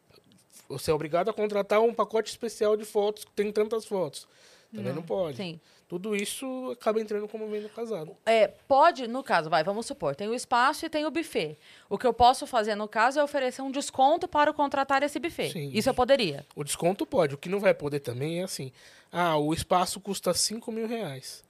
Você 0.68 0.91
é 0.91 0.95
obrigado 0.95 1.28
a 1.28 1.32
contratar 1.32 1.80
um 1.80 1.93
pacote 1.93 2.30
especial 2.30 2.76
de 2.76 2.85
fotos 2.85 3.24
que 3.24 3.32
tem 3.32 3.53
tantas 3.53 3.85
fotos. 3.85 4.26
Também 4.74 4.93
não, 4.93 5.03
pode. 5.03 5.37
Sim. 5.37 5.61
Tudo 5.87 6.16
isso 6.16 6.70
acaba 6.72 7.01
entrando 7.01 7.28
como 7.28 7.49
venda 7.49 7.68
casada. 7.68 8.11
É, 8.26 8.49
pode, 8.49 9.07
no 9.07 9.22
caso, 9.22 9.49
vai, 9.49 9.62
vamos 9.62 9.87
supor, 9.87 10.16
tem 10.16 10.26
o 10.26 10.35
espaço 10.35 10.85
e 10.85 10.91
tem 10.91 11.05
o 11.07 11.11
buffet. 11.11 11.57
O 11.89 11.97
que 11.97 12.07
eu 12.07 12.12
posso 12.12 12.47
fazer, 12.47 12.74
no 12.74 12.89
caso, 12.89 13.20
é 13.20 13.22
oferecer 13.22 13.62
um 13.62 13.70
desconto 13.70 14.26
para 14.26 14.51
o 14.51 14.55
contratar 14.55 15.03
esse 15.03 15.20
buffet. 15.20 15.53
Sim. 15.53 15.70
Isso 15.72 15.89
eu 15.89 15.95
poderia. 15.95 16.45
O 16.57 16.64
desconto 16.64 17.07
pode. 17.07 17.35
O 17.35 17.39
que 17.39 17.49
não 17.49 17.61
vai 17.61 17.74
poder 17.74 18.01
também 18.01 18.41
é 18.41 18.45
assim. 18.45 18.72
Ah, 19.12 19.37
o 19.37 19.53
espaço 19.53 20.01
custa 20.01 20.35
5 20.35 20.72
mil 20.72 20.89
reais. 20.89 21.45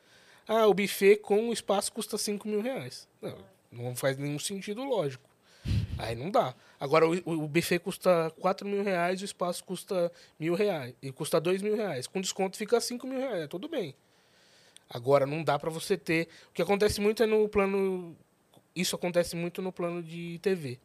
Ah, 0.47 0.67
o 0.67 0.75
buffet 0.75 1.17
com 1.17 1.49
o 1.49 1.53
espaço 1.53 1.91
custa 1.93 2.19
5 2.19 2.47
mil 2.47 2.61
reais. 2.61 3.09
Não, 3.23 3.39
não 3.75 3.95
faz 3.97 4.17
nenhum 4.17 4.39
sentido 4.39 4.83
lógico. 4.85 5.29
Aí 5.97 6.15
não 6.15 6.31
dá. 6.31 6.55
Agora, 6.79 7.07
o, 7.09 7.13
o 7.27 7.49
buffet 7.49 7.79
custa 7.79 8.31
4 8.39 8.69
mil 8.69 8.83
reais, 8.83 9.23
o 9.23 9.25
espaço 9.25 9.65
custa 9.65 10.13
mil 10.39 10.55
reais. 10.55 10.95
E 11.03 11.11
custa 11.11 11.41
2 11.41 11.63
mil 11.63 11.75
reais. 11.77 12.07
Com 12.07 12.21
desconto 12.21 12.57
fica 12.57 12.81
5 12.81 13.07
mil 13.07 13.19
reais. 13.19 13.49
Tudo 13.49 13.69
bem. 13.69 13.95
Agora, 14.89 15.25
não 15.27 15.43
dá 15.43 15.59
para 15.59 15.71
você 15.71 15.97
ter... 15.97 16.29
O 16.51 16.53
que 16.53 16.61
acontece 16.63 17.01
muito 17.01 17.23
é 17.23 17.27
no 17.27 17.49
plano... 17.49 18.15
Isso 18.77 18.95
acontece 18.97 19.35
muito 19.37 19.63
no 19.63 19.73
plano 19.73 20.03
de 20.03 20.39
TV. 20.43 20.79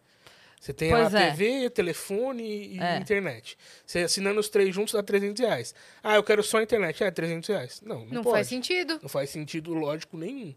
Você 0.60 0.74
tem 0.74 0.90
Pois 0.92 1.14
a 1.14 1.20
é. 1.20 1.32
TV, 1.32 1.70
telefone 1.70 2.76
e 2.76 2.80
É. 2.80 2.98
internet. 2.98 3.58
Você 3.86 4.00
assinando 4.00 4.40
os 4.40 4.48
três 4.50 4.74
juntos 4.74 4.94
dá 4.94 5.02
300 5.04 5.40
reais. 5.42 5.76
Ah, 6.04 6.16
eu 6.16 6.24
quero 6.24 6.44
só 6.44 6.60
a 6.60 6.64
internet. 6.64 7.04
É, 7.04 7.10
300 7.12 7.50
reais. 7.50 7.82
Não, 7.84 8.00
não, 8.06 8.06
Não 8.16 8.24
pode. 8.24 8.36
faz 8.36 8.48
sentido. 8.48 9.00
Não 9.02 9.10
faz 9.10 9.30
sentido 9.30 9.74
lógico 9.74 10.18
nenhum. 10.18 10.54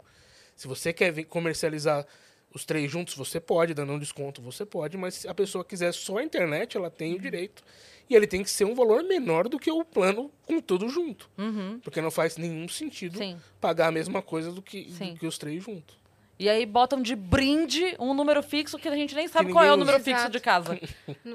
Se 0.55 0.67
você 0.67 0.93
quer 0.93 1.23
comercializar 1.25 2.05
os 2.53 2.63
três 2.65 2.91
juntos, 2.91 3.15
você 3.15 3.39
pode, 3.39 3.73
dando 3.73 3.93
um 3.93 3.99
desconto, 3.99 4.41
você 4.41 4.65
pode, 4.65 4.95
mas 4.97 5.15
se 5.15 5.27
a 5.27 5.33
pessoa 5.33 5.63
quiser 5.65 5.93
só 5.93 6.17
a 6.17 6.23
internet, 6.23 6.77
ela 6.77 6.89
tem 6.89 7.15
o 7.15 7.19
direito. 7.19 7.63
E 8.09 8.15
ele 8.15 8.27
tem 8.27 8.43
que 8.43 8.49
ser 8.49 8.65
um 8.65 8.75
valor 8.75 9.01
menor 9.03 9.47
do 9.47 9.57
que 9.57 9.71
o 9.71 9.83
plano 9.83 10.29
com 10.45 10.59
tudo 10.59 10.89
junto. 10.89 11.29
Uhum. 11.37 11.79
Porque 11.79 12.01
não 12.01 12.11
faz 12.11 12.35
nenhum 12.37 12.67
sentido 12.67 13.17
Sim. 13.17 13.37
pagar 13.61 13.87
a 13.87 13.91
mesma 13.91 14.21
coisa 14.21 14.51
do 14.51 14.61
que, 14.61 14.83
do 14.83 15.15
que 15.19 15.25
os 15.25 15.37
três 15.37 15.63
juntos. 15.63 15.95
E 16.37 16.49
aí 16.49 16.65
botam 16.65 17.01
de 17.01 17.15
brinde 17.15 17.95
um 17.99 18.13
número 18.13 18.43
fixo 18.43 18.77
que 18.77 18.87
a 18.89 18.95
gente 18.95 19.15
nem 19.15 19.27
sabe 19.27 19.51
qual 19.53 19.63
é 19.63 19.69
o 19.69 19.71
usa. 19.71 19.77
número 19.77 19.97
Exato. 19.97 20.17
fixo 20.17 20.29
de 20.31 20.39
casa. 20.39 20.79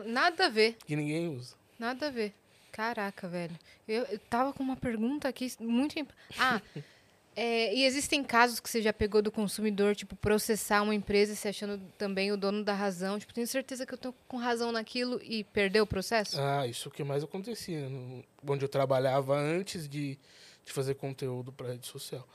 Nada 0.07 0.47
a 0.47 0.49
ver. 0.51 0.77
Que 0.87 0.95
ninguém 0.95 1.29
usa. 1.29 1.55
Nada 1.79 2.09
a 2.09 2.11
ver. 2.11 2.35
Caraca, 2.71 3.27
velho. 3.27 3.57
Eu, 3.89 4.03
eu 4.05 4.19
tava 4.31 4.53
com 4.53 4.63
uma 4.63 4.77
pergunta 4.77 5.27
aqui 5.27 5.51
muito. 5.59 5.99
imp- 5.99 6.11
Ah, 6.39 6.61
é, 7.41 7.75
e 7.75 7.85
existem 7.85 8.25
casos 8.25 8.59
que 8.59 8.69
você 8.69 8.83
já 8.83 8.93
pegou 8.93 9.23
do 9.23 9.31
consumidor, 9.31 9.95
tipo, 9.95 10.17
processar 10.17 10.83
uma 10.83 10.95
empresa 10.95 11.35
se 11.37 11.47
achando 11.47 11.79
também 11.97 12.33
o 12.33 12.37
dono 12.37 12.65
da 12.65 12.75
razão. 12.75 13.19
Tipo, 13.19 13.33
tenho 13.33 13.47
certeza 13.47 13.87
que 13.87 13.95
eu 13.95 13.99
tô 13.99 14.13
com 14.27 14.37
razão 14.37 14.73
naquilo 14.73 15.21
e 15.23 15.45
perdeu 15.45 15.85
o 15.85 15.87
processo? 15.87 16.41
Ah, 16.41 16.67
isso 16.67 16.91
que 16.91 17.05
mais 17.05 17.23
acontecia. 17.23 17.89
no- 17.89 18.25
onde 18.47 18.65
eu 18.65 18.69
trabalhava 18.69 19.37
antes 19.37 19.89
de, 19.89 20.19
de 20.65 20.73
fazer 20.73 20.95
conteúdo 20.95 21.53
para 21.53 21.69
rede 21.69 21.87
social. 21.87 22.27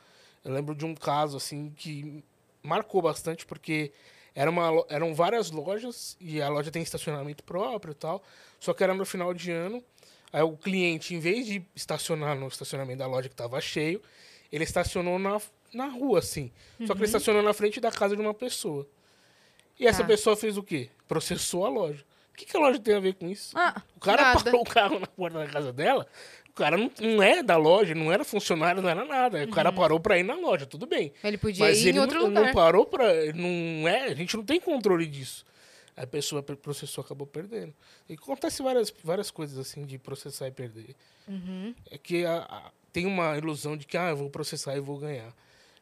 Eu 0.43 0.53
lembro 0.53 0.73
de 0.75 0.85
um 0.85 0.95
caso, 0.95 1.35
assim, 1.37 1.69
que 1.75 2.23
marcou 2.61 3.01
bastante, 3.01 3.45
porque 3.45 3.91
era 4.33 4.49
uma, 4.49 4.85
eram 4.89 5.13
várias 5.13 5.51
lojas 5.51 6.15
e 6.19 6.41
a 6.41 6.47
loja 6.49 6.71
tem 6.71 6.81
estacionamento 6.81 7.43
próprio 7.43 7.91
e 7.91 7.95
tal. 7.95 8.23
Só 8.59 8.73
que 8.73 8.83
era 8.83 8.93
no 8.93 9.05
final 9.05 9.33
de 9.33 9.51
ano. 9.51 9.83
Aí 10.31 10.41
o 10.41 10.57
cliente, 10.57 11.13
em 11.13 11.19
vez 11.19 11.45
de 11.45 11.61
estacionar 11.75 12.35
no 12.37 12.47
estacionamento 12.47 12.99
da 12.99 13.07
loja 13.07 13.29
que 13.29 13.33
estava 13.35 13.59
cheio, 13.61 14.01
ele 14.53 14.63
estacionou 14.63 15.17
na, 15.17 15.41
na 15.73 15.87
rua, 15.87 16.19
assim. 16.19 16.51
Só 16.85 16.93
que 16.93 16.99
ele 16.99 17.05
estacionou 17.05 17.41
na 17.41 17.53
frente 17.53 17.79
da 17.81 17.91
casa 17.91 18.15
de 18.15 18.21
uma 18.21 18.33
pessoa. 18.33 18.87
E 19.79 19.87
essa 19.87 20.01
Tá. 20.01 20.07
pessoa 20.07 20.35
fez 20.35 20.55
o 20.57 20.63
quê? 20.63 20.89
Processou 21.07 21.65
a 21.65 21.69
loja. 21.69 22.05
O 22.31 22.35
que, 22.35 22.45
que 22.45 22.55
a 22.55 22.59
loja 22.59 22.79
tem 22.79 22.95
a 22.95 22.99
ver 22.99 23.15
com 23.15 23.27
isso? 23.29 23.57
Ah, 23.57 23.81
O 23.95 23.99
cara 23.99 24.21
Nada. 24.21 24.43
parou 24.43 24.61
o 24.61 24.65
carro 24.65 24.99
na 24.99 25.07
porta 25.07 25.39
da 25.39 25.47
casa 25.47 25.73
dela. 25.73 26.07
O 26.49 26.53
cara 26.53 26.77
não, 26.77 26.91
não 27.01 27.23
é 27.23 27.41
da 27.41 27.57
loja, 27.57 27.95
não 27.95 28.11
era 28.11 28.23
funcionário, 28.23 28.79
não 28.81 28.89
era 28.89 29.03
nada. 29.03 29.43
O 29.43 29.49
cara 29.49 29.71
parou 29.71 29.99
pra 29.99 30.19
ir 30.19 30.23
na 30.23 30.35
loja, 30.35 30.67
tudo 30.67 30.85
bem. 30.85 31.11
Ele 31.23 31.37
podia 31.37 31.65
Mas 31.65 31.79
ir 31.83 31.89
ele 31.89 31.97
em 31.97 32.01
outro 32.01 32.19
não, 32.19 32.27
lugar. 32.27 32.45
não 32.45 32.53
parou 32.53 32.85
pra. 32.85 33.05
Não 33.33 33.87
é, 33.87 34.05
a 34.05 34.13
gente 34.15 34.37
não 34.37 34.43
tem 34.43 34.59
controle 34.59 35.07
disso. 35.07 35.43
A 35.97 36.05
pessoa 36.07 36.41
processou, 36.43 37.03
acabou 37.03 37.25
perdendo. 37.25 37.73
E 38.09 38.13
acontece 38.13 38.61
várias, 38.63 38.93
várias 39.03 39.29
coisas 39.31 39.57
assim 39.57 39.83
de 39.85 39.97
processar 39.97 40.47
e 40.47 40.51
perder. 40.51 40.95
Uhum. 41.27 41.73
É 41.89 41.97
que 41.97 42.23
a- 42.25 42.45
a- 42.49 42.71
tem 42.93 43.07
uma 43.07 43.35
ilusão 43.37 43.75
de 43.75 43.85
que 43.85 43.97
ah, 43.97 44.11
eu 44.11 44.17
vou 44.17 44.29
processar 44.29 44.77
e 44.77 44.79
vou 44.79 44.99
ganhar. 44.99 45.33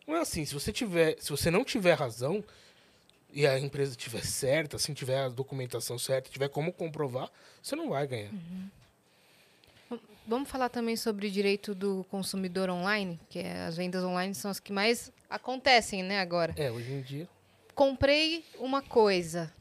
Não 0.07 0.15
é 0.15 0.21
assim. 0.21 0.45
Se 0.45 0.53
você 0.53 0.71
tiver, 0.71 1.17
se 1.19 1.29
você 1.29 1.51
não 1.51 1.63
tiver 1.63 1.93
razão 1.93 2.43
e 3.31 3.45
a 3.45 3.59
empresa 3.59 3.95
tiver 3.95 4.23
certa, 4.25 4.77
assim 4.77 4.93
tiver 4.93 5.19
a 5.19 5.29
documentação 5.29 5.99
certa, 5.99 6.29
tiver 6.29 6.47
como 6.47 6.71
comprovar, 6.71 7.29
você 7.61 7.75
não 7.75 7.89
vai 7.89 8.07
ganhar. 8.07 8.31
Vamos 10.25 10.49
falar 10.49 10.69
também 10.69 10.95
sobre 10.95 11.29
direito 11.29 11.75
do 11.75 12.05
consumidor 12.09 12.69
online, 12.69 13.19
que 13.29 13.39
é, 13.39 13.65
as 13.65 13.75
vendas 13.75 14.03
online 14.03 14.33
são 14.33 14.49
as 14.49 14.59
que 14.59 14.71
mais 14.71 15.11
acontecem, 15.29 16.03
né, 16.03 16.19
agora. 16.21 16.53
É, 16.55 16.71
hoje 16.71 16.91
em 16.91 17.01
dia. 17.01 17.27
Comprei 17.75 18.45
uma 18.57 18.81
coisa. 18.81 19.51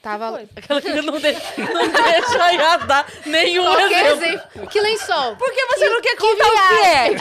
Tava. 0.00 0.42
aquela 0.56 0.80
que 0.80 1.02
não 1.02 1.18
deixa, 1.18 1.40
não 1.58 1.88
deixa 1.88 2.52
eu 2.52 2.86
dar 2.86 3.06
nenhum 3.26 3.64
Qualquer 3.64 4.06
exemplo. 4.06 4.24
exemplo. 4.24 4.66
Que 4.68 4.80
lençol? 4.80 5.36
Por 5.36 5.52
que 5.52 5.66
você 5.66 5.88
não 5.88 6.00
quer 6.00 6.16
contar 6.16 6.46
o 6.46 6.50
que 6.52 6.86
é? 6.86 7.16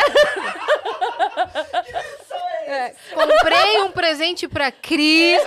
É, 2.68 2.94
comprei 3.14 3.82
um 3.82 3.92
presente 3.92 4.46
pra 4.46 4.70
Cris. 4.74 5.40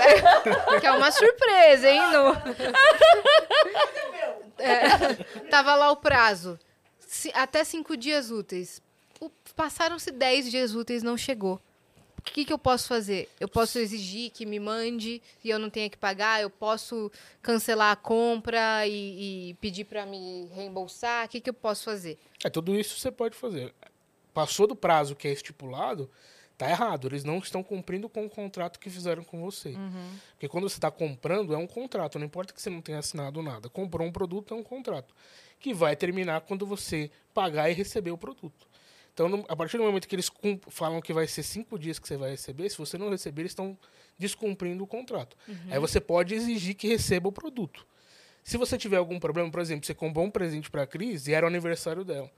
que 0.81 0.87
é 0.87 0.91
uma 0.91 1.11
surpresa, 1.11 1.91
hein? 1.91 2.01
No... 2.13 2.33
É, 4.63 5.15
tava 5.51 5.75
lá 5.75 5.91
o 5.91 5.97
prazo. 5.97 6.59
até 7.35 7.65
cinco 7.65 7.97
dias 7.97 8.31
úteis. 8.31 8.81
Passaram-se 9.57 10.11
dez 10.11 10.51
dias 10.51 10.75
úteis, 10.75 11.03
não 11.03 11.17
chegou. 11.17 11.61
O 12.21 12.33
que, 12.33 12.45
que 12.45 12.53
eu 12.53 12.59
posso 12.59 12.87
fazer? 12.87 13.29
Eu 13.41 13.49
posso 13.49 13.79
exigir 13.79 14.31
que 14.31 14.45
me 14.45 14.61
mande 14.61 15.23
e 15.43 15.49
eu 15.49 15.59
não 15.59 15.71
tenha 15.71 15.89
que 15.89 15.97
pagar? 15.97 16.43
Eu 16.43 16.51
posso 16.51 17.11
cancelar 17.41 17.93
a 17.93 17.97
compra 17.97 18.87
e, 18.87 19.51
e 19.51 19.55
pedir 19.55 19.85
pra 19.85 20.05
me 20.05 20.47
reembolsar? 20.55 21.25
O 21.27 21.29
que, 21.31 21.41
que 21.41 21.49
eu 21.49 21.55
posso 21.55 21.85
fazer? 21.85 22.19
É, 22.45 22.51
tudo 22.51 22.79
isso 22.79 23.01
você 23.01 23.11
pode 23.11 23.35
fazer. 23.37 23.75
Passou 24.35 24.67
do 24.67 24.77
prazo 24.77 25.17
que 25.17 25.27
é 25.27 25.33
estipulado, 25.33 26.11
tá 26.59 26.69
errado. 26.69 27.09
Eles 27.09 27.25
não 27.25 27.39
estão 27.39 27.63
cumprindo 27.63 28.07
com 28.09 28.27
o 28.27 28.31
contrato 28.31 28.79
que 28.79 28.91
fizeram 28.91 29.25
com 29.25 29.41
você. 29.41 29.75
Porque 30.33 30.47
quando 30.47 30.69
você 30.69 30.77
está 30.77 30.91
comprando, 30.91 31.55
é 31.55 31.57
um 31.59 31.67
contrato. 31.67 32.19
Não 32.19 32.27
importa 32.27 32.53
que 32.53 32.61
você 32.61 32.69
não 32.71 32.83
tenha 32.83 32.99
assinado 32.99 33.43
nada. 33.43 33.69
Comprou 33.71 34.07
um 34.07 34.13
produto, 34.13 34.53
é 34.53 34.57
um 34.57 34.63
contrato. 34.63 35.15
Que 35.59 35.73
vai 35.73 35.97
terminar 35.97 36.43
quando 36.43 36.67
você 36.67 37.11
pagar 37.33 37.71
e 37.71 37.73
receber 37.73 38.11
o 38.11 38.19
produto. 38.19 38.70
Então, 39.27 39.45
a 39.49 39.57
partir 39.57 39.77
do 39.77 39.85
momento 39.85 40.09
que 40.09 40.15
eles 40.15 40.31
falam 40.69 41.01
que 41.01 41.13
vai 41.13 41.27
ser 41.27 41.43
cinco 41.43 41.79
dias 41.79 41.99
que 41.99 42.09
você 42.09 42.17
vai 42.17 42.31
receber, 42.31 42.71
se 42.71 42.79
você 42.79 42.97
não 42.97 43.11
receber, 43.11 43.43
eles 43.43 43.53
estão 43.53 43.77
descumprindo 44.19 44.83
o 44.83 44.87
contrato. 44.87 45.37
Aí 45.71 45.79
você 45.79 46.01
pode 46.01 46.35
exigir 46.35 46.75
que 46.75 46.89
receba 46.89 47.29
o 47.29 47.33
produto. 47.33 47.87
Se 48.43 48.57
você 48.57 48.79
tiver 48.79 48.97
algum 48.97 49.19
problema, 49.21 49.51
por 49.51 49.61
exemplo, 49.61 49.85
você 49.85 49.95
comprou 49.95 50.25
um 50.25 50.31
presente 50.31 50.71
para 50.71 50.83
a 50.83 50.87
Cris 50.87 51.27
e 51.27 51.35
era 51.35 51.45
o 51.45 51.49
aniversário 51.49 52.05
dela. 52.05 52.31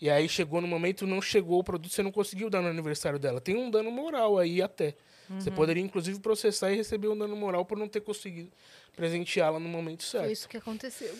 E 0.00 0.10
aí 0.10 0.28
chegou 0.28 0.60
no 0.60 0.68
momento, 0.68 1.06
não 1.06 1.22
chegou 1.22 1.58
o 1.58 1.64
produto, 1.64 1.92
você 1.92 2.02
não 2.02 2.12
conseguiu 2.12 2.50
dar 2.50 2.60
no 2.60 2.68
aniversário 2.68 3.18
dela. 3.18 3.40
Tem 3.40 3.56
um 3.56 3.70
dano 3.70 3.90
moral 3.90 4.38
aí 4.38 4.60
até. 4.60 4.94
Você 5.28 5.50
poderia, 5.50 5.82
inclusive, 5.82 6.20
processar 6.20 6.70
e 6.70 6.76
receber 6.76 7.08
um 7.08 7.18
dano 7.18 7.34
moral 7.34 7.64
por 7.64 7.76
não 7.76 7.88
ter 7.88 8.00
conseguido 8.00 8.52
presenteá-la 8.94 9.58
no 9.58 9.68
momento 9.68 10.02
Foi 10.02 10.20
certo. 10.20 10.32
isso 10.32 10.48
que 10.48 10.56
aconteceu. 10.56 11.08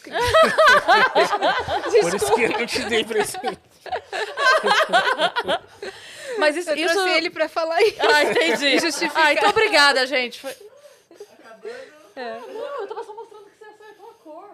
Por 2.00 2.14
isso 2.14 2.34
que 2.34 2.42
eu 2.42 2.50
não 2.50 2.66
te 2.66 2.84
dei 2.84 3.04
presente. 3.04 3.42
Mas 6.38 6.56
isso. 6.56 6.70
Eu 6.70 6.76
isso... 6.76 6.94
trouxe 6.94 7.10
ele 7.10 7.30
pra 7.30 7.48
falar 7.48 7.82
isso. 7.82 7.98
Ah, 8.00 8.22
entendi. 8.24 8.78
Justificar. 8.78 9.26
Ah, 9.26 9.32
então 9.32 9.50
obrigada, 9.50 10.06
gente. 10.06 10.40
Foi... 10.40 10.52
Acabando. 10.52 11.96
Não, 12.14 12.82
eu 12.82 12.86
tava 12.86 13.02
só 13.04 13.12
mostrando 13.14 13.46
que 13.46 13.58
você 13.58 13.64
acertou 13.64 14.10
a 14.10 14.14
cor. 14.14 14.50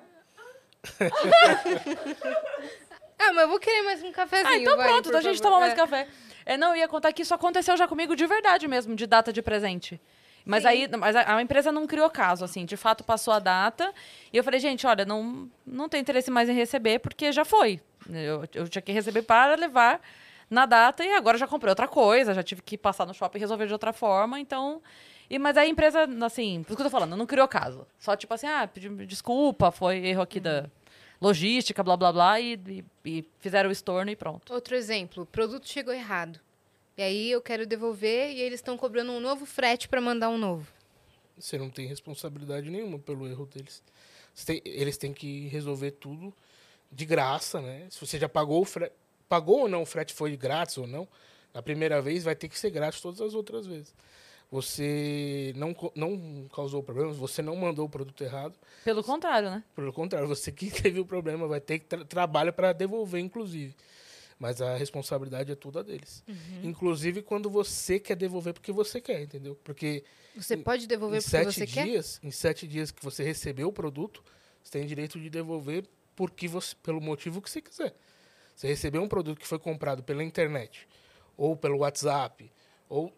Ah, 3.29 3.33
mas 3.33 3.43
eu 3.43 3.49
vou 3.49 3.59
querer 3.61 3.83
mais 3.83 4.03
um 4.03 4.13
cafezinho. 4.13 4.49
Ah, 4.51 4.57
então 4.59 4.77
vai, 4.77 4.89
pronto, 4.89 5.09
então 5.09 5.19
a 5.21 5.23
gente 5.23 5.39
favor. 5.39 5.49
toma 5.51 5.61
mais 5.61 5.73
É. 5.73 5.77
café. 5.77 6.09
É, 6.45 6.57
não, 6.57 6.71
eu 6.71 6.77
ia 6.77 6.89
contar 6.89 7.13
que 7.13 7.23
isso 7.23 7.33
aconteceu 7.35 7.77
já 7.77 7.87
comigo 7.87 8.17
de 8.17 8.27
verdade 8.27 8.67
mesmo, 8.67 8.95
de 8.97 9.07
data 9.07 9.33
de 9.33 9.41
presente. 9.43 10.01
Mas 10.45 10.63
Sim. 10.63 10.69
aí, 10.69 10.89
mas 10.99 11.15
a, 11.15 11.37
a 11.37 11.41
empresa 11.43 11.71
não 11.71 11.87
criou 11.87 12.11
caso, 12.11 12.45
assim, 12.45 12.65
de 12.65 12.77
fato 12.77 13.05
passou 13.05 13.33
a 13.33 13.39
data. 13.39 13.93
E 14.33 14.37
eu 14.37 14.43
falei, 14.43 14.59
gente, 14.59 14.85
olha, 14.87 15.05
não, 15.05 15.49
não 15.65 15.89
tem 15.89 16.01
interesse 16.01 16.31
mais 16.33 16.49
em 16.49 16.53
receber, 16.53 16.99
porque 16.99 17.31
já 17.31 17.45
foi. 17.45 17.81
Eu, 18.11 18.45
eu 18.55 18.69
tinha 18.69 18.83
que 18.83 18.91
receber 18.91 19.23
para 19.23 19.55
levar 19.55 20.01
na 20.51 20.67
data 20.67 21.05
e 21.05 21.13
agora 21.15 21.39
já 21.39 21.47
comprei 21.47 21.71
outra 21.71 21.87
coisa, 21.87 22.35
já 22.35 22.43
tive 22.43 22.61
que 22.61 22.77
passar 22.77 23.07
no 23.07 23.15
shopping 23.15 23.39
e 23.39 23.41
resolver 23.41 23.67
de 23.67 23.73
outra 23.73 23.93
forma, 23.93 24.41
então. 24.41 24.83
E, 25.31 25.39
mas 25.39 25.57
aí 25.57 25.69
a 25.69 25.71
empresa, 25.71 26.09
assim, 26.27 26.63
por 26.65 26.71
isso 26.73 26.77
que 26.77 26.83
eu 26.83 26.87
tô 26.87 26.91
falando, 26.91 27.17
não 27.17 27.25
criou 27.25 27.47
caso. 27.47 27.87
Só 27.99 28.17
tipo 28.17 28.35
assim, 28.35 28.49
ah, 28.49 28.67
pedi 28.67 28.89
desculpa, 29.07 29.71
foi 29.71 30.05
erro 30.05 30.23
aqui 30.23 30.41
da 30.41 30.67
logística, 31.23 31.83
blá 31.83 31.97
blá 31.97 32.13
blá, 32.13 32.41
e, 32.41 32.55
e- 32.67 32.85
e 33.05 33.25
fizeram 33.39 33.69
o 33.69 33.73
estorno 33.73 34.11
e 34.11 34.17
pronto. 34.17 34.53
Outro 34.53 34.75
exemplo, 34.75 35.23
o 35.23 35.27
produto 35.27 35.69
chegou 35.69 35.95
errado. 35.95 36.41
E 36.97 37.03
aí 37.03 37.31
eu 37.31 37.41
quero 37.41 37.65
devolver 37.67 38.31
e 38.33 38.41
eles 38.41 38.59
estão 38.61 38.77
cobrando 38.77 39.13
um 39.13 39.21
novo 39.21 39.47
frete 39.47 39.89
pra 39.89 40.01
mandar 40.01 40.29
um 40.29 40.37
novo. 40.37 40.67
Você 41.39 41.57
não 41.57 41.71
tem 41.71 41.87
responsabilidade 41.87 42.69
nenhuma 42.71 42.99
pelo 42.99 43.27
erro 43.27 43.47
deles. 43.47 43.83
Você 44.35 44.47
tem- 44.47 44.63
eles 44.65 44.97
têm 44.99 45.13
que 45.13 45.49
resolver 45.49 45.93
tudo 45.93 46.33
de 46.91 47.07
graça, 47.07 47.61
né? 47.63 47.87
Se 47.91 47.99
você 48.05 48.19
já 48.19 48.29
pagou 48.29 48.61
o 48.61 48.65
frete, 48.65 48.93
pagou 49.29 49.61
ou 49.61 49.69
não, 49.69 49.83
o 49.83 49.87
frete 49.87 50.13
foi 50.13 50.37
grátis 50.37 50.77
ou 50.77 50.87
não, 50.87 51.09
na 51.55 51.63
primeira 51.63 52.03
vez 52.03 52.25
vai 52.25 52.35
ter 52.35 52.49
que 52.49 52.59
ser 52.59 52.71
grátis 52.71 53.01
todas 53.01 53.21
as 53.21 53.33
outras 53.33 53.67
vezes. 53.67 53.95
Você 54.53 55.55
não, 55.57 55.75
não 55.97 56.47
causou 56.55 56.83
problemas, 56.83 57.17
você 57.17 57.41
não 57.41 57.57
mandou 57.57 57.87
o 57.87 57.89
produto 57.89 58.23
errado. 58.23 58.55
Pelo 58.85 59.03
contrário, 59.03 59.49
né? 59.51 59.65
Pelo 59.75 59.91
contrário, 59.95 60.29
você 60.29 60.53
que 60.53 60.69
teve 60.71 61.01
o 61.01 61.07
problema, 61.07 61.49
vai 61.49 61.59
ter 61.59 61.79
que 61.79 61.87
tra 61.87 62.05
trabalho 62.05 62.53
para 62.53 62.75
devolver, 62.75 63.19
inclusive. 63.19 63.75
Mas 64.39 64.61
a 64.61 64.77
responsabilidade 64.77 65.51
é 65.51 65.55
toda 65.55 65.83
deles. 65.83 66.23
Inclusive 66.63 67.23
quando 67.23 67.49
você 67.49 67.99
quer 67.99 68.15
devolver 68.15 68.53
porque 68.53 68.73
você 68.73 69.01
quer, 69.01 69.23
entendeu? 69.23 69.59
Porque 69.65 70.05
Você 70.37 70.55
Em- 70.55 70.63
pode 70.63 70.87
devolver 70.87 71.19
em 71.19 71.23
porque 71.23 71.31
sete 71.31 71.55
você 71.55 71.67
quer? 71.67 71.85
dias, 71.87 72.21
em 72.23 72.31
sete 72.31 72.67
dias 72.69 72.91
que 72.91 73.03
você 73.03 73.23
recebeu 73.23 73.69
o 73.69 73.73
produto, 73.73 74.23
você 74.63 74.73
tem 74.79 74.87
direito 74.87 75.19
de 75.19 75.31
devolver 75.31 75.87
porque 76.15 76.47
você, 76.47 76.75
pelo 76.83 77.01
motivo 77.01 77.41
que 77.41 77.49
você 77.49 77.63
quiser. 77.63 77.95
Você 78.55 78.67
recebeu 78.67 79.01
um 79.03 79.09
produto 79.09 79.39
que 79.39 79.47
foi 79.47 79.59
comprado 79.59 80.03
pela 80.03 80.23
internet, 80.23 80.87
ou 81.39 81.57
pelo 81.57 81.79
WhatsApp, 81.79 82.51
ou 82.89 83.11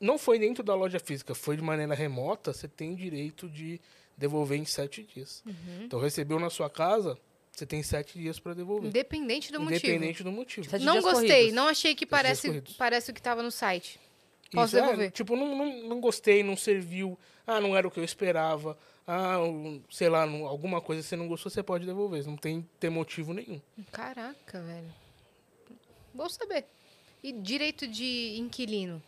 não 0.00 0.18
foi 0.18 0.38
dentro 0.38 0.62
da 0.62 0.74
loja 0.74 0.98
física, 1.00 1.34
foi 1.34 1.56
de 1.56 1.62
maneira 1.62 1.94
remota, 1.94 2.52
você 2.52 2.68
tem 2.68 2.94
direito 2.94 3.48
de 3.48 3.80
devolver 4.16 4.58
em 4.58 4.64
sete 4.64 5.02
dias. 5.02 5.42
Uhum. 5.46 5.84
Então, 5.84 5.98
recebeu 6.00 6.38
na 6.38 6.50
sua 6.50 6.68
casa, 6.70 7.18
você 7.50 7.64
tem 7.66 7.82
sete 7.82 8.18
dias 8.18 8.38
para 8.38 8.54
devolver. 8.54 8.88
Independente 8.88 9.50
do 9.52 9.60
motivo. 9.60 9.78
Independente 9.86 10.22
do 10.22 10.32
motivo. 10.32 10.68
Sete 10.70 10.84
Não 10.84 11.00
gostei, 11.00 11.28
corridos. 11.28 11.52
não 11.54 11.68
achei 11.68 11.94
que 11.94 12.06
parece, 12.06 12.62
parece 12.78 13.10
o 13.10 13.14
que 13.14 13.22
tava 13.22 13.42
no 13.42 13.50
site. 13.50 13.98
Posso 14.52 14.76
Isso, 14.76 14.78
é, 14.78 14.80
devolver? 14.82 15.10
tipo, 15.12 15.34
não, 15.34 15.56
não, 15.56 15.82
não 15.88 16.00
gostei, 16.00 16.42
não 16.42 16.56
serviu. 16.56 17.18
Ah, 17.46 17.60
não 17.60 17.76
era 17.76 17.88
o 17.88 17.90
que 17.90 17.98
eu 17.98 18.04
esperava. 18.04 18.78
Ah, 19.06 19.38
sei 19.90 20.08
lá, 20.08 20.26
não- 20.26 20.46
alguma 20.46 20.80
coisa 20.80 21.02
você 21.02 21.16
não 21.16 21.26
gostou, 21.26 21.50
você 21.50 21.62
pode 21.62 21.86
devolver. 21.86 22.24
Não 22.26 22.36
tem 22.36 22.68
ter 22.78 22.90
motivo 22.90 23.32
nenhum. 23.32 23.60
Caraca, 23.90 24.60
velho. 24.62 24.94
Bom 26.14 26.28
saber. 26.28 26.66
E 27.22 27.32
direito 27.32 27.86
de 27.86 28.36
inquilino? 28.38 29.02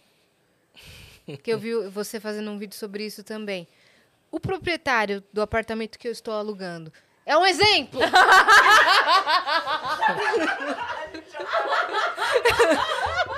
Que 1.43 1.51
eu 1.53 1.59
vi 1.59 1.75
você 1.89 2.21
fazendo 2.21 2.51
um 2.51 2.59
vídeo 2.59 2.77
sobre 2.77 3.05
isso 3.07 3.25
também. 3.25 3.67
O 4.31 4.39
proprietário 4.39 5.23
do 5.33 5.41
apartamento 5.41 5.99
que 5.99 6.07
eu 6.09 6.13
estou 6.13 6.35
alugando 6.35 6.93
é 7.25 7.37
um 7.37 7.47
exemplo! 7.47 8.01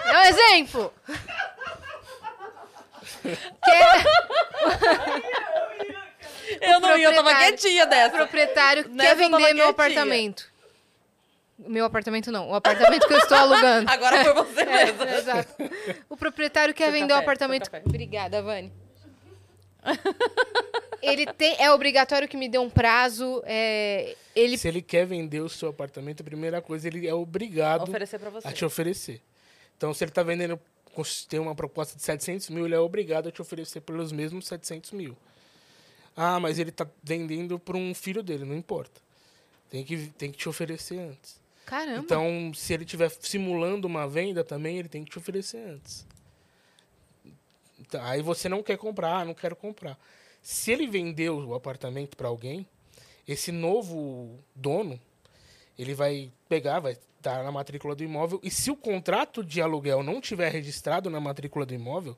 é 0.07 0.19
um 0.19 0.23
exemplo! 0.23 0.93
Quer, 3.65 4.05
Eu 6.61 6.81
não 6.81 6.97
ia, 6.97 7.09
eu 7.09 7.15
tava 7.15 7.35
quietinha 7.35 7.85
o 7.85 7.89
dessa. 7.89 8.17
proprietário 8.17 8.89
Nessa 8.89 9.09
quer 9.09 9.15
vender 9.17 9.37
meu 9.37 9.45
quietinha. 9.47 9.69
apartamento. 9.69 10.56
Meu 11.59 11.85
apartamento 11.87 12.31
não, 12.31 12.51
o 12.51 12.55
apartamento 12.55 13.07
que 13.09 13.15
eu 13.15 13.19
estou 13.19 13.37
alugando. 13.37 13.89
Agora 13.91 14.25
foi 14.25 14.35
você 14.35 14.65
mesmo. 14.65 15.03
É, 15.05 15.19
exato. 15.19 15.55
O 16.09 16.17
proprietário 16.17 16.75
quer 16.75 16.85
Seu 16.85 16.93
vender 16.93 17.07
o 17.13 17.17
café, 17.17 17.23
apartamento. 17.23 17.65
seu 17.65 17.73
café. 17.73 17.85
Obrigada, 17.87 18.43
Vani. 18.43 18.73
Ele 21.03 21.27
tem, 21.27 21.55
é 21.59 21.71
obrigatório 21.71 22.27
que 22.27 22.37
me 22.37 22.49
dê 22.49 22.59
um 22.59 22.69
prazo. 22.69 23.43
é, 23.47 24.17
ele 24.35 24.59
Se 24.59 24.67
ele 24.67 24.83
quer 24.83 25.07
vender 25.07 25.41
o 25.41 25.49
seu 25.49 25.69
apartamento, 25.69 26.21
a 26.23 26.25
primeira 26.25 26.61
coisa, 26.61 26.89
ele 26.89 27.07
é 27.07 27.15
obrigado 27.15 27.83
Oferecer 27.89 28.19
pra 28.19 28.31
você. 28.31 28.49
a 28.49 28.53
te 28.53 28.65
oferecer. 28.65 29.21
Então, 29.77 29.93
se 29.95 30.03
ele 30.03 30.11
está 30.11 30.23
vendendo, 30.23 30.59
tem 31.29 31.39
uma 31.39 31.55
proposta 31.55 31.97
de 31.97 32.03
700 32.03 32.49
mil, 32.51 32.65
ele 32.67 32.75
é 32.75 32.79
obrigado 32.79 33.29
a 33.29 33.33
te 33.33 33.41
oferecer 33.41 33.81
pelos 33.83 34.11
mesmos 34.11 34.47
700 34.47 34.91
mil. 34.93 35.17
Ah, 36.17 36.41
mas 36.41 36.59
ele 36.59 36.71
está 36.71 36.87
vendendo 37.03 37.59
para 37.59 37.77
um 37.77 37.95
filho 37.95 38.23
dele, 38.23 38.45
não 38.45 38.57
importa. 38.57 39.01
Tem 39.71 39.85
que, 39.85 40.09
tem 40.19 40.33
que 40.33 40.39
te 40.39 40.49
oferecer 40.49 40.99
antes. 40.99 41.39
Caramba. 41.67 41.99
Então, 41.99 42.53
se 42.55 42.73
ele 42.73 42.85
estiver 42.85 43.11
simulando 43.11 43.89
uma 43.89 44.09
venda 44.09 44.45
também, 44.45 44.79
ele 44.79 44.89
tem 44.89 45.05
que 45.05 45.11
te 45.11 45.19
oferecer 45.19 45.59
antes. 45.59 46.07
Aí 48.01 48.23
você 48.23 48.49
não 48.49 48.63
quer 48.63 48.79
comprar, 48.79 49.19
ah, 49.19 49.25
não 49.25 49.35
quero 49.35 49.57
comprar. 49.57 49.99
Se 50.41 50.71
ele 50.71 50.87
vendeu 50.87 51.37
o 51.39 51.55
apartamento 51.55 52.17
para 52.17 52.29
alguém, 52.29 52.67
esse 53.27 53.51
novo 53.51 54.39
dono, 54.55 54.99
ele 55.77 55.93
vai 55.93 56.31
pegar, 56.49 56.79
vai 56.79 56.93
estar 56.93 57.43
na 57.43 57.51
matrícula 57.51 57.97
do 57.97 58.05
imóvel, 58.05 58.41
e 58.45 58.51
se 58.51 58.71
o 58.71 58.77
contrato 58.77 59.43
de 59.43 59.61
aluguel 59.61 60.05
não 60.05 60.21
tiver 60.21 60.51
registrado 60.51 61.11
na 61.11 61.19
matrícula 61.19 61.67
do 61.67 61.75
imóvel, 61.75 62.17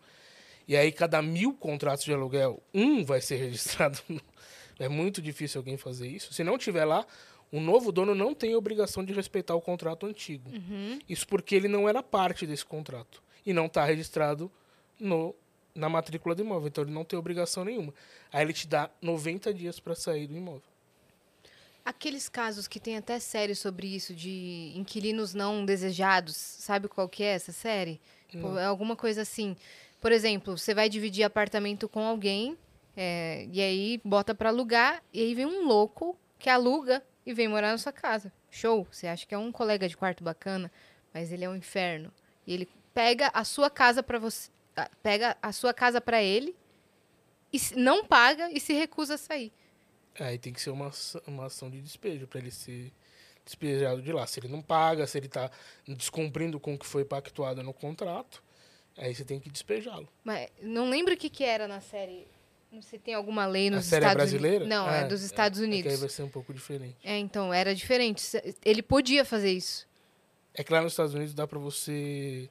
e 0.66 0.76
aí 0.76 0.92
cada 0.92 1.22
mil 1.22 1.54
contratos 1.54 2.04
de 2.04 2.12
aluguel, 2.12 2.62
um 2.74 3.02
vai 3.02 3.22
ser 3.22 3.36
registrado. 3.36 3.98
é 4.78 4.88
muito 4.88 5.22
difícil 5.22 5.60
alguém 5.60 5.78
fazer 5.78 6.06
isso. 6.06 6.34
Se 6.34 6.44
não 6.44 6.58
tiver 6.58 6.84
lá, 6.84 7.06
o 7.50 7.60
novo 7.60 7.90
dono 7.90 8.14
não 8.14 8.34
tem 8.34 8.52
a 8.52 8.58
obrigação 8.58 9.04
de 9.04 9.12
respeitar 9.12 9.54
o 9.54 9.60
contrato 9.60 10.06
antigo. 10.06 10.50
Isso 11.08 11.26
porque 11.26 11.54
ele 11.54 11.68
não 11.68 11.88
era 11.88 12.02
parte 12.02 12.46
desse 12.46 12.64
contrato 12.64 13.22
e 13.44 13.52
não 13.52 13.66
está 13.66 13.84
registrado 13.84 14.50
no, 15.00 15.34
na 15.74 15.88
matrícula 15.88 16.34
do 16.34 16.42
imóvel. 16.42 16.68
Então 16.68 16.84
ele 16.84 16.92
não 16.92 17.04
tem 17.04 17.18
obrigação 17.18 17.64
nenhuma. 17.64 17.94
Aí 18.32 18.42
ele 18.44 18.52
te 18.52 18.66
dá 18.66 18.90
90 19.00 19.52
dias 19.54 19.80
para 19.80 19.94
sair 19.94 20.26
do 20.26 20.36
imóvel. 20.36 20.62
Aqueles 21.84 22.28
casos 22.28 22.68
que 22.68 22.78
tem 22.78 22.98
até 22.98 23.18
série 23.18 23.54
sobre 23.54 23.86
isso, 23.86 24.14
de 24.14 24.72
inquilinos 24.76 25.32
não 25.32 25.64
desejados, 25.64 26.36
sabe 26.36 26.86
qual 26.86 27.08
que 27.08 27.22
é 27.22 27.28
essa 27.28 27.50
série? 27.50 27.98
Pô, 28.42 28.58
É 28.58 28.66
alguma 28.66 28.94
coisa 28.94 29.22
assim. 29.22 29.56
Por 29.98 30.12
exemplo, 30.12 30.58
você 30.58 30.74
vai 30.74 30.90
dividir 30.90 31.24
apartamento 31.24 31.88
com 31.88 32.00
alguém, 32.00 32.58
é, 32.94 33.48
e 33.50 33.60
aí 33.62 34.00
bota 34.04 34.34
pra 34.34 34.50
alugar, 34.50 35.02
e 35.14 35.20
aí 35.22 35.34
vem 35.34 35.46
um 35.46 35.66
louco 35.66 36.14
que 36.38 36.50
aluga 36.50 37.02
e 37.28 37.34
vem 37.34 37.46
morar 37.46 37.72
na 37.72 37.76
sua 37.76 37.92
casa. 37.92 38.32
Show! 38.50 38.88
Você 38.90 39.06
acha 39.06 39.26
que 39.26 39.34
é 39.34 39.38
um 39.38 39.52
colega 39.52 39.86
de 39.86 39.94
quarto 39.94 40.24
bacana, 40.24 40.72
mas 41.12 41.30
ele 41.30 41.44
é 41.44 41.48
um 41.48 41.54
inferno. 41.54 42.10
E 42.46 42.54
ele 42.54 42.66
pega 42.94 43.30
a 43.34 43.44
sua 43.44 43.68
casa 43.68 44.02
para 44.02 44.18
você, 44.18 44.50
ah, 44.74 44.90
pega 45.02 45.36
a 45.42 45.52
sua 45.52 45.74
casa 45.74 46.00
para 46.00 46.22
ele 46.22 46.56
e 47.52 47.58
não 47.76 48.02
paga 48.02 48.50
e 48.50 48.58
se 48.58 48.72
recusa 48.72 49.16
a 49.16 49.18
sair. 49.18 49.52
Aí 50.18 50.38
tem 50.38 50.54
que 50.54 50.60
ser 50.60 50.70
uma, 50.70 50.86
ação- 50.88 51.20
uma 51.26 51.44
ação 51.44 51.68
de 51.68 51.82
despejo 51.82 52.26
para 52.26 52.40
ele 52.40 52.50
ser 52.50 52.90
despejado 53.44 54.00
de 54.00 54.10
lá. 54.10 54.26
Se 54.26 54.40
ele 54.40 54.48
não 54.48 54.62
paga, 54.62 55.06
se 55.06 55.18
ele 55.18 55.26
está 55.26 55.50
descumprindo 55.86 56.58
com 56.58 56.72
o 56.72 56.78
que 56.78 56.86
foi 56.86 57.04
pactuado 57.04 57.62
no 57.62 57.74
contrato, 57.74 58.42
aí 58.96 59.14
você 59.14 59.22
tem 59.22 59.38
que 59.38 59.50
despejá-lo. 59.50 60.08
Mas 60.24 60.48
não 60.62 60.88
lembro 60.88 61.12
o 61.12 61.16
que, 61.16 61.28
que 61.28 61.44
era 61.44 61.68
na 61.68 61.82
série. 61.82 62.26
Se 62.82 62.98
tem 62.98 63.14
alguma 63.14 63.46
lei 63.46 63.70
nos 63.70 63.80
A 63.80 63.82
série 63.82 64.04
é 64.04 64.08
Estados 64.08 64.30
brasileira? 64.30 64.64
Unidos. 64.64 64.68
Não, 64.68 64.88
é, 64.90 65.06
dos 65.06 65.22
Estados 65.22 65.58
É 65.58 65.62
que 65.62 65.70
aí 65.72 65.80
Unidos. 65.80 66.00
vai 66.00 66.08
ser 66.08 66.22
um 66.22 66.28
pouco 66.28 66.52
diferente. 66.52 66.96
É, 67.02 67.16
então, 67.18 67.52
era 67.52 67.74
diferente. 67.74 68.22
Ele 68.64 68.82
podia 68.82 69.24
fazer 69.24 69.52
isso. 69.52 69.86
É 70.54 70.62
que 70.62 70.72
lá 70.72 70.82
nos 70.82 70.92
Estados 70.92 71.14
Unidos 71.14 71.32
dá 71.34 71.46
para 71.46 71.58
você. 71.58 72.48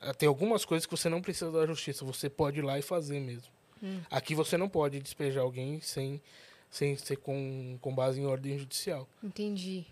ah, 0.00 0.14
Tem 0.14 0.26
algumas 0.28 0.64
coisas 0.64 0.86
que 0.86 0.90
você 0.96 1.08
não 1.08 1.20
precisa 1.20 1.50
da 1.52 1.66
justiça, 1.66 2.04
você 2.04 2.30
pode 2.30 2.58
ir 2.60 2.62
lá 2.62 2.78
e 2.78 2.82
fazer 2.82 3.20
mesmo. 3.20 3.52
Hum. 3.82 4.00
Aqui 4.10 4.34
você 4.34 4.56
não 4.56 4.68
pode 4.68 4.98
despejar 5.00 5.42
alguém 5.42 5.80
sem, 5.80 6.22
sem 6.70 6.96
ser 6.96 7.16
com, 7.16 7.76
com 7.82 7.94
base 7.94 8.18
em 8.20 8.24
ordem 8.26 8.58
judicial. 8.58 9.06
Entendi. 9.22 9.84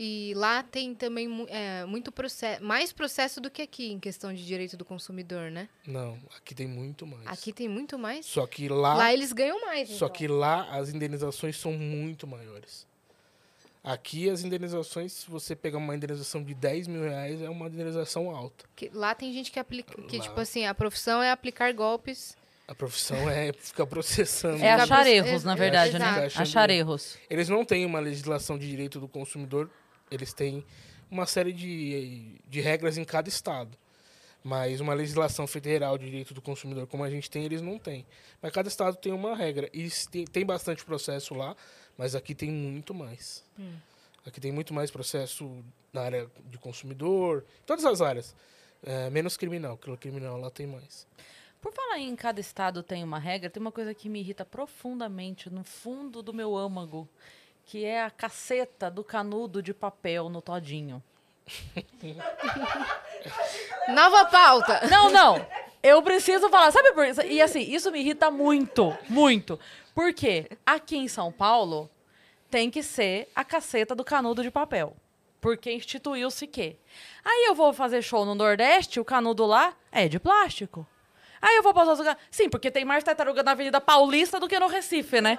E 0.00 0.32
lá 0.36 0.62
tem 0.62 0.94
também 0.94 1.28
é, 1.48 1.84
muito 1.84 2.12
processo, 2.12 2.62
mais 2.62 2.92
processo 2.92 3.40
do 3.40 3.50
que 3.50 3.62
aqui 3.62 3.90
em 3.90 3.98
questão 3.98 4.32
de 4.32 4.46
direito 4.46 4.76
do 4.76 4.84
consumidor, 4.84 5.50
né? 5.50 5.68
Não, 5.84 6.16
aqui 6.36 6.54
tem 6.54 6.68
muito 6.68 7.04
mais. 7.04 7.26
Aqui 7.26 7.52
tem 7.52 7.68
muito 7.68 7.98
mais. 7.98 8.24
Só 8.24 8.46
que 8.46 8.68
lá, 8.68 8.94
Lá 8.94 9.12
eles 9.12 9.32
ganham 9.32 9.60
mais. 9.66 9.88
só 9.88 10.06
então. 10.06 10.10
que 10.10 10.28
lá 10.28 10.68
as 10.70 10.90
indenizações 10.90 11.56
são 11.56 11.72
muito 11.72 12.28
maiores. 12.28 12.86
Aqui 13.82 14.30
as 14.30 14.44
indenizações, 14.44 15.12
se 15.12 15.28
você 15.30 15.56
pegar 15.56 15.78
uma 15.78 15.96
indenização 15.96 16.44
de 16.44 16.54
10 16.54 16.86
mil 16.86 17.02
reais, 17.02 17.40
é 17.40 17.48
uma 17.48 17.66
indenização 17.66 18.30
alta. 18.30 18.66
Que 18.76 18.90
lá 18.92 19.14
tem 19.16 19.32
gente 19.32 19.50
que 19.50 19.58
aplica. 19.58 20.00
Que, 20.02 20.18
Lá. 20.18 20.22
tipo 20.22 20.38
assim, 20.40 20.64
a 20.66 20.74
profissão 20.74 21.20
é 21.20 21.30
aplicar 21.32 21.72
golpes. 21.72 22.36
A 22.68 22.74
profissão 22.74 23.28
é 23.30 23.50
ficar 23.58 23.86
processando. 23.86 24.56
É 24.62 24.70
Fica 24.72 24.82
achar 24.84 25.00
pro- 25.02 25.08
erros, 25.10 25.42
na 25.42 25.52
é- 25.54 25.56
verdade, 25.56 25.96
exato. 25.96 26.20
né? 26.20 26.26
Achar 26.36 26.70
erros. 26.70 27.16
Eles 27.30 27.48
não 27.48 27.64
têm 27.64 27.84
uma 27.86 27.98
legislação 27.98 28.56
de 28.58 28.68
direito 28.68 29.00
do 29.00 29.08
consumidor, 29.08 29.70
eles 30.10 30.32
têm 30.32 30.64
uma 31.10 31.26
série 31.26 31.52
de, 31.52 32.40
de 32.48 32.60
regras 32.60 32.98
em 32.98 33.04
cada 33.04 33.28
estado. 33.28 33.76
Mas 34.42 34.80
uma 34.80 34.94
legislação 34.94 35.46
federal 35.46 35.98
de 35.98 36.06
direito 36.06 36.32
do 36.32 36.40
consumidor, 36.40 36.86
como 36.86 37.02
a 37.02 37.10
gente 37.10 37.30
tem, 37.30 37.44
eles 37.44 37.60
não 37.60 37.78
têm. 37.78 38.06
Mas 38.40 38.52
cada 38.52 38.68
estado 38.68 38.96
tem 38.96 39.12
uma 39.12 39.34
regra. 39.34 39.68
E 39.72 39.88
tem, 40.10 40.24
tem 40.24 40.46
bastante 40.46 40.84
processo 40.84 41.34
lá, 41.34 41.56
mas 41.96 42.14
aqui 42.14 42.34
tem 42.34 42.50
muito 42.50 42.94
mais. 42.94 43.44
Aqui 44.24 44.40
tem 44.40 44.52
muito 44.52 44.72
mais 44.72 44.90
processo 44.90 45.64
na 45.92 46.02
área 46.02 46.30
de 46.46 46.58
consumidor, 46.58 47.44
todas 47.66 47.84
as 47.84 48.00
áreas. 48.00 48.34
É, 48.82 49.10
menos 49.10 49.36
criminal, 49.36 49.78
o 49.86 49.96
criminal 49.96 50.38
lá 50.38 50.50
tem 50.50 50.66
mais. 50.66 51.06
Por 51.60 51.72
falar 51.72 51.98
em 51.98 52.14
cada 52.14 52.40
estado 52.40 52.82
tem 52.82 53.02
uma 53.02 53.18
regra, 53.18 53.50
tem 53.50 53.60
uma 53.60 53.72
coisa 53.72 53.92
que 53.92 54.08
me 54.08 54.20
irrita 54.20 54.44
profundamente 54.44 55.50
no 55.50 55.64
fundo 55.64 56.22
do 56.22 56.32
meu 56.32 56.56
âmago, 56.56 57.08
que 57.68 57.84
é 57.84 58.02
a 58.02 58.10
caceta 58.10 58.90
do 58.90 59.04
canudo 59.04 59.62
de 59.62 59.74
papel 59.74 60.30
no 60.30 60.40
todinho. 60.40 61.02
Nova 63.88 64.24
pauta! 64.24 64.88
Não, 64.88 65.10
não. 65.10 65.46
Eu 65.82 66.02
preciso 66.02 66.48
falar, 66.48 66.72
sabe 66.72 66.94
por 66.94 67.06
isso? 67.06 67.20
E 67.20 67.42
assim, 67.42 67.60
isso 67.60 67.92
me 67.92 68.00
irrita 68.00 68.30
muito, 68.30 68.96
muito. 69.06 69.60
Porque 69.94 70.50
aqui 70.64 70.96
em 70.96 71.08
São 71.08 71.30
Paulo 71.30 71.90
tem 72.50 72.70
que 72.70 72.82
ser 72.82 73.28
a 73.36 73.44
caceta 73.44 73.94
do 73.94 74.02
canudo 74.02 74.42
de 74.42 74.50
papel. 74.50 74.96
Porque 75.38 75.70
instituiu-se 75.70 76.46
que. 76.46 76.74
Aí 77.22 77.48
eu 77.48 77.54
vou 77.54 77.74
fazer 77.74 78.00
show 78.00 78.24
no 78.24 78.34
Nordeste, 78.34 78.98
o 78.98 79.04
canudo 79.04 79.44
lá 79.44 79.74
é 79.92 80.08
de 80.08 80.18
plástico. 80.18 80.86
Aí 81.40 81.56
eu 81.56 81.62
vou 81.62 81.74
passar 81.74 81.92
os. 81.92 82.16
Sim, 82.30 82.48
porque 82.48 82.70
tem 82.70 82.84
mais 82.84 83.04
tartaruga 83.04 83.42
na 83.42 83.50
Avenida 83.50 83.78
Paulista 83.78 84.40
do 84.40 84.48
que 84.48 84.58
no 84.58 84.68
Recife, 84.68 85.20
né? 85.20 85.38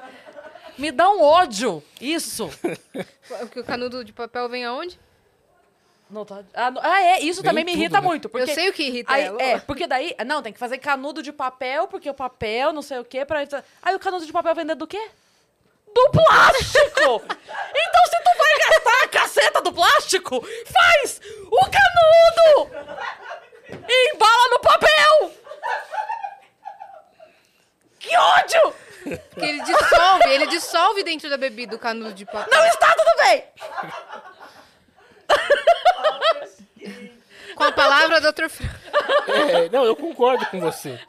Me 0.80 0.92
dá 0.92 1.10
um 1.10 1.22
ódio 1.22 1.84
isso. 2.00 2.50
Porque 3.28 3.60
o 3.60 3.64
canudo 3.64 4.04
de 4.04 4.14
papel 4.14 4.48
vem 4.50 4.64
aonde? 4.66 5.00
Não 6.10 6.26
tá- 6.26 6.44
Ah, 6.54 6.72
não- 6.72 6.82
ah, 6.84 7.02
é, 7.02 7.20
isso 7.20 7.42
Vem 7.44 7.50
também 7.52 7.64
me 7.66 7.72
tudo, 7.72 7.82
irrita 7.82 8.02
né? 8.02 8.08
muito. 8.08 8.30
Porque 8.30 8.50
Eu 8.50 8.56
sei 8.56 8.70
o 8.70 8.74
que 8.74 8.84
irrita 8.84 9.14
Aí, 9.14 9.26
ela. 9.26 9.42
é, 9.42 9.60
porque 9.60 9.86
daí. 9.86 10.16
Não, 10.26 10.42
tem 10.42 10.52
que 10.54 10.58
fazer 10.58 10.78
canudo 10.80 11.22
de 11.22 11.32
papel, 11.32 11.88
porque 11.88 12.10
o 12.10 12.14
papel, 12.14 12.74
não 12.74 12.82
sei 12.82 12.98
o 12.98 13.06
quê. 13.06 13.26
Pra... 13.26 13.40
Aí 13.84 13.94
o 13.96 14.00
canudo 14.00 14.26
de 14.26 14.32
papel 14.32 14.56
vender 14.56 14.74
do 14.76 14.88
quê? 14.88 15.10
Do 15.94 16.10
plástico! 16.12 17.22
então, 17.28 18.06
se 18.06 18.24
tu 18.24 18.38
vai 18.38 18.70
gastar 18.70 19.04
a 19.04 19.08
caceta 19.10 19.62
do 19.62 19.72
plástico, 19.74 20.42
faz 20.72 21.22
o 21.52 21.60
canudo! 21.60 22.72
E 23.88 24.14
embala 24.16 24.50
no 24.52 24.60
papel! 24.62 25.32
Que 28.00 28.16
ódio! 28.18 28.74
Porque 29.04 29.46
ele 29.46 29.62
dissolve, 29.64 30.30
ele 30.30 30.48
dissolve 30.48 31.04
dentro 31.04 31.30
da 31.30 31.38
bebida 31.38 31.76
o 31.76 31.80
canudo 31.80 32.14
de 32.14 32.26
papel. 32.26 32.48
Não 32.52 32.66
está 32.68 32.94
tudo 32.96 33.18
bem! 33.18 33.44
Com 37.56 37.64
a 37.64 37.72
palavra, 37.72 38.22
doutor 38.22 38.50
Fran. 38.50 38.68
É, 39.28 39.70
não, 39.70 39.84
eu 39.84 39.96
concordo 39.96 40.46
com 40.48 40.60
você. 40.60 41.00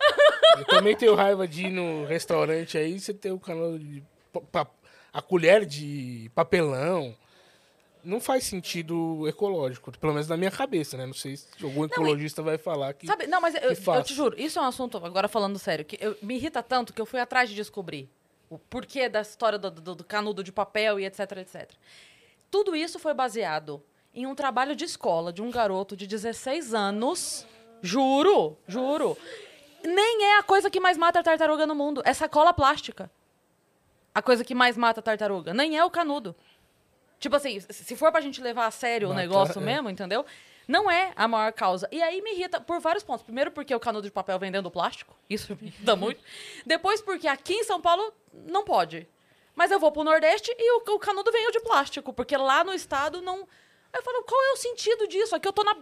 Eu 0.59 0.65
também 0.65 0.97
tenho 0.97 1.15
raiva 1.15 1.47
de 1.47 1.67
ir 1.67 1.71
no 1.71 2.05
restaurante 2.07 2.77
aí, 2.77 2.99
você 2.99 3.15
tem 3.15 3.31
o 3.33 3.39
canal 3.39 3.79
de. 3.79 4.03
pa- 4.33 4.41
pa- 4.65 4.67
a 5.13 5.23
colher 5.23 5.65
de 5.65 6.31
papelão. 6.35 7.15
Não 8.05 8.21
faz 8.21 8.45
sentido 8.45 9.27
ecológico, 9.29 9.91
pelo 9.99 10.13
menos 10.13 10.29
na 10.29 10.37
minha 10.37 10.51
cabeça, 10.51 10.97
né? 10.97 11.07
Não 11.07 11.15
sei 11.15 11.37
se 11.37 11.47
algum 11.63 11.85
ecologista 11.85 12.43
vai 12.43 12.57
falar 12.59 12.95
que. 12.95 13.07
Sabe, 13.07 13.27
não, 13.27 13.41
mas 13.41 13.55
eu, 13.55 13.71
eu 13.71 14.03
te 14.03 14.15
juro, 14.15 14.35
isso 14.41 14.59
é 14.59 14.63
um 14.63 14.67
assunto, 14.67 14.97
agora 15.05 15.29
falando 15.29 15.59
sério, 15.59 15.85
que 15.85 15.99
eu- 16.01 16.17
me 16.23 16.35
irrita 16.37 16.63
tanto 16.63 16.93
que 16.93 17.01
eu 17.01 17.07
fui 17.07 17.21
atrás 17.21 17.49
de 17.51 17.55
descobrir 17.55 18.09
o 18.49 18.59
porquê 18.59 19.09
da 19.09 19.21
história 19.21 19.59
do, 19.59 19.71
do- 19.71 19.95
do 19.95 20.05
canudo 20.05 20.43
de 20.43 20.51
papel 20.53 20.99
e 20.99 21.05
etc, 21.05 21.21
etc. 21.39 21.71
Tudo 22.51 22.75
isso 22.75 22.99
foi 22.99 23.15
baseado 23.15 23.83
em 24.15 24.27
um 24.27 24.35
trabalho 24.35 24.75
de 24.75 24.85
escola 24.85 25.33
de 25.33 25.41
um 25.43 25.51
garoto 25.51 25.97
de 25.97 26.07
16 26.07 26.75
anos. 26.75 27.47
Juro, 27.83 28.57
juro. 28.67 29.17
Nem 29.85 30.25
é 30.25 30.39
a 30.39 30.43
coisa 30.43 30.69
que 30.69 30.81
mais 30.81 30.99
mata 30.99 31.21
a 31.21 31.23
tartaruga 31.23 31.67
no 31.67 31.75
mundo. 31.75 32.03
É 32.05 32.13
sacola 32.13 32.53
plástica. 32.53 33.11
A 34.15 34.21
coisa 34.21 34.45
que 34.45 34.55
mais 34.55 34.77
mata 34.77 34.99
a 35.01 35.03
tartaruga. 35.03 35.55
Nem 35.55 35.79
é 35.79 35.85
o 35.85 35.91
canudo. 35.91 36.35
Tipo 37.21 37.37
assim, 37.37 37.61
se- 37.61 37.95
for 37.97 38.11
pra 38.11 38.21
gente 38.21 38.41
levar 38.41 38.67
a 38.67 38.71
sério 38.73 39.11
o 39.11 39.15
negócio 39.15 39.61
é. 39.61 39.65
mesmo, 39.65 39.89
entendeu? 39.89 40.25
Não 40.67 40.91
é 40.91 41.13
a 41.15 41.29
maior 41.29 41.53
causa. 41.53 41.87
E 41.93 42.01
aí 42.03 42.23
me 42.23 42.33
irrita 42.33 42.61
por 42.61 42.81
vários 42.81 43.05
pontos. 43.05 43.23
Primeiro, 43.23 43.51
porque 43.51 43.75
o 43.75 43.79
canudo 43.81 44.07
de 44.07 44.13
papel 44.13 44.39
vem 44.39 44.51
dentro 44.51 44.65
do 44.65 44.71
plástico. 44.71 45.15
Isso 45.29 45.57
me 45.61 45.69
irrita 45.69 45.95
muito. 45.97 46.21
Depois, 46.65 47.01
porque 47.03 47.29
aqui 47.29 47.55
em 47.55 47.65
São 47.65 47.81
Paulo 47.81 48.13
não 48.33 48.65
pode. 48.65 49.07
Mas 49.55 49.71
eu 49.71 49.79
vou 49.79 49.93
pro 49.93 50.03
Nordeste 50.05 50.51
e 50.59 50.73
o, 50.79 50.95
o 50.95 50.99
canudo 50.99 51.31
veio 51.31 51.51
de 51.53 51.61
plástico. 51.61 52.13
Porque 52.13 52.37
lá 52.37 52.65
no 52.65 52.73
estado 52.73 53.21
não. 53.21 53.47
Eu 53.93 54.03
falo, 54.03 54.23
qual 54.23 54.41
é 54.43 54.53
o 54.53 54.57
sentido 54.57 55.07
disso? 55.09 55.35
Aqui 55.37 55.47
eu 55.49 55.53
tô 55.53 55.65
na, 55.65 55.77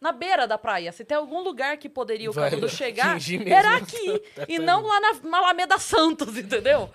na 0.00 0.10
beira 0.12 0.46
da 0.48 0.56
praia. 0.58 0.90
Se 0.92 1.04
tem 1.04 1.16
algum 1.16 1.42
lugar 1.42 1.76
que 1.76 1.88
poderia 1.88 2.30
o 2.30 2.32
Vai 2.32 2.48
canudo 2.50 2.68
chegar, 2.70 3.18
era 3.46 3.76
aqui. 3.76 4.18
tartaruga. 4.18 4.46
e 4.48 4.58
não 4.58 4.82
lá 4.84 4.98
na, 5.00 5.12
na 5.24 5.38
Alameda 5.38 5.78
Santos, 5.78 6.36
entendeu? 6.38 6.90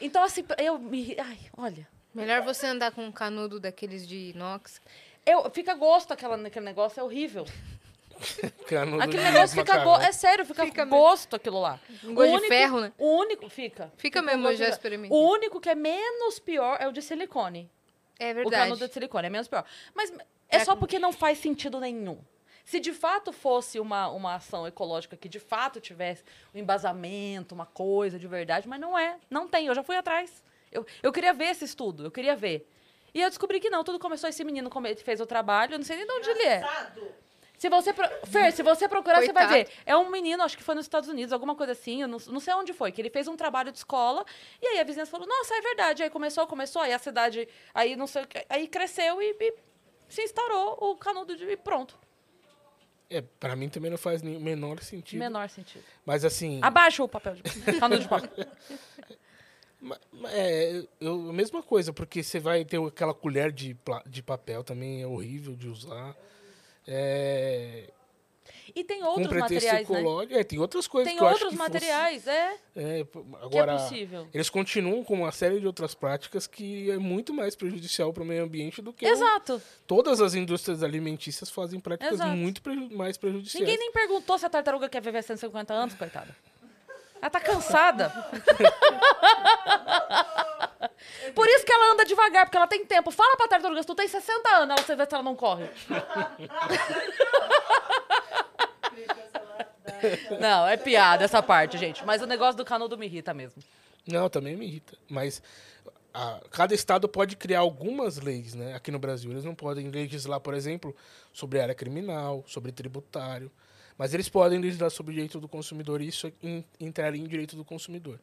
Então, 0.00 0.22
assim, 0.22 0.44
eu 0.58 0.78
me. 0.78 1.16
Ai, 1.18 1.38
olha. 1.56 1.88
Melhor 2.16 2.42
você 2.42 2.66
andar 2.66 2.90
com 2.92 3.04
um 3.04 3.12
canudo 3.12 3.58
daqueles 3.60 4.06
de 4.06 4.30
inox. 4.30 4.80
Eu, 5.24 5.50
fica 5.50 5.74
gosto 5.74 6.12
aquela, 6.12 6.36
aquele 6.46 6.64
negócio, 6.64 7.00
é 7.00 7.02
horrível. 7.02 7.44
canudo 8.68 9.02
Aquele 9.02 9.22
de 9.24 9.30
negócio 9.30 9.56
fica 9.58 9.78
gosto. 9.84 10.04
É 10.04 10.12
sério, 10.12 10.44
fica, 10.46 10.64
Fica 10.64 10.84
mesmo. 10.84 10.98
gosto 10.98 11.36
aquilo 11.36 11.60
lá. 11.60 11.78
Um 12.02 12.12
O 12.12 12.14
gosto 12.14 12.28
de 12.30 12.34
único- 12.36 12.48
ferro, 12.48 12.80
né? 12.80 12.92
O 12.98 13.06
único. 13.18 13.48
Fica. 13.48 13.92
Fica 13.96 14.22
mesmo, 14.22 14.48
eu 14.48 14.56
já 14.56 14.66
de- 14.66 14.70
experimentei. 14.72 15.16
O 15.16 15.30
único 15.32 15.60
que 15.60 15.68
é 15.68 15.74
menos 15.74 16.38
pior 16.38 16.76
é 16.80 16.88
o 16.88 16.92
de 16.92 17.02
silicone. 17.02 17.70
É 18.18 18.30
O 18.30 18.34
verdade. 18.34 18.56
canudo 18.56 18.86
de 18.88 18.92
silicone 18.94 19.26
é 19.26 19.30
menos 19.30 19.48
pior. 19.48 19.64
Mas 19.94 20.10
é 20.10 20.56
É 20.56 20.64
só 20.64 20.74
porque 20.74 20.98
não 20.98 21.12
faz 21.12 21.38
sentido 21.38 21.78
nenhum. 21.80 22.18
Se 22.64 22.80
de 22.80 22.92
fato 22.92 23.32
fosse 23.32 23.78
uma, 23.78 24.08
uma 24.08 24.34
ação 24.34 24.66
ecológica 24.66 25.16
que 25.16 25.28
de 25.28 25.38
fato 25.38 25.80
tivesse 25.80 26.24
um 26.54 26.58
embasamento, 26.58 27.54
uma 27.54 27.66
coisa 27.66 28.18
de 28.18 28.26
verdade, 28.26 28.66
mas 28.66 28.80
não 28.80 28.98
é. 28.98 29.18
Não 29.30 29.46
tem. 29.46 29.66
Eu 29.66 29.74
já 29.74 29.82
fui 29.84 29.94
atrás. 29.96 30.42
Eu, 30.76 30.86
eu 31.02 31.12
queria 31.12 31.32
ver 31.32 31.46
esse 31.46 31.64
estudo, 31.64 32.04
eu 32.04 32.10
queria 32.10 32.36
ver. 32.36 32.68
E 33.14 33.20
eu 33.22 33.28
descobri 33.28 33.58
que 33.60 33.70
não, 33.70 33.82
tudo 33.82 33.98
começou 33.98 34.28
esse 34.28 34.44
menino 34.44 34.68
come- 34.68 34.94
fez 34.96 35.20
o 35.20 35.26
trabalho, 35.26 35.74
eu 35.74 35.78
não 35.78 35.84
sei 35.84 35.96
nem 35.96 36.06
de 36.06 36.12
onde 36.12 36.30
ele 36.30 36.42
é. 36.42 36.56
Engraçado. 36.58 37.02
Se 37.58 37.70
você. 37.70 37.92
Pro... 37.94 38.06
Fer, 38.26 38.52
se 38.52 38.62
você 38.62 38.86
procurar, 38.86 39.22
você 39.22 39.32
vai 39.32 39.46
Coitado. 39.46 39.70
ver. 39.70 39.82
É 39.86 39.96
um 39.96 40.10
menino, 40.10 40.42
acho 40.42 40.56
que 40.58 40.62
foi 40.62 40.74
nos 40.74 40.84
Estados 40.84 41.08
Unidos, 41.08 41.32
alguma 41.32 41.54
coisa 41.54 41.72
assim, 41.72 42.02
eu 42.02 42.08
não, 42.08 42.18
não 42.28 42.38
sei 42.40 42.52
onde 42.52 42.74
foi, 42.74 42.92
que 42.92 43.00
ele 43.00 43.08
fez 43.08 43.26
um 43.26 43.34
trabalho 43.36 43.72
de 43.72 43.78
escola, 43.78 44.26
e 44.60 44.66
aí 44.66 44.78
a 44.80 44.84
vizinhança 44.84 45.10
falou, 45.10 45.26
nossa, 45.26 45.54
é 45.54 45.60
verdade. 45.62 46.02
Aí 46.02 46.10
começou, 46.10 46.46
começou, 46.46 46.82
aí 46.82 46.92
a 46.92 46.98
cidade, 46.98 47.48
aí 47.72 47.96
não 47.96 48.06
sei 48.06 48.24
o 48.24 48.26
que, 48.26 48.44
aí 48.50 48.68
cresceu 48.68 49.22
e, 49.22 49.34
e 49.40 49.54
se 50.06 50.22
instaurou 50.22 50.76
o 50.80 50.96
canudo 50.96 51.34
de. 51.34 51.44
E 51.44 51.56
pronto. 51.56 51.98
É, 53.08 53.22
pra 53.22 53.56
mim 53.56 53.70
também 53.70 53.90
não 53.90 53.96
faz 53.96 54.20
nem 54.20 54.36
o 54.36 54.40
menor 54.40 54.80
sentido. 54.82 55.18
Menor 55.20 55.48
sentido. 55.48 55.84
Mas 56.04 56.24
assim. 56.26 56.60
Abaixa 56.62 57.02
o 57.02 57.08
papel 57.08 57.36
de 57.36 57.42
canudo 57.80 58.02
de 58.02 58.08
papel. 58.08 58.30
É, 60.26 60.82
eu, 61.00 61.30
a 61.30 61.32
mesma 61.32 61.62
coisa, 61.62 61.92
porque 61.92 62.22
você 62.22 62.38
vai 62.40 62.64
ter 62.64 62.80
aquela 62.80 63.14
colher 63.14 63.52
de, 63.52 63.76
de 64.06 64.22
papel 64.22 64.62
também, 64.64 65.02
é 65.02 65.06
horrível 65.06 65.54
de 65.56 65.68
usar. 65.68 66.16
É, 66.86 67.90
E 68.74 68.84
tem 68.84 69.02
outros 69.02 69.28
materiais, 69.32 69.88
né? 69.88 70.02
É, 70.30 70.44
tem 70.44 70.58
outras 70.58 70.86
coisas 70.86 71.08
Tem 71.10 71.18
que 71.18 71.24
outros 71.24 71.50
que 71.50 71.56
fosse- 71.56 71.70
materiais, 71.70 72.26
é, 72.26 72.56
é, 72.76 73.04
p- 73.04 73.20
que 73.20 73.34
é 73.34 73.60
agora, 73.60 73.76
possível. 73.78 74.28
eles 74.32 74.48
continuam 74.50 75.02
com 75.02 75.14
uma 75.14 75.32
série 75.32 75.58
de 75.60 75.66
outras 75.66 75.94
práticas 75.94 76.46
que 76.46 76.90
é 76.90 76.96
muito 76.98 77.32
mais 77.34 77.56
prejudicial 77.56 78.12
para 78.12 78.22
o 78.22 78.26
meio 78.26 78.44
ambiente 78.44 78.80
do 78.82 78.92
que 78.92 79.04
o- 79.04 79.08
Exato. 79.08 79.60
todas 79.86 80.20
as 80.20 80.34
indústrias 80.34 80.82
alimentícias 80.82 81.50
fazem 81.50 81.80
práticas 81.80 82.14
Exato. 82.14 82.36
muito 82.36 82.62
preju- 82.62 82.90
mais 82.96 83.16
prejudiciais. 83.16 83.60
Ninguém 83.66 83.78
nem 83.78 83.90
perguntou 83.92 84.38
se 84.38 84.46
a 84.46 84.50
tartaruga 84.50 84.88
quer 84.88 85.00
viver 85.02 85.22
150 85.22 85.72
anos, 85.74 85.94
coitada. 85.94 86.36
Ela 87.20 87.30
tá 87.30 87.40
cansada. 87.40 88.10
Por 91.34 91.48
isso 91.48 91.64
que 91.64 91.72
ela 91.72 91.92
anda 91.92 92.04
devagar, 92.04 92.46
porque 92.46 92.56
ela 92.56 92.66
tem 92.66 92.84
tempo. 92.84 93.10
Fala 93.10 93.36
pra 93.36 93.48
tartaruga, 93.48 93.80
se 93.82 93.86
tu 93.86 93.94
tem 93.94 94.06
60 94.08 94.48
anos, 94.48 94.76
ela, 94.76 94.82
você 94.86 94.94
vê 94.96 95.06
se 95.06 95.14
ela 95.14 95.22
não 95.22 95.34
corre. 95.36 95.68
Não, 100.40 100.66
é 100.66 100.76
piada 100.76 101.24
essa 101.24 101.42
parte, 101.42 101.78
gente. 101.78 102.04
Mas 102.04 102.22
o 102.22 102.26
negócio 102.26 102.56
do 102.56 102.64
canudo 102.64 102.96
me 102.98 103.06
irrita 103.06 103.32
mesmo. 103.34 103.62
Não, 104.06 104.28
também 104.28 104.56
me 104.56 104.66
irrita. 104.66 104.96
Mas 105.08 105.42
a- 106.12 106.40
cada 106.50 106.74
estado 106.74 107.08
pode 107.08 107.36
criar 107.36 107.60
algumas 107.60 108.18
leis, 108.18 108.54
né? 108.54 108.74
Aqui 108.74 108.90
no 108.90 108.98
Brasil. 108.98 109.30
Eles 109.30 109.44
não 109.44 109.54
podem 109.54 109.88
legislar, 109.90 110.40
por 110.40 110.54
exemplo, 110.54 110.94
sobre 111.32 111.60
área 111.60 111.74
criminal, 111.74 112.44
sobre 112.46 112.72
tributário. 112.72 113.50
Mas 113.98 114.12
eles 114.12 114.28
podem 114.28 114.58
legislar 114.58 114.90
sobre 114.90 115.12
o 115.12 115.14
direito 115.14 115.40
do 115.40 115.48
consumidor 115.48 116.00
e 116.02 116.08
isso 116.08 116.30
en- 116.42 116.64
entraria 116.78 117.20
em 117.22 117.26
direito 117.26 117.56
do 117.56 117.64
consumidor. 117.64 118.18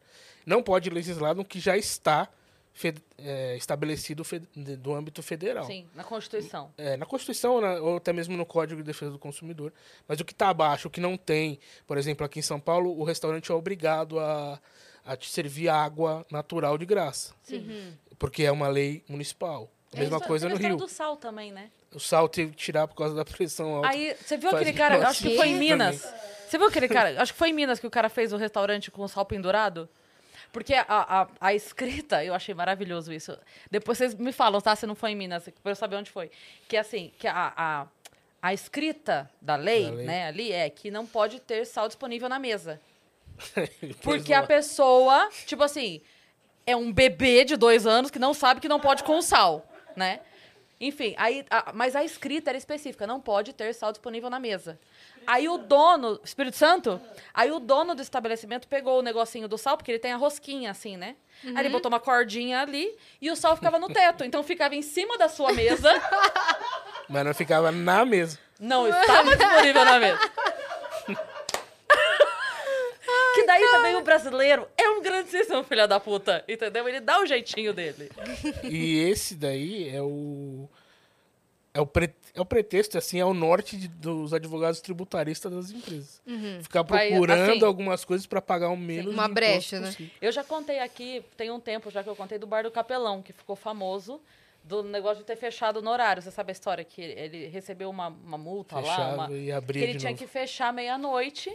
Não 0.46 0.62
pode 0.62 0.88
legislar 0.90 1.34
no 1.34 1.44
que 1.44 1.58
já 1.58 1.76
está 1.76 2.28
é, 3.18 3.56
estabelecido 3.56 4.24
do 4.78 4.94
âmbito 4.94 5.22
federal. 5.22 5.64
Sim, 5.64 5.86
na 5.94 6.02
Constituição. 6.02 6.72
É, 6.76 6.96
na 6.96 7.06
Constituição, 7.06 7.60
na- 7.60 7.74
ou 7.74 7.96
até 7.98 8.12
mesmo 8.12 8.36
no 8.36 8.44
Código 8.44 8.80
de 8.80 8.86
Defesa 8.86 9.12
do 9.12 9.18
Consumidor. 9.18 9.72
Mas 10.08 10.18
o 10.20 10.24
que 10.24 10.32
está 10.32 10.48
abaixo, 10.48 10.88
o 10.88 10.90
que 10.90 11.00
não 11.00 11.16
tem, 11.16 11.58
por 11.86 11.96
exemplo, 11.98 12.26
aqui 12.26 12.40
em 12.40 12.42
São 12.42 12.58
Paulo, 12.58 12.90
o 12.98 13.04
restaurante 13.04 13.50
é 13.52 13.54
obrigado 13.54 14.18
a, 14.18 14.60
a 15.04 15.16
te 15.16 15.30
servir 15.30 15.68
água 15.68 16.26
natural 16.32 16.76
de 16.76 16.84
graça. 16.84 17.32
Sim. 17.44 17.96
Porque 18.18 18.42
é 18.42 18.50
uma 18.50 18.66
lei 18.68 19.04
municipal. 19.08 19.70
A 19.92 19.98
mesma 20.00 20.16
Isso, 20.18 20.26
coisa 20.26 20.48
no 20.48 20.56
Rio. 20.56 20.76
do 20.76 20.88
sal 20.88 21.16
também, 21.16 21.52
né? 21.52 21.70
O 21.94 22.00
sal 22.00 22.28
teve 22.28 22.50
que 22.50 22.56
tirar 22.56 22.88
por 22.88 22.96
causa 22.96 23.14
da 23.14 23.24
pressão 23.24 23.76
alta. 23.76 23.88
Aí, 23.88 24.16
você 24.20 24.36
viu 24.36 24.50
Faz 24.50 24.62
aquele 24.62 24.76
cara, 24.76 25.08
acho 25.08 25.22
que 25.22 25.36
foi 25.36 25.48
em. 25.48 25.54
Minas. 25.58 26.02
Você 26.48 26.58
viu 26.58 26.66
aquele 26.66 26.88
cara, 26.88 27.20
acho 27.22 27.32
que 27.32 27.38
foi 27.38 27.50
em 27.50 27.52
Minas 27.52 27.78
que 27.80 27.86
o 27.86 27.90
cara 27.90 28.08
fez 28.08 28.32
o 28.32 28.36
restaurante 28.36 28.90
com 28.90 29.02
o 29.02 29.08
sal 29.08 29.24
pendurado? 29.24 29.88
Porque 30.52 30.74
a, 30.74 30.84
a, 30.88 31.28
a 31.40 31.54
escrita, 31.54 32.24
eu 32.24 32.32
achei 32.32 32.54
maravilhoso 32.54 33.12
isso. 33.12 33.36
Depois 33.70 33.98
vocês 33.98 34.14
me 34.14 34.30
falam, 34.30 34.60
tá? 34.60 34.76
Se 34.76 34.86
não 34.86 34.94
foi 34.94 35.10
em 35.10 35.16
Minas, 35.16 35.48
pra 35.62 35.72
eu 35.72 35.76
saber 35.76 35.96
onde 35.96 36.10
foi. 36.10 36.30
Que 36.68 36.76
assim, 36.76 37.12
que 37.18 37.26
a, 37.26 37.52
a, 37.56 37.86
a 38.40 38.54
escrita 38.54 39.28
da 39.40 39.56
lei, 39.56 39.84
Da 39.86 39.90
lei. 39.90 40.06
né, 40.06 40.26
ali 40.28 40.52
é 40.52 40.70
que 40.70 40.90
não 40.92 41.06
pode 41.06 41.40
ter 41.40 41.64
sal 41.64 41.88
disponível 41.88 42.28
na 42.28 42.38
mesa. 42.38 42.80
Porque 44.00 44.32
a 44.32 44.44
pessoa, 44.44 45.28
tipo 45.44 45.62
assim, 45.64 46.00
é 46.64 46.76
um 46.76 46.92
bebê 46.92 47.44
de 47.44 47.56
dois 47.56 47.84
anos 47.84 48.10
que 48.10 48.18
não 48.18 48.32
sabe 48.32 48.60
que 48.60 48.68
não 48.68 48.78
pode 48.78 49.02
com 49.02 49.20
sal, 49.20 49.66
né? 49.96 50.20
Enfim, 50.80 51.14
aí, 51.16 51.44
a- 51.50 51.72
mas 51.74 51.94
a 51.96 52.02
escrita 52.04 52.50
era 52.50 52.58
específica, 52.58 53.06
não 53.06 53.20
pode 53.20 53.52
ter 53.52 53.72
sal 53.74 53.92
disponível 53.92 54.28
na 54.28 54.38
mesa. 54.40 54.78
Aí 55.26 55.48
o 55.48 55.56
dono, 55.56 56.20
Espírito 56.22 56.56
Santo, 56.56 57.00
aí 57.32 57.50
o 57.50 57.58
dono 57.58 57.94
do 57.94 58.02
estabelecimento 58.02 58.68
pegou 58.68 58.98
o 58.98 59.02
negocinho 59.02 59.48
do 59.48 59.56
sal, 59.56 59.76
porque 59.76 59.92
ele 59.92 59.98
tem 59.98 60.12
a 60.12 60.16
rosquinha 60.16 60.70
assim, 60.70 60.96
né? 60.96 61.16
Aí 61.44 61.58
ele 61.60 61.68
botou 61.70 61.88
uma 61.88 62.00
cordinha 62.00 62.60
ali 62.60 62.94
e 63.20 63.30
o 63.30 63.36
sal 63.36 63.54
ficava 63.56 63.78
no 63.78 63.88
teto. 63.88 64.24
Então 64.24 64.42
ficava 64.42 64.74
em 64.74 64.82
cima 64.82 65.16
da 65.16 65.28
sua 65.28 65.52
mesa, 65.52 65.90
Mas 67.08 67.24
não 67.24 67.34
ficava 67.34 67.70
na 67.70 68.04
mesa. 68.04 68.38
não 68.58 68.86
estava 68.88 69.36
disponível 69.36 69.84
na 69.84 69.98
mesa. 69.98 70.18
Que 73.34 73.44
daí 73.46 73.68
também 73.70 73.96
o 73.96 74.02
brasileiro 74.02 74.66
é 74.76 74.88
um 74.88 75.02
grandíssimo 75.02 75.62
filho 75.64 75.86
da 75.88 75.98
puta, 76.00 76.44
entendeu? 76.48 76.88
Ele 76.88 77.00
dá 77.00 77.20
o 77.20 77.26
jeitinho 77.26 77.72
dele. 77.72 78.10
E 78.62 79.00
esse 79.00 79.34
daí 79.34 79.88
é 79.88 80.00
o. 80.02 80.68
É 81.76 81.80
o, 81.80 81.86
pre- 81.86 82.14
é 82.32 82.40
o 82.40 82.44
pretexto, 82.44 82.96
assim, 82.96 83.18
é 83.18 83.24
o 83.24 83.34
norte 83.34 83.76
de- 83.76 83.88
dos 83.88 84.32
advogados 84.32 84.80
tributaristas 84.80 85.52
das 85.52 85.70
empresas. 85.72 86.22
Ficar 86.62 86.82
Vai, 86.84 87.08
procurando 87.08 87.50
assim, 87.50 87.64
algumas 87.64 88.04
coisas 88.04 88.28
para 88.28 88.40
pagar 88.40 88.68
o 88.68 88.76
menos 88.76 89.12
Uma 89.12 89.26
brecha, 89.26 89.80
né? 89.80 89.88
possível. 89.88 90.12
Eu 90.22 90.30
já 90.30 90.44
contei 90.44 90.78
aqui, 90.78 91.24
tem 91.36 91.50
um 91.50 91.58
tempo 91.58 91.90
já 91.90 92.04
que 92.04 92.08
eu 92.08 92.14
contei 92.14 92.38
do 92.38 92.46
Bar 92.46 92.62
do 92.62 92.70
Capelão, 92.70 93.20
que 93.20 93.32
ficou 93.32 93.56
famoso 93.56 94.20
do 94.62 94.84
negócio 94.84 95.18
de 95.18 95.24
ter 95.24 95.34
fechado 95.34 95.82
no 95.82 95.90
horário. 95.90 96.22
Você 96.22 96.30
sabe 96.30 96.52
a 96.52 96.52
história? 96.52 96.84
Que 96.84 97.02
ele 97.02 97.46
recebeu 97.48 97.90
uma, 97.90 98.06
uma 98.06 98.38
multa 98.38 98.76
lá, 98.76 98.82
Fechava 98.82 99.14
uma, 99.26 99.32
e 99.32 99.46
que 99.72 99.78
ele 99.78 99.92
de 99.94 99.98
tinha 99.98 100.12
novo. 100.12 100.22
que 100.22 100.28
fechar 100.28 100.72
meia-noite. 100.72 101.52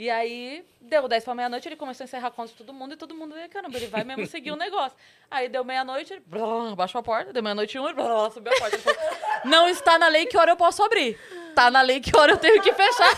E 0.00 0.08
aí, 0.08 0.64
deu 0.80 1.06
10 1.06 1.24
pra 1.24 1.34
meia-noite, 1.34 1.68
ele 1.68 1.76
começou 1.76 2.04
a 2.04 2.06
encerrar 2.06 2.28
a 2.28 2.30
conta 2.30 2.52
de 2.52 2.54
todo 2.54 2.72
mundo 2.72 2.94
e 2.94 2.96
todo 2.96 3.14
mundo, 3.14 3.34
caramba, 3.50 3.76
ele 3.76 3.86
vai 3.86 4.02
mesmo 4.02 4.26
seguir 4.26 4.50
o 4.50 4.56
negócio. 4.64 4.96
Aí 5.30 5.46
deu 5.46 5.62
meia-noite, 5.62 6.14
ele 6.14 6.22
blá, 6.26 6.74
baixou 6.74 7.00
a 7.00 7.02
porta, 7.02 7.34
deu 7.34 7.42
meia-noite 7.42 7.76
e 7.76 7.80
um, 7.80 7.84
ele 7.84 7.92
blá, 7.92 8.30
subiu 8.30 8.50
a 8.50 8.56
porta. 8.56 8.76
Ele 8.76 8.82
falou, 8.82 8.98
não 9.44 9.68
está 9.68 9.98
na 9.98 10.08
lei 10.08 10.24
que 10.24 10.38
hora 10.38 10.52
eu 10.52 10.56
posso 10.56 10.82
abrir. 10.82 11.20
Tá 11.54 11.70
na 11.70 11.82
lei 11.82 12.00
que 12.00 12.16
hora 12.16 12.32
eu 12.32 12.38
tenho 12.38 12.62
que 12.62 12.72
fechar. 12.72 13.12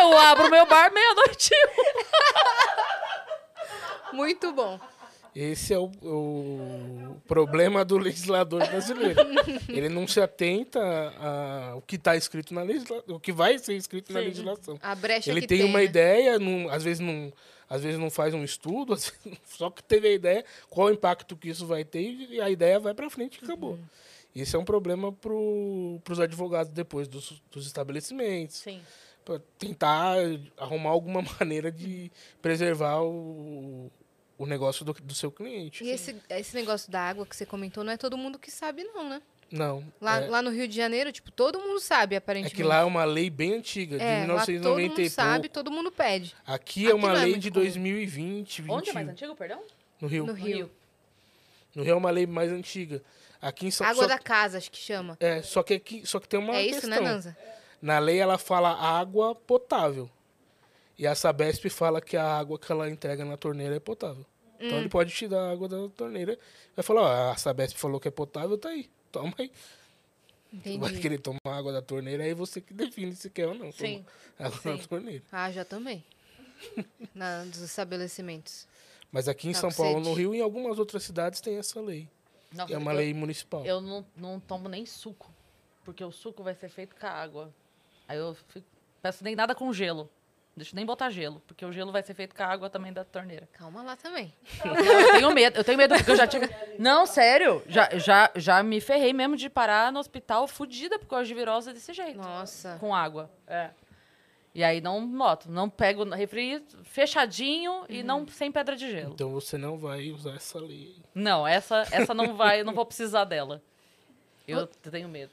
Eu 0.00 0.18
abro 0.18 0.50
meu 0.50 0.66
bar 0.66 0.92
meia-noite 0.92 1.50
e 1.52 1.66
um. 4.12 4.16
Muito 4.16 4.52
bom. 4.52 4.80
Esse 5.34 5.74
é 5.74 5.78
o, 5.78 5.90
o 6.02 7.20
problema 7.26 7.84
do 7.84 7.98
legislador 7.98 8.64
brasileiro. 8.68 9.20
Ele 9.68 9.88
não 9.88 10.06
se 10.06 10.20
atenta 10.20 10.80
ao 11.72 11.82
que 11.82 11.96
está 11.96 12.16
escrito 12.16 12.54
na 12.54 12.62
legislação, 12.62 13.16
o 13.16 13.18
que 13.18 13.32
vai 13.32 13.58
ser 13.58 13.74
escrito 13.74 14.12
na 14.12 14.20
Sim. 14.20 14.26
legislação. 14.26 14.78
A 14.80 14.94
brecha 14.94 15.30
Ele 15.30 15.40
que 15.40 15.46
tem, 15.48 15.64
uma 15.64 15.78
né? 15.80 15.84
ideia, 15.84 16.38
não- 16.38 16.68
às 16.68 16.84
vezes 16.84 17.00
não, 17.00 17.32
às 17.68 17.82
vezes 17.82 17.98
não 17.98 18.10
faz 18.10 18.32
um 18.32 18.44
estudo, 18.44 18.94
só 19.44 19.70
que 19.70 19.82
teve 19.82 20.06
a 20.08 20.12
ideia, 20.12 20.44
qual 20.70 20.86
o 20.86 20.92
impacto 20.92 21.36
que 21.36 21.48
isso 21.48 21.66
vai 21.66 21.84
ter 21.84 22.00
e 22.02 22.40
a 22.40 22.48
ideia 22.48 22.78
vai 22.78 22.94
para 22.94 23.10
frente 23.10 23.40
e 23.40 23.44
acabou. 23.44 23.72
Uhum. 23.72 23.84
Isso 24.36 24.56
é 24.56 24.58
um 24.58 24.64
problema 24.64 25.12
para 25.12 25.32
os 25.32 26.20
advogados 26.20 26.72
depois 26.72 27.06
dos, 27.08 27.40
dos 27.50 27.66
estabelecimentos, 27.66 28.64
para 29.24 29.40
tentar 29.58 30.16
arrumar 30.56 30.90
alguma 30.90 31.22
maneira 31.40 31.72
de 31.72 32.10
preservar 32.42 33.00
o, 33.02 33.90
o 34.38 34.46
negócio 34.46 34.84
do, 34.84 34.92
do 34.92 35.14
seu 35.14 35.30
cliente. 35.30 35.84
E 35.84 35.90
esse, 35.90 36.16
esse 36.30 36.54
negócio 36.54 36.90
da 36.90 37.00
água 37.00 37.24
que 37.26 37.36
você 37.36 37.46
comentou, 37.46 37.84
não 37.84 37.92
é 37.92 37.96
todo 37.96 38.16
mundo 38.16 38.38
que 38.38 38.50
sabe, 38.50 38.82
não, 38.84 39.08
né? 39.08 39.22
Não. 39.50 39.84
Lá, 40.00 40.20
é, 40.20 40.28
lá 40.28 40.42
no 40.42 40.50
Rio 40.50 40.66
de 40.66 40.74
Janeiro, 40.74 41.12
tipo, 41.12 41.30
todo 41.30 41.60
mundo 41.60 41.78
sabe, 41.78 42.14
é 42.16 42.18
aparentemente. 42.18 42.56
que 42.56 42.62
lá 42.62 42.80
é 42.80 42.84
uma 42.84 43.04
lei 43.04 43.30
bem 43.30 43.54
antiga, 43.54 43.96
de 43.98 44.02
É, 44.02 44.20
lá 44.26 44.40
todo 44.40 44.48
1990 44.52 45.00
mundo 45.02 45.10
sabe, 45.10 45.48
todo 45.48 45.70
mundo 45.70 45.92
pede. 45.92 46.34
Aqui 46.46 46.84
é 46.86 46.88
Aqui 46.88 46.94
uma 46.96 47.08
não 47.08 47.16
é 47.16 47.20
lei 47.20 47.30
muito 47.32 47.42
de 47.42 47.50
comum. 47.50 47.62
2020, 47.64 48.62
21. 48.62 48.74
Onde 48.76 48.90
é 48.90 48.92
mais 48.92 49.08
antigo, 49.08 49.36
perdão? 49.36 49.60
No 50.00 50.08
Rio. 50.08 50.26
No 50.26 50.32
No 50.32 50.38
Rio. 50.38 50.70
Rio. 51.76 51.88
é 51.88 51.94
uma 51.94 52.10
lei 52.10 52.26
mais 52.26 52.50
antiga. 52.50 53.00
Aqui 53.40 53.66
em 53.66 53.70
São 53.70 53.86
Água 53.86 54.04
só- 54.04 54.08
da 54.08 54.18
casa, 54.18 54.58
acho 54.58 54.70
que 54.70 54.78
chama. 54.78 55.16
É, 55.20 55.42
só 55.42 55.62
que 55.62 55.74
aqui, 55.74 56.04
só 56.06 56.18
que 56.18 56.26
tem 56.26 56.40
uma 56.40 56.56
é 56.56 56.62
isso, 56.66 56.80
questão. 56.80 57.02
né, 57.02 57.10
Nanza? 57.10 57.36
Na 57.80 57.98
lei 57.98 58.18
ela 58.18 58.38
fala 58.38 58.70
água 58.72 59.34
potável. 59.34 60.10
E 60.98 61.06
a 61.06 61.14
Sabesp 61.14 61.68
fala 61.70 62.00
que 62.00 62.16
a 62.16 62.24
água 62.38 62.58
que 62.58 62.70
ela 62.70 62.88
entrega 62.88 63.24
na 63.24 63.36
torneira 63.36 63.74
é 63.76 63.80
potável. 63.80 64.24
Então 64.60 64.78
Hum. 64.78 64.80
ele 64.82 64.88
pode 64.88 65.12
te 65.12 65.26
dar 65.26 65.40
a 65.48 65.50
água 65.50 65.68
da 65.68 65.88
torneira. 65.88 66.38
Vai 66.76 66.82
falar, 66.84 67.02
ó, 67.02 67.32
a 67.32 67.36
Sabesp 67.36 67.76
falou 67.76 67.98
que 68.00 68.08
é 68.08 68.10
potável, 68.10 68.56
tá 68.56 68.68
aí. 68.68 68.88
Toma 69.10 69.34
aí. 69.38 69.50
Vai 70.52 70.72
Entendi. 70.74 71.00
querer 71.00 71.18
tomar 71.18 71.38
água 71.46 71.72
da 71.72 71.82
torneira, 71.82 72.22
aí 72.22 72.32
você 72.32 72.60
que 72.60 72.72
define 72.72 73.14
se 73.16 73.28
quer 73.28 73.48
ou 73.48 73.54
não. 73.54 73.72
Sim. 73.72 74.04
Água 74.38 74.56
Sim. 74.60 74.76
da 74.76 74.86
torneira. 74.86 75.22
Ah, 75.32 75.50
já 75.50 75.64
também. 75.64 76.04
Na, 77.14 77.44
dos 77.44 77.60
estabelecimentos. 77.60 78.66
Mas 79.10 79.26
aqui 79.28 79.48
em 79.48 79.52
Tá 79.52 79.60
São 79.60 79.72
Paulo, 79.72 79.96
sede? 79.96 80.08
no 80.08 80.14
Rio 80.14 80.34
e 80.34 80.38
em 80.38 80.40
algumas 80.40 80.78
outras 80.78 81.02
cidades 81.02 81.40
tem 81.40 81.56
essa 81.56 81.80
lei. 81.80 82.08
Nossa, 82.52 82.72
é 82.72 82.78
uma 82.78 82.92
eu, 82.92 82.98
lei 82.98 83.12
municipal. 83.12 83.64
Eu 83.66 83.80
não, 83.80 84.06
não 84.16 84.38
tomo 84.38 84.68
nem 84.68 84.86
suco. 84.86 85.32
Porque 85.84 86.04
o 86.04 86.12
suco 86.12 86.42
vai 86.44 86.54
ser 86.54 86.68
feito 86.68 86.94
com 86.94 87.04
a 87.06 87.10
água. 87.10 87.52
Aí 88.06 88.16
eu 88.18 88.34
fico, 88.48 88.66
peço 89.02 89.24
nem 89.24 89.34
nada 89.34 89.54
com 89.56 89.72
gelo. 89.72 90.08
Deixa 90.56 90.72
eu 90.72 90.76
nem 90.76 90.86
botar 90.86 91.10
gelo. 91.10 91.42
Porque 91.46 91.64
o 91.64 91.72
gelo 91.72 91.90
vai 91.90 92.02
ser 92.02 92.14
feito 92.14 92.34
com 92.34 92.42
a 92.42 92.46
água 92.46 92.70
também 92.70 92.92
da 92.92 93.04
torneira. 93.04 93.48
Calma 93.52 93.82
lá 93.82 93.96
também. 93.96 94.32
Eu 94.64 95.12
tenho 95.12 95.30
medo, 95.32 95.58
eu 95.58 95.64
tenho 95.64 95.78
medo, 95.78 95.94
porque 95.96 96.10
eu 96.12 96.16
já 96.16 96.26
tive. 96.26 96.48
Não, 96.78 97.06
sério. 97.06 97.62
Já, 97.66 97.88
já, 97.98 98.30
já 98.36 98.62
me 98.62 98.80
ferrei 98.80 99.12
mesmo 99.12 99.36
de 99.36 99.50
parar 99.50 99.90
no 99.90 99.98
hospital 99.98 100.46
fudida 100.46 100.98
por 100.98 101.06
causa 101.06 101.26
de 101.26 101.34
virose 101.34 101.72
desse 101.72 101.92
jeito. 101.92 102.18
Nossa. 102.18 102.76
Com 102.78 102.94
água. 102.94 103.30
É. 103.46 103.70
E 104.54 104.62
aí 104.62 104.80
não 104.80 105.04
boto, 105.04 105.50
não 105.50 105.68
pego 105.68 106.04
refri 106.10 106.64
fechadinho 106.84 107.84
e 107.88 108.04
não 108.04 108.24
sem 108.28 108.52
pedra 108.52 108.76
de 108.76 108.88
gelo. 108.88 109.12
Então 109.12 109.32
você 109.32 109.58
não 109.58 109.76
vai 109.76 110.12
usar 110.12 110.36
essa 110.36 110.60
lei. 110.60 110.94
Não, 111.12 111.44
essa, 111.44 111.84
essa 111.90 112.14
não 112.14 112.36
vai, 112.36 112.60
eu 112.60 112.64
não 112.64 112.72
vou 112.72 112.86
precisar 112.86 113.24
dela. 113.24 113.60
Eu 114.46 114.68
tenho 114.68 115.08
medo. 115.08 115.32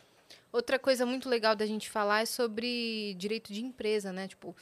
Outra 0.51 0.79
coisa 0.79 1.05
muito 1.05 1.29
legal 1.29 1.55
da 1.55 1.67
gente 1.67 1.87
falar 1.87 2.21
é 2.21 2.25
sobre 2.25 3.13
direito 3.13 3.53
de 3.53 3.63
empresa, 3.63 4.11
né? 4.11 4.27
Tipo, 4.27 4.55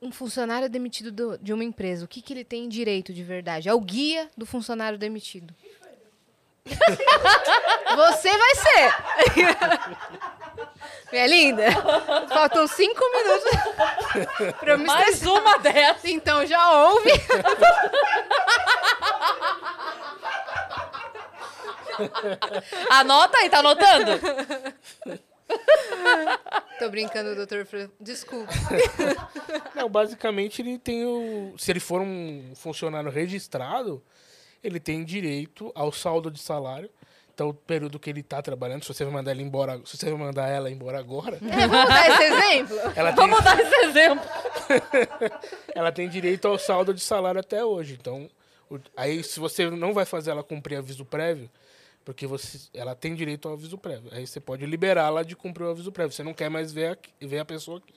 um 0.00 0.12
funcionário 0.12 0.68
demitido 0.68 1.10
do- 1.10 1.38
de 1.38 1.52
uma 1.52 1.64
empresa, 1.64 2.04
o 2.04 2.08
que, 2.08 2.22
que 2.22 2.32
ele 2.32 2.44
tem 2.44 2.68
direito 2.68 3.12
de 3.12 3.22
verdade? 3.24 3.68
É 3.68 3.74
o 3.74 3.80
guia 3.80 4.28
do 4.36 4.46
funcionário 4.46 4.98
demitido. 4.98 5.54
Você 7.96 8.30
vai 8.36 8.54
ser! 8.54 8.94
Minha 11.10 11.26
linda, 11.26 11.64
faltam 12.28 12.66
cinco 12.66 13.00
minutos 13.16 14.52
pra 14.60 14.72
eu 14.72 14.78
me 14.78 14.84
Mais 14.84 15.14
estressar. 15.14 15.40
uma 15.42 15.58
dessa. 15.58 16.10
Então 16.10 16.44
já 16.44 16.82
ouve. 16.82 17.10
Anota 22.90 23.38
aí, 23.38 23.48
tá 23.50 23.58
anotando? 23.58 24.20
Tô 26.78 26.88
brincando, 26.90 27.34
doutor. 27.34 27.66
Desculpa. 28.00 28.52
Não, 29.74 29.88
basicamente 29.88 30.62
ele 30.62 30.78
tem 30.78 31.04
o. 31.04 31.54
Se 31.58 31.70
ele 31.72 31.80
for 31.80 32.00
um 32.00 32.52
funcionário 32.54 33.10
registrado, 33.10 34.02
ele 34.62 34.78
tem 34.78 35.04
direito 35.04 35.72
ao 35.74 35.90
saldo 35.92 36.30
de 36.30 36.40
salário. 36.40 36.88
Então, 37.34 37.50
o 37.50 37.54
período 37.54 38.00
que 38.00 38.10
ele 38.10 38.18
está 38.20 38.42
trabalhando, 38.42 38.82
se 38.82 38.88
você 38.92 39.04
vai 39.04 39.12
mandar 39.12 39.30
ele 39.30 39.44
embora, 39.44 39.80
se 39.84 39.96
você 39.96 40.06
vai 40.10 40.18
mandar 40.18 40.48
ela 40.48 40.68
embora 40.70 40.98
agora, 40.98 41.38
É, 41.48 41.68
vamos 41.68 41.88
dar 41.88 42.08
esse 42.10 42.22
exemplo? 42.24 42.76
ela 42.96 43.12
tem, 43.12 43.16
Vamos 43.28 43.44
dar 43.44 43.60
esse 43.60 43.74
exemplo. 43.84 44.28
ela 45.72 45.92
tem 45.92 46.08
direito 46.08 46.48
ao 46.48 46.58
saldo 46.58 46.92
de 46.92 47.00
salário 47.00 47.38
até 47.40 47.64
hoje. 47.64 47.96
Então, 48.00 48.28
o- 48.68 48.80
aí 48.96 49.22
se 49.22 49.38
você 49.38 49.70
não 49.70 49.94
vai 49.94 50.04
fazer 50.04 50.32
ela 50.32 50.42
cumprir 50.42 50.76
aviso 50.78 51.04
prévio, 51.04 51.48
porque 52.08 52.26
você, 52.26 52.70
ela 52.72 52.94
tem 52.94 53.14
direito 53.14 53.46
ao 53.46 53.52
aviso 53.52 53.76
prévio. 53.76 54.08
Aí 54.14 54.26
você 54.26 54.40
pode 54.40 54.64
liberá-la 54.64 55.22
de 55.22 55.36
cumprir 55.36 55.64
o 55.64 55.68
aviso 55.68 55.92
prévio. 55.92 56.10
Você 56.10 56.22
não 56.22 56.32
quer 56.32 56.48
mais 56.48 56.72
ver 56.72 56.92
a, 56.92 57.26
ver 57.26 57.38
a 57.38 57.44
pessoa 57.44 57.76
aqui. 57.76 57.92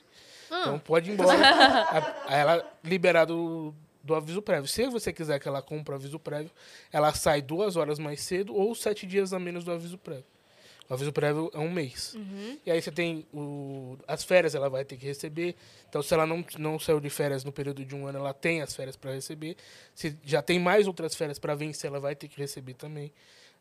Então 0.48 0.78
pode 0.78 1.08
ir 1.08 1.14
embora. 1.14 1.32
Aí 2.28 2.38
ela 2.38 2.72
liberado 2.84 3.74
do 4.04 4.14
aviso 4.14 4.42
prévio. 4.42 4.68
Se 4.68 4.86
você 4.88 5.14
quiser 5.14 5.40
que 5.40 5.48
ela 5.48 5.62
compre 5.62 5.94
o 5.94 5.96
aviso 5.96 6.18
prévio, 6.18 6.50
ela 6.92 7.14
sai 7.14 7.40
duas 7.40 7.74
horas 7.74 7.98
mais 7.98 8.20
cedo 8.20 8.54
ou 8.54 8.74
sete 8.74 9.06
dias 9.06 9.32
a 9.32 9.38
menos 9.38 9.64
do 9.64 9.72
aviso 9.72 9.96
prévio. 9.96 10.26
O 10.90 10.92
aviso 10.92 11.10
prévio 11.10 11.50
é 11.54 11.58
um 11.58 11.70
mês. 11.70 12.14
E 12.66 12.70
aí 12.70 12.82
você 12.82 12.92
tem 12.92 13.26
o, 13.32 13.96
as 14.06 14.22
férias, 14.22 14.54
ela 14.54 14.68
vai 14.68 14.84
ter 14.84 14.98
que 14.98 15.06
receber. 15.06 15.56
Então, 15.88 16.02
se 16.02 16.12
ela 16.12 16.26
não, 16.26 16.44
não 16.58 16.78
saiu 16.78 17.00
de 17.00 17.08
férias 17.08 17.44
no 17.44 17.50
período 17.50 17.82
de 17.82 17.96
um 17.96 18.06
ano, 18.06 18.18
ela 18.18 18.34
tem 18.34 18.60
as 18.60 18.76
férias 18.76 18.94
para 18.94 19.12
receber. 19.12 19.56
Se 19.94 20.14
já 20.22 20.42
tem 20.42 20.58
mais 20.58 20.86
outras 20.86 21.14
férias 21.14 21.38
para 21.38 21.54
vencer, 21.54 21.88
ela 21.88 21.98
vai 21.98 22.14
ter 22.14 22.28
que 22.28 22.38
receber 22.38 22.74
também. 22.74 23.10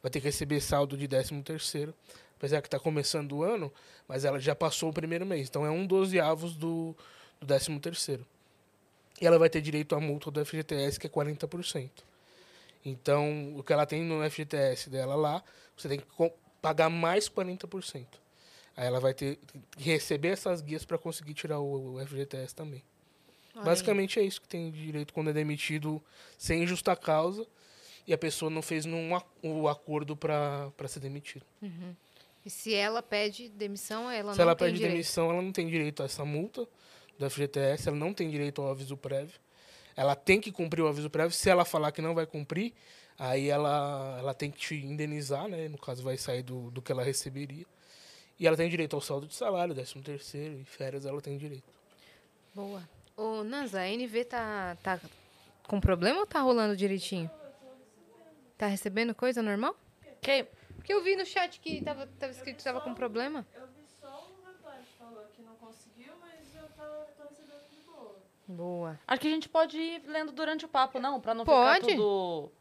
Vai 0.01 0.09
ter 0.09 0.19
que 0.19 0.25
receber 0.25 0.61
saldo 0.61 0.97
de 0.97 1.07
13 1.07 1.41
terceiro. 1.43 1.93
Apesar 2.37 2.61
que 2.61 2.67
está 2.67 2.79
começando 2.79 3.33
o 3.33 3.43
ano, 3.43 3.71
mas 4.07 4.25
ela 4.25 4.39
já 4.39 4.55
passou 4.55 4.89
o 4.89 4.93
primeiro 4.93 5.25
mês. 5.25 5.47
Então, 5.47 5.63
é 5.63 5.69
um 5.69 5.85
dozeavos 5.85 6.55
do, 6.55 6.95
do 7.39 7.45
13 7.45 7.79
terceiro. 7.79 8.25
E 9.21 9.27
ela 9.27 9.37
vai 9.37 9.49
ter 9.49 9.61
direito 9.61 9.93
à 9.93 9.99
multa 9.99 10.31
do 10.31 10.43
FGTS, 10.43 10.99
que 10.99 11.05
é 11.05 11.09
40%. 11.09 11.89
Então, 12.83 13.55
o 13.55 13.63
que 13.63 13.71
ela 13.71 13.85
tem 13.85 14.01
no 14.01 14.27
FGTS 14.27 14.89
dela 14.89 15.13
lá, 15.13 15.43
você 15.77 15.87
tem 15.87 15.99
que 15.99 16.05
pagar 16.59 16.89
mais 16.89 17.29
40%. 17.29 18.07
Aí 18.75 18.87
ela 18.87 18.99
vai 18.99 19.13
ter 19.13 19.37
que 19.77 19.83
receber 19.83 20.29
essas 20.29 20.61
guias 20.61 20.83
para 20.83 20.97
conseguir 20.97 21.35
tirar 21.35 21.59
o, 21.59 21.95
o 21.95 22.07
FGTS 22.07 22.55
também. 22.55 22.83
Olha 23.53 23.61
aí. 23.61 23.65
Basicamente 23.65 24.19
é 24.19 24.23
isso 24.23 24.41
que 24.41 24.47
tem 24.47 24.71
direito 24.71 25.13
quando 25.13 25.29
é 25.29 25.33
demitido 25.33 26.01
sem 26.37 26.65
justa 26.65 26.95
causa 26.95 27.45
e 28.07 28.13
a 28.13 28.17
pessoa 28.17 28.49
não 28.49 28.61
fez 28.61 28.85
ac- 29.15 29.25
o 29.43 29.67
acordo 29.67 30.15
para 30.15 30.71
ser 30.87 30.99
demitido. 30.99 31.45
E 32.45 32.49
se 32.49 32.73
ela 32.73 33.03
pede 33.03 33.49
demissão, 33.49 34.09
ela 34.09 34.31
Se 34.33 34.39
não 34.39 34.43
ela 34.43 34.55
tem 34.55 34.67
pede 34.67 34.77
direito. 34.77 34.93
demissão, 34.93 35.29
ela 35.31 35.41
não 35.41 35.51
tem 35.51 35.67
direito 35.67 36.01
a 36.01 36.05
essa 36.05 36.25
multa 36.25 36.67
do 37.17 37.29
FGTS, 37.29 37.87
ela 37.89 37.97
não 37.97 38.13
tem 38.13 38.29
direito 38.29 38.61
ao 38.61 38.71
aviso 38.71 38.97
prévio. 38.97 39.39
Ela 39.95 40.15
tem 40.15 40.41
que 40.41 40.51
cumprir 40.51 40.81
o 40.81 40.87
aviso 40.87 41.09
prévio. 41.09 41.31
Se 41.31 41.49
ela 41.49 41.63
falar 41.65 41.91
que 41.91 42.01
não 42.01 42.15
vai 42.15 42.25
cumprir, 42.25 42.73
aí 43.19 43.47
ela, 43.49 44.15
ela 44.19 44.33
tem 44.33 44.49
que 44.49 44.57
te 44.57 44.75
indenizar, 44.75 45.47
né? 45.47 45.67
No 45.67 45.77
caso, 45.77 46.01
vai 46.01 46.17
sair 46.17 46.41
do, 46.41 46.71
do 46.71 46.81
que 46.81 46.91
ela 46.91 47.03
receberia. 47.03 47.65
E 48.39 48.47
ela 48.47 48.57
tem 48.57 48.67
direito 48.69 48.95
ao 48.95 49.01
saldo 49.01 49.27
de 49.27 49.35
salário, 49.35 49.75
13 49.75 50.01
terceiro 50.01 50.57
e 50.59 50.63
férias 50.65 51.05
ela 51.05 51.21
tem 51.21 51.37
direito. 51.37 51.71
Boa. 52.55 52.81
Ô, 53.15 53.43
Nanza, 53.43 53.81
a 53.81 53.87
NV 53.87 54.25
tá, 54.25 54.75
tá 54.81 54.99
com 55.67 55.79
problema 55.79 56.21
ou 56.21 56.25
tá 56.25 56.41
rolando 56.41 56.75
direitinho? 56.75 57.29
Tá 58.61 58.67
recebendo 58.67 59.15
coisa 59.15 59.41
normal? 59.41 59.75
Que- 60.21 60.43
Porque 60.75 60.93
eu 60.93 61.01
vi 61.03 61.15
no 61.15 61.25
chat 61.25 61.59
que 61.59 61.83
tava, 61.83 62.05
tava 62.19 62.31
escrito 62.31 62.57
que 62.57 62.63
tava 62.63 62.79
com 62.79 62.93
problema. 62.93 63.43
Eu 63.55 63.65
vi 63.65 63.81
só 63.99 64.07
um 64.29 64.45
rapaz 64.45 64.85
que 64.87 64.99
falou 64.99 65.25
que 65.35 65.41
não 65.41 65.55
conseguiu, 65.55 66.13
mas 66.21 66.53
eu 66.55 66.67
tava, 66.77 67.07
tô 67.17 67.23
recebendo 67.23 67.67
de 67.71 67.77
boa. 67.87 68.15
Boa. 68.47 68.99
Acho 69.07 69.19
que 69.19 69.27
a 69.27 69.31
gente 69.31 69.49
pode 69.49 69.79
ir 69.79 70.03
lendo 70.05 70.31
durante 70.31 70.63
o 70.63 70.67
papo, 70.67 70.99
não? 70.99 71.19
Pra 71.19 71.33
não 71.33 71.43
Pode. 71.43 71.79
ficar 71.85 71.95
tudo... 71.95 72.51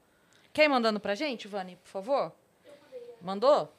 Quer 0.54 0.64
ir 0.64 0.68
mandando 0.68 0.98
pra 0.98 1.14
gente, 1.14 1.46
Vani, 1.46 1.76
por 1.76 1.88
favor? 1.90 2.32
Mandou? 3.20 3.70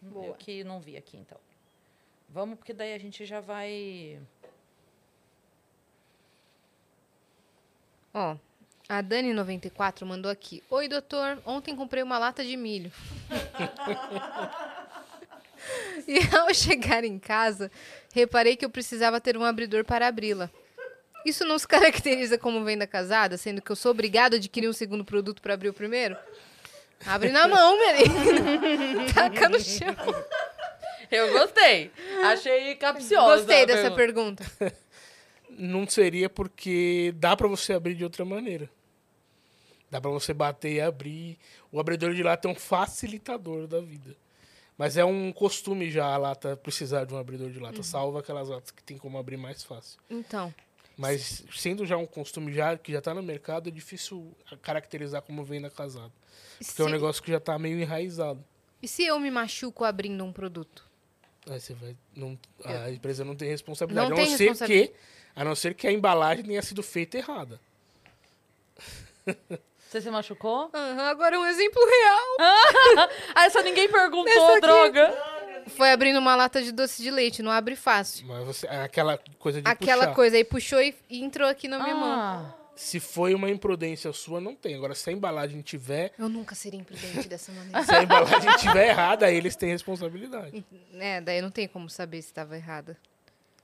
Boa. 0.00 0.24
Eu 0.24 0.34
que 0.36 0.64
não 0.64 0.80
vi 0.80 0.96
aqui, 0.96 1.18
então. 1.18 1.36
Vamos, 2.30 2.56
porque 2.56 2.72
daí 2.72 2.94
a 2.94 2.98
gente 2.98 3.26
já 3.26 3.42
vai... 3.42 4.18
Ó, 8.14 8.38
a 8.88 9.02
Dani94 9.02 10.06
mandou 10.06 10.30
aqui. 10.30 10.62
Oi, 10.70 10.88
doutor. 10.88 11.38
Ontem 11.44 11.76
comprei 11.76 12.02
uma 12.02 12.18
lata 12.18 12.42
de 12.42 12.56
milho. 12.56 12.90
e 16.08 16.18
ao 16.34 16.54
chegar 16.54 17.04
em 17.04 17.18
casa, 17.18 17.70
reparei 18.14 18.56
que 18.56 18.64
eu 18.64 18.70
precisava 18.70 19.20
ter 19.20 19.36
um 19.36 19.44
abridor 19.44 19.84
para 19.84 20.06
abri-la. 20.06 20.48
Isso 21.26 21.44
não 21.44 21.58
se 21.58 21.68
caracteriza 21.68 22.38
como 22.38 22.64
venda 22.64 22.86
casada, 22.86 23.36
sendo 23.36 23.60
que 23.60 23.70
eu 23.70 23.76
sou 23.76 23.90
obrigado 23.90 24.34
a 24.34 24.36
adquirir 24.36 24.68
um 24.68 24.72
segundo 24.72 25.04
produto 25.04 25.42
para 25.42 25.52
abrir 25.52 25.68
o 25.68 25.74
primeiro? 25.74 26.16
Abre 27.04 27.30
na 27.30 27.46
mão, 27.46 27.78
menino. 27.78 29.04
Taca 29.12 29.50
no 29.50 29.60
chão. 29.60 29.94
Eu 31.10 31.30
gostei. 31.32 31.90
Achei 32.24 32.74
capciosa. 32.76 33.36
Gostei 33.36 33.66
dessa 33.66 33.90
pergunta. 33.90 34.44
pergunta. 34.58 34.78
Não 35.50 35.86
seria 35.86 36.30
porque 36.30 37.12
dá 37.16 37.36
para 37.36 37.48
você 37.48 37.72
abrir 37.72 37.94
de 37.94 38.04
outra 38.04 38.24
maneira. 38.24 38.70
Dá 39.90 40.00
para 40.00 40.10
você 40.10 40.34
bater 40.34 40.72
e 40.72 40.80
abrir. 40.80 41.38
O 41.72 41.80
abridor 41.80 42.14
de 42.14 42.22
lata 42.22 42.48
é 42.48 42.50
um 42.50 42.54
facilitador 42.54 43.66
da 43.66 43.80
vida. 43.80 44.16
Mas 44.76 44.96
é 44.96 45.04
um 45.04 45.32
costume 45.32 45.90
já 45.90 46.06
a 46.06 46.16
lata 46.16 46.56
precisar 46.56 47.04
de 47.04 47.12
um 47.12 47.18
abridor 47.18 47.50
de 47.50 47.58
lata. 47.58 47.82
Salva 47.82 48.20
aquelas 48.20 48.48
latas 48.48 48.70
que 48.70 48.82
tem 48.82 48.96
como 48.96 49.18
abrir 49.18 49.36
mais 49.36 49.64
fácil. 49.64 49.98
Então, 50.08 50.54
Mas 50.96 51.42
sendo 51.52 51.84
já 51.84 51.96
um 51.96 52.06
costume 52.06 52.52
já 52.52 52.78
que 52.78 52.92
já 52.92 52.98
está 52.98 53.12
no 53.12 53.22
mercado, 53.22 53.68
é 53.68 53.72
difícil 53.72 54.32
caracterizar 54.62 55.22
como 55.22 55.44
venda 55.44 55.68
casada. 55.68 56.12
Porque 56.64 56.80
é 56.80 56.84
um 56.84 56.88
se, 56.88 56.92
negócio 56.92 57.22
que 57.22 57.30
já 57.30 57.38
está 57.38 57.58
meio 57.58 57.80
enraizado. 57.80 58.44
e 58.80 58.86
se 58.86 59.04
eu 59.04 59.18
me 59.18 59.30
machuco 59.30 59.84
abrindo 59.84 60.22
um 60.24 60.32
produto? 60.32 60.88
Aí 61.50 61.58
você 61.58 61.74
vai. 61.74 61.96
Não, 62.14 62.38
a 62.64 62.90
empresa 62.90 63.24
não 63.24 63.34
tem 63.34 63.48
responsabilidade. 63.48 64.10
Não 64.10 64.16
a 64.16 64.20
não 64.20 64.36
ser 64.36 64.54
que. 64.66 64.92
A 65.34 65.44
não 65.44 65.54
ser 65.54 65.74
que 65.74 65.86
a 65.86 65.92
embalagem 65.92 66.44
tenha 66.44 66.62
sido 66.62 66.82
feita 66.82 67.16
errada. 67.18 67.60
Você 69.88 70.00
se 70.02 70.10
machucou? 70.10 70.70
Aham, 70.74 71.08
agora 71.08 71.38
um 71.40 71.46
exemplo 71.46 71.80
real. 71.82 73.08
Ah, 73.34 73.44
essa 73.46 73.62
ninguém 73.62 73.88
perguntou, 73.88 74.28
Essa 74.32 74.52
aqui. 74.52 74.60
droga. 74.60 75.22
Foi 75.68 75.90
abrindo 75.90 76.18
uma 76.18 76.34
lata 76.34 76.62
de 76.62 76.72
doce 76.72 77.02
de 77.02 77.10
leite, 77.10 77.42
não 77.42 77.50
abre 77.52 77.76
fácil. 77.76 78.26
Mas 78.26 78.44
você, 78.44 78.66
é 78.66 78.82
aquela 78.82 79.18
coisa 79.38 79.60
de 79.62 79.68
Aquela 79.68 80.02
puxar. 80.04 80.14
coisa 80.14 80.36
aí 80.36 80.44
puxou 80.44 80.80
e, 80.80 80.94
e 81.10 81.22
entrou 81.22 81.48
aqui 81.48 81.68
na 81.68 81.78
minha 81.82 81.94
mão. 81.94 82.10
Ah, 82.10 82.54
Se 82.74 82.98
foi 83.00 83.34
uma 83.34 83.50
imprudência 83.50 84.12
sua, 84.12 84.40
não 84.40 84.54
tem. 84.54 84.74
Agora, 84.74 84.94
se 84.94 85.08
a 85.10 85.12
embalagem 85.12 85.60
tiver, 85.62 86.12
Eu 86.18 86.28
nunca 86.28 86.54
seria 86.54 86.80
imprudente 86.80 87.28
dessa 87.28 87.52
maneira. 87.52 87.80
se 87.84 87.94
a 87.94 88.02
embalagem 88.02 88.56
tiver 88.56 88.88
errada, 88.88 89.26
aí 89.26 89.36
eles 89.36 89.56
têm 89.56 89.70
responsabilidade. 89.70 90.64
é, 90.94 91.20
daí 91.20 91.40
não 91.42 91.50
tem 91.50 91.68
como 91.68 91.88
saber 91.90 92.20
se 92.22 92.28
estava 92.28 92.56
errada. 92.56 92.96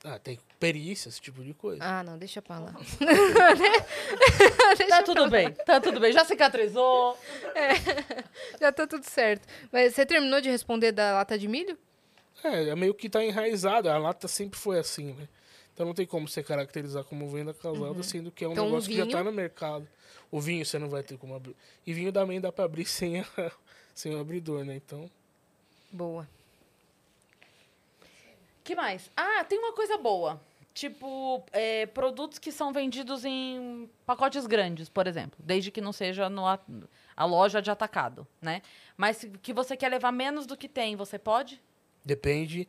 Ah, 0.06 0.18
tem 0.18 0.38
perícia, 0.60 1.08
esse 1.08 1.18
tipo 1.18 1.42
de 1.42 1.54
coisa. 1.54 1.82
Ah, 1.82 2.02
não, 2.02 2.18
deixa 2.18 2.42
pra 2.42 2.58
lá. 2.58 2.74
tá 4.88 5.02
tudo 5.02 5.30
bem, 5.30 5.50
tá 5.52 5.80
tudo 5.80 5.98
bem. 5.98 6.12
Já 6.12 6.26
cicatrizou. 6.26 7.16
Já 8.60 8.70
tá 8.70 8.86
tudo 8.86 9.02
certo. 9.04 9.48
Mas 9.72 9.94
você 9.94 10.04
terminou 10.04 10.42
de 10.42 10.50
responder 10.50 10.92
da 10.92 11.14
lata 11.14 11.38
de 11.38 11.48
milho? 11.48 11.78
É, 12.42 12.68
é 12.68 12.76
meio 12.76 12.92
que 12.94 13.08
tá 13.08 13.24
enraizado. 13.24 13.88
A 13.88 13.96
lata 13.96 14.28
sempre 14.28 14.58
foi 14.58 14.78
assim, 14.78 15.14
né? 15.14 15.26
Então 15.72 15.86
não 15.86 15.94
tem 15.94 16.06
como 16.06 16.28
você 16.28 16.42
caracterizar 16.42 17.02
como 17.04 17.28
venda 17.30 17.54
casada, 17.54 18.02
sendo 18.02 18.30
que 18.30 18.44
é 18.44 18.48
um 18.48 18.52
Então, 18.52 18.66
negócio 18.66 18.90
que 18.90 18.96
já 18.96 19.06
tá 19.06 19.24
no 19.24 19.32
mercado. 19.32 19.88
O 20.30 20.38
vinho 20.40 20.66
você 20.66 20.78
não 20.78 20.90
vai 20.90 21.02
ter 21.02 21.16
como 21.16 21.34
abrir. 21.34 21.56
E 21.86 21.94
vinho 21.94 22.12
também 22.12 22.40
dá 22.40 22.52
pra 22.52 22.66
abrir 22.66 22.84
sem, 22.84 23.20
a, 23.20 23.26
sem 23.94 24.14
o 24.14 24.20
abridor, 24.20 24.64
né? 24.64 24.76
Então. 24.76 25.10
Boa. 25.90 26.28
Que 28.64 28.74
mais? 28.74 29.10
Ah, 29.14 29.44
tem 29.44 29.58
uma 29.58 29.74
coisa 29.74 29.98
boa. 29.98 30.40
Tipo, 30.72 31.44
é, 31.52 31.86
produtos 31.86 32.40
que 32.40 32.50
são 32.50 32.72
vendidos 32.72 33.24
em 33.24 33.88
pacotes 34.04 34.44
grandes, 34.44 34.88
por 34.88 35.06
exemplo. 35.06 35.38
Desde 35.38 35.70
que 35.70 35.80
não 35.80 35.92
seja 35.92 36.28
no, 36.28 36.44
a, 36.48 37.24
loja 37.24 37.62
de 37.62 37.70
atacado, 37.70 38.26
né? 38.42 38.60
Mas 38.96 39.24
que 39.40 39.52
você 39.52 39.76
quer 39.76 39.88
levar 39.88 40.10
menos 40.10 40.46
do 40.46 40.56
que 40.56 40.68
tem, 40.68 40.96
você 40.96 41.16
pode? 41.16 41.62
Depende 42.04 42.66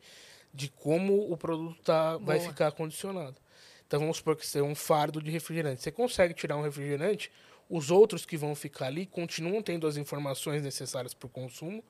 de 0.54 0.68
como 0.68 1.32
o 1.32 1.36
produto 1.36 1.82
tá, 1.82 2.16
vai 2.18 2.38
ficar 2.38 2.70
condicionado. 2.70 3.36
Então 3.86 3.98
vamos 3.98 4.18
supor 4.18 4.36
que 4.36 4.46
você 4.46 4.60
tem 4.60 4.68
um 4.68 4.74
fardo 4.74 5.20
de 5.20 5.30
refrigerante. 5.30 5.82
Você 5.82 5.90
consegue 5.90 6.32
tirar 6.32 6.56
um 6.56 6.62
refrigerante, 6.62 7.30
os 7.68 7.90
outros 7.90 8.24
que 8.24 8.36
vão 8.36 8.54
ficar 8.54 8.86
ali 8.86 9.06
continuam 9.06 9.60
tendo 9.60 9.86
as 9.86 9.96
informações 9.96 10.62
necessárias 10.62 11.12
para 11.12 11.26
o 11.26 11.30
consumo 11.30 11.82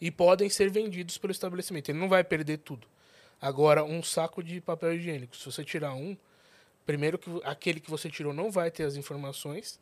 e 0.00 0.10
podem 0.10 0.48
ser 0.48 0.70
vendidos 0.70 1.18
pelo 1.18 1.32
estabelecimento. 1.32 1.88
Ele 1.88 1.98
não 1.98 2.08
vai 2.08 2.22
perder 2.22 2.58
tudo. 2.58 2.86
Agora, 3.44 3.84
um 3.84 4.02
saco 4.02 4.42
de 4.42 4.60
papel 4.60 4.94
higiênico, 4.94 5.36
se 5.36 5.44
você 5.44 5.62
tirar 5.62 5.92
um, 5.94 6.16
primeiro 6.86 7.18
que 7.18 7.30
aquele 7.44 7.78
que 7.78 7.90
você 7.90 8.08
tirou 8.10 8.32
não 8.32 8.50
vai 8.50 8.70
ter 8.70 8.84
as 8.84 8.96
informações 8.96 9.78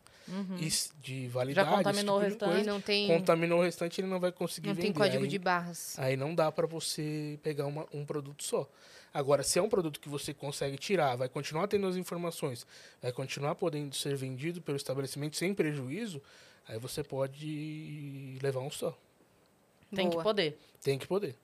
s- 0.61 0.91
de 1.01 1.29
validade. 1.29 1.69
esse 1.69 1.77
contaminou 1.77 2.17
o 2.17 2.19
tipo 2.21 2.27
de 2.29 2.33
restante. 2.35 2.49
coisa. 2.55 2.65
E 2.69 2.73
não 2.73 2.81
tem, 2.81 3.07
Contaminou 3.07 3.61
o 3.61 3.63
restante, 3.63 4.01
ele 4.01 4.09
não 4.09 4.19
vai 4.19 4.33
conseguir 4.33 4.69
não 4.69 4.75
vender. 4.75 4.87
tem 4.89 4.93
código 4.93 5.23
Aí- 5.23 5.29
de 5.29 5.39
barras. 5.39 5.97
Aí 5.99 6.17
não 6.17 6.35
dá 6.35 6.51
para 6.51 6.67
você 6.67 7.39
pegar 7.43 7.67
uma- 7.67 7.87
um 7.93 8.05
produto 8.05 8.43
só. 8.43 8.69
Agora, 9.15 9.43
se 9.45 9.59
é 9.59 9.63
um 9.63 9.69
produto 9.69 10.01
que 10.01 10.09
você 10.09 10.33
consegue 10.35 10.77
tirar, 10.77 11.15
vai 11.17 11.29
continuar 11.29 11.69
tendo 11.69 11.87
as 11.87 11.97
informações, 11.97 12.67
vai 13.01 13.13
continuar 13.13 13.55
podendo 13.55 13.95
ser 13.95 14.17
vendido 14.17 14.61
pelo 14.61 14.77
estabelecimento 14.77 15.37
sem 15.37 15.55
prejuízo, 15.55 16.21
aí 16.67 16.79
você 16.79 17.05
pode 17.05 18.39
levar 18.43 18.61
um 18.61 18.71
só. 18.71 18.97
Tem 19.95 20.07
que 20.09 20.15
Boa. 20.15 20.25
poder. 20.25 20.59
Tem 20.83 20.99
que 20.99 21.07
poder. 21.07 21.37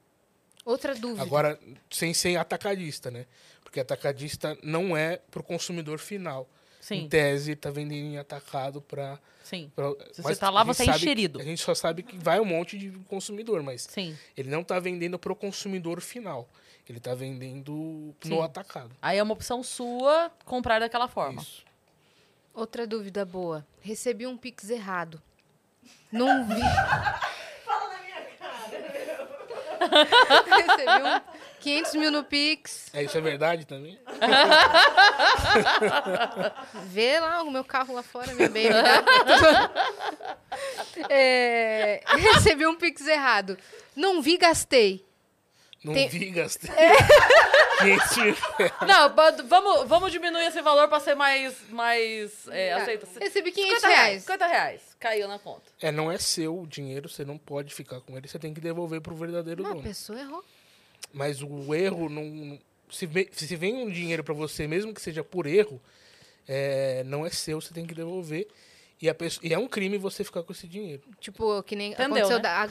Outra 0.69 0.95
dúvida. 0.95 1.23
Agora, 1.23 1.59
sem 1.91 2.13
ser 2.13 2.37
atacadista, 2.37 3.11
né? 3.11 3.25
Porque 3.63 3.81
atacadista 3.81 4.55
não 4.63 4.95
é 4.95 5.17
para 5.17 5.41
o 5.41 5.43
consumidor 5.43 5.99
final. 5.99 6.47
Em 6.81 6.83
Sim, 6.85 7.09
tese, 7.09 7.53
está 7.53 7.71
vendendo 7.71 8.05
em 8.05 8.19
atacado 8.19 8.83
para. 8.83 9.19
sim. 9.43 9.73
Se 10.13 10.21
você 10.21 10.37
tá 10.37 10.51
lá, 10.51 10.63
você 10.65 10.83
é 10.83 10.95
enxerido. 10.95 11.41
A 11.41 11.43
gente 11.43 11.63
só 11.63 11.75
sabe 11.75 12.03
que 12.03 12.19
vai 12.19 12.39
um 12.39 12.45
monte 12.45 12.77
de 12.77 12.91
consumidor, 13.09 13.63
mas 13.63 13.83
Sim. 13.91 14.15
ele 14.37 14.51
não 14.51 14.61
está 14.61 14.79
vendendo 14.79 15.19
para 15.19 15.33
o 15.33 15.37
consumidor 15.37 16.03
final. 16.03 16.47
Ele 16.87 16.99
está 16.99 17.15
vendendo 17.15 18.15
Sim. 18.21 18.29
no 18.29 18.43
atacado. 18.43 18.95
Aí 19.01 19.17
é 19.17 19.23
uma 19.23 19.33
opção 19.33 19.63
sua 19.63 20.31
comprar 20.45 20.81
daquela 20.81 21.09
forma. 21.09 21.41
Isso. 21.41 21.65
Outra 22.53 22.87
dúvida 22.87 23.25
boa. 23.25 23.67
Recebi 23.81 24.27
um 24.27 24.37
Pix 24.37 24.69
errado. 24.69 25.21
Não 26.13 26.47
vi. 26.47 26.61
Fala 27.65 27.95
na 27.95 28.03
minha 28.03 28.21
cara. 28.39 29.29
Recebi 30.47 31.03
um 31.03 31.21
500 31.61 31.95
mil 31.95 32.11
no 32.11 32.25
Pix. 32.25 32.89
É, 32.93 33.03
isso 33.03 33.17
é 33.17 33.21
verdade 33.21 33.67
também? 33.67 33.99
Vê 36.87 37.21
lá 37.21 37.43
o 37.43 37.51
meu 37.51 37.65
carro 37.65 37.95
lá 37.95 38.03
fora, 38.03 38.33
minha 38.35 38.49
baby. 38.49 38.69
É, 41.09 42.03
recebi 42.17 42.67
um 42.67 42.75
Pix 42.75 43.07
errado. 43.07 43.57
Não 43.95 44.21
vi, 44.21 44.37
gastei. 44.37 45.07
Não 45.85 45.95
Tem- 45.95 46.09
vi, 46.09 46.31
gastei. 46.31 46.71
É. 46.75 46.93
500 47.79 48.17
mil. 48.17 48.37
Não, 48.89 49.15
vamos, 49.49 49.89
vamos 49.89 50.11
diminuir 50.11 50.47
esse 50.47 50.61
valor 50.61 50.89
pra 50.89 50.99
ser 50.99 51.15
mais, 51.15 51.55
mais 51.71 52.49
é, 52.49 52.73
aceito. 52.73 53.07
Recebi 53.21 53.53
500 53.53 53.75
50 53.83 53.89
reais. 53.89 54.23
50 54.23 54.47
reais. 54.49 54.83
Caiu 54.99 55.29
na 55.29 55.39
conta. 55.39 55.63
É, 55.81 55.93
não 55.93 56.11
é 56.11 56.19
seu 56.19 56.59
o 56.61 56.67
dinheiro, 56.67 57.09
você 57.09 57.25
não 57.25 57.39
pode 57.39 57.73
ficar 57.73 58.01
com 58.01 58.17
ele, 58.17 58.27
você 58.27 58.37
tem 58.39 58.53
que 58.53 58.61
devolver 58.61 59.01
pro 59.01 59.15
verdadeiro 59.15 59.63
Uma 59.63 59.71
dono. 59.75 59.83
pessoa 59.85 60.19
errou. 60.19 60.45
Mas 61.13 61.41
o 61.41 61.73
erro 61.73 62.09
não. 62.09 62.59
Se 62.91 63.07
vem, 63.07 63.29
se 63.31 63.55
vem 63.55 63.77
um 63.77 63.91
dinheiro 63.91 64.25
pra 64.25 64.35
você, 64.35 64.67
mesmo 64.67 64.93
que 64.93 65.01
seja 65.01 65.23
por 65.23 65.47
erro, 65.47 65.81
é, 66.49 67.05
não 67.05 67.25
é 67.25 67.31
seu, 67.31 67.61
você 67.61 67.73
tem 67.73 67.87
que 67.87 67.95
devolver. 67.95 68.49
E, 69.01 69.09
a 69.09 69.15
pessoa- 69.15 69.47
e 69.47 69.55
é 69.55 69.59
um 69.59 69.69
crime 69.69 69.97
você 69.97 70.25
ficar 70.25 70.43
com 70.43 70.53
esse 70.53 70.67
dinheiro. 70.67 71.03
Tipo, 71.21 71.63
que 71.63 71.77
nem 71.77 71.93
Entendeu, 71.93 72.27
aconteceu 72.27 72.37
né? 72.39 72.43
da, 72.43 72.69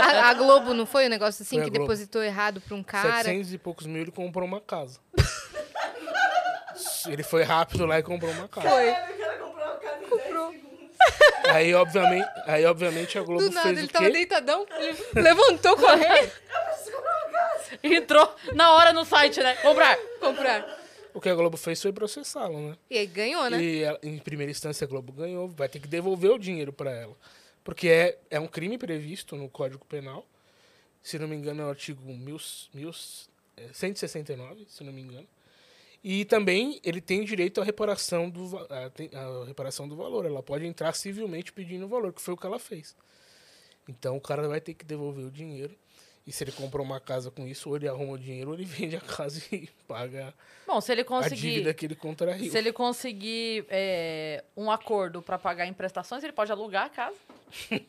a, 0.00 0.28
a 0.30 0.34
Globo, 0.34 0.72
não 0.72 0.86
foi 0.86 1.06
um 1.06 1.08
negócio 1.08 1.42
assim 1.42 1.56
Foi 1.56 1.62
a 1.66 1.70
que 1.70 1.76
depositou 1.76 2.22
errado 2.22 2.60
pra 2.60 2.74
um 2.76 2.82
cara? 2.84 3.24
700 3.24 3.52
e 3.52 3.58
poucos 3.58 3.86
mil 3.86 4.02
ele 4.02 4.12
comprou 4.12 4.46
uma 4.46 4.60
casa. 4.60 5.00
ele 7.08 7.22
foi 7.22 7.42
rápido 7.42 7.84
lá 7.86 7.98
e 7.98 8.02
comprou 8.02 8.30
uma 8.30 8.48
casa. 8.48 8.68
Foi. 8.68 8.90
O 8.90 8.94
cara 8.94 9.38
comprou 9.38 9.66
uma 9.66 9.76
casa 9.76 9.96
em 10.04 10.08
10 10.08 10.22
segundos. 10.22 10.54
Aí, 11.50 11.74
obviamente, 11.74 12.28
aí, 12.46 12.64
obviamente, 12.64 13.18
a 13.18 13.22
Globo 13.22 13.42
Do 13.42 13.50
nada, 13.50 13.66
fez 13.68 13.78
ele 13.78 13.86
o 13.86 13.90
tava 13.90 14.04
quê? 14.06 14.12
deitadão, 14.12 14.66
ele 14.78 14.96
levantou 15.14 15.76
correndo. 15.76 16.30
Entrou 17.82 18.34
na 18.54 18.72
hora 18.74 18.92
no 18.92 19.04
site, 19.04 19.40
né? 19.40 19.54
Comprar. 19.56 19.96
Comprar. 20.20 20.83
O 21.14 21.20
que 21.20 21.28
a 21.28 21.34
Globo 21.34 21.56
fez 21.56 21.80
foi 21.80 21.92
processá-lo, 21.92 22.70
né? 22.70 22.76
E 22.90 22.98
aí 22.98 23.06
ganhou, 23.06 23.48
né? 23.48 23.62
E 23.62 23.82
ela- 23.82 23.98
em 24.02 24.18
primeira 24.18 24.50
instância 24.50 24.84
a 24.84 24.88
Globo 24.88 25.12
ganhou, 25.12 25.46
vai 25.48 25.68
ter 25.68 25.78
que 25.78 25.86
devolver 25.88 26.30
o 26.32 26.38
dinheiro 26.38 26.72
para 26.72 26.90
ela. 26.90 27.16
Porque 27.62 27.88
é, 27.88 28.18
é 28.30 28.40
um 28.40 28.48
crime 28.48 28.76
previsto 28.76 29.36
no 29.36 29.48
Código 29.48 29.84
Penal. 29.86 30.26
Se 31.02 31.18
não 31.18 31.28
me 31.28 31.36
engano, 31.36 31.62
é 31.62 31.64
o 31.66 31.68
artigo 31.68 32.02
mil, 32.12 32.36
mil, 32.74 32.90
é, 33.56 33.68
169, 33.72 34.66
se 34.68 34.82
não 34.82 34.92
me 34.92 35.00
engano. 35.02 35.26
E 36.02 36.24
também 36.24 36.80
ele 36.84 37.00
tem 37.00 37.24
direito 37.24 37.60
à 37.60 37.64
reparação, 37.64 38.28
do, 38.28 38.50
tem- 38.94 39.10
à 39.14 39.44
reparação 39.46 39.86
do 39.88 39.96
valor. 39.96 40.26
Ela 40.26 40.42
pode 40.42 40.66
entrar 40.66 40.92
civilmente 40.94 41.52
pedindo 41.52 41.86
o 41.86 41.88
valor, 41.88 42.12
que 42.12 42.20
foi 42.20 42.34
o 42.34 42.36
que 42.36 42.44
ela 42.46 42.58
fez. 42.58 42.94
Então 43.88 44.16
o 44.16 44.20
cara 44.20 44.46
vai 44.48 44.60
ter 44.60 44.74
que 44.74 44.84
devolver 44.84 45.24
o 45.24 45.30
dinheiro. 45.30 45.74
E 46.26 46.32
se 46.32 46.42
ele 46.42 46.52
comprou 46.52 46.84
uma 46.84 46.98
casa 46.98 47.30
com 47.30 47.46
isso, 47.46 47.68
ou 47.68 47.76
ele 47.76 47.86
arruma 47.86 48.14
o 48.14 48.18
dinheiro, 48.18 48.48
ou 48.50 48.54
ele 48.56 48.64
vende 48.68 48.96
a 48.96 49.00
casa 49.00 49.40
e 49.52 49.68
paga 49.86 50.32
Bom, 50.66 50.80
se 50.80 50.90
ele 50.90 51.02
a 51.02 51.04
conseguir. 51.04 51.36
dívida 51.36 51.74
que 51.74 51.84
ele 51.84 51.94
contraiu. 51.94 52.50
Se 52.50 52.56
ele 52.56 52.72
conseguir 52.72 53.66
é, 53.68 54.42
um 54.56 54.70
acordo 54.70 55.20
pra 55.20 55.38
pagar 55.38 55.66
em 55.66 55.74
prestações, 55.74 56.24
ele 56.24 56.32
pode 56.32 56.50
alugar 56.50 56.86
a 56.86 56.88
casa. 56.88 57.16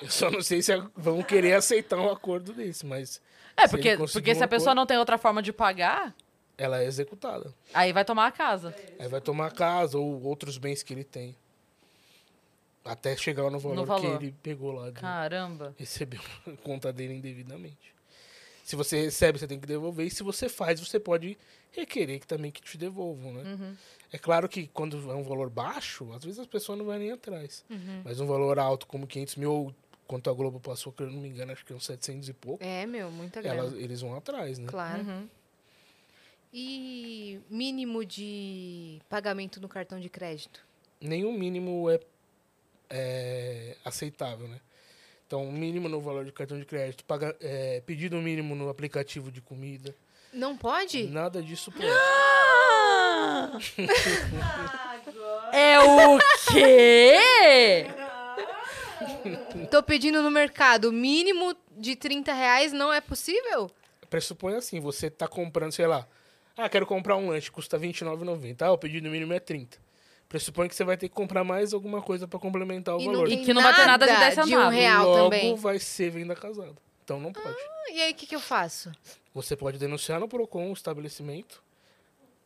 Eu 0.00 0.10
só 0.10 0.30
não 0.30 0.42
sei 0.42 0.62
se 0.62 0.72
a- 0.72 0.86
vão 0.96 1.22
querer 1.22 1.54
aceitar 1.54 1.96
um 1.98 2.10
acordo 2.10 2.52
desse, 2.52 2.86
mas 2.86 3.20
É, 3.56 3.62
Se 3.66 3.70
porque, 3.70 3.96
conseguir 3.96 4.12
porque 4.20 4.34
se 4.36 4.44
a 4.44 4.48
pessoa 4.48 4.68
acordo- 4.68 4.76
não 4.78 4.86
tem 4.86 4.98
outra 4.98 5.18
forma 5.18 5.42
de 5.42 5.52
pagar, 5.52 6.14
ela 6.56 6.80
é 6.80 6.86
executada. 6.86 7.52
aí 7.74 7.92
vai 7.92 8.04
tomar 8.04 8.26
a 8.28 8.32
casa. 8.32 8.74
Aí 8.98 9.08
vai 9.08 9.20
tomar 9.20 9.46
a 9.46 9.50
casa 9.50 9.98
ou 9.98 10.22
outros 10.22 10.58
bens 10.58 10.82
que 10.82 10.92
ele 10.94 11.04
tem. 11.04 11.34
Até 12.84 13.16
chegar 13.16 13.50
no 13.50 13.58
valor, 13.58 13.84
valor. 13.84 14.18
que 14.18 14.24
ele 14.24 14.34
pegou 14.42 14.72
lá. 14.72 14.86
De 14.90 15.00
Caramba. 15.00 15.74
Recebeu 15.78 16.20
a 16.46 16.56
conta 16.62 16.92
dele 16.92 17.14
indevidamente. 17.14 17.94
Se 18.64 18.76
você 18.76 19.02
recebe, 19.04 19.38
você 19.38 19.46
tem 19.46 19.58
que 19.58 19.66
devolver. 19.66 20.06
E 20.06 20.10
se 20.10 20.22
você 20.22 20.48
faz, 20.48 20.78
você 20.80 21.00
pode 21.00 21.36
requerer 21.72 22.20
que 22.20 22.26
também 22.26 22.50
que 22.50 22.60
te 22.60 22.76
devolvam, 22.76 23.32
né? 23.32 23.42
Uhum. 23.54 23.76
É 24.12 24.18
claro 24.18 24.48
que 24.48 24.66
quando 24.68 24.96
é 25.10 25.14
um 25.14 25.22
valor 25.22 25.48
baixo, 25.50 26.10
às 26.12 26.22
vezes 26.24 26.38
as 26.38 26.46
pessoas 26.46 26.78
não 26.78 26.84
vão 26.84 26.98
nem 26.98 27.10
atrás. 27.12 27.64
Uhum. 27.70 28.02
Mas 28.04 28.20
um 28.20 28.26
valor 28.26 28.58
alto, 28.58 28.86
como 28.86 29.06
500 29.06 29.36
mil, 29.36 29.52
ou 29.52 29.74
quanto 30.06 30.28
a 30.30 30.32
Globo 30.34 30.60
passou, 30.60 30.92
que 30.92 31.02
eu 31.02 31.10
não 31.10 31.20
me 31.20 31.28
engano, 31.28 31.52
acho 31.52 31.64
que 31.64 31.72
é 31.72 31.76
uns 31.76 31.84
700 31.84 32.28
e 32.28 32.32
pouco, 32.32 32.62
É, 32.64 32.86
meu, 32.86 33.10
muita 33.10 33.40
grana. 33.42 33.58
elas, 33.60 33.72
eles 33.74 34.00
vão 34.00 34.14
atrás, 34.14 34.58
né? 34.58 34.66
Claro. 34.66 35.02
Uhum. 35.02 35.28
E 36.52 37.40
mínimo 37.50 38.04
de 38.04 39.00
pagamento 39.08 39.60
no 39.60 39.68
cartão 39.68 40.00
de 40.00 40.08
crédito? 40.08 40.66
nenhum 41.00 41.32
mínimo 41.32 41.88
é, 41.88 42.00
é 42.90 43.76
aceitável, 43.84 44.48
né? 44.48 44.60
Então, 45.26 45.44
mínimo 45.52 45.88
no 45.88 46.00
valor 46.00 46.24
de 46.24 46.32
cartão 46.32 46.58
de 46.58 46.64
crédito, 46.64 47.04
paga, 47.04 47.36
é, 47.40 47.82
pedido 47.84 48.16
mínimo 48.16 48.54
no 48.54 48.68
aplicativo 48.70 49.30
de 49.30 49.42
comida, 49.42 49.94
Não 50.32 50.56
pode? 50.56 51.06
nada 51.08 51.42
disso 51.42 51.70
pode. 51.70 51.86
Ah! 51.86 53.52
É 55.52 55.78
o 55.80 56.18
quê? 56.52 57.86
Tô 59.70 59.82
pedindo 59.82 60.22
no 60.22 60.30
mercado 60.30 60.92
mínimo 60.92 61.56
de 61.76 61.96
30 61.96 62.32
reais, 62.32 62.72
não 62.72 62.92
é 62.92 63.00
possível? 63.00 63.70
Pressupõe 64.10 64.54
assim, 64.56 64.80
você 64.80 65.10
tá 65.10 65.26
comprando, 65.26 65.72
sei 65.72 65.86
lá, 65.86 66.06
ah, 66.56 66.68
quero 66.68 66.86
comprar 66.86 67.16
um 67.16 67.28
lanche, 67.30 67.50
custa 67.50 67.76
R$29,90, 67.78 68.62
ah, 68.62 68.72
o 68.72 68.78
pedido 68.78 69.08
mínimo 69.08 69.32
é 69.32 69.40
30. 69.40 69.78
Pressupõe 70.28 70.68
que 70.68 70.74
você 70.74 70.84
vai 70.84 70.96
ter 70.96 71.08
que 71.08 71.14
comprar 71.14 71.42
mais 71.42 71.72
alguma 71.72 72.02
coisa 72.02 72.28
para 72.28 72.38
complementar 72.38 72.96
o 72.96 73.00
E 73.00 73.06
valor. 73.06 73.28
E 73.32 73.44
que 73.44 73.54
não 73.54 73.62
vai 73.62 73.74
ter 73.74 73.86
nada 73.86 74.06
de 74.06 74.12
10 74.14 74.34
de 74.34 74.40
um 74.40 74.44
centavos. 74.44 74.74
real 74.74 75.06
Logo 75.08 75.24
também. 75.24 75.54
vai 75.56 75.78
ser 75.78 76.10
venda 76.10 76.34
casada. 76.34 76.76
Então 77.02 77.18
não 77.18 77.32
pode. 77.32 77.56
E 77.90 78.02
aí, 78.02 78.12
o 78.12 78.14
que, 78.14 78.26
que 78.26 78.36
eu 78.36 78.40
faço? 78.40 78.92
Você 79.32 79.56
pode 79.56 79.78
denunciar 79.78 80.20
no 80.20 80.28
PROCON 80.28 80.68
o 80.68 80.72
estabelecimento. 80.74 81.62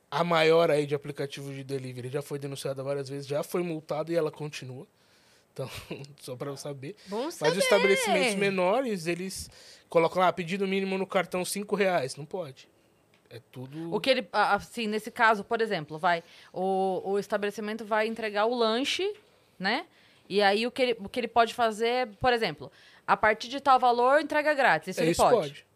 A 0.09 0.23
maior 0.23 0.71
aí 0.71 0.87
de 0.87 0.95
aplicativo 0.95 1.53
de 1.53 1.65
delivery 1.65 2.09
já 2.09 2.23
foi 2.23 2.39
denunciada 2.39 2.83
várias 2.83 3.09
vezes, 3.09 3.27
já 3.27 3.43
foi 3.43 3.63
multada 3.63 4.13
e 4.13 4.15
ela 4.15 4.31
continua. 4.31 4.87
Então, 5.53 5.69
só 6.21 6.37
para 6.37 6.51
eu 6.51 6.57
saber. 6.57 6.95
Bom 7.07 7.25
Mas 7.25 7.35
saber. 7.35 7.53
os 7.53 7.59
estabelecimentos 7.65 8.35
menores, 8.37 9.07
eles 9.07 9.51
colocam 9.89 10.23
lá, 10.23 10.33
pedido 10.33 10.69
mínimo 10.69 10.97
no 10.97 11.07
cartão 11.07 11.45
5 11.45 11.75
reais. 11.75 12.15
Não 12.15 12.25
pode. 12.25 12.69
É 13.33 13.41
tudo... 13.51 13.95
O 13.95 13.99
que 13.99 14.11
ele, 14.11 14.29
assim, 14.33 14.87
nesse 14.87 15.11
caso, 15.11 15.43
por 15.43 15.61
exemplo, 15.63 15.99
vai, 15.99 16.23
o, 16.53 17.01
o 17.13 17.19
estabelecimento 17.19 17.85
vai 17.85 18.07
entregar 18.07 18.45
o 18.45 18.55
lanche, 18.55 19.11
né? 19.59 19.87
E 20.29 20.43
aí 20.43 20.67
o 20.67 20.71
que, 20.71 20.83
ele, 20.83 20.97
o 21.01 21.09
que 21.09 21.19
ele 21.21 21.29
pode 21.29 21.55
fazer, 21.55 21.87
é, 21.89 22.07
por 22.07 22.33
exemplo, 22.33 22.71
a 23.07 23.17
partir 23.17 23.49
de 23.49 23.59
tal 23.61 23.79
valor, 23.79 24.21
entrega 24.21 24.53
grátis. 24.55 24.89
Isso 24.89 25.01
é, 25.01 25.05
ele 25.05 25.13
isso 25.13 25.23
pode. 25.23 25.35
pode. 25.37 25.67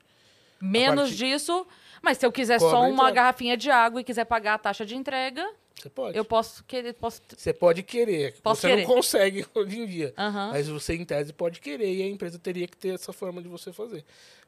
Menos 0.61 1.11
partir- 1.11 1.17
disso, 1.17 1.67
mas 2.03 2.19
se 2.19 2.27
eu 2.27 2.33
quiser 2.33 2.59
Cobra 2.59 2.77
só 2.77 2.83
uma 2.83 2.93
entrega. 3.05 3.13
garrafinha 3.13 3.57
de 3.57 3.71
água 3.71 4.01
e 4.01 4.05
quiser 4.05 4.25
pagar 4.25 4.55
a 4.55 4.59
taxa 4.59 4.87
de 4.87 4.95
entrega, 4.97 5.47
Você 5.75 5.91
pode. 5.91 6.17
eu 6.17 6.25
posso 6.25 6.65
querer, 6.65 6.93
posso... 6.95 7.21
Você 7.37 7.53
pode 7.53 7.83
querer. 7.83 8.35
Posso 8.43 8.61
você 8.63 8.69
querer. 8.69 8.87
não 8.87 8.95
consegue 8.95 9.47
hoje 9.55 9.79
em 9.81 9.87
dia. 9.87 10.15
Aham. 10.17 10.51
Mas 10.53 10.69
você, 10.69 10.95
em 10.95 11.05
tese, 11.05 11.33
pode 11.33 11.61
querer 11.61 11.93
e 11.93 12.03
a 12.03 12.07
empresa 12.07 12.39
teria 12.39 12.67
que 12.67 12.77
ter 12.77 12.95
essa 12.95 13.13
forma 13.13 13.43
de 13.43 13.49
você 13.49 13.73
fazer. 13.73 14.05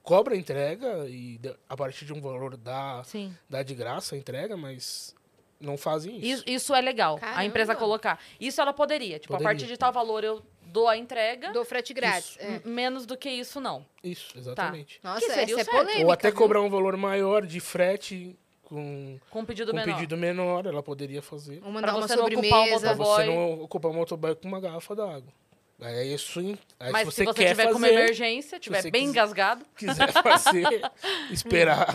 Cobra 0.09 0.35
a 0.35 0.39
entrega 0.39 1.07
e 1.07 1.39
a 1.69 1.77
partir 1.77 2.07
de 2.07 2.15
um 2.15 2.21
valor 2.23 2.57
dá, 2.57 3.03
Sim. 3.05 3.31
dá 3.47 3.63
de 3.63 3.75
graça 3.75 4.15
a 4.15 4.19
entrega, 4.19 4.57
mas 4.57 5.15
não 5.61 5.77
fazem 5.77 6.17
isso. 6.17 6.27
Isso, 6.27 6.45
isso 6.47 6.75
é 6.75 6.81
legal, 6.81 7.17
a 7.17 7.21
Caramba. 7.21 7.45
empresa 7.45 7.77
colocar. 7.77 8.19
Isso 8.41 8.59
ela 8.59 8.73
poderia. 8.73 9.19
Tipo, 9.19 9.35
a 9.35 9.37
Poderia. 9.37 9.55
partir 9.59 9.67
de 9.71 9.77
tal 9.77 9.93
valor 9.93 10.25
eu 10.25 10.43
dou 10.63 10.89
a 10.89 10.97
entrega. 10.97 11.53
Dou 11.53 11.63
frete 11.63 11.93
grátis. 11.93 12.39
É. 12.41 12.61
Menos 12.65 13.05
do 13.05 13.19
que 13.19 13.29
isso, 13.29 13.61
não. 13.61 13.85
Isso, 14.03 14.33
exatamente. 14.35 14.99
Nossa, 15.05 15.21
Que 15.21 15.31
seria 15.31 15.61
essa 15.61 15.71
é 15.71 15.75
polêmica. 15.79 16.07
Ou 16.07 16.11
até 16.13 16.31
viu? 16.31 16.39
cobrar 16.39 16.63
um 16.63 16.71
valor 16.71 16.97
maior 16.97 17.45
de 17.45 17.61
frete 17.61 18.35
com, 18.63 19.19
Com 19.29 19.45
pedido 19.45 19.73
com 19.73 19.77
menor. 19.77 19.95
pedido 19.95 20.17
menor, 20.17 20.65
ela 20.65 20.83
poderia 20.83 21.21
fazer. 21.21 21.61
Ou 21.63 21.71
mandar 21.71 21.89
Pra 21.89 21.97
uma 21.97 22.09
você 22.09 22.17
não 22.17 22.25
ocupar 22.25 22.41
o 22.41 22.43
sobremesa. 22.47 22.81
Pra 22.81 22.95
você 22.95 23.27
Motoboy. 23.27 23.27
não 23.27 23.63
ocupar 23.65 23.91
o 23.91 23.95
motoboy 23.95 24.35
com 24.37 24.49
uma 24.49 24.59
garrafa 24.61 24.97
d'água. 24.97 25.33
Aí 25.81 26.13
isso, 26.13 26.41
aí 26.81 26.91
Mas 26.93 27.09
se 27.09 27.15
se 27.15 27.17
você, 27.17 27.25
você 27.25 27.35
quer 27.35 27.49
tiver 27.51 27.63
fazer, 27.63 27.73
com 27.73 27.79
uma 27.79 27.89
emergência, 27.89 28.59
tiver 28.59 28.83
você 28.83 28.91
bem 28.91 29.03
quiser- 29.03 29.11
engasgado, 29.13 29.65
quiser 29.79 30.13
fazer, 30.13 30.91
esperar, 31.31 31.87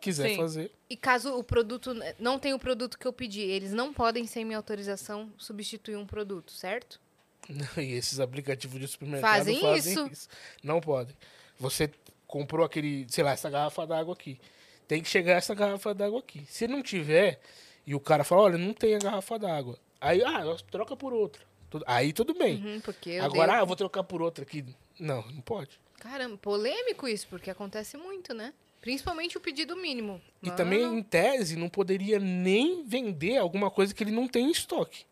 quiser 0.00 0.30
Sim. 0.30 0.36
fazer, 0.36 0.72
E 0.90 0.96
caso 0.96 1.32
o 1.38 1.44
produto 1.44 1.94
não 2.18 2.36
tenha 2.38 2.56
o 2.56 2.58
produto 2.58 2.98
que 2.98 3.06
eu 3.06 3.12
pedi, 3.12 3.40
eles 3.40 3.72
não 3.72 3.92
podem, 3.94 4.26
sem 4.26 4.44
minha 4.44 4.56
autorização, 4.58 5.32
substituir 5.38 5.96
um 5.96 6.06
produto, 6.06 6.50
certo? 6.52 7.00
E 7.76 7.92
esses 7.92 8.18
aplicativos 8.18 8.80
de 8.80 8.88
supermercado 8.88 9.30
Fazem 9.30 9.60
fazem, 9.60 9.92
isso. 9.92 10.08
isso. 10.12 10.28
Não 10.62 10.80
podem. 10.80 11.14
Você 11.58 11.90
comprou 12.26 12.64
aquele, 12.66 13.06
sei 13.08 13.22
lá, 13.22 13.32
essa 13.32 13.48
garrafa 13.50 13.86
d'água 13.86 14.14
aqui. 14.14 14.40
Tem 14.88 15.00
que 15.00 15.08
chegar 15.08 15.34
essa 15.34 15.54
garrafa 15.54 15.94
d'água 15.94 16.18
aqui. 16.18 16.44
Se 16.48 16.66
não 16.66 16.82
tiver, 16.82 17.40
e 17.86 17.94
o 17.94 18.00
cara 18.00 18.24
fala, 18.24 18.42
olha, 18.42 18.58
não 18.58 18.72
tem 18.74 18.94
a 18.96 18.98
garrafa 18.98 19.38
d'água. 19.38 19.78
Aí, 20.00 20.22
ah, 20.24 20.42
troca 20.70 20.96
por 20.96 21.12
outra. 21.12 21.42
Tudo- 21.72 21.84
Aí 21.88 22.12
tudo 22.12 22.34
bem. 22.34 22.56
Uhum, 22.62 22.80
porque 22.82 23.12
Agora, 23.12 23.54
ah, 23.56 23.60
eu 23.60 23.66
vou 23.66 23.74
trocar 23.74 24.04
por 24.04 24.20
outra 24.20 24.44
aqui. 24.44 24.62
Não, 25.00 25.26
não 25.28 25.40
pode. 25.40 25.80
Caramba, 25.98 26.36
polêmico 26.36 27.08
isso, 27.08 27.26
porque 27.28 27.48
acontece 27.50 27.96
muito, 27.96 28.34
né? 28.34 28.52
Principalmente 28.82 29.38
o 29.38 29.40
pedido 29.40 29.74
mínimo. 29.74 30.20
E 30.42 30.46
Mano, 30.46 30.56
também, 30.58 30.82
em 30.84 31.02
tese, 31.02 31.56
não 31.56 31.70
poderia 31.70 32.18
nem 32.18 32.84
vender 32.84 33.38
alguma 33.38 33.70
coisa 33.70 33.94
que 33.94 34.04
ele 34.04 34.10
não 34.10 34.28
tem 34.28 34.48
em 34.48 34.50
estoque. 34.50 35.06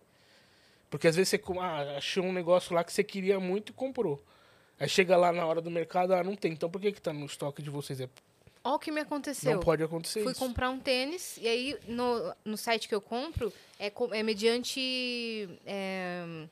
Porque 0.90 1.08
às 1.08 1.16
vezes 1.16 1.30
você 1.30 1.40
ah, 1.58 1.96
achou 1.96 2.24
um 2.24 2.32
negócio 2.32 2.74
lá 2.74 2.84
que 2.84 2.92
você 2.92 3.02
queria 3.02 3.40
muito 3.40 3.70
e 3.70 3.72
comprou. 3.72 4.22
Aí 4.78 4.86
chega 4.88 5.16
lá 5.16 5.32
na 5.32 5.46
hora 5.46 5.62
do 5.62 5.70
mercado, 5.70 6.12
ah, 6.12 6.22
não 6.22 6.36
tem. 6.36 6.52
Então 6.52 6.68
por 6.68 6.78
que 6.78 6.92
que 6.92 7.00
tá 7.00 7.12
no 7.12 7.24
estoque 7.24 7.62
de 7.62 7.70
vocês? 7.70 8.00
É, 8.02 8.08
Ó 8.62 8.74
o 8.74 8.78
que 8.78 8.90
me 8.90 9.00
aconteceu. 9.00 9.54
não 9.54 9.60
pode 9.60 9.82
acontecer 9.82 10.22
Fui 10.22 10.32
isso. 10.32 10.40
comprar 10.40 10.68
um 10.70 10.78
tênis, 10.78 11.38
e 11.38 11.48
aí 11.48 11.78
no, 11.88 12.34
no 12.44 12.56
site 12.56 12.88
que 12.88 12.94
eu 12.94 13.00
compro, 13.00 13.52
é, 13.78 13.90
é 14.12 14.22
mediante. 14.22 15.48
é, 15.66 16.46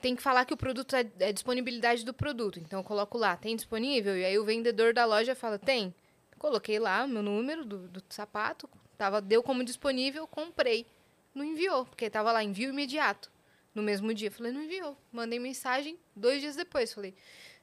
tem 0.00 0.16
que 0.16 0.22
falar 0.22 0.44
que 0.44 0.52
o 0.52 0.56
produto 0.56 0.96
é, 0.96 1.06
é 1.20 1.32
disponibilidade 1.32 2.04
do 2.04 2.12
produto. 2.12 2.58
Então 2.58 2.80
eu 2.80 2.84
coloco 2.84 3.16
lá, 3.16 3.36
tem 3.36 3.54
disponível? 3.54 4.18
E 4.18 4.24
aí 4.24 4.36
o 4.36 4.44
vendedor 4.44 4.92
da 4.92 5.04
loja 5.04 5.34
fala, 5.34 5.58
tem. 5.58 5.94
Coloquei 6.38 6.80
lá 6.80 7.04
o 7.04 7.08
meu 7.08 7.22
número 7.22 7.64
do, 7.64 7.86
do 7.86 8.02
sapato, 8.08 8.68
tava, 8.98 9.20
deu 9.20 9.44
como 9.44 9.62
disponível, 9.62 10.26
comprei. 10.26 10.84
Não 11.32 11.44
enviou, 11.44 11.86
porque 11.86 12.10
tava 12.10 12.32
lá, 12.32 12.42
envio 12.42 12.70
imediato. 12.70 13.30
No 13.72 13.82
mesmo 13.82 14.12
dia. 14.12 14.30
Falei, 14.30 14.52
não 14.52 14.62
enviou. 14.64 14.96
Mandei 15.10 15.38
mensagem 15.38 15.96
dois 16.14 16.42
dias 16.42 16.56
depois. 16.56 16.92
Falei, 16.92 17.14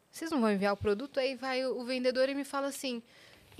vocês 0.10 0.32
não 0.32 0.42
vão 0.42 0.52
enviar 0.52 0.74
o 0.74 0.78
produto? 0.78 1.20
Aí 1.20 1.36
vai 1.36 1.66
o 1.66 1.84
vendedor 1.84 2.30
e 2.30 2.34
me 2.34 2.44
fala 2.44 2.68
assim. 2.68 3.04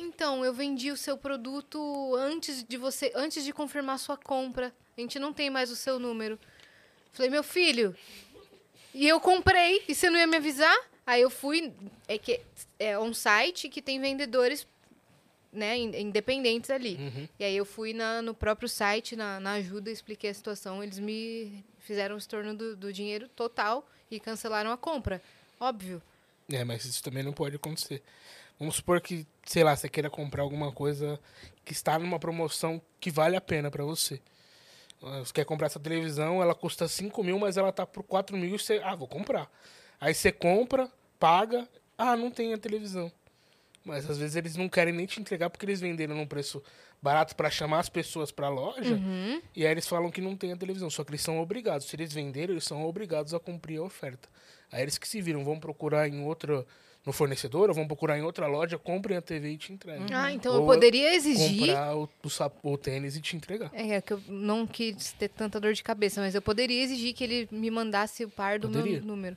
Então, 0.02 0.46
eu 0.46 0.54
vendi 0.54 0.92
o 0.92 0.96
seu 0.98 1.18
produto 1.18 2.16
antes 2.16 2.64
de 2.64 2.78
você, 2.78 3.12
antes 3.14 3.44
de 3.44 3.52
confirmar 3.52 4.00
sua 4.00 4.16
compra. 4.16 4.74
A 4.98 5.02
gente 5.02 5.20
não 5.20 5.34
tem 5.34 5.50
mais 5.50 5.70
o 5.70 5.76
seu 5.76 6.00
número. 6.00 6.40
Falei, 7.12 7.30
meu 7.30 7.44
filho, 7.44 7.94
e 8.94 9.06
eu 9.08 9.20
comprei, 9.20 9.84
e 9.90 9.94
você 9.94 10.10
não 10.10 10.18
ia 10.18 10.26
me 10.26 10.38
avisar? 10.38 10.78
Aí 11.06 11.22
eu 11.22 11.30
fui, 11.30 11.74
é 12.08 12.18
que 12.18 12.40
é 12.80 12.98
um 12.98 13.14
site 13.14 13.68
que 13.68 13.82
tem 13.82 14.00
vendedores, 14.00 14.66
né, 15.52 15.76
in- 15.78 15.96
independentes 16.00 16.70
ali. 16.70 16.96
Uhum. 16.96 17.28
E 17.38 17.44
aí 17.44 17.58
eu 17.58 17.66
fui 17.66 17.92
na- 17.94 18.22
no 18.22 18.34
próprio 18.34 18.70
site, 18.70 19.18
na, 19.18 19.38
na 19.40 19.54
ajuda, 19.54 19.92
expliquei 19.92 20.30
a 20.30 20.34
situação. 20.34 20.82
Eles 20.82 20.98
me 21.00 21.62
fizeram 21.80 22.16
o 22.16 22.18
estorno 22.20 22.56
do, 22.56 22.76
do 22.76 22.94
dinheiro 22.94 23.28
total 23.36 23.86
e 24.10 24.18
cancelaram 24.18 24.72
a 24.72 24.78
compra. 24.78 25.22
Óbvio. 25.60 26.02
É, 26.52 26.64
mas 26.64 26.86
isso 26.86 27.04
também 27.04 27.22
não 27.24 27.34
pode 27.34 27.56
acontecer. 27.58 28.02
Vamos 28.60 28.76
supor 28.76 29.00
que, 29.00 29.26
sei 29.46 29.64
lá, 29.64 29.76
você 29.76 29.88
queira 29.88 30.10
comprar 30.10 30.44
alguma 30.44 30.72
coisa 30.72 31.20
que 31.64 31.72
está 31.72 31.98
numa 31.98 32.20
promoção 32.20 32.82
que 33.00 33.10
vale 33.10 33.36
a 33.36 33.42
pena 33.42 33.72
pra 33.72 33.84
você. 33.84 34.22
Ah, 35.02 35.20
Você 35.20 35.32
quer 35.32 35.46
comprar 35.46 35.68
essa 35.68 35.80
televisão, 35.80 36.42
ela 36.42 36.54
custa 36.54 36.88
5 36.88 37.24
mil, 37.24 37.40
mas 37.40 37.56
ela 37.56 37.72
tá 37.72 37.86
por 37.86 38.04
4 38.04 38.36
mil 38.36 38.54
e 38.56 38.60
você, 38.60 38.82
ah, 38.84 38.96
vou 38.96 39.08
comprar. 39.08 39.50
Aí 40.00 40.14
você 40.14 40.32
compra, 40.32 40.92
paga, 41.18 41.68
ah, 41.98 42.18
não 42.18 42.30
tem 42.30 42.54
a 42.54 42.58
televisão. 42.58 43.12
Mas 43.86 44.10
às 44.10 44.18
vezes 44.18 44.36
eles 44.36 44.58
não 44.58 44.68
querem 44.68 44.94
nem 44.94 45.06
te 45.06 45.22
entregar 45.22 45.50
porque 45.50 45.66
eles 45.66 45.80
venderam 45.80 46.16
num 46.16 46.28
preço 46.28 46.62
barato 47.02 47.34
pra 47.36 47.50
chamar 47.50 47.80
as 47.80 47.88
pessoas 47.88 48.30
pra 48.30 48.50
loja. 48.50 48.94
Uhum. 48.94 49.42
E 49.56 49.66
aí 49.66 49.72
eles 49.72 49.88
falam 49.88 50.12
que 50.12 50.20
não 50.20 50.36
tem 50.36 50.52
a 50.52 50.58
televisão, 50.58 50.90
só 50.90 51.04
que 51.04 51.12
eles 51.12 51.22
são 51.22 51.40
obrigados. 51.40 51.88
Se 51.88 51.96
eles 51.96 52.12
venderam, 52.12 52.54
eles 52.54 52.66
são 52.66 52.86
obrigados 52.86 53.34
a 53.34 53.40
cumprir 53.40 53.80
a 53.80 53.84
oferta. 53.84 54.28
Aí 54.70 54.82
eles 54.82 54.98
que 54.98 55.08
se 55.08 55.22
viram, 55.22 55.46
vão 55.46 55.58
procurar 55.60 56.10
em 56.10 56.24
outra, 56.26 56.66
no 57.10 57.14
fornecedor, 57.14 57.70
ou 57.70 57.76
vão 57.76 57.88
procurar 57.88 58.20
em 58.20 58.22
outra 58.22 58.46
loja, 58.46 58.78
comprem 58.78 59.18
a 59.18 59.22
TV 59.22 59.52
e 59.54 59.58
te 59.58 59.74
entregam. 59.74 60.06
Ah, 60.14 60.32
então 60.32 60.54
Ou 60.54 60.60
eu 60.62 60.66
poderia 60.66 61.16
exigir. 61.16 61.68
Comprar 61.68 61.96
o, 61.96 62.04
o, 62.64 62.72
o 62.72 62.78
tênis 62.78 63.16
e 63.16 63.22
te 63.22 63.36
entregar. 63.36 63.72
É, 63.74 63.96
é 63.96 64.02
que 64.02 64.14
eu 64.14 64.22
não 64.28 64.68
quis 64.68 65.12
ter 65.14 65.28
tanta 65.28 65.60
dor 65.60 65.74
de 65.74 65.82
cabeça, 65.82 66.22
mas 66.22 66.36
eu 66.36 66.42
poderia 66.42 66.82
exigir 66.84 67.14
que 67.16 67.24
ele 67.24 67.50
me 67.52 67.72
mandasse 67.72 68.24
o 68.24 68.30
par 68.30 68.60
do 68.60 68.68
Poderia. 68.68 68.98
meu 68.98 69.06
número. 69.06 69.36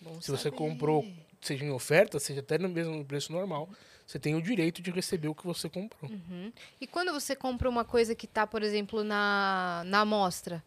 Bom 0.00 0.18
Se 0.20 0.30
você 0.30 0.44
saber. 0.44 0.56
comprou, 0.56 1.06
seja 1.42 1.62
em 1.62 1.70
oferta, 1.70 2.18
seja 2.18 2.40
até 2.40 2.56
no 2.56 2.70
mesmo 2.70 3.04
preço 3.04 3.30
normal, 3.32 3.68
você 4.06 4.18
tem 4.18 4.34
o 4.34 4.40
direito 4.40 4.80
de 4.80 4.90
receber 4.90 5.28
o 5.28 5.34
que 5.34 5.46
você 5.46 5.68
comprou. 5.68 6.10
Uhum. 6.10 6.50
E 6.80 6.86
quando 6.86 7.12
você 7.12 7.36
compra 7.36 7.68
uma 7.68 7.84
coisa 7.84 8.14
que 8.14 8.26
tá, 8.26 8.46
por 8.46 8.62
exemplo, 8.62 9.04
na, 9.04 9.82
na 9.84 10.00
amostra, 10.00 10.64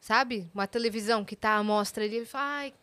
sabe? 0.00 0.48
Uma 0.54 0.68
televisão 0.68 1.24
que 1.24 1.34
tá 1.34 1.50
à 1.50 1.58
amostra 1.58 2.04
ali, 2.04 2.16
ele 2.16 2.26
fala, 2.26 2.58
ai, 2.58 2.74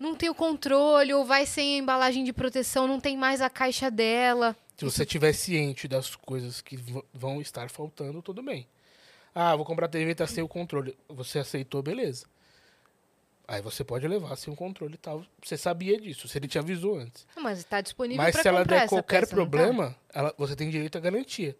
não 0.00 0.16
tem 0.16 0.30
o 0.30 0.34
controle, 0.34 1.12
ou 1.12 1.24
vai 1.24 1.44
sem 1.46 1.74
a 1.76 1.78
embalagem 1.78 2.24
de 2.24 2.32
proteção, 2.32 2.86
não 2.88 2.98
tem 2.98 3.16
mais 3.16 3.40
a 3.42 3.50
caixa 3.50 3.90
dela. 3.90 4.56
Se 4.76 4.84
você 4.84 5.02
estiver 5.02 5.32
ciente 5.34 5.86
das 5.86 6.16
coisas 6.16 6.62
que 6.62 6.78
vão 7.12 7.40
estar 7.40 7.68
faltando, 7.68 8.22
tudo 8.22 8.42
bem. 8.42 8.66
Ah, 9.34 9.54
vou 9.54 9.64
comprar 9.64 9.86
a 9.86 9.88
TV 9.90 10.14
tá 10.14 10.26
sem 10.26 10.42
o 10.42 10.48
controle. 10.48 10.96
Você 11.08 11.38
aceitou, 11.38 11.82
beleza. 11.82 12.24
Aí 13.46 13.60
você 13.60 13.82
pode 13.84 14.06
levar 14.08 14.36
sem 14.36 14.52
o 14.52 14.56
controle 14.56 14.94
e 14.94 14.96
tal. 14.96 15.24
Você 15.44 15.56
sabia 15.56 16.00
disso, 16.00 16.26
se 16.28 16.38
ele 16.38 16.48
te 16.48 16.58
avisou 16.58 16.96
antes. 16.98 17.26
Mas 17.36 17.62
tá 17.64 17.80
disponível 17.80 18.22
Mas 18.22 18.36
se 18.36 18.46
ela 18.48 18.64
der 18.64 18.88
qualquer 18.88 19.20
peça, 19.20 19.26
tá? 19.30 19.34
problema, 19.34 19.94
ela- 20.14 20.32
você 20.38 20.56
tem 20.56 20.70
direito 20.70 20.96
à 20.96 21.00
garantia. 21.00 21.56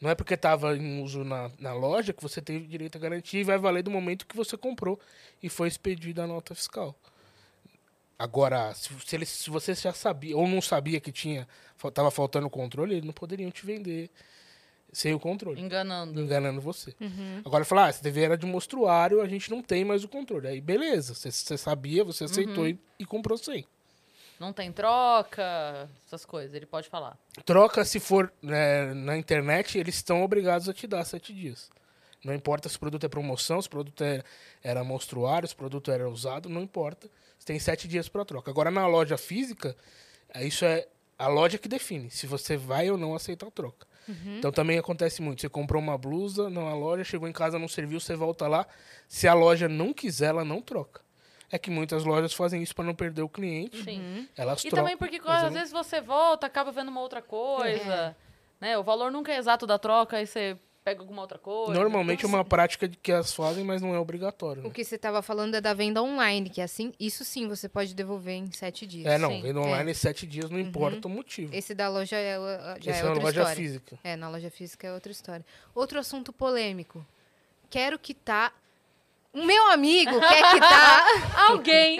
Não 0.00 0.10
é 0.10 0.14
porque 0.14 0.34
estava 0.34 0.76
em 0.76 1.02
uso 1.02 1.24
na, 1.24 1.50
na 1.58 1.72
loja 1.72 2.12
que 2.12 2.22
você 2.22 2.42
tem 2.42 2.62
direito 2.66 2.96
à 2.96 2.98
garantia 2.98 3.40
e 3.40 3.44
vai 3.44 3.58
valer 3.58 3.82
do 3.82 3.90
momento 3.90 4.26
que 4.26 4.36
você 4.36 4.56
comprou 4.56 4.98
e 5.42 5.48
foi 5.48 5.68
expedida 5.68 6.24
a 6.24 6.26
nota 6.26 6.54
fiscal. 6.54 6.94
Agora, 8.18 8.72
se, 8.74 8.90
se, 9.04 9.16
eles, 9.16 9.28
se 9.28 9.50
você 9.50 9.74
já 9.74 9.92
sabia 9.92 10.36
ou 10.36 10.46
não 10.48 10.60
sabia 10.62 11.00
que 11.00 11.12
tinha 11.12 11.46
estava 11.84 12.10
faltando 12.10 12.46
o 12.46 12.50
controle, 12.50 12.94
eles 12.94 13.04
não 13.04 13.12
poderiam 13.12 13.50
te 13.50 13.64
vender 13.66 14.10
sem 14.92 15.12
o 15.12 15.20
controle, 15.20 15.60
Enganando. 15.60 16.18
enganando 16.20 16.60
você. 16.60 16.94
Uhum. 16.98 17.42
Agora 17.44 17.64
falar, 17.66 17.86
ah, 17.86 17.88
essa 17.88 18.02
TV 18.02 18.22
era 18.22 18.38
de 18.38 18.46
mostruário, 18.46 19.20
a 19.20 19.28
gente 19.28 19.50
não 19.50 19.60
tem 19.62 19.84
mais 19.84 20.02
o 20.02 20.08
controle. 20.08 20.48
Aí 20.48 20.60
beleza, 20.60 21.14
você, 21.14 21.30
você 21.30 21.58
sabia, 21.58 22.02
você 22.02 22.24
aceitou 22.24 22.64
Uhum. 22.64 22.70
e, 22.70 22.78
e 23.00 23.04
comprou 23.04 23.36
sem. 23.36 23.66
Não 24.40 24.52
tem 24.52 24.70
troca, 24.72 25.88
essas 26.06 26.24
coisas. 26.24 26.54
Ele 26.54 26.66
pode 26.66 26.88
falar. 26.88 27.18
Troca, 27.44 27.84
se 27.84 28.00
for 28.00 28.32
né, 28.42 28.92
na 28.94 29.16
internet, 29.16 29.78
eles 29.78 29.96
estão 29.96 30.22
obrigados 30.22 30.68
a 30.68 30.74
te 30.74 30.86
dar 30.86 31.04
sete 31.04 31.34
dias. 31.34 31.70
Não 32.24 32.34
importa 32.34 32.68
se 32.68 32.76
o 32.76 32.80
produto 32.80 33.04
é 33.04 33.08
promoção, 33.08 33.60
se 33.62 33.68
o 33.68 33.70
produto 33.70 34.02
é, 34.02 34.22
era 34.62 34.82
monstruário, 34.82 35.46
se 35.48 35.54
o 35.54 35.56
produto 35.56 35.90
era 35.90 36.08
usado, 36.08 36.48
não 36.48 36.62
importa. 36.62 37.08
Você 37.46 37.52
tem 37.52 37.60
sete 37.60 37.86
dias 37.86 38.08
para 38.08 38.24
troca. 38.24 38.50
Agora, 38.50 38.72
na 38.72 38.88
loja 38.88 39.16
física, 39.16 39.76
é, 40.34 40.44
isso 40.44 40.64
é 40.64 40.84
a 41.16 41.28
loja 41.28 41.56
que 41.58 41.68
define 41.68 42.10
se 42.10 42.26
você 42.26 42.56
vai 42.56 42.90
ou 42.90 42.98
não 42.98 43.14
aceitar 43.14 43.46
a 43.46 43.50
troca. 43.52 43.86
Então 44.38 44.50
também 44.52 44.78
acontece 44.78 45.20
muito. 45.22 45.40
Você 45.40 45.48
comprou 45.48 45.80
uma 45.82 45.96
blusa 45.98 46.48
na 46.50 46.74
loja, 46.74 47.02
chegou 47.04 47.28
em 47.28 47.32
casa, 47.32 47.56
não 47.58 47.66
serviu, 47.68 47.98
você 48.00 48.14
volta 48.16 48.46
lá. 48.48 48.66
Se 49.08 49.26
a 49.28 49.34
loja 49.34 49.68
não 49.68 49.92
quiser, 49.92 50.26
ela 50.30 50.44
não 50.44 50.60
troca. 50.60 51.00
É 51.50 51.56
que 51.58 51.70
muitas 51.70 52.02
lojas 52.04 52.32
fazem 52.32 52.62
isso 52.62 52.74
para 52.74 52.84
não 52.84 52.94
perder 52.94 53.22
o 53.22 53.28
cliente. 53.28 53.82
Sim. 53.84 54.28
Elas 54.36 54.60
E 54.64 54.68
trocam. 54.68 54.84
também 54.84 54.96
porque 54.96 55.20
às 55.24 55.42
não- 55.44 55.50
vezes 55.52 55.72
você 55.72 56.00
volta, 56.00 56.46
acaba 56.48 56.70
vendo 56.72 56.88
uma 56.88 57.00
outra 57.00 57.22
coisa. 57.22 58.16
Né? 58.60 58.76
O 58.78 58.82
valor 58.82 59.10
nunca 59.12 59.32
é 59.32 59.36
exato 59.38 59.66
da 59.66 59.78
troca, 59.78 60.16
aí 60.16 60.26
você 60.26 60.56
pega 60.86 61.00
alguma 61.00 61.22
outra 61.22 61.36
coisa. 61.36 61.74
Normalmente 61.74 62.24
é 62.24 62.28
uma 62.28 62.44
prática 62.44 62.86
de 62.86 62.96
que 62.96 63.10
elas 63.10 63.34
fazem, 63.34 63.64
mas 63.64 63.82
não 63.82 63.92
é 63.92 63.98
obrigatório. 63.98 64.62
O 64.62 64.68
né? 64.68 64.70
que 64.72 64.84
você 64.84 64.94
estava 64.94 65.20
falando 65.20 65.56
é 65.56 65.60
da 65.60 65.74
venda 65.74 66.00
online, 66.00 66.48
que 66.48 66.60
é 66.60 66.64
assim, 66.64 66.92
isso 67.00 67.24
sim 67.24 67.48
você 67.48 67.68
pode 67.68 67.92
devolver 67.92 68.36
em 68.36 68.52
sete 68.52 68.86
dias. 68.86 69.04
É, 69.04 69.18
não, 69.18 69.30
sim. 69.30 69.42
vendo 69.42 69.60
online 69.60 69.92
sete 69.92 70.24
dias 70.28 70.48
não 70.48 70.60
importa 70.60 71.08
o 71.08 71.10
motivo. 71.10 71.52
Esse 71.52 71.74
da 71.74 71.88
loja 71.88 72.16
é, 72.16 72.38
o- 72.38 72.80
já 72.80 72.92
Esse 72.92 73.00
é 73.00 73.00
é 73.00 73.02
na 73.02 73.08
outra 73.08 73.24
loja 73.24 73.40
história. 73.40 73.56
física. 73.56 73.98
É, 74.04 74.14
na 74.14 74.28
loja 74.28 74.48
física 74.48 74.86
é 74.86 74.92
outra 74.92 75.10
história. 75.10 75.44
Outro 75.74 75.98
assunto 75.98 76.32
polêmico. 76.32 77.04
Quero 77.68 77.98
quitar. 77.98 78.54
O 79.32 79.42
meu 79.44 79.66
amigo 79.72 80.20
quer 80.20 80.52
quitar. 80.52 81.04
Alguém. 81.50 81.98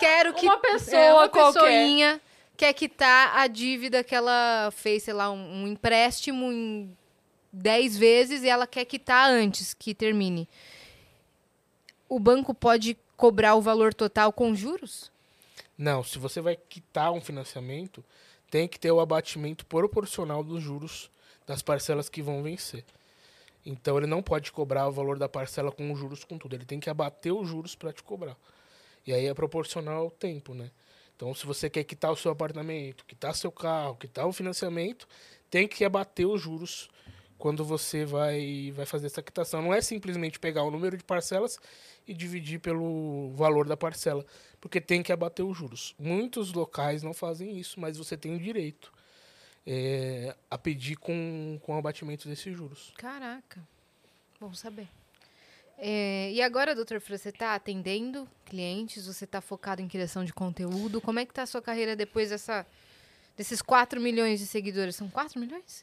quero 0.00 0.34
que 0.34 0.46
Uma 0.46 0.58
pessoa 0.58 1.00
é, 1.00 1.12
uma 1.12 1.28
qualquer. 1.28 1.60
pessoinha 1.60 2.20
quer 2.56 2.72
quitar 2.74 3.38
a 3.38 3.46
dívida 3.46 4.02
que 4.02 4.14
ela 4.16 4.68
fez, 4.72 5.04
sei 5.04 5.14
lá, 5.14 5.30
um, 5.30 5.62
um 5.62 5.68
empréstimo 5.68 6.50
em 6.52 6.94
10 7.52 7.96
vezes 7.96 8.42
e 8.42 8.48
ela 8.48 8.66
quer 8.66 8.84
quitar 8.84 9.30
antes 9.30 9.74
que 9.74 9.94
termine. 9.94 10.48
O 12.08 12.18
banco 12.18 12.54
pode 12.54 12.96
cobrar 13.16 13.54
o 13.54 13.60
valor 13.60 13.92
total 13.92 14.32
com 14.32 14.54
juros? 14.54 15.10
Não, 15.76 16.02
se 16.02 16.18
você 16.18 16.40
vai 16.40 16.56
quitar 16.56 17.12
um 17.12 17.20
financiamento, 17.20 18.04
tem 18.50 18.66
que 18.66 18.78
ter 18.78 18.90
o 18.90 19.00
abatimento 19.00 19.64
proporcional 19.64 20.42
dos 20.42 20.62
juros 20.62 21.10
das 21.46 21.62
parcelas 21.62 22.08
que 22.08 22.22
vão 22.22 22.42
vencer. 22.42 22.84
Então 23.64 23.96
ele 23.96 24.06
não 24.06 24.22
pode 24.22 24.50
cobrar 24.52 24.88
o 24.88 24.92
valor 24.92 25.18
da 25.18 25.28
parcela 25.28 25.70
com 25.70 25.92
os 25.92 25.98
juros 25.98 26.24
com 26.24 26.38
tudo. 26.38 26.54
Ele 26.54 26.64
tem 26.64 26.80
que 26.80 26.90
abater 26.90 27.32
os 27.32 27.48
juros 27.48 27.74
para 27.74 27.92
te 27.92 28.02
cobrar. 28.02 28.36
E 29.06 29.12
aí 29.12 29.26
é 29.26 29.34
proporcional 29.34 30.02
ao 30.02 30.10
tempo, 30.10 30.54
né? 30.54 30.70
Então 31.14 31.34
se 31.34 31.46
você 31.46 31.68
quer 31.68 31.84
quitar 31.84 32.10
o 32.10 32.16
seu 32.16 32.30
apartamento, 32.30 33.04
quitar 33.04 33.34
seu 33.34 33.52
carro, 33.52 33.96
quitar 33.96 34.26
o 34.26 34.32
financiamento, 34.32 35.06
tem 35.50 35.68
que 35.68 35.84
abater 35.84 36.26
os 36.26 36.40
juros 36.40 36.88
quando 37.40 37.64
você 37.64 38.04
vai, 38.04 38.70
vai 38.72 38.86
fazer 38.86 39.06
essa 39.06 39.22
quitação. 39.22 39.60
Não 39.60 39.74
é 39.74 39.80
simplesmente 39.80 40.38
pegar 40.38 40.62
o 40.62 40.70
número 40.70 40.96
de 40.96 41.02
parcelas 41.02 41.58
e 42.06 42.14
dividir 42.14 42.60
pelo 42.60 43.32
valor 43.34 43.66
da 43.66 43.76
parcela, 43.76 44.24
porque 44.60 44.80
tem 44.80 45.02
que 45.02 45.12
abater 45.12 45.44
os 45.44 45.56
juros. 45.56 45.94
Muitos 45.98 46.52
locais 46.52 47.02
não 47.02 47.12
fazem 47.12 47.58
isso, 47.58 47.80
mas 47.80 47.96
você 47.96 48.16
tem 48.16 48.34
o 48.34 48.38
direito 48.38 48.92
é, 49.66 50.36
a 50.48 50.56
pedir 50.56 50.96
com, 50.96 51.58
com 51.62 51.76
abatimento 51.76 52.28
desses 52.28 52.56
juros. 52.56 52.92
Caraca. 52.96 53.60
Bom 54.38 54.54
saber. 54.54 54.88
É, 55.78 56.30
e 56.30 56.42
agora, 56.42 56.74
doutor 56.74 57.00
você 57.00 57.30
está 57.30 57.54
atendendo 57.54 58.28
clientes? 58.44 59.06
Você 59.06 59.24
está 59.24 59.40
focado 59.40 59.80
em 59.80 59.88
criação 59.88 60.24
de 60.24 60.32
conteúdo? 60.32 61.00
Como 61.00 61.18
é 61.18 61.24
que 61.24 61.32
tá 61.32 61.42
a 61.42 61.46
sua 61.46 61.62
carreira 61.62 61.96
depois 61.96 62.28
dessa 62.28 62.66
Desses 63.40 63.62
4 63.62 63.98
milhões 63.98 64.38
de 64.38 64.46
seguidores, 64.46 64.96
são 64.96 65.08
4 65.08 65.40
milhões? 65.40 65.82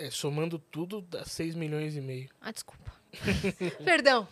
É, 0.00 0.10
somando 0.10 0.58
tudo, 0.58 1.02
dá 1.02 1.24
6 1.24 1.54
milhões 1.54 1.94
e 1.96 2.00
meio. 2.00 2.28
Ah, 2.40 2.50
desculpa. 2.50 2.90
Perdão. 3.84 4.26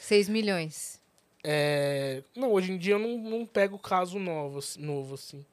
6 0.00 0.28
milhões. 0.28 1.00
É, 1.42 2.22
não, 2.36 2.52
hoje 2.52 2.70
em 2.72 2.78
dia 2.78 2.94
eu 2.94 2.98
não, 2.98 3.18
não 3.18 3.46
pego 3.46 3.78
caso 3.78 4.18
novo, 4.18 4.58
assim- 4.58 4.80
novo, 4.80 5.14
assim. 5.14 5.44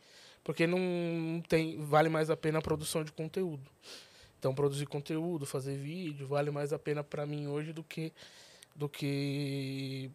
Porque 0.44 0.68
não, 0.68 1.41
tem. 1.48 1.77
Vale 1.84 2.10
mais 2.10 2.30
a 2.30 2.38
pena 2.38 2.60
a 2.60 2.61
produção 2.61 3.03
de 3.03 3.11
conteúdo. 3.11 3.69
Então, 4.39 4.53
produzir 4.53 4.85
conteúdo, 4.85 5.45
fazer 5.45 5.76
vídeo, 5.77 6.27
vale 6.27 6.52
mais 6.52 6.72
a 6.72 6.77
pena 6.77 7.03
para 7.03 7.26
mim 7.26 7.48
hoje 7.48 7.73
do 7.73 7.84
que, 7.84 8.14
do 8.76 8.88
que 8.88 10.11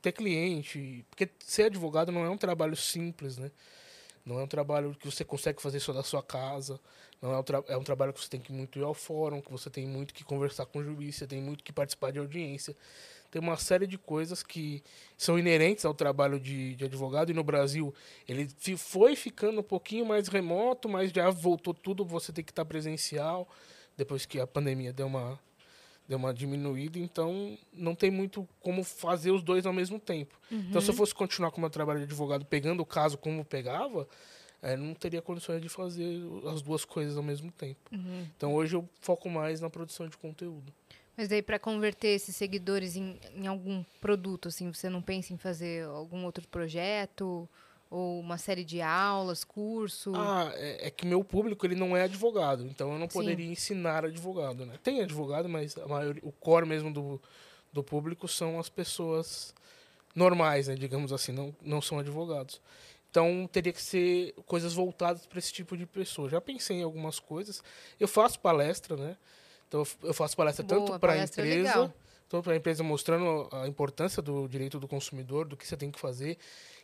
ter 0.00 0.12
cliente. 0.12 1.04
Porque 1.10 1.28
ser 1.40 1.64
advogado 1.64 2.12
não 2.12 2.24
é 2.24 2.30
um 2.30 2.38
trabalho 2.38 2.76
simples, 2.76 3.36
né? 3.36 3.50
Não 4.24 4.38
é 4.38 4.44
um 4.44 4.48
trabalho 4.48 4.94
que 4.94 5.10
você 5.10 5.24
consegue 5.24 5.60
fazer 5.60 5.80
só 5.80 5.92
da 5.92 6.02
sua 6.02 6.22
casa. 6.22 6.80
Não 7.24 7.32
é 7.32 7.38
um, 7.38 7.44
é 7.68 7.76
um 7.78 7.82
trabalho 7.82 8.12
que 8.12 8.20
você 8.20 8.28
tem 8.28 8.38
que 8.38 8.52
muito 8.52 8.78
ir 8.78 8.82
ao 8.82 8.92
fórum, 8.92 9.40
que 9.40 9.50
você 9.50 9.70
tem 9.70 9.86
muito 9.86 10.12
que 10.12 10.22
conversar 10.22 10.66
com 10.66 10.80
o 10.80 10.84
juiz, 10.84 11.16
você 11.16 11.26
tem 11.26 11.40
muito 11.40 11.64
que 11.64 11.72
participar 11.72 12.12
de 12.12 12.18
audiência. 12.18 12.76
Tem 13.30 13.40
uma 13.40 13.56
série 13.56 13.86
de 13.86 13.96
coisas 13.96 14.42
que 14.42 14.82
são 15.16 15.38
inerentes 15.38 15.86
ao 15.86 15.94
trabalho 15.94 16.38
de, 16.38 16.74
de 16.74 16.84
advogado. 16.84 17.30
E 17.30 17.32
no 17.32 17.42
Brasil, 17.42 17.94
ele 18.28 18.46
foi 18.76 19.16
ficando 19.16 19.60
um 19.60 19.62
pouquinho 19.62 20.04
mais 20.04 20.28
remoto, 20.28 20.86
mas 20.86 21.10
já 21.10 21.30
voltou 21.30 21.72
tudo, 21.72 22.04
você 22.04 22.30
tem 22.30 22.44
que 22.44 22.52
estar 22.52 22.66
presencial, 22.66 23.48
depois 23.96 24.26
que 24.26 24.38
a 24.38 24.46
pandemia 24.46 24.92
deu 24.92 25.06
uma, 25.06 25.40
deu 26.06 26.18
uma 26.18 26.34
diminuída. 26.34 26.98
Então, 26.98 27.56
não 27.72 27.94
tem 27.94 28.10
muito 28.10 28.46
como 28.60 28.84
fazer 28.84 29.30
os 29.30 29.42
dois 29.42 29.64
ao 29.64 29.72
mesmo 29.72 29.98
tempo. 29.98 30.38
Então, 30.68 30.82
se 30.82 30.90
eu 30.90 30.94
fosse 30.94 31.14
continuar 31.14 31.50
com 31.50 31.56
o 31.56 31.60
meu 31.62 31.70
trabalho 31.70 32.00
de 32.00 32.04
advogado, 32.04 32.44
pegando 32.44 32.82
o 32.82 32.86
caso 32.86 33.16
como 33.16 33.42
pegava, 33.46 34.06
eh, 34.64 34.76
não 34.76 34.94
teria 34.94 35.22
condições 35.22 35.60
de 35.60 35.68
fazer 35.68 36.20
as 36.52 36.62
duas 36.62 36.84
coisas 36.84 37.16
ao 37.16 37.22
mesmo 37.22 37.52
tempo. 37.52 37.90
Então, 38.36 38.54
hoje 38.54 38.74
eu 38.74 38.88
foco 39.00 39.28
mais 39.28 39.60
na 39.60 39.68
produção 39.68 40.08
de 40.08 40.16
conteúdo. 40.16 40.72
Mas 41.16 41.28
daí, 41.28 41.42
para 41.42 41.58
converter 41.58 42.08
esses 42.08 42.34
seguidores 42.34 42.96
em, 42.96 43.20
em 43.36 43.46
algum 43.46 43.84
produto, 44.00 44.48
assim, 44.48 44.72
você 44.72 44.88
não 44.88 45.00
pensa 45.00 45.32
em 45.32 45.36
fazer 45.36 45.84
algum 45.84 46.24
outro 46.24 46.46
projeto? 46.48 47.48
Ou 47.90 48.18
uma 48.18 48.38
série 48.38 48.64
de 48.64 48.80
aulas, 48.80 49.44
curso? 49.44 50.12
Ah, 50.16 50.50
é, 50.56 50.88
é 50.88 50.90
que 50.90 51.06
meu 51.06 51.22
público 51.22 51.64
ele 51.64 51.76
não 51.76 51.96
é 51.96 52.02
advogado, 52.02 52.66
então 52.66 52.92
eu 52.92 52.98
não 52.98 53.08
Sim. 53.08 53.18
poderia 53.18 53.46
ensinar 53.46 54.04
advogado, 54.04 54.66
né? 54.66 54.76
Tem 54.82 55.00
advogado, 55.00 55.48
mas 55.48 55.78
a 55.78 55.86
maioria, 55.86 56.22
o 56.24 56.32
core 56.32 56.66
mesmo 56.66 56.92
do, 56.92 57.22
do 57.72 57.84
público 57.84 58.26
são 58.26 58.58
as 58.58 58.68
pessoas 58.68 59.54
normais, 60.14 60.66
né? 60.66 60.74
Digamos 60.74 61.12
assim, 61.12 61.30
não, 61.30 61.54
não 61.62 61.80
são 61.80 62.00
advogados. 62.00 62.60
Então 63.14 63.46
teria 63.46 63.72
que 63.72 63.80
ser 63.80 64.34
coisas 64.44 64.72
voltadas 64.72 65.24
para 65.24 65.38
esse 65.38 65.52
tipo 65.52 65.76
de 65.76 65.86
pessoa. 65.86 66.28
Já 66.28 66.40
pensei 66.40 66.78
em 66.78 66.82
algumas 66.82 67.20
coisas. 67.20 67.62
Eu 68.00 68.08
faço 68.08 68.40
palestra, 68.40 68.96
né? 68.96 69.16
Então 69.68 69.84
eu 70.02 70.12
faço 70.12 70.36
palestra 70.36 70.64
Boa, 70.64 70.80
tanto 70.80 70.98
para 70.98 71.12
a 71.12 71.18
é 71.18 71.22
empresa, 71.22 71.94
tanto 72.28 72.42
para 72.42 72.54
a 72.54 72.56
empresa 72.56 72.82
mostrando 72.82 73.48
a 73.52 73.68
importância 73.68 74.20
do 74.20 74.48
direito 74.48 74.80
do 74.80 74.88
consumidor, 74.88 75.46
do 75.46 75.56
que 75.56 75.64
você 75.64 75.76
tem 75.76 75.92
que 75.92 76.00
fazer, 76.00 76.36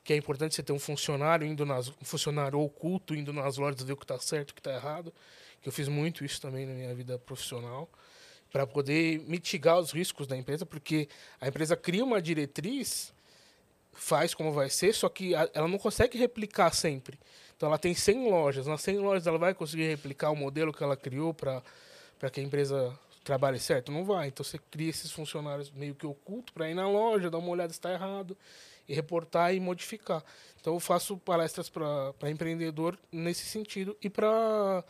que 0.04 0.12
é 0.12 0.16
importante 0.16 0.54
você 0.54 0.62
ter 0.62 0.72
um 0.72 0.78
funcionário 0.78 1.44
indo 1.44 1.66
nas 1.66 1.88
um 1.88 2.04
funcionário 2.04 2.60
oculto 2.60 3.12
indo 3.12 3.32
nas 3.32 3.56
lojas 3.56 3.82
ver 3.82 3.94
o 3.94 3.96
que 3.96 4.04
está 4.04 4.20
certo, 4.20 4.50
o 4.50 4.54
que 4.54 4.60
está 4.60 4.72
errado. 4.72 5.12
Que 5.60 5.68
eu 5.68 5.72
fiz 5.72 5.88
muito 5.88 6.24
isso 6.24 6.40
também 6.40 6.64
na 6.64 6.74
minha 6.74 6.94
vida 6.94 7.18
profissional 7.18 7.90
para 8.52 8.64
poder 8.68 9.18
mitigar 9.26 9.80
os 9.80 9.90
riscos 9.90 10.28
da 10.28 10.36
empresa, 10.36 10.64
porque 10.64 11.08
a 11.40 11.48
empresa 11.48 11.76
cria 11.76 12.04
uma 12.04 12.22
diretriz, 12.22 13.12
faz 13.92 14.34
como 14.34 14.52
vai 14.52 14.70
ser, 14.70 14.94
só 14.94 15.08
que 15.08 15.34
ela 15.34 15.68
não 15.68 15.78
consegue 15.78 16.16
replicar 16.18 16.72
sempre. 16.72 17.18
Então 17.56 17.68
ela 17.68 17.78
tem 17.78 17.94
100 17.94 18.30
lojas, 18.30 18.66
nas 18.66 18.80
100 18.80 18.98
lojas 18.98 19.26
ela 19.26 19.38
vai 19.38 19.52
conseguir 19.52 19.88
replicar 19.88 20.30
o 20.30 20.36
modelo 20.36 20.72
que 20.72 20.82
ela 20.82 20.96
criou 20.96 21.34
para 21.34 21.62
que 22.32 22.40
a 22.40 22.42
empresa 22.42 22.98
trabalhe 23.22 23.58
certo? 23.58 23.92
Não 23.92 24.04
vai. 24.04 24.28
Então 24.28 24.42
você 24.42 24.58
cria 24.70 24.88
esses 24.88 25.12
funcionários 25.12 25.70
meio 25.70 25.94
que 25.94 26.06
ocultos 26.06 26.54
para 26.54 26.70
ir 26.70 26.74
na 26.74 26.88
loja, 26.88 27.30
dar 27.30 27.38
uma 27.38 27.50
olhada 27.50 27.72
se 27.72 27.78
está 27.78 27.92
errado, 27.92 28.36
e 28.88 28.94
reportar 28.94 29.54
e 29.54 29.60
modificar. 29.60 30.24
Então 30.60 30.74
eu 30.74 30.80
faço 30.80 31.16
palestras 31.18 31.68
para 31.68 32.30
empreendedor 32.30 32.98
nesse 33.12 33.44
sentido 33.46 33.96
e 34.02 34.10
para 34.10 34.84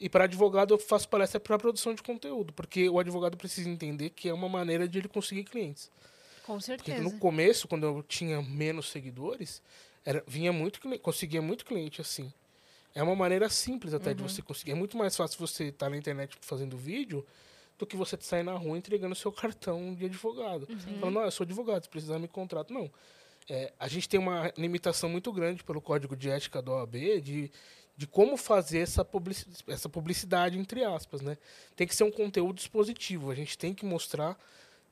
e 0.00 0.08
para 0.08 0.24
advogado 0.24 0.74
eu 0.74 0.78
faço 0.78 1.08
palestra 1.08 1.38
para 1.38 1.56
produção 1.56 1.94
de 1.94 2.02
conteúdo, 2.02 2.52
porque 2.52 2.88
o 2.88 2.98
advogado 2.98 3.36
precisa 3.36 3.68
entender 3.68 4.10
que 4.10 4.28
é 4.28 4.34
uma 4.34 4.48
maneira 4.48 4.88
de 4.88 4.98
ele 4.98 5.06
conseguir 5.06 5.44
clientes. 5.44 5.88
Com 6.46 6.54
Porque 6.54 6.66
certeza. 6.66 7.02
no 7.02 7.18
começo, 7.18 7.68
quando 7.68 7.84
eu 7.84 8.02
tinha 8.02 8.42
menos 8.42 8.90
seguidores, 8.90 9.62
era, 10.04 10.22
vinha 10.26 10.52
muito 10.52 10.80
conseguia 11.00 11.40
muito 11.40 11.64
cliente 11.64 12.00
assim. 12.00 12.32
É 12.94 13.02
uma 13.02 13.16
maneira 13.16 13.48
simples 13.48 13.94
até 13.94 14.12
de 14.12 14.22
você 14.22 14.42
conseguir. 14.42 14.72
É 14.72 14.74
muito 14.74 14.96
mais 14.96 15.16
fácil 15.16 15.38
você 15.38 15.64
estar 15.64 15.88
na 15.88 15.96
internet 15.96 16.36
fazendo 16.40 16.76
vídeo 16.76 17.24
do 17.78 17.86
que 17.86 17.96
você 17.96 18.18
sair 18.20 18.42
na 18.42 18.52
rua 18.52 18.76
entregando 18.76 19.14
seu 19.14 19.32
cartão 19.32 19.94
de 19.94 20.04
advogado. 20.04 20.68
Falando, 21.00 21.14
não, 21.14 21.22
eu 21.22 21.30
sou 21.30 21.44
advogado, 21.44 21.84
se 21.84 21.88
precisar 21.88 22.18
me 22.18 22.28
contrato. 22.28 22.72
Não. 22.72 22.90
É, 23.48 23.72
a 23.78 23.88
gente 23.88 24.08
tem 24.08 24.20
uma 24.20 24.52
limitação 24.56 25.08
muito 25.08 25.32
grande 25.32 25.64
pelo 25.64 25.80
código 25.80 26.14
de 26.14 26.30
ética 26.30 26.60
da 26.60 26.72
OAB 26.72 26.94
de, 27.22 27.50
de 27.96 28.06
como 28.06 28.36
fazer 28.36 28.78
essa 28.78 29.04
publicidade, 29.04 29.64
essa 29.66 29.88
publicidade, 29.88 30.58
entre 30.58 30.84
aspas. 30.84 31.22
Né? 31.22 31.38
Tem 31.74 31.86
que 31.86 31.96
ser 31.96 32.04
um 32.04 32.10
conteúdo 32.10 32.58
expositivo. 32.58 33.30
A 33.30 33.34
gente 33.34 33.56
tem 33.56 33.72
que 33.72 33.86
mostrar 33.86 34.38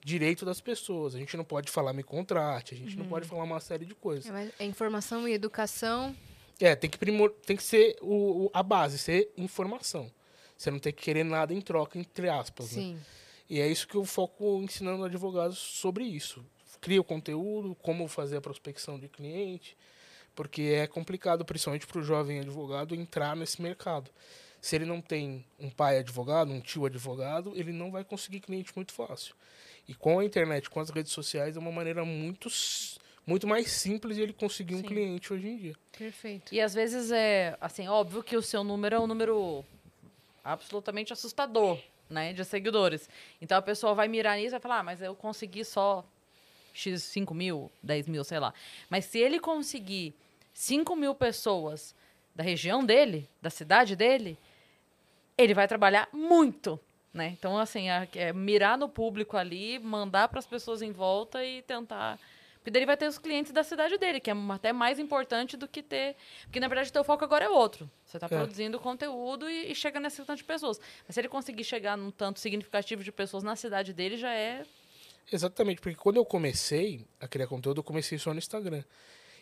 direito 0.05 0.45
das 0.45 0.61
pessoas. 0.61 1.15
A 1.15 1.19
gente 1.19 1.37
não 1.37 1.45
pode 1.45 1.71
falar 1.71 1.93
me 1.93 2.03
contrate, 2.03 2.75
a 2.75 2.77
gente 2.77 2.97
não 2.97 3.07
pode 3.07 3.27
falar 3.27 3.45
uma 3.45 3.61
série 3.61 3.85
de 3.85 3.95
coisas. 3.95 4.33
É, 4.33 4.51
é 4.61 4.65
informação 4.65 5.27
e 5.29 5.33
educação. 5.33 6.15
É, 6.61 6.75
tem 6.77 6.89
que, 6.91 6.99
primor... 6.99 7.31
tem 7.47 7.57
que 7.57 7.63
ser 7.63 7.97
o, 8.03 8.47
o- 8.47 8.51
a 8.53 8.63
base, 8.63 8.99
ser 8.99 9.31
informação. 9.37 10.11
Você 10.57 10.71
não 10.71 10.79
tem 10.79 10.93
que 10.93 11.03
querer 11.03 11.25
nada 11.25 11.55
em 11.55 11.61
troca, 11.61 11.99
entre 11.99 12.29
aspas. 12.29 12.73
Né? 12.73 12.83
Sim. 12.83 13.01
E 13.49 13.59
é 13.61 13.67
isso 13.67 13.89
que 13.89 13.95
eu 13.97 14.05
foco 14.05 14.61
ensinando 14.63 15.03
advogados 15.05 15.59
sobre 15.59 16.05
isso. 16.05 16.45
Cria 16.81 17.01
o 17.01 17.05
conteúdo, 17.05 17.75
como 17.83 18.07
fazer 18.09 18.37
a 18.37 18.41
prospecção 18.41 18.99
de 18.99 19.09
cliente, 19.09 19.77
porque 20.35 20.63
é 20.63 20.87
complicado, 20.87 21.45
principalmente 21.45 21.87
para 21.87 21.99
o 21.99 22.03
jovem 22.03 22.41
advogado, 22.41 22.95
entrar 22.95 23.35
nesse 23.35 23.61
mercado. 23.61 24.11
Se 24.61 24.77
ele 24.77 24.85
não 24.85 25.01
tem 25.01 25.45
um 25.59 25.71
pai 25.71 25.99
advogado, 25.99 26.53
um 26.53 26.61
tio 26.61 26.85
advogado, 26.85 27.53
ele 27.57 27.73
não 27.73 27.91
vai 27.91 28.05
conseguir 28.05 28.41
cliente 28.41 28.71
muito 28.77 28.93
fácil. 28.93 29.35
E 29.89 29.95
com 29.95 30.19
a 30.19 30.25
internet, 30.25 30.71
com 30.71 30.81
as 30.81 30.91
redes 30.91 31.13
sociais, 31.13 31.57
é 31.57 31.61
uma 31.61 31.73
maneira 31.73 32.05
muito, 32.05 32.49
muito 33.27 33.47
mais 33.47 33.71
simples 33.71 34.17
de 34.17 34.23
ele 34.23 34.33
conseguir 34.33 34.75
um 34.75 34.81
Sim. 34.81 34.87
cliente 34.87 35.33
hoje 35.33 35.49
em 35.49 35.57
dia. 35.57 35.75
Perfeito. 35.97 36.55
E 36.55 36.61
às 36.61 36.75
vezes 36.75 37.11
é, 37.11 37.57
assim, 37.61 37.89
óbvio 37.89 38.23
que 38.23 38.37
o 38.37 38.43
seu 38.43 38.63
número 38.63 38.97
é 38.97 39.01
um 39.01 39.07
número 39.07 39.65
absolutamente 40.45 41.13
assustador, 41.13 41.79
né, 42.09 42.33
de 42.33 42.45
seguidores. 42.45 43.09
Então 43.41 43.59
a 43.59 43.63
pessoa 43.63 43.95
vai 43.95 44.09
mirar 44.09 44.37
nisso 44.37 44.49
e 44.49 44.51
vai 44.53 44.61
falar, 44.61 44.79
ah, 44.79 44.83
mas 44.83 45.03
eu 45.03 45.15
consegui 45.15 45.65
só 45.65 46.05
X 46.73 47.03
5 47.03 47.35
mil, 47.35 47.71
10 47.83 48.09
mil, 48.09 48.25
sei 48.25 48.39
lá. 48.39 48.55
Mas 48.89 49.05
se 49.05 49.19
ele 49.19 49.39
conseguir 49.39 50.15
5 50.55 50.95
mil 50.97 51.15
pessoas 51.15 51.95
da 52.35 52.43
região 52.43 52.85
dele, 52.85 53.29
da 53.43 53.51
cidade 53.51 53.97
dele, 53.97 54.39
ele 55.37 55.55
vai 55.55 55.67
trabalhar 55.67 56.09
muito, 56.13 56.79
né? 57.13 57.35
Então, 57.39 57.59
assim, 57.59 57.89
é, 57.89 58.33
mirar 58.33 58.79
no 58.79 58.89
público 58.89 59.37
ali, 59.37 59.79
mandar 59.79 60.29
para 60.29 60.39
as 60.39 60.47
pessoas 60.47 60.83
em 60.83 60.93
volta 60.93 61.45
e 61.45 61.63
tentar... 61.63 62.19
Porque 62.59 62.71
daí 62.71 62.81
ele 62.81 62.87
vai 62.87 62.97
ter 62.97 63.09
os 63.09 63.19
clientes 63.19 63.53
da 63.53 63.65
cidade 63.65 63.97
dele, 63.97 64.21
que 64.21 64.31
é 64.31 64.35
até 64.51 64.71
mais 64.71 64.99
importante 64.99 65.57
do 65.57 65.67
que 65.67 65.83
ter... 65.83 66.15
Porque, 66.43 66.61
na 66.61 66.69
verdade, 66.69 66.91
o 66.91 66.93
teu 66.93 67.03
foco 67.03 67.25
agora 67.25 67.47
é 67.47 67.49
outro. 67.49 67.91
Você 68.05 68.19
está 68.19 68.27
É. 68.27 68.29
produzindo 68.29 68.79
conteúdo 68.79 69.49
e, 69.49 69.73
e 69.73 69.75
chega 69.75 69.99
nesse 69.99 70.23
tanto 70.25 70.37
de 70.37 70.45
pessoas. 70.45 70.79
Mas 71.07 71.15
se 71.15 71.21
ele 71.21 71.29
conseguir 71.29 71.65
chegar 71.65 71.97
num 71.97 72.11
tanto 72.11 72.39
significativo 72.39 73.03
de 73.03 73.11
pessoas 73.11 73.43
na 73.43 73.57
cidade 73.57 73.95
dele, 73.95 74.19
já 74.19 74.35
é... 74.35 74.65
Exatamente, 75.33 75.81
porque 75.81 75.97
quando 75.97 76.17
eu 76.17 76.25
comecei 76.25 77.07
a 77.19 77.27
criar 77.27 77.47
conteúdo, 77.47 77.79
eu 77.79 77.85
comecei 77.85 78.19
só 78.19 78.33
no 78.33 78.39
Instagram. 78.39 78.85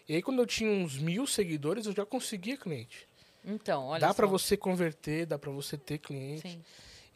E 0.08 0.14
aí, 0.14 0.22
quando 0.22 0.38
eu 0.38 0.46
tinha 0.46 0.70
uns 0.70 0.96
mil 0.96 1.26
seguidores, 1.26 1.86
eu 1.86 1.92
já 1.92 2.06
conseguia 2.06 2.56
cliente. 2.56 3.08
Então, 3.44 3.86
olha 3.86 4.00
dá 4.00 4.14
para 4.14 4.26
você 4.26 4.56
converter, 4.56 5.26
dá 5.26 5.38
para 5.38 5.50
você 5.50 5.76
ter 5.76 5.98
cliente. 5.98 6.48
Sim. 6.48 6.64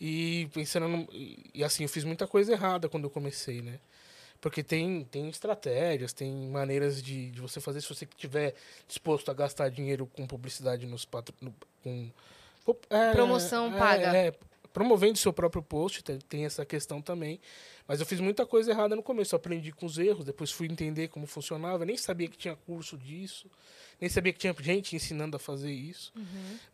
E 0.04 0.50
pensando 0.52 0.88
no, 0.88 1.08
e, 1.12 1.62
assim, 1.62 1.84
eu 1.84 1.88
fiz 1.88 2.02
muita 2.02 2.26
coisa 2.26 2.50
errada 2.50 2.88
quando 2.88 3.04
eu 3.04 3.10
comecei, 3.10 3.62
né? 3.62 3.78
Porque 4.40 4.60
tem, 4.60 5.04
tem 5.04 5.28
estratégias, 5.28 6.12
tem 6.12 6.28
maneiras 6.48 7.00
de, 7.00 7.30
de 7.30 7.40
você 7.40 7.60
fazer 7.60 7.80
se 7.80 7.88
você 7.88 8.04
estiver 8.04 8.52
disposto 8.88 9.30
a 9.30 9.34
gastar 9.34 9.68
dinheiro 9.68 10.04
com 10.04 10.26
publicidade 10.26 10.86
nos 10.86 11.04
patro, 11.04 11.32
no, 11.40 11.54
com 11.84 12.10
é, 12.90 13.12
Promoção 13.12 13.72
é, 13.76 13.78
paga. 13.78 14.16
é, 14.16 14.34
promovendo 14.72 15.18
seu 15.18 15.32
próprio 15.32 15.62
post, 15.62 16.02
tem, 16.02 16.18
tem 16.18 16.44
essa 16.44 16.64
questão 16.64 17.00
também. 17.02 17.40
Mas 17.86 18.00
eu 18.00 18.06
fiz 18.06 18.20
muita 18.20 18.46
coisa 18.46 18.70
errada 18.70 18.94
no 18.96 19.02
começo. 19.02 19.34
Eu 19.34 19.36
aprendi 19.36 19.72
com 19.72 19.86
os 19.86 19.98
erros, 19.98 20.24
depois 20.24 20.50
fui 20.50 20.66
entender 20.66 21.08
como 21.08 21.26
funcionava. 21.26 21.84
Nem 21.84 21.96
sabia 21.96 22.28
que 22.28 22.36
tinha 22.38 22.54
curso 22.54 22.96
disso, 22.96 23.50
nem 24.00 24.08
sabia 24.08 24.32
que 24.32 24.38
tinha 24.38 24.54
gente 24.60 24.94
ensinando 24.96 25.36
a 25.36 25.38
fazer 25.40 25.72
isso. 25.72 26.12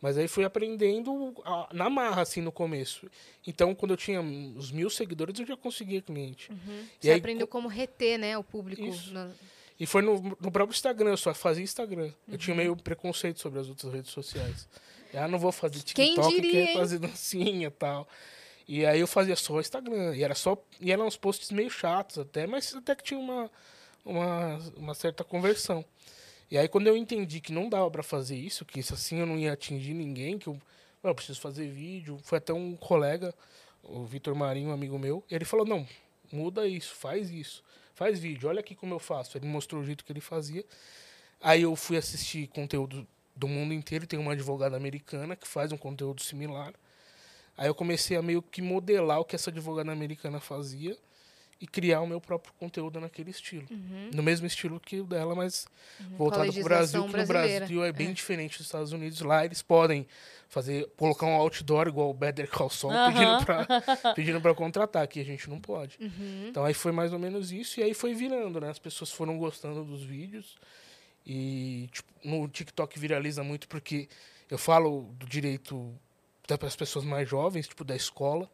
Mas 0.01 0.17
aí 0.17 0.27
fui 0.27 0.43
aprendendo 0.45 1.33
a- 1.43 1.67
na 1.73 1.89
marra, 1.89 2.21
assim, 2.21 2.41
no 2.41 2.51
começo. 2.51 3.09
Então, 3.45 3.73
quando 3.75 3.91
eu 3.91 3.97
tinha 3.97 4.21
os 4.21 4.71
mil 4.71 4.89
seguidores, 4.89 5.37
eu 5.39 5.45
já 5.45 5.57
conseguia 5.57 6.01
cliente. 6.01 6.51
E 6.51 7.05
Você 7.05 7.11
aí, 7.11 7.19
aprendeu 7.19 7.47
como 7.47 7.67
reter, 7.67 8.17
né, 8.17 8.37
o 8.37 8.43
público. 8.43 8.81
Na- 9.11 9.31
E 9.79 9.85
foi 9.85 10.01
no, 10.01 10.21
no 10.41 10.51
próprio 10.51 10.75
Instagram, 10.75 11.11
eu 11.11 11.17
só 11.17 11.33
fazia 11.33 11.63
Instagram. 11.63 12.11
Eu 12.27 12.37
tinha 12.37 12.55
meio 12.55 12.75
preconceito 12.75 13.39
sobre 13.39 13.59
as 13.59 13.69
outras 13.69 13.91
redes 13.93 14.11
sociais. 14.11 14.67
Ah, 15.13 15.27
não 15.27 15.39
vou 15.39 15.51
fazer 15.51 15.81
Quem 15.83 16.13
TikTok, 16.13 16.35
diria, 16.35 16.51
quero 16.51 16.67
hein? 16.67 16.77
fazer 16.77 16.99
dancinha 16.99 17.67
e 17.67 17.71
tal. 17.71 18.07
E 18.67 18.85
aí 18.85 18.99
eu 18.99 19.07
fazia 19.07 19.35
só 19.35 19.53
o 19.53 19.59
Instagram. 19.59 20.15
E 20.15 20.23
era 20.23 20.35
só. 20.35 20.57
E 20.79 20.91
eram 20.91 21.07
uns 21.07 21.17
posts 21.17 21.51
meio 21.51 21.69
chatos 21.69 22.19
até, 22.19 22.45
mas 22.45 22.75
até 22.75 22.95
que 22.95 23.03
tinha 23.03 23.19
uma, 23.19 23.49
uma, 24.05 24.57
uma 24.77 24.93
certa 24.93 25.23
conversão. 25.23 25.83
E 26.51 26.57
aí 26.57 26.67
quando 26.67 26.87
eu 26.87 26.95
entendi 26.95 27.39
que 27.39 27.51
não 27.51 27.69
dava 27.69 27.89
pra 27.89 28.03
fazer 28.03 28.35
isso, 28.35 28.65
que 28.65 28.79
isso 28.79 28.93
assim 28.93 29.19
eu 29.19 29.25
não 29.25 29.37
ia 29.37 29.53
atingir 29.53 29.93
ninguém, 29.93 30.37
que 30.37 30.47
eu, 30.47 30.53
não, 31.03 31.11
eu 31.11 31.15
preciso 31.15 31.39
fazer 31.41 31.67
vídeo. 31.67 32.19
Foi 32.23 32.37
até 32.37 32.53
um 32.53 32.75
colega, 32.75 33.33
o 33.83 34.05
Vitor 34.05 34.35
Marinho, 34.35 34.69
um 34.69 34.73
amigo 34.73 34.97
meu, 34.99 35.23
e 35.29 35.35
ele 35.35 35.45
falou, 35.45 35.65
não, 35.65 35.87
muda 36.31 36.67
isso, 36.67 36.93
faz 36.95 37.29
isso. 37.31 37.63
Faz 37.93 38.19
vídeo, 38.19 38.47
olha 38.47 38.61
aqui 38.61 38.75
como 38.75 38.93
eu 38.93 38.99
faço. 38.99 39.37
Ele 39.37 39.47
mostrou 39.47 39.81
o 39.81 39.85
jeito 39.85 40.05
que 40.05 40.11
ele 40.11 40.21
fazia. 40.21 40.63
Aí 41.41 41.63
eu 41.63 41.75
fui 41.75 41.97
assistir 41.97 42.47
conteúdo 42.47 43.07
do 43.39 43.47
mundo 43.47 43.73
inteiro. 43.73 44.05
Tem 44.05 44.19
uma 44.19 44.33
advogada 44.33 44.75
americana 44.75 45.35
que 45.35 45.47
faz 45.47 45.71
um 45.71 45.77
conteúdo 45.77 46.21
similar. 46.21 46.73
Aí 47.57 47.67
eu 47.67 47.75
comecei 47.75 48.17
a 48.17 48.21
meio 48.21 48.41
que 48.41 48.61
modelar 48.61 49.19
o 49.19 49.25
que 49.25 49.35
essa 49.35 49.49
advogada 49.49 49.91
americana 49.91 50.39
fazia 50.39 50.97
e 51.61 51.67
criar 51.67 51.99
o 51.99 52.07
meu 52.07 52.21
próprio 52.21 52.53
conteúdo 52.57 53.01
naquele 53.01 53.31
estilo. 53.31 53.67
No 54.13 54.23
mesmo 54.23 54.47
estilo 54.47 54.79
que 54.79 55.01
o 55.01 55.03
dela, 55.05 55.35
mas 55.35 55.67
voltado 56.17 56.51
para 56.53 56.61
o 56.61 56.63
Brasil, 56.63 57.05
que 57.05 57.17
no. 57.17 57.25
Brasil 57.25 57.83
é 57.83 57.91
bem 57.91 58.13
diferente 58.13 58.57
dos 58.57 58.67
Estados 58.67 58.93
Unidos. 58.93 59.19
Lá 59.19 59.43
eles 59.43 59.61
podem 59.61 60.07
fazer, 60.47 60.89
colocar 60.95 61.25
um 61.25 61.33
outdoor 61.33 61.89
igual 61.89 62.09
o 62.09 62.13
Better 62.13 62.49
Call 62.49 62.69
Saul 62.69 62.93
Aham. 62.93 63.11
pedindo 63.11 63.45
para 63.45 63.67
pedindo 64.15 64.55
contratar, 64.55 65.03
aqui 65.03 65.19
a 65.19 65.25
gente 65.25 65.49
não 65.49 65.59
pode. 65.59 65.99
Então 66.47 66.63
aí 66.63 66.73
foi 66.73 66.93
mais 66.93 67.11
ou 67.11 67.19
menos 67.19 67.51
isso 67.51 67.81
e 67.81 67.83
aí 67.83 67.93
foi 67.93 68.13
virando, 68.13 68.61
né? 68.61 68.69
As 68.69 68.79
pessoas 68.79 69.11
foram 69.11 69.37
gostando 69.37 69.83
dos 69.83 70.01
vídeos 70.01 70.55
e 71.31 71.87
tipo, 71.91 72.11
no 72.23 72.47
TikTok 72.47 72.97
viraliza 72.97 73.43
muito 73.43 73.67
porque 73.67 74.09
eu 74.49 74.57
falo 74.57 75.13
do 75.13 75.27
direito 75.27 75.93
para 76.47 76.67
as 76.67 76.75
pessoas 76.75 77.05
mais 77.05 77.29
jovens, 77.29 77.67
tipo 77.67 77.83
da 77.83 77.95
escola. 77.95 78.49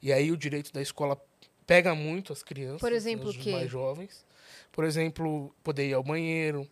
E 0.00 0.10
aí 0.10 0.32
o 0.32 0.36
direito 0.36 0.72
da 0.72 0.80
escola 0.80 1.22
pega 1.66 1.94
muito 1.94 2.32
as 2.32 2.42
crianças, 2.42 2.80
Por 2.80 2.90
exemplo, 2.90 3.28
os 3.28 3.36
mais 3.44 3.70
jovens. 3.70 4.24
Por 4.72 4.84
exemplo, 4.84 5.54
poder 5.62 5.90
ir 5.90 5.92
ao 5.92 6.02
banheiro. 6.02 6.66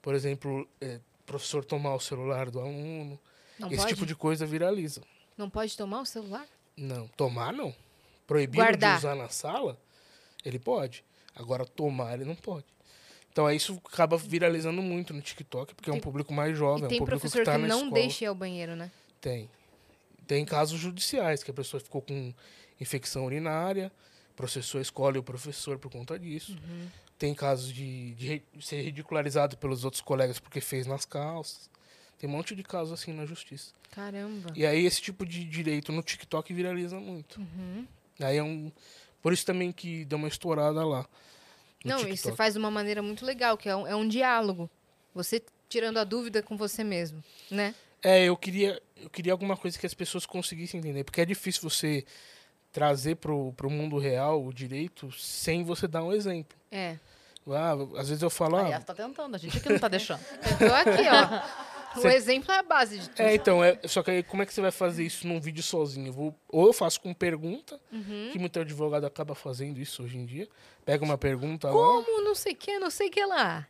Por 0.00 0.14
exemplo, 0.14 0.68
eh, 0.80 1.00
professor 1.26 1.64
tomar 1.64 1.96
o 1.96 2.00
celular 2.00 2.48
do 2.48 2.60
aluno. 2.60 3.18
Não 3.58 3.66
Esse 3.66 3.78
pode? 3.78 3.94
tipo 3.94 4.06
de 4.06 4.14
coisa 4.14 4.46
viraliza. 4.46 5.02
Não 5.36 5.50
pode 5.50 5.76
tomar 5.76 6.02
o 6.02 6.06
celular? 6.06 6.46
Não, 6.76 7.08
tomar 7.08 7.52
não. 7.52 7.74
Proibido 8.24 8.62
Guardar. 8.62 8.92
de 8.92 8.98
usar 8.98 9.16
na 9.16 9.28
sala, 9.28 9.76
ele 10.44 10.60
pode. 10.60 11.04
Agora 11.34 11.66
tomar 11.66 12.14
ele 12.14 12.24
não 12.24 12.36
pode. 12.36 12.66
Então 13.32 13.46
aí 13.46 13.56
isso 13.56 13.80
acaba 13.84 14.16
viralizando 14.16 14.82
muito 14.82 15.14
no 15.14 15.22
TikTok, 15.22 15.74
porque 15.74 15.88
é 15.88 15.92
um 15.92 15.96
Tem- 15.96 16.02
público 16.02 16.32
mais 16.32 16.56
jovem, 16.56 16.80
e 16.80 16.84
é 16.84 16.86
um 16.86 16.88
tem 16.88 16.98
público 16.98 17.20
professor 17.20 17.40
que 17.40 17.44
tá 17.44 17.52
que 17.52 17.66
não 17.66 17.84
escola. 17.84 17.92
deixa 17.94 18.24
ir 18.24 18.28
ao 18.28 18.34
banheiro, 18.34 18.74
né? 18.74 18.90
Tem. 19.20 19.48
Tem 20.26 20.44
casos 20.44 20.78
judiciais, 20.78 21.42
que 21.42 21.50
a 21.50 21.54
pessoa 21.54 21.80
ficou 21.80 22.02
com 22.02 22.32
infecção 22.80 23.24
urinária, 23.26 23.92
processou 24.34 24.78
a 24.78 24.82
escola 24.82 25.16
e 25.16 25.18
o 25.18 25.22
professor 25.22 25.78
por 25.78 25.90
conta 25.90 26.18
disso. 26.18 26.52
Uhum. 26.52 26.88
Tem 27.18 27.34
casos 27.34 27.72
de, 27.72 28.14
de 28.14 28.42
ser 28.60 28.80
ridicularizado 28.82 29.56
pelos 29.58 29.84
outros 29.84 30.00
colegas 30.00 30.38
porque 30.38 30.60
fez 30.60 30.86
nas 30.86 31.04
calças. 31.04 31.68
Tem 32.18 32.28
um 32.28 32.32
monte 32.32 32.54
de 32.54 32.62
casos 32.62 32.92
assim 32.92 33.12
na 33.12 33.26
justiça. 33.26 33.72
Caramba. 33.90 34.52
E 34.54 34.64
aí 34.64 34.86
esse 34.86 35.02
tipo 35.02 35.26
de 35.26 35.44
direito 35.44 35.92
no 35.92 36.02
TikTok 36.02 36.52
viraliza 36.54 36.98
muito. 36.98 37.40
Uhum. 37.40 37.86
Aí 38.20 38.36
é 38.36 38.42
um. 38.42 38.70
Por 39.22 39.32
isso 39.32 39.44
também 39.44 39.70
que 39.72 40.04
deu 40.06 40.16
uma 40.16 40.28
estourada 40.28 40.84
lá. 40.84 41.06
Não, 41.84 42.00
e 42.00 42.02
você 42.02 42.08
TikTok. 42.08 42.36
faz 42.36 42.54
de 42.54 42.58
uma 42.58 42.70
maneira 42.70 43.02
muito 43.02 43.24
legal, 43.24 43.56
que 43.56 43.68
é 43.68 43.76
um, 43.76 43.86
é 43.86 43.94
um 43.94 44.06
diálogo. 44.06 44.68
Você 45.14 45.42
tirando 45.68 45.98
a 45.98 46.04
dúvida 46.04 46.42
com 46.42 46.56
você 46.56 46.84
mesmo, 46.84 47.22
né? 47.50 47.74
É, 48.02 48.24
eu 48.24 48.36
queria, 48.36 48.80
eu 48.96 49.08
queria 49.10 49.32
alguma 49.32 49.56
coisa 49.56 49.78
que 49.78 49.86
as 49.86 49.94
pessoas 49.94 50.26
conseguissem 50.26 50.80
entender. 50.80 51.04
Porque 51.04 51.20
é 51.20 51.26
difícil 51.26 51.62
você 51.62 52.04
trazer 52.72 53.16
pro, 53.16 53.52
pro 53.54 53.70
mundo 53.70 53.98
real 53.98 54.44
o 54.44 54.52
direito 54.52 55.10
sem 55.12 55.64
você 55.64 55.86
dar 55.86 56.02
um 56.02 56.12
exemplo. 56.12 56.58
É. 56.70 56.96
Ah, 57.48 57.72
às 57.96 58.08
vezes 58.08 58.22
eu 58.22 58.30
falo, 58.30 58.56
A 58.56 58.66
ah, 58.66 58.68
Yas 58.68 58.84
tá 58.84 58.94
tentando, 58.94 59.34
a 59.34 59.38
gente 59.38 59.56
aqui 59.56 59.68
não 59.68 59.78
tá 59.78 59.88
deixando. 59.88 60.20
Eu 60.60 60.68
tô 60.68 60.74
aqui, 60.74 61.02
ó. 61.08 61.69
O 61.96 62.00
Você- 62.02 62.08
exemplo 62.14 62.52
é 62.52 62.58
a 62.58 62.62
base 62.62 62.98
de 62.98 63.10
tudo. 63.10 63.20
É, 63.20 63.34
então, 63.34 63.64
é, 63.64 63.78
só 63.86 64.02
que 64.02 64.10
aí 64.12 64.22
como 64.22 64.42
é 64.42 64.46
que 64.46 64.54
você 64.54 64.60
vai 64.60 64.70
fazer 64.70 65.04
isso 65.04 65.26
num 65.26 65.40
vídeo 65.40 65.62
sozinho? 65.62 66.06
Eu 66.08 66.12
vou, 66.12 66.34
ou 66.48 66.66
eu 66.68 66.72
faço 66.72 67.00
com 67.00 67.12
pergunta, 67.12 67.80
Uhum. 67.92 68.28
que 68.32 68.38
muito 68.38 68.60
advogado 68.60 69.04
acaba 69.06 69.34
fazendo 69.34 69.78
isso 69.80 70.02
hoje 70.04 70.16
em 70.16 70.24
dia. 70.24 70.48
Pega 70.84 71.04
uma 71.04 71.18
pergunta 71.18 71.66
lá. 71.68 71.72
Como 71.74 72.22
não 72.22 72.34
sei 72.34 72.52
o 72.52 72.56
que, 72.56 72.78
não 72.78 72.90
sei 72.90 73.08
o 73.08 73.10
que 73.10 73.24
lá. 73.26 73.66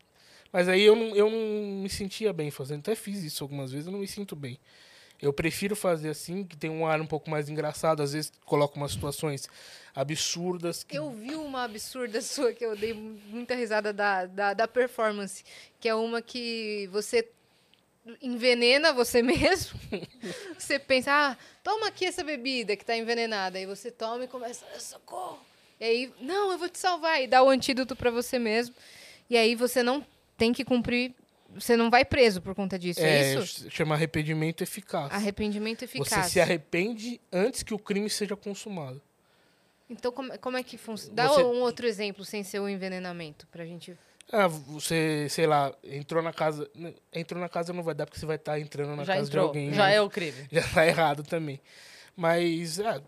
Mas 0.53 0.69
aí 0.69 0.83
eu 0.83 0.95
não, 0.97 1.15
eu 1.17 1.31
não 1.31 1.83
me 1.83 1.89
sentia 1.89 2.33
bem 2.33 2.51
fazendo. 2.51 2.81
Até 2.81 2.95
fiz 2.95 3.23
isso 3.23 3.43
algumas 3.45 3.71
vezes, 3.73 3.87
eu 3.87 3.93
não 3.93 4.01
me 4.01 4.09
sinto 4.09 4.35
bem. 4.37 4.59
Eu 5.23 5.33
prefiro 5.35 5.77
fazer 5.77 6.09
assim, 6.09 6.43
que 6.45 6.57
tem 6.57 6.71
um 6.71 6.87
ar 6.87 7.01
um 7.01 7.07
pouco 7.07 7.29
mais 7.31 7.49
engraçado. 7.49 8.03
Às 8.03 8.13
vezes 8.15 8.33
coloco 8.45 8.77
umas 8.77 8.93
situações 8.93 9.49
absurdas. 9.95 10.83
Que... 10.83 10.97
Eu 10.99 11.11
vi 11.11 11.35
uma 11.35 11.65
absurda 11.65 12.21
sua 12.23 12.53
que 12.53 12.65
eu 12.65 12.75
dei 12.77 12.93
muita 12.95 13.55
risada 13.55 13.93
da, 13.93 14.27
da, 14.27 14.55
da 14.55 14.67
performance, 14.69 15.45
que 15.79 15.89
é 15.89 15.95
uma 15.95 16.23
que 16.23 16.89
você 16.91 17.29
envenena 18.23 18.93
você 18.93 19.21
mesmo. 19.23 19.79
você 20.59 20.79
pensa, 20.79 21.13
ah, 21.13 21.37
toma 21.63 21.89
aqui 21.89 22.05
essa 22.05 22.25
bebida 22.25 22.77
que 22.77 22.85
tá 22.85 22.97
envenenada. 22.97 23.59
Aí 23.59 23.67
você 23.67 23.91
toma 23.91 24.25
e 24.25 24.29
começa, 24.29 24.65
"Ah, 24.75 24.81
socorro. 24.81 25.39
E 25.79 25.85
aí, 25.85 26.15
não, 26.21 26.53
eu 26.53 26.59
vou 26.59 26.69
te 26.69 26.79
salvar. 26.79 27.23
E 27.23 27.27
dá 27.27 27.43
o 27.43 27.49
antídoto 27.49 27.97
pra 27.97 28.11
você 28.11 28.39
mesmo. 28.39 28.75
E 29.29 29.37
aí 29.37 29.55
você 29.55 29.83
não 29.83 30.05
tem 30.37 30.53
que 30.53 30.65
cumprir, 30.65 31.15
você 31.55 31.77
não 31.77 31.89
vai 31.91 32.05
preso 32.05 32.41
por 32.43 32.55
conta 32.55 32.79
disso, 32.79 33.01
é, 33.01 33.35
isso? 33.35 33.71
chama 33.71 33.95
arrependimento 33.95 34.63
eficaz. 34.63 35.11
Arrependimento 35.13 35.83
eficaz. 35.85 36.27
Você 36.27 36.31
se 36.33 36.41
arrepende 36.41 37.21
antes 37.33 37.63
que 37.63 37.73
o 37.75 37.79
crime 37.79 38.09
seja 38.11 38.35
consumado. 38.37 39.01
Então, 39.89 40.13
como, 40.13 40.39
como 40.39 40.57
é 40.57 40.63
que 40.63 40.79
funciona? 40.79 41.15
Dá 41.15 41.29
Você- 41.29 41.43
um 41.43 41.61
outro 41.61 41.87
exemplo 41.87 42.25
sem 42.25 42.43
ser 42.45 42.61
o 42.61 42.69
envenenamento, 42.69 43.47
pra 43.49 43.65
gente... 43.65 43.97
Ah, 44.33 44.47
você, 44.47 45.27
sei 45.29 45.47
lá, 45.47 45.73
entrou 45.83 46.23
na 46.23 46.33
casa. 46.33 46.71
Entrou 47.13 47.41
na 47.41 47.49
casa 47.49 47.73
não 47.73 47.83
vai 47.83 47.95
dar 47.95 48.07
porque 48.07 48.19
você 48.21 48.27
vai 48.27 48.37
estar 48.37 48.59
entrando 48.61 48.95
na 48.95 49.05
Já 49.05 49.15
casa 49.15 49.27
entrou, 49.29 49.43
de 49.45 49.59
alguém. 49.59 49.75
já 49.75 49.87
né? 49.87 49.95
é 49.97 50.01
o 50.03 50.09
crime. 50.09 50.47
já 50.53 50.63
tá 50.69 50.87
errado 50.87 51.23
também. 51.25 51.61
Mas, 52.17 52.79
ah, 52.81 53.01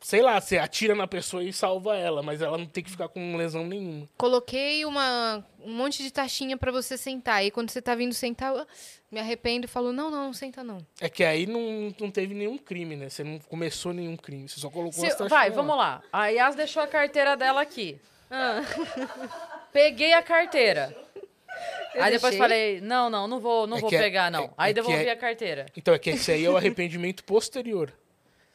sei 0.00 0.22
lá, 0.22 0.40
você 0.40 0.58
atira 0.58 0.94
na 0.94 1.06
pessoa 1.06 1.42
e 1.44 1.52
salva 1.52 1.96
ela, 1.96 2.22
mas 2.22 2.40
ela 2.42 2.58
não 2.58 2.66
tem 2.66 2.82
que 2.82 2.90
ficar 2.90 3.08
com 3.08 3.36
lesão 3.36 3.64
nenhuma. 3.66 4.08
Coloquei 4.16 4.84
uma, 4.84 5.44
um 5.62 5.72
monte 5.72 6.02
de 6.02 6.10
taxinha 6.10 6.56
pra 6.56 6.72
você 6.72 6.96
sentar. 6.98 7.44
E 7.44 7.50
quando 7.52 7.70
você 7.70 7.80
tá 7.80 7.94
vindo 7.94 8.12
sentar, 8.14 8.54
eu 8.56 8.66
me 9.10 9.20
arrependo 9.20 9.66
e 9.66 9.68
falo, 9.68 9.92
não, 9.92 10.10
não, 10.10 10.24
não 10.26 10.32
senta 10.32 10.64
não. 10.64 10.78
É 11.00 11.08
que 11.08 11.22
aí 11.22 11.46
não, 11.46 11.94
não 12.00 12.10
teve 12.10 12.34
nenhum 12.34 12.58
crime, 12.58 12.96
né? 12.96 13.08
Você 13.08 13.22
não 13.22 13.38
começou 13.38 13.92
nenhum 13.92 14.16
crime, 14.16 14.48
você 14.48 14.58
só 14.58 14.68
colocou 14.68 14.94
Se- 14.94 15.06
as 15.06 15.12
taxinhas 15.12 15.30
vai, 15.30 15.50
lá. 15.50 15.54
vamos 15.54 15.76
lá. 15.76 16.02
A 16.12 16.26
Yas 16.28 16.56
deixou 16.56 16.82
a 16.82 16.86
carteira 16.88 17.36
dela 17.36 17.60
aqui. 17.62 18.00
Peguei 19.76 20.14
a 20.14 20.22
carteira. 20.22 20.96
Eu 21.94 22.02
aí 22.02 22.10
depois 22.12 22.32
deixei. 22.32 22.38
falei, 22.38 22.80
não, 22.80 23.10
não, 23.10 23.28
não 23.28 23.38
vou, 23.40 23.66
não 23.66 23.76
É 23.76 23.80
vou 23.80 23.90
que 23.90 23.96
é- 23.96 24.00
pegar, 24.00 24.30
não. 24.30 24.44
é- 24.44 24.50
aí 24.56 24.70
é 24.70 24.74
que 24.74 24.80
devolvi 24.80 25.06
é- 25.06 25.10
a 25.10 25.16
carteira. 25.16 25.66
Então, 25.76 25.92
é 25.92 25.98
que 25.98 26.10
esse 26.10 26.32
aí 26.32 26.44
é 26.44 26.50
o 26.50 26.56
arrependimento 26.56 27.22
posterior. 27.24 27.92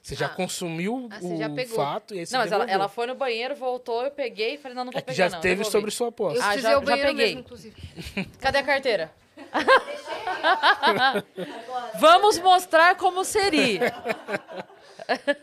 Você 0.01 0.15
já 0.15 0.25
Ah. 0.25 0.29
consumiu 0.29 1.07
Ah, 1.11 1.19
você 1.19 1.37
já 1.37 1.47
o 1.47 1.53
pegou. 1.55 1.75
fato 1.75 2.15
e 2.15 2.19
aí 2.19 2.25
você 2.25 2.33
Não, 2.33 2.39
mas 2.41 2.51
ela, 2.51 2.65
devolveu. 2.65 2.81
ela 2.85 2.89
foi 2.89 3.05
no 3.05 3.13
banheiro, 3.13 3.55
voltou, 3.55 4.03
eu 4.03 4.09
peguei 4.11 4.55
e 4.55 4.57
falei, 4.57 4.75
não, 4.75 4.85
não 4.85 4.91
vou 4.91 4.97
É 4.97 5.01
que 5.03 5.11
pegar, 5.11 5.29
já 5.29 5.35
não. 5.35 5.41
teve 5.41 5.55
devolvi. 5.57 5.71
sobre 5.71 5.91
sua 5.91 6.07
Eu 6.07 6.11
posse. 6.11 6.39
Ah, 6.41 6.45
precisei 6.47 6.69
já- 6.71 6.75
ao 6.75 6.81
já 6.81 6.85
banheiro 6.87 7.09
peguei. 7.09 7.25
mesmo, 7.27 7.39
inclusive. 7.41 7.75
Cadê 8.41 8.57
a 8.57 8.63
carteira? 8.63 9.11
Vamos 11.99 12.39
mostrar 12.39 12.95
como 12.95 13.23
seria. 13.23 13.93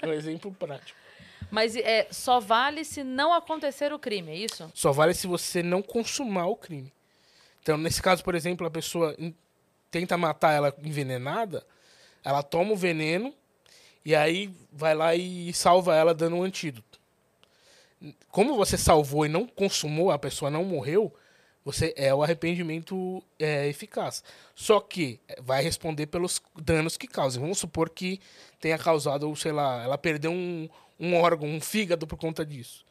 É 0.03 0.07
um 0.07 0.13
exemplo 0.13 0.53
prático. 0.53 0.99
Mas 1.51 1.77
é, 1.77 2.07
só 2.11 2.41
vale 2.41 2.85
se 2.85 3.03
não 3.03 3.33
acontecer 3.33 3.93
o 3.93 3.99
crime, 3.99 4.33
é 4.33 4.37
isso? 4.37 4.71
Só 4.75 4.93
vale 4.93 5.15
se 5.15 5.27
você 5.27 5.63
não 5.63 5.83
consumar 5.83 6.47
o 6.47 6.57
crime. 6.57 6.93
Então, 7.63 7.77
nesse 7.77 8.03
caso, 8.03 8.23
por 8.23 8.35
exemplo, 8.35 8.67
a 8.67 8.71
pessoa 8.71 9.17
tenta 9.91 10.17
matar 10.17 10.53
ela 10.53 10.75
envenenada, 10.83 11.67
ela 12.25 12.43
toma 12.43 12.73
o 12.73 12.77
veneno 12.77 13.35
e 14.05 14.15
aí 14.15 14.51
vai 14.73 14.95
lá 14.95 15.15
e 15.15 15.53
salva 15.53 15.95
ela 15.95 16.15
dando 16.15 16.37
um 16.37 16.43
antídoto. 16.43 16.99
Como 18.31 18.57
você 18.57 18.77
salvou 18.77 19.27
e 19.27 19.29
não 19.29 19.47
consumou, 19.47 20.11
a 20.11 20.19
pessoa 20.19 20.51
não 20.51 20.65
morreu, 20.65 21.13
você 21.65 21.93
é 21.97 22.15
o 22.15 22.23
arrependimento 22.23 23.23
é, 23.39 23.67
eficaz. 23.67 24.23
Só 24.55 24.81
que 24.81 25.21
é, 25.29 25.41
vai 25.43 25.63
responder 25.63 26.07
pelos 26.07 26.41
danos 26.57 26.97
que 26.97 27.07
causa. 27.07 27.41
Vamos 27.41 27.59
supor 27.59 27.91
que 27.91 28.21
tenha 28.61 28.79
causado, 28.79 29.35
sei 29.37 29.53
lá, 29.53 29.83
ela 29.83 29.99
perdeu 29.99 30.31
um, 30.31 30.69
um 30.99 31.15
órgão, 31.17 31.49
um 31.49 31.61
fígado 31.61 32.07
por 32.07 32.19
conta 32.19 32.45
disso. 32.45 32.85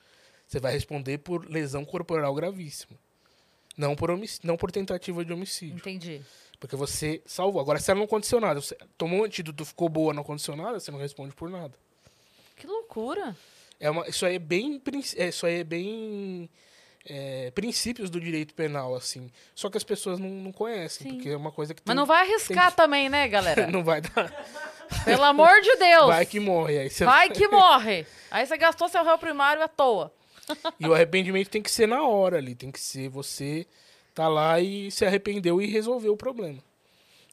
Você 0.47 0.59
vai 0.59 0.71
responder 0.73 1.17
por 1.19 1.49
lesão 1.49 1.83
corporal 1.83 2.33
gravíssima. 2.33 2.97
Não 3.77 3.95
por, 3.95 4.09
homic- 4.09 4.39
não 4.43 4.57
por 4.57 4.71
tentativa 4.71 5.23
de 5.23 5.31
homicídio. 5.33 5.75
Entendi. 5.77 6.21
Porque 6.59 6.75
você 6.75 7.21
salvou. 7.25 7.61
Agora, 7.61 7.79
se 7.79 7.91
ela 7.91 7.99
não 7.99 8.05
aconteceu 8.05 8.39
nada, 8.39 8.59
você 8.59 8.75
tomou 8.97 9.19
um 9.19 9.23
antídoto, 9.25 9.63
ficou 9.65 9.87
boa, 9.89 10.13
não 10.13 10.21
aconteceu 10.23 10.55
nada, 10.55 10.79
você 10.79 10.89
não 10.89 10.97
responde 10.97 11.35
por 11.35 11.49
nada. 11.49 11.73
Que 12.55 12.65
loucura. 12.65 13.35
É 13.79 13.89
uma, 13.91 14.07
isso 14.07 14.25
aí 14.25 14.35
é 14.35 14.39
bem. 14.39 14.81
é, 15.15 15.27
Isso 15.27 15.45
aí 15.45 15.59
é 15.59 15.63
bem. 15.63 16.49
É, 17.09 17.51
princípios 17.51 18.09
do 18.09 18.19
direito 18.19 18.53
penal, 18.53 18.93
assim. 18.95 19.31
Só 19.55 19.69
que 19.69 19.77
as 19.77 19.83
pessoas 19.83 20.19
não, 20.19 20.29
não 20.29 20.51
conhecem, 20.51 21.07
Sim. 21.07 21.13
porque 21.15 21.29
é 21.29 21.37
uma 21.37 21.51
coisa 21.51 21.73
que 21.73 21.81
Mas 21.85 21.93
tem- 21.93 21.95
não 21.95 22.05
vai 22.05 22.21
arriscar 22.27 22.71
que- 22.71 22.77
também, 22.77 23.07
né, 23.09 23.27
galera? 23.27 23.65
não 23.71 23.83
vai 23.83 24.01
dar. 24.01 24.31
Pelo 25.03 25.23
amor 25.23 25.61
de 25.61 25.75
Deus. 25.77 26.07
Vai 26.07 26.25
que 26.25 26.39
morre. 26.39 26.77
Aí 26.79 26.89
você 26.89 27.05
Vai 27.05 27.29
que 27.29 27.47
morre. 27.47 28.05
Aí 28.31 28.45
você 28.45 28.57
gastou 28.57 28.87
seu 28.89 29.03
réu 29.03 29.17
primário 29.17 29.61
à 29.63 29.67
toa. 29.67 30.13
E 30.79 30.87
o 30.87 30.93
arrependimento 30.93 31.49
tem 31.49 31.61
que 31.61 31.69
ser 31.71 31.87
na 31.87 32.03
hora 32.07 32.37
ali, 32.37 32.55
tem 32.55 32.71
que 32.71 32.79
ser 32.79 33.09
você 33.09 33.65
tá 34.15 34.27
lá 34.29 34.59
e 34.61 34.89
se 34.91 35.05
arrependeu 35.05 35.61
e 35.61 35.67
resolveu 35.67 36.13
o 36.13 36.17
problema. 36.17 36.59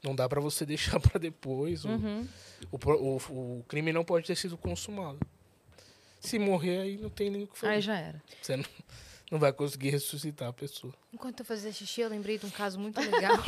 Não 0.03 0.15
dá 0.15 0.29
pra 0.29 0.41
você 0.41 0.67
deixar 0.67 0.99
pra 1.01 1.19
depois. 1.19 1.85
o- 1.85 1.89
Uhum. 1.91 2.27
O, 2.73 2.79
o, 2.91 3.17
o 3.61 3.65
crime 3.69 3.93
não 3.93 4.05
pode 4.05 4.27
ter 4.27 4.37
sido 4.37 4.57
consumado. 4.57 5.19
Se 6.19 6.39
morrer, 6.39 6.81
aí 6.81 6.97
não 6.97 7.11
tem 7.11 7.29
nem 7.31 7.45
o 7.45 7.47
que 7.47 7.59
fazer. 7.59 7.73
Aí 7.75 7.81
já 7.81 7.97
era. 7.99 8.23
Você 8.41 8.57
não, 8.57 8.65
não 9.31 9.39
vai 9.39 9.53
conseguir 9.53 9.91
ressuscitar 9.91 10.49
a 10.49 10.53
pessoa. 10.53 10.93
Enquanto 11.13 11.41
eu 11.41 11.47
fazia 11.47 11.73
xixi, 11.73 12.03
eu 12.03 12.09
lembrei 12.09 12.39
de 12.39 12.47
um 12.47 12.51
caso 12.51 12.79
muito 12.79 13.01
legal 13.01 13.39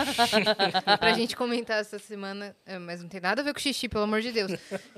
pra 0.98 1.12
gente 1.12 1.36
comentar 1.36 1.80
essa 1.80 1.98
semana. 1.98 2.56
É, 2.64 2.78
Mas 2.78 3.02
não 3.02 3.08
tem 3.08 3.20
nada 3.20 3.42
a 3.42 3.44
ver 3.44 3.52
com 3.52 3.60
xixi, 3.60 3.88
pelo 3.88 4.04
amor 4.04 4.20
de 4.20 4.32
Deus. 4.32 4.52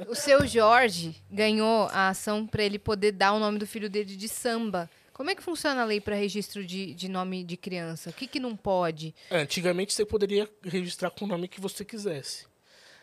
O 0.09 0.15
seu 0.15 0.47
Jorge 0.47 1.17
ganhou 1.31 1.89
a 1.93 2.09
ação 2.09 2.47
pra 2.47 2.63
ele 2.63 2.79
poder 2.79 3.13
dar 3.13 3.33
o 3.33 3.39
nome 3.39 3.59
do 3.59 3.67
filho 3.67 3.91
dele 3.91 4.17
de 4.17 4.29
samba. 4.29 4.89
Como 5.13 5.31
é 5.31 5.35
que 5.35 5.43
funciona 5.43 5.83
a 5.83 5.85
lei 5.85 6.01
para 6.01 6.15
registro 6.15 6.65
de, 6.65 6.95
de 6.95 7.09
nome 7.09 7.43
de 7.43 7.57
criança? 7.57 8.11
O 8.11 8.13
que, 8.13 8.29
que 8.29 8.39
não 8.39 8.57
pode? 8.57 9.13
Antigamente 9.33 9.93
você 9.93 10.07
poderia 10.07 10.49
registrar 10.63 11.11
com 11.11 11.25
o 11.25 11.29
nome 11.29 11.49
que 11.49 11.61
você 11.61 11.85
quisesse. 11.85 12.47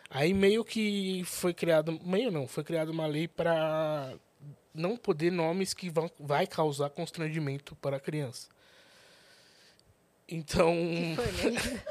Aí 0.10 0.34
meio 0.34 0.64
que 0.64 1.24
foi 1.26 1.54
criado, 1.54 2.00
meio 2.04 2.32
não, 2.32 2.48
foi 2.48 2.64
criada 2.64 2.90
uma 2.90 3.06
lei 3.06 3.28
para 3.28 4.14
não 4.76 4.98
poder 4.98 5.32
nomes 5.32 5.74
que 5.74 5.90
vão 5.90 6.10
vai 6.20 6.46
causar 6.46 6.90
constrangimento 6.90 7.76
para 7.76 7.98
a 7.98 8.00
criança. 8.00 8.48
Então, 10.28 10.74
Foi, 11.16 11.52
né? 11.52 11.82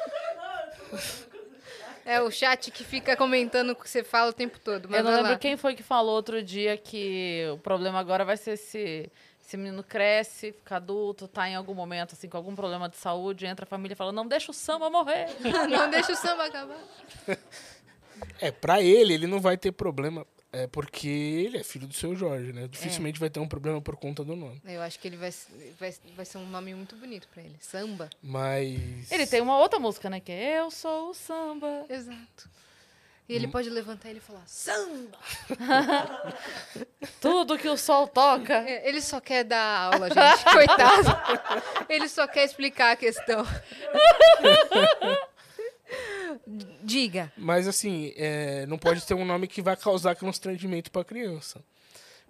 É 2.05 2.20
o 2.20 2.31
chat 2.31 2.70
que 2.70 2.85
fica 2.85 3.16
comentando 3.16 3.70
o 3.70 3.77
que 3.77 3.89
você 3.89 4.05
fala 4.05 4.31
o 4.31 4.32
tempo 4.32 4.59
todo. 4.59 4.89
Mas 4.89 4.98
Eu 4.98 5.05
não 5.05 5.12
lembro 5.12 5.32
lá. 5.32 5.39
quem 5.39 5.56
foi 5.56 5.74
que 5.74 5.82
falou 5.82 6.15
outro 6.15 6.43
dia 6.43 6.77
que 6.77 7.47
o 7.52 7.59
problema 7.59 7.98
agora 7.98 8.24
vai 8.24 8.36
ser 8.36 8.56
se 8.59 9.11
esse 9.40 9.56
menino 9.59 9.82
cresce, 9.82 10.52
fica 10.52 10.77
adulto, 10.77 11.28
tá 11.28 11.48
em 11.48 11.55
algum 11.55 11.74
momento 11.74 12.15
assim 12.15 12.28
com 12.28 12.36
algum 12.36 12.55
problema 12.55 12.89
de 12.89 12.97
saúde, 12.97 13.47
entra 13.47 13.65
a 13.65 13.66
família 13.66 13.94
e 13.94 13.97
fala: 13.97 14.12
"Não 14.12 14.27
deixa 14.27 14.51
o 14.51 14.55
samba 14.55 14.90
morrer". 14.90 15.28
Não 15.70 15.89
deixa 15.90 16.12
o 16.12 16.16
samba 16.16 16.47
acabar. 16.47 16.78
é 18.40 18.51
para 18.51 18.82
ele, 18.82 19.15
ele 19.15 19.27
não 19.27 19.40
vai 19.40 19.56
ter 19.56 19.73
problema, 19.73 20.27
é 20.55 20.67
porque 20.67 21.09
ele 21.09 21.59
é 21.59 21.65
filho 21.65 21.87
do 21.87 21.95
seu 21.95 22.15
Jorge, 22.15 22.53
né? 22.53 22.69
Dificilmente 22.69 23.19
vai 23.19 23.29
ter 23.29 23.41
um 23.41 23.49
problema 23.49 23.81
por 23.81 23.97
conta 23.97 24.23
do 24.25 24.37
nome. 24.37 24.61
Eu 24.65 24.81
acho 24.83 24.99
que 24.99 25.09
ele 25.09 25.17
vai, 25.17 25.33
vai, 25.79 25.95
vai 26.17 26.25
ser 26.25 26.39
um 26.39 26.47
nome 26.47 26.75
muito 26.75 26.95
bonito 26.97 27.27
pra 27.33 27.43
ele. 27.43 27.57
Samba. 27.61 28.09
Mas 28.23 29.11
Ele 29.11 29.27
tem 29.27 29.41
uma 29.41 29.59
outra 29.59 29.79
música, 29.79 30.09
né, 30.09 30.21
que 30.21 30.31
é 30.31 30.61
Eu 30.61 30.71
sou 30.71 31.11
o 31.11 31.15
samba. 31.15 31.85
Exato. 31.89 32.49
E 33.27 33.35
ele 33.35 33.49
pode 33.49 33.71
levantar 33.71 34.11
ele 34.11 34.19
e 34.19 34.21
falar, 34.21 34.43
samba! 34.47 35.19
Tudo 37.23 37.57
que 37.57 37.69
o 37.69 37.77
sol 37.77 38.07
toca. 38.07 38.53
É, 38.53 38.87
Ele 38.87 39.01
só 39.01 39.19
quer 39.19 39.45
dar 39.45 39.95
aula, 39.95 40.09
gente. 40.11 40.45
Coitado. 40.53 41.87
Ele 41.89 42.07
só 42.07 42.27
quer 42.27 42.45
explicar 42.45 42.93
a 42.93 42.97
questão. 42.97 43.43
Diga. 46.83 47.33
Mas 47.37 47.66
assim, 47.66 48.12
é, 48.16 48.66
não 48.66 48.79
pode 48.79 49.05
ter 49.07 49.15
um 49.15 49.25
nome 49.25 49.47
que 49.47 49.62
vai 49.62 49.77
causar 49.77 50.15
constrangimento 50.16 50.91
para 50.91 51.03
a 51.03 51.05
criança. 51.05 51.62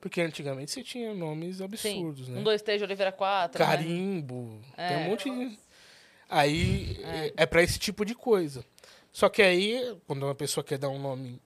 Porque 0.01 0.21
antigamente 0.21 0.71
você 0.71 0.83
tinha 0.83 1.15
nomes 1.15 1.57
Sim. 1.57 1.65
absurdos, 1.65 2.29
né? 2.29 2.41
Um, 2.41 2.43
dois, 2.45 2.61
três 2.63 2.83
Oliveira 2.83 3.11
4. 3.11 3.59
né? 3.59 3.67
Carimbo, 3.67 4.61
tem 4.77 4.97
um 4.97 5.01
É. 5.01 5.09
monte 5.09 5.31
de... 5.31 5.59
Aí 6.29 6.99
é, 7.03 7.33
é 7.39 7.47
para 7.47 7.63
esse 7.63 7.79
tipo 7.79 8.05
de 8.05 8.15
coisa. 8.15 8.65
Só 9.13 9.29
que 9.29 9.41
aí, 9.43 9.97
quando 10.07 10.25
uma 10.25 10.35
pessoa 10.35 10.63
quer 10.65 10.79
dar 10.79 10.89
um 10.89 10.99
nome 10.99 11.41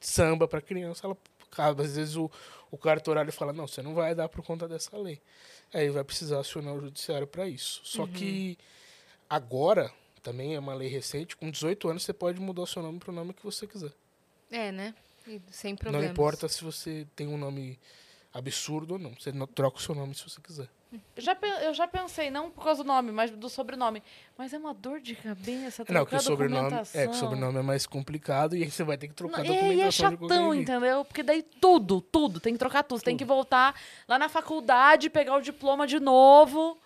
samba 0.00 0.48
para 0.48 0.60
criança, 0.60 1.06
ela 1.06 1.16
às 1.58 1.96
vezes 1.96 2.16
o, 2.16 2.30
o 2.70 2.76
cartorário 2.78 3.32
fala, 3.32 3.52
não, 3.52 3.66
você 3.66 3.82
não 3.82 3.94
vai 3.94 4.14
dar 4.14 4.28
por 4.28 4.42
conta 4.44 4.66
dessa 4.68 4.96
lei. 4.98 5.20
Aí 5.72 5.88
vai 5.90 6.04
precisar 6.04 6.40
acionar 6.40 6.74
o 6.74 6.80
judiciário 6.80 7.26
para 7.26 7.46
isso. 7.48 7.80
Só 7.84 8.02
Uhum. 8.02 8.08
que 8.08 8.58
agora, 9.28 9.90
também 10.26 10.56
é 10.56 10.58
uma 10.58 10.74
lei 10.74 10.88
recente, 10.88 11.36
com 11.36 11.48
18 11.48 11.88
anos 11.88 12.02
você 12.02 12.12
pode 12.12 12.40
mudar 12.40 12.62
o 12.62 12.66
seu 12.66 12.82
nome 12.82 12.98
para 12.98 13.12
o 13.12 13.14
nome 13.14 13.32
que 13.32 13.44
você 13.44 13.64
quiser. 13.64 13.92
É, 14.50 14.72
né? 14.72 14.92
E 15.24 15.40
sem 15.52 15.76
problemas. 15.76 16.04
Não 16.04 16.12
importa 16.12 16.48
se 16.48 16.64
você 16.64 17.06
tem 17.14 17.28
um 17.28 17.38
nome 17.38 17.78
absurdo 18.34 18.94
ou 18.94 18.98
não. 18.98 19.14
Você 19.14 19.30
troca 19.54 19.78
o 19.78 19.80
seu 19.80 19.94
nome 19.94 20.16
se 20.16 20.28
você 20.28 20.40
quiser. 20.40 20.68
Já, 21.16 21.36
eu 21.62 21.72
já 21.74 21.86
pensei, 21.86 22.28
não 22.28 22.50
por 22.50 22.64
causa 22.64 22.82
do 22.82 22.86
nome, 22.88 23.12
mas 23.12 23.30
do 23.30 23.48
sobrenome. 23.48 24.02
Mas 24.36 24.52
é 24.52 24.58
uma 24.58 24.74
dor 24.74 25.00
de 25.00 25.14
cabeça 25.14 25.84
trocar 25.84 26.00
Não, 26.00 26.06
que 26.06 26.16
o 26.16 26.20
sobrenome, 26.20 26.62
documentação. 26.62 27.00
é, 27.00 27.06
que 27.06 27.10
o 27.12 27.14
sobrenome 27.14 27.58
é 27.58 27.62
mais 27.62 27.86
complicado 27.86 28.56
e 28.56 28.64
aí 28.64 28.70
você 28.70 28.82
vai 28.82 28.98
ter 28.98 29.06
que 29.06 29.14
trocar 29.14 29.44
Não, 29.44 29.44
a 29.44 29.46
é, 29.46 29.50
e 29.50 29.54
é 29.54 29.60
documentação 29.60 30.10
de 30.10 30.16
qualquer 30.16 30.34
chatão, 30.34 30.54
entendeu? 30.54 31.04
Porque 31.04 31.22
daí 31.22 31.42
tudo, 31.42 32.00
tudo, 32.00 32.40
tem 32.40 32.52
que 32.52 32.58
trocar 32.58 32.82
tudo. 32.82 32.98
Você 32.98 33.04
tem 33.04 33.16
que 33.16 33.24
voltar 33.24 33.80
lá 34.08 34.18
na 34.18 34.28
faculdade, 34.28 35.08
pegar 35.08 35.36
o 35.36 35.40
diploma 35.40 35.86
de 35.86 36.00
novo, 36.00 36.76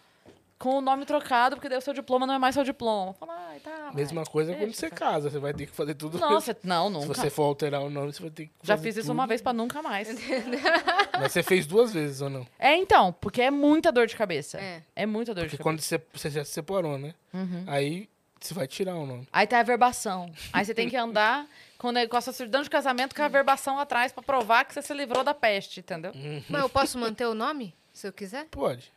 com 0.61 0.77
o 0.77 0.81
nome 0.83 1.07
trocado, 1.07 1.57
porque 1.57 1.71
daí 1.71 1.79
o 1.79 1.81
seu 1.81 1.95
diploma 1.95 2.27
não 2.27 2.35
é 2.35 2.39
mais 2.39 2.55
seu 2.55 2.63
diploma. 2.63 3.15
Fala, 3.15 3.35
ai, 3.49 3.59
tá. 3.61 3.71
vai, 3.87 3.95
Mesma 3.95 4.25
coisa 4.25 4.55
quando 4.55 4.75
você 4.75 4.91
cara." 4.91 5.13
casa, 5.13 5.31
você 5.31 5.39
vai 5.39 5.55
ter 5.55 5.65
que 5.65 5.73
fazer 5.73 5.95
tudo. 5.95 6.19
Não, 6.19 6.39
Se 6.39 6.55
nunca. 6.91 7.15
você 7.15 7.31
for 7.31 7.45
alterar 7.45 7.81
o 7.81 7.89
nome, 7.89 8.13
você 8.13 8.21
vai 8.21 8.31
ter 8.31 8.45
que 8.47 8.53
Já 8.63 8.77
fiz 8.77 8.95
isso 8.95 9.07
tudo. 9.07 9.15
uma 9.15 9.27
vez 9.27 9.41
pra 9.41 9.55
nunca 9.55 9.81
mais. 9.81 10.07
Mas 11.19 11.33
você 11.33 11.43
fez 11.43 11.67
duas 11.67 11.95
vezes 11.95 12.21
ou 12.21 12.29
não? 12.29 12.47
É, 12.59 12.77
então, 12.77 13.11
porque 13.21 13.41
é 13.41 13.51
muita 13.51 13.91
dor 13.91 14.07
de 14.07 14.15
cabeça. 14.15 14.59
É. 14.61 14.83
É, 14.95 15.07
muita 15.07 15.35
dor 15.35 15.45
Porque 15.45 15.57
de 15.57 15.63
quando 15.63 15.77
cabeça. 15.79 15.99
você, 16.13 16.29
você 16.29 16.31
já 16.31 16.45
se 16.45 16.53
separou, 16.53 16.99
né? 16.99 17.15
Uhum. 17.33 17.65
Aí 17.67 18.07
você 18.39 18.53
vai 18.53 18.67
tirar 18.67 18.97
o 18.97 19.07
nome. 19.07 19.27
Aí 19.33 19.47
tem 19.47 19.59
a 19.59 19.63
verbação. 19.63 20.31
Aí 20.53 20.63
você 20.65 20.75
tem 20.75 20.91
que 20.91 20.97
andar 20.97 21.47
com, 21.79 21.89
o 21.89 21.93
negócio, 21.93 22.27
com 22.27 22.31
a 22.31 22.35
certidão 22.35 22.63
de 22.63 22.69
casamento 22.69 23.15
com 23.15 23.23
a 23.23 23.29
verbação 23.29 23.79
atrás 23.79 24.13
pra 24.13 24.23
provar 24.23 24.67
que 24.67 24.75
você 24.75 24.83
se 24.83 24.93
livrou 24.93 25.25
da 25.25 25.33
peste, 25.33 25.81
entendeu? 25.81 26.13
Mas 26.51 26.61
eu 26.63 26.69
posso 26.69 26.99
manter 26.99 27.27
o 27.27 27.33
nome, 27.35 27.75
se 27.95 28.07
eu 28.07 28.13
quiser? 28.13 28.47
Pode. 28.51 28.93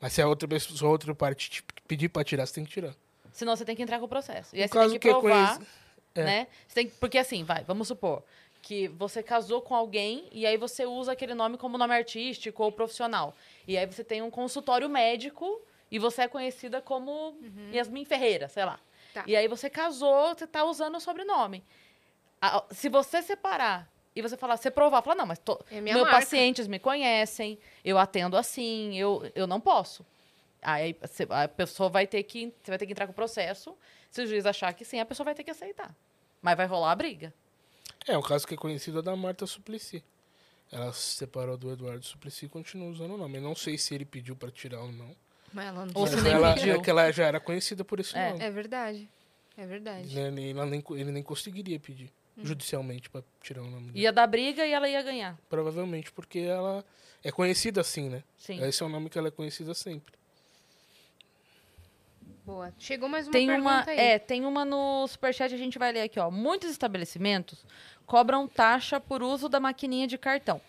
Mas 0.00 0.12
se 0.14 0.22
a 0.22 0.26
outra 0.28 0.48
pessoa, 0.48 0.90
outra 0.92 1.14
parte 1.14 1.50
te 1.50 1.62
pedir 1.86 2.08
pra 2.08 2.24
tirar, 2.24 2.46
você 2.46 2.54
tem 2.54 2.64
que 2.64 2.70
tirar. 2.70 2.94
Senão 3.32 3.54
você 3.54 3.64
tem 3.64 3.76
que 3.76 3.82
entrar 3.82 3.98
com 3.98 4.06
o 4.06 4.08
processo. 4.08 4.54
E 4.56 4.58
aí 4.58 4.64
No 4.64 4.68
você 4.68 4.78
caso 4.78 4.90
tem 4.90 4.98
que 4.98 5.08
provar, 5.08 5.60
é. 6.14 6.24
né? 6.24 6.46
Você 6.66 6.74
tem, 6.74 6.86
que- 6.88 6.96
porque 6.96 7.18
assim, 7.18 7.44
vai, 7.44 7.62
vamos 7.64 7.86
supor 7.88 8.22
que 8.62 8.88
você 8.88 9.22
casou 9.22 9.62
com 9.62 9.74
alguém 9.74 10.28
e 10.32 10.44
aí 10.46 10.56
você 10.56 10.84
usa 10.84 11.12
aquele 11.12 11.32
nome 11.34 11.56
como 11.56 11.78
nome 11.78 11.94
artístico 11.94 12.62
ou 12.62 12.70
profissional. 12.72 13.34
E 13.66 13.76
aí 13.78 13.86
você 13.86 14.02
tem 14.04 14.20
um 14.20 14.30
consultório 14.30 14.88
médico 14.88 15.60
e 15.90 15.98
você 15.98 16.22
é 16.22 16.28
conhecida 16.28 16.80
como 16.80 17.36
Yasmin 17.72 18.04
Ferreira, 18.04 18.48
sei 18.48 18.64
lá. 18.64 18.78
Tá. 19.14 19.24
E 19.26 19.34
aí 19.34 19.48
você 19.48 19.68
casou, 19.70 20.28
você 20.34 20.46
tá 20.46 20.64
usando 20.64 20.96
o 20.96 21.00
sobrenome. 21.00 21.64
Se 22.70 22.88
você 22.88 23.22
separar 23.22 23.88
e 24.20 24.22
você 24.22 24.36
falar, 24.36 24.56
você 24.56 24.70
provar, 24.70 25.02
falar, 25.02 25.16
não, 25.16 25.26
mas 25.26 25.38
to, 25.38 25.58
É 25.70 25.80
meus 25.80 26.00
marca. 26.02 26.16
pacientes 26.18 26.66
me 26.68 26.78
conhecem, 26.78 27.58
eu 27.84 27.98
atendo 27.98 28.36
assim, 28.36 28.96
eu, 28.98 29.30
eu 29.34 29.46
não 29.46 29.60
posso. 29.60 30.04
Aí 30.62 30.94
a 31.30 31.48
pessoa 31.48 31.88
vai 31.88 32.06
ter 32.06 32.22
que. 32.22 32.52
Você 32.62 32.70
vai 32.70 32.78
ter 32.78 32.84
que 32.86 32.92
entrar 32.92 33.06
com 33.06 33.12
o 33.12 33.14
processo. 33.14 33.74
Se 34.10 34.22
o 34.22 34.26
juiz 34.26 34.44
achar 34.44 34.72
que 34.74 34.84
sim, 34.84 35.00
a 35.00 35.06
pessoa 35.06 35.24
vai 35.24 35.34
ter 35.34 35.42
que 35.42 35.50
aceitar. 35.50 35.94
Mas 36.42 36.56
vai 36.56 36.66
rolar 36.66 36.92
a 36.92 36.96
briga. 36.96 37.32
É, 38.06 38.16
o 38.18 38.22
caso 38.22 38.46
que 38.46 38.54
é 38.54 38.56
conhecido 38.56 38.98
é 38.98 39.02
da 39.02 39.16
Marta 39.16 39.46
Suplicy. 39.46 40.02
Ela 40.70 40.92
se 40.92 41.16
separou 41.16 41.56
do 41.56 41.72
Eduardo 41.72 42.04
Suplicy 42.04 42.46
e 42.46 42.48
continua 42.48 42.88
usando 42.90 43.14
o 43.14 43.16
nome. 43.16 43.38
Eu 43.38 43.42
não 43.42 43.54
sei 43.56 43.76
se 43.78 43.94
ele 43.94 44.04
pediu 44.04 44.36
pra 44.36 44.50
tirar 44.50 44.80
ou 44.82 44.92
não. 44.92 45.16
Mas 45.52 45.66
ela 45.66 45.86
não 45.86 45.92
Ou 45.94 46.02
Mas 46.02 46.10
se 46.10 46.20
nem 46.20 46.32
ela, 46.32 46.54
pediu. 46.54 46.74
é 46.74 46.80
que 46.80 46.90
ela 46.90 47.10
já 47.10 47.24
era 47.26 47.40
conhecida 47.40 47.82
por 47.84 47.98
esse 47.98 48.16
É. 48.16 48.30
nome. 48.30 48.44
É 48.44 48.50
verdade. 48.50 49.08
É 49.56 49.66
verdade. 49.66 50.14
Né, 50.14 50.30
nem- 50.30 50.50
ela 50.50 50.66
nem, 50.66 50.82
ele 50.90 51.10
nem 51.10 51.22
conseguiria 51.22 51.78
pedir 51.80 52.10
judicialmente 52.38 53.10
pra 53.10 53.22
tirar 53.42 53.62
o 53.62 53.70
nome 53.70 53.88
dele. 53.88 54.00
Ia 54.00 54.12
dar 54.12 54.26
briga 54.26 54.66
e 54.66 54.72
ela 54.72 54.88
ia 54.88 55.02
ganhar. 55.02 55.38
Provavelmente 55.48 56.12
porque 56.12 56.38
ela 56.40 56.84
é 57.22 57.30
conhecida 57.30 57.80
assim, 57.80 58.08
né? 58.08 58.22
Sim. 58.36 58.62
Esse 58.62 58.82
é 58.82 58.86
o 58.86 58.88
nome 58.88 59.10
que 59.10 59.18
ela 59.18 59.28
é 59.28 59.30
conhecida 59.30 59.74
sempre. 59.74 60.14
Boa. 62.44 62.72
Chegou 62.78 63.08
mais 63.08 63.26
uma 63.26 63.32
Tem 63.32 63.46
pergunta 63.46 63.68
uma, 63.68 63.84
aí. 63.86 63.98
é, 63.98 64.18
tem 64.18 64.44
uma 64.44 64.64
no 64.64 65.06
superchat, 65.06 65.54
a 65.54 65.58
gente 65.58 65.78
vai 65.78 65.92
ler 65.92 66.02
aqui, 66.02 66.18
ó. 66.18 66.30
Muitos 66.30 66.70
estabelecimentos 66.70 67.64
cobram 68.06 68.48
taxa 68.48 68.98
por 68.98 69.22
uso 69.22 69.48
da 69.48 69.60
maquininha 69.60 70.06
de 70.06 70.18
cartão. 70.18 70.60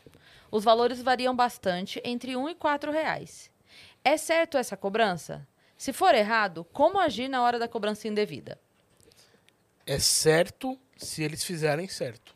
Os 0.51 0.63
valores 0.63 1.01
variam 1.01 1.35
bastante, 1.35 2.01
entre 2.03 2.35
um 2.35 2.47
e 2.49 2.53
quatro 2.53 2.91
reais. 2.91 3.49
É 4.03 4.17
certo 4.17 4.57
essa 4.57 4.75
cobrança? 4.75 5.47
Se 5.77 5.93
for 5.93 6.13
errado, 6.13 6.65
como 6.73 6.99
agir 6.99 7.27
na 7.27 7.41
hora 7.41 7.57
da 7.57 7.67
cobrança 7.67 8.07
indevida? 8.07 8.59
É 9.85 9.97
certo 9.97 10.77
se 11.01 11.23
eles 11.23 11.43
fizerem 11.43 11.87
certo. 11.87 12.35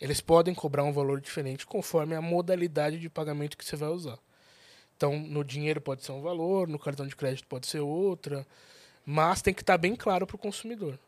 Eles 0.00 0.20
podem 0.20 0.54
cobrar 0.54 0.82
um 0.82 0.92
valor 0.92 1.20
diferente 1.20 1.66
conforme 1.66 2.14
a 2.14 2.20
modalidade 2.20 2.98
de 2.98 3.08
pagamento 3.08 3.56
que 3.56 3.64
você 3.64 3.76
vai 3.76 3.88
usar. 3.88 4.18
Então, 4.96 5.18
no 5.18 5.44
dinheiro 5.44 5.80
pode 5.80 6.04
ser 6.04 6.12
um 6.12 6.20
valor, 6.20 6.68
no 6.68 6.78
cartão 6.78 7.06
de 7.06 7.14
crédito 7.14 7.46
pode 7.46 7.66
ser 7.66 7.80
outra, 7.80 8.46
mas 9.04 9.42
tem 9.42 9.54
que 9.54 9.62
estar 9.62 9.78
bem 9.78 9.94
claro 9.94 10.26
para 10.26 10.36
o 10.36 10.38
consumidor. 10.38 10.98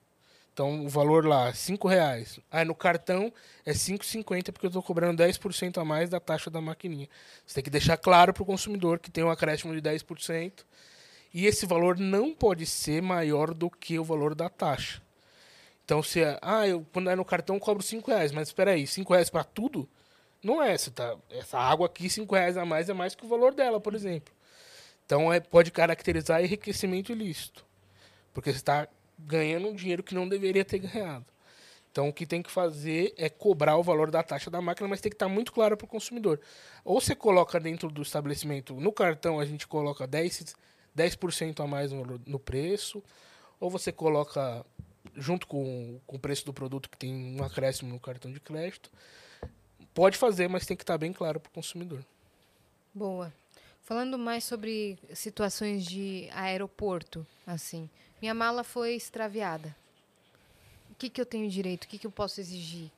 Então, 0.52 0.84
o 0.84 0.88
valor 0.88 1.26
lá, 1.26 1.52
5 1.52 1.88
reais. 1.88 2.38
Aí 2.48 2.64
no 2.64 2.76
cartão 2.76 3.32
é 3.66 3.72
5,50 3.72 4.52
porque 4.52 4.66
eu 4.66 4.68
estou 4.68 4.82
cobrando 4.82 5.20
10% 5.20 5.78
a 5.78 5.84
mais 5.84 6.08
da 6.08 6.20
taxa 6.20 6.48
da 6.48 6.60
maquininha. 6.60 7.08
Você 7.44 7.56
tem 7.56 7.64
que 7.64 7.70
deixar 7.70 7.96
claro 7.96 8.32
para 8.32 8.44
o 8.44 8.46
consumidor 8.46 9.00
que 9.00 9.10
tem 9.10 9.24
um 9.24 9.30
acréscimo 9.30 9.74
de 9.74 9.82
10%. 9.82 10.64
E 11.32 11.46
esse 11.46 11.66
valor 11.66 11.98
não 11.98 12.32
pode 12.32 12.66
ser 12.66 13.02
maior 13.02 13.52
do 13.52 13.68
que 13.68 13.98
o 13.98 14.04
valor 14.04 14.36
da 14.36 14.48
taxa. 14.48 15.02
Então, 15.84 16.02
se 16.02 16.22
é, 16.22 16.38
ah, 16.40 16.66
eu, 16.66 16.86
quando 16.92 17.10
é 17.10 17.16
no 17.16 17.24
cartão, 17.24 17.56
eu 17.56 17.60
cobro 17.60 17.82
5 17.82 18.10
reais. 18.10 18.32
Mas 18.32 18.48
espera 18.48 18.72
aí, 18.72 18.86
5 18.86 19.12
reais 19.12 19.30
para 19.30 19.44
tudo? 19.44 19.88
Não 20.42 20.62
é. 20.62 20.76
Você 20.76 20.90
tá, 20.90 21.16
essa 21.30 21.58
água 21.58 21.86
aqui, 21.86 22.08
5 22.08 22.34
reais 22.34 22.56
a 22.56 22.64
mais 22.64 22.88
é 22.88 22.94
mais 22.94 23.14
que 23.14 23.24
o 23.24 23.28
valor 23.28 23.54
dela, 23.54 23.80
por 23.80 23.94
exemplo. 23.94 24.34
Então, 25.04 25.32
é, 25.32 25.40
pode 25.40 25.70
caracterizar 25.70 26.42
enriquecimento 26.42 27.12
ilícito. 27.12 27.64
Porque 28.32 28.50
você 28.50 28.58
está 28.58 28.88
ganhando 29.18 29.68
um 29.68 29.74
dinheiro 29.74 30.02
que 30.02 30.14
não 30.14 30.28
deveria 30.28 30.64
ter 30.64 30.78
ganhado. 30.78 31.26
Então, 31.94 32.08
o 32.08 32.12
que 32.12 32.26
tem 32.26 32.42
que 32.42 32.50
fazer 32.50 33.14
é 33.16 33.28
cobrar 33.28 33.76
o 33.76 33.82
valor 33.82 34.10
da 34.10 34.20
taxa 34.20 34.50
da 34.50 34.60
máquina, 34.60 34.88
mas 34.88 35.00
tem 35.00 35.10
que 35.10 35.14
estar 35.14 35.28
muito 35.28 35.52
claro 35.52 35.76
para 35.76 35.84
o 35.84 35.88
consumidor. 35.88 36.40
Ou 36.84 37.00
você 37.00 37.14
coloca 37.14 37.60
dentro 37.60 37.88
do 37.88 38.02
estabelecimento, 38.02 38.74
no 38.74 38.92
cartão 38.92 39.38
a 39.38 39.46
gente 39.46 39.68
coloca 39.68 40.08
10%, 40.08 40.56
10 40.92 41.16
a 41.60 41.66
mais 41.68 41.92
no, 41.92 42.20
no, 42.26 42.38
preço, 42.40 43.00
ou 43.60 43.70
você 43.70 43.92
coloca 43.92 44.66
junto 45.14 45.46
com, 45.46 46.00
com 46.06 46.16
o 46.16 46.20
preço 46.20 46.44
do 46.44 46.52
produto 46.52 46.88
que 46.88 46.96
tem 46.96 47.14
um 47.14 47.42
acréscimo 47.42 47.92
no 47.92 48.00
cartão 48.00 48.32
de 48.32 48.40
crédito. 48.40 48.90
Pode 49.92 50.16
fazer, 50.16 50.48
mas 50.48 50.66
tem 50.66 50.76
que 50.76 50.82
estar 50.82 50.98
bem 50.98 51.12
claro 51.12 51.38
para 51.38 51.48
o 51.50 51.52
consumidor. 51.52 52.04
Boa. 52.92 53.32
Falando 53.82 54.18
mais 54.18 54.44
sobre 54.44 54.98
situações 55.12 55.84
de 55.84 56.28
aeroporto, 56.32 57.26
assim, 57.46 57.88
minha 58.20 58.32
mala 58.32 58.64
foi 58.64 58.94
extraviada. 58.94 59.76
O 60.90 60.94
que, 60.94 61.10
que 61.10 61.20
eu 61.20 61.26
tenho 61.26 61.50
direito? 61.50 61.84
O 61.84 61.88
que, 61.88 61.98
que 61.98 62.06
eu 62.06 62.10
posso 62.10 62.40
exigir? 62.40 62.90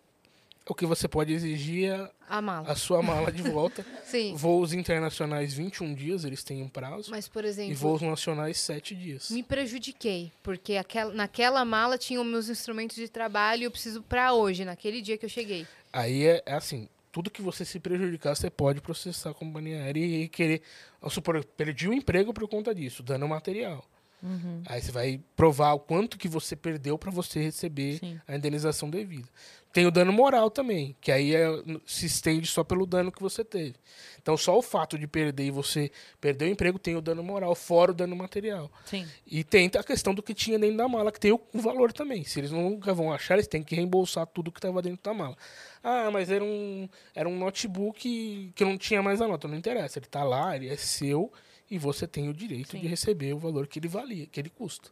O 0.69 0.75
que 0.75 0.85
você 0.85 1.07
pode 1.07 1.33
exigir 1.33 1.93
é 1.93 2.11
a, 2.29 2.43
mala. 2.43 2.69
a 2.69 2.75
sua 2.75 3.01
mala 3.01 3.31
de 3.31 3.41
volta. 3.43 3.87
Sim. 4.05 4.35
Voos 4.35 4.73
internacionais 4.73 5.55
21 5.55 5.95
dias, 5.95 6.25
eles 6.25 6.43
têm 6.43 6.61
um 6.61 6.69
prazo. 6.69 7.11
Mas, 7.11 7.29
por 7.29 7.45
exemplo. 7.45 7.71
E 7.71 7.75
voos 7.75 8.03
nacionais 8.03 8.59
7 8.59 8.95
dias. 8.95 9.31
Me 9.31 9.45
prejudiquei, 9.45 10.33
porque 10.43 10.77
aquela, 10.77 11.15
naquela 11.15 11.65
mala 11.65 11.97
tinham 11.97 12.25
meus 12.25 12.49
instrumentos 12.49 12.97
de 12.97 13.09
trabalho 13.09 13.63
e 13.63 13.65
eu 13.65 13.71
preciso 13.71 14.03
para 14.03 14.33
hoje, 14.33 14.65
naquele 14.65 15.01
dia 15.01 15.17
que 15.17 15.25
eu 15.25 15.31
cheguei. 15.31 15.67
Aí 15.93 16.27
é, 16.27 16.43
é 16.45 16.55
assim: 16.55 16.89
tudo 17.13 17.31
que 17.31 17.41
você 17.41 17.65
se 17.65 17.79
prejudicar, 17.79 18.35
você 18.35 18.51
pode 18.51 18.81
processar 18.81 19.31
a 19.31 19.35
companhia 19.35 19.79
aérea 19.79 20.05
e 20.05 20.29
querer. 20.29 20.63
Vamos 21.01 21.15
supor, 21.15 21.45
perdi 21.45 21.89
o 21.89 21.93
emprego 21.93 22.35
por 22.35 22.47
conta 22.49 22.75
disso, 22.75 23.03
dano 23.03 23.29
material. 23.29 23.85
Uhum. 24.23 24.63
Aí 24.67 24.83
você 24.83 24.91
vai 24.91 25.21
provar 25.37 25.73
o 25.75 25.79
quanto 25.79 26.19
que 26.19 26.29
você 26.29 26.57
perdeu 26.57 26.99
para 26.99 27.11
você 27.11 27.41
receber 27.41 27.99
Sim. 27.99 28.21
a 28.27 28.35
indenização 28.35 28.91
devida. 28.91 29.29
Tem 29.77 29.85
o 29.85 29.91
dano 29.91 30.11
moral 30.11 30.51
também, 30.51 30.97
que 31.03 31.13
aí 31.13 31.35
é, 31.35 31.47
se 31.85 32.07
estende 32.07 32.47
só 32.47 32.65
pelo 32.65 32.87
dano 32.87 33.13
que 33.13 33.21
você 33.21 33.45
teve. 33.45 33.75
Então, 34.19 34.35
só 34.35 34.57
o 34.57 34.63
fato 34.63 34.99
de 34.99 35.07
perder 35.07 35.45
e 35.45 35.51
você 35.51 35.91
perder 36.19 36.47
o 36.47 36.49
emprego 36.49 36.79
tem 36.79 36.97
o 36.97 37.03
dano 37.03 37.23
moral, 37.23 37.55
fora 37.55 37.91
o 37.91 37.95
dano 37.95 38.17
material. 38.17 38.73
Sim. 38.87 39.07
E 39.27 39.45
tem 39.45 39.71
a 39.79 39.85
questão 39.85 40.15
do 40.15 40.23
que 40.23 40.33
tinha 40.33 40.59
dentro 40.59 40.79
da 40.79 40.89
mala, 40.89 41.13
que 41.13 41.21
tem 41.21 41.31
o, 41.31 41.39
o 41.53 41.59
valor 41.59 41.93
também. 41.93 42.25
Se 42.25 42.41
eles 42.41 42.53
nunca 42.53 42.95
vão 42.95 43.13
achar, 43.13 43.35
eles 43.35 43.47
têm 43.47 43.63
que 43.63 43.75
reembolsar 43.75 44.27
tudo 44.29 44.51
que 44.51 44.59
estava 44.59 44.81
dentro 44.81 45.05
da 45.05 45.13
mala. 45.13 45.37
Ah, 45.85 46.11
mas 46.11 46.31
era 46.31 46.43
um, 46.43 46.89
era 47.15 47.29
um 47.29 47.39
notebook 47.39 48.53
que 48.55 48.65
não 48.65 48.79
tinha 48.79 49.03
mais 49.03 49.21
a 49.21 49.29
nota. 49.29 49.47
Não 49.47 49.59
interessa, 49.59 49.99
ele 49.99 50.07
está 50.07 50.25
lá, 50.25 50.57
ele 50.57 50.71
é 50.71 50.77
seu 50.79 51.31
e 51.71 51.77
você 51.77 52.07
tem 52.07 52.31
o 52.31 52.33
direito 52.33 52.71
Sim. 52.71 52.81
de 52.81 52.87
receber 52.87 53.35
o 53.35 53.39
valor 53.39 53.67
que 53.67 53.79
ele 53.79 53.89
valia, 53.89 54.27
que 54.27 54.41
ele 54.41 54.49
custa. 54.49 54.89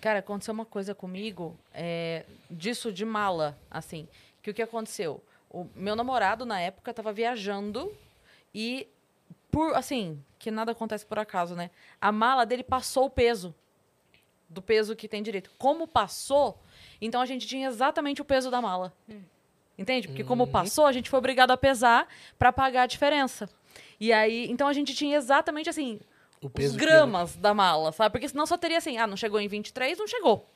Cara, 0.00 0.20
aconteceu 0.20 0.54
uma 0.54 0.64
coisa 0.64 0.94
comigo 0.94 1.56
é, 1.72 2.24
disso 2.50 2.92
de 2.92 3.04
mala, 3.04 3.58
assim. 3.70 4.08
Que 4.42 4.50
o 4.50 4.54
que 4.54 4.62
aconteceu? 4.62 5.22
O 5.50 5.66
meu 5.74 5.96
namorado, 5.96 6.44
na 6.44 6.60
época, 6.60 6.90
estava 6.90 7.12
viajando 7.12 7.92
e, 8.54 8.88
por 9.50 9.74
assim, 9.74 10.22
que 10.38 10.50
nada 10.50 10.72
acontece 10.72 11.04
por 11.04 11.18
acaso, 11.18 11.54
né? 11.54 11.70
A 12.00 12.12
mala 12.12 12.44
dele 12.44 12.62
passou 12.62 13.06
o 13.06 13.10
peso 13.10 13.54
do 14.48 14.62
peso 14.62 14.94
que 14.94 15.08
tem 15.08 15.22
direito. 15.22 15.50
Como 15.58 15.86
passou, 15.86 16.58
então 17.00 17.20
a 17.20 17.26
gente 17.26 17.46
tinha 17.46 17.68
exatamente 17.68 18.22
o 18.22 18.24
peso 18.24 18.50
da 18.50 18.60
mala. 18.60 18.92
Hum. 19.08 19.22
Entende? 19.78 20.08
Porque 20.08 20.24
como 20.24 20.44
uhum. 20.44 20.50
passou, 20.50 20.86
a 20.86 20.92
gente 20.92 21.10
foi 21.10 21.18
obrigado 21.18 21.50
a 21.50 21.56
pesar 21.56 22.08
para 22.38 22.52
pagar 22.52 22.82
a 22.82 22.86
diferença. 22.86 23.48
E 24.00 24.12
aí, 24.12 24.50
então 24.50 24.68
a 24.68 24.72
gente 24.72 24.94
tinha 24.94 25.16
exatamente 25.16 25.68
assim, 25.68 26.00
os 26.42 26.76
gramas 26.76 27.36
da 27.36 27.54
mala, 27.54 27.92
sabe? 27.92 28.12
Porque 28.12 28.28
senão 28.28 28.46
só 28.46 28.56
teria 28.56 28.78
assim, 28.78 28.98
ah, 28.98 29.06
não 29.06 29.16
chegou 29.16 29.40
em 29.40 29.48
23, 29.48 29.98
não 29.98 30.06
chegou. 30.06 30.48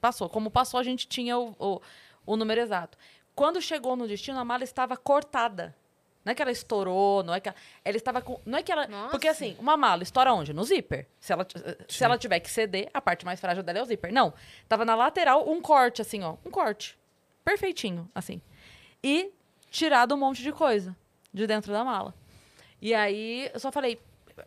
Passou. 0.00 0.28
Como 0.28 0.50
passou, 0.50 0.78
a 0.78 0.82
gente 0.82 1.08
tinha 1.08 1.38
o, 1.38 1.54
o, 1.58 1.80
o 2.26 2.36
número 2.36 2.60
exato. 2.60 2.98
Quando 3.34 3.60
chegou 3.60 3.96
no 3.96 4.06
destino, 4.06 4.38
a 4.38 4.44
mala 4.44 4.64
estava 4.64 4.96
cortada. 4.96 5.74
Não 6.24 6.30
é 6.30 6.34
que 6.34 6.40
ela 6.40 6.50
estourou, 6.50 7.22
não 7.22 7.34
é 7.34 7.40
que 7.40 7.48
ela, 7.48 7.56
ela 7.84 7.96
estava 7.96 8.22
com. 8.22 8.40
Não 8.46 8.58
é 8.58 8.62
que 8.62 8.72
ela. 8.72 8.86
Nossa. 8.86 9.10
Porque 9.10 9.28
assim, 9.28 9.56
uma 9.58 9.76
mala 9.76 10.02
estoura 10.02 10.32
onde? 10.32 10.54
No 10.54 10.64
zíper. 10.64 11.06
Se 11.20 11.32
ela, 11.32 11.46
se 11.86 12.02
ela 12.02 12.16
tiver 12.16 12.40
que 12.40 12.50
ceder, 12.50 12.88
a 12.94 13.00
parte 13.00 13.26
mais 13.26 13.38
frágil 13.38 13.62
dela 13.62 13.80
é 13.80 13.82
o 13.82 13.84
zíper. 13.84 14.12
Não. 14.12 14.32
Tava 14.66 14.86
na 14.86 14.94
lateral 14.94 15.50
um 15.50 15.60
corte, 15.60 16.00
assim, 16.00 16.22
ó. 16.22 16.36
Um 16.44 16.50
corte. 16.50 16.98
Perfeitinho, 17.44 18.10
assim. 18.14 18.40
E 19.02 19.32
tirado 19.70 20.14
um 20.14 20.18
monte 20.18 20.42
de 20.42 20.50
coisa 20.50 20.96
de 21.32 21.46
dentro 21.46 21.72
da 21.72 21.84
mala. 21.84 22.14
E 22.80 22.94
aí 22.94 23.50
eu 23.52 23.60
só 23.60 23.70
falei, 23.70 24.00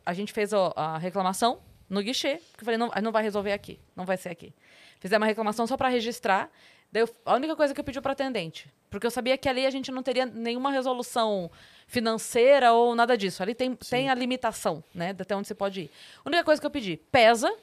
a 0.05 0.13
gente 0.13 0.33
fez 0.33 0.53
a, 0.53 0.71
a 0.75 0.97
reclamação 0.97 1.59
no 1.89 2.01
guichê, 2.01 2.41
porque 2.51 2.61
eu 2.61 2.65
falei, 2.65 2.77
não, 2.77 2.91
não 3.01 3.11
vai 3.11 3.23
resolver 3.23 3.53
aqui, 3.53 3.79
não 3.95 4.05
vai 4.05 4.17
ser 4.17 4.29
aqui. 4.29 4.53
Fizemos 4.99 5.21
uma 5.21 5.27
reclamação 5.27 5.65
só 5.67 5.77
para 5.77 5.89
registrar. 5.89 6.49
Daí 6.91 7.03
eu, 7.03 7.09
a 7.25 7.35
única 7.35 7.55
coisa 7.55 7.73
que 7.73 7.79
eu 7.79 7.83
pedi 7.83 7.99
para 8.01 8.13
atendente, 8.13 8.71
porque 8.89 9.05
eu 9.05 9.11
sabia 9.11 9.37
que 9.37 9.47
ali 9.47 9.65
a 9.65 9.69
gente 9.69 9.91
não 9.91 10.01
teria 10.01 10.25
nenhuma 10.25 10.71
resolução 10.71 11.51
financeira 11.85 12.73
ou 12.73 12.95
nada 12.95 13.17
disso. 13.17 13.43
Ali 13.43 13.53
tem, 13.53 13.75
tem 13.75 14.09
a 14.09 14.15
limitação, 14.15 14.83
né, 14.93 15.15
até 15.17 15.35
onde 15.35 15.47
você 15.47 15.55
pode 15.55 15.81
ir. 15.81 15.91
A 16.23 16.29
única 16.29 16.43
coisa 16.43 16.61
que 16.61 16.65
eu 16.65 16.71
pedi, 16.71 16.97
pesa 17.11 17.53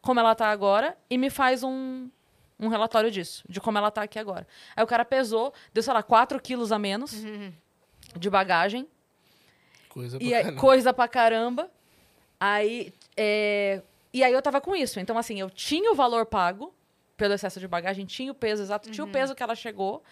como 0.00 0.20
ela 0.20 0.34
tá 0.34 0.48
agora 0.48 0.96
e 1.10 1.18
me 1.18 1.28
faz 1.28 1.62
um, 1.62 2.08
um 2.58 2.68
relatório 2.68 3.10
disso, 3.10 3.44
de 3.48 3.60
como 3.60 3.76
ela 3.76 3.90
tá 3.90 4.02
aqui 4.02 4.18
agora. 4.18 4.46
Aí 4.74 4.82
o 4.82 4.86
cara 4.86 5.04
pesou, 5.04 5.52
deu, 5.74 5.82
sei 5.82 5.92
lá, 5.92 6.02
4 6.02 6.40
quilos 6.40 6.72
a 6.72 6.78
menos 6.78 7.12
uhum. 7.12 7.52
de 8.16 8.30
bagagem. 8.30 8.88
Coisa 9.96 10.18
pra 10.18 10.26
e 10.26 10.30
caramba. 10.30 10.60
coisa 10.60 10.92
pra 10.92 11.08
caramba. 11.08 11.70
Aí, 12.38 12.92
é, 13.16 13.80
e 14.12 14.22
aí 14.22 14.30
eu 14.30 14.42
tava 14.42 14.60
com 14.60 14.76
isso. 14.76 15.00
Então, 15.00 15.16
assim, 15.16 15.40
eu 15.40 15.48
tinha 15.48 15.90
o 15.90 15.94
valor 15.94 16.26
pago 16.26 16.74
pelo 17.16 17.32
excesso 17.32 17.58
de 17.58 17.66
bagagem, 17.66 18.04
tinha 18.04 18.30
o 18.30 18.34
peso 18.34 18.62
exato, 18.62 18.88
uhum. 18.88 18.92
tinha 18.92 19.04
o 19.04 19.06
uhum. 19.06 19.12
peso 19.12 19.34
que 19.34 19.42
ela 19.42 19.54
chegou. 19.54 20.02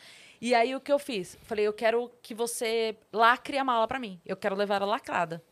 E 0.41 0.55
aí 0.55 0.75
o 0.75 0.81
que 0.81 0.91
eu 0.91 0.99
fiz? 0.99 1.37
Falei, 1.43 1.67
eu 1.67 1.73
quero 1.75 2.11
que 2.23 2.33
você 2.33 2.97
lacre 3.13 3.59
a 3.59 3.65
mala 3.65 3.87
para 3.87 3.99
mim. 3.99 4.19
Eu 4.25 4.39
quero 4.39 4.57
levar 4.57 4.77
ela 4.77 4.87
lacrada. 4.87 5.43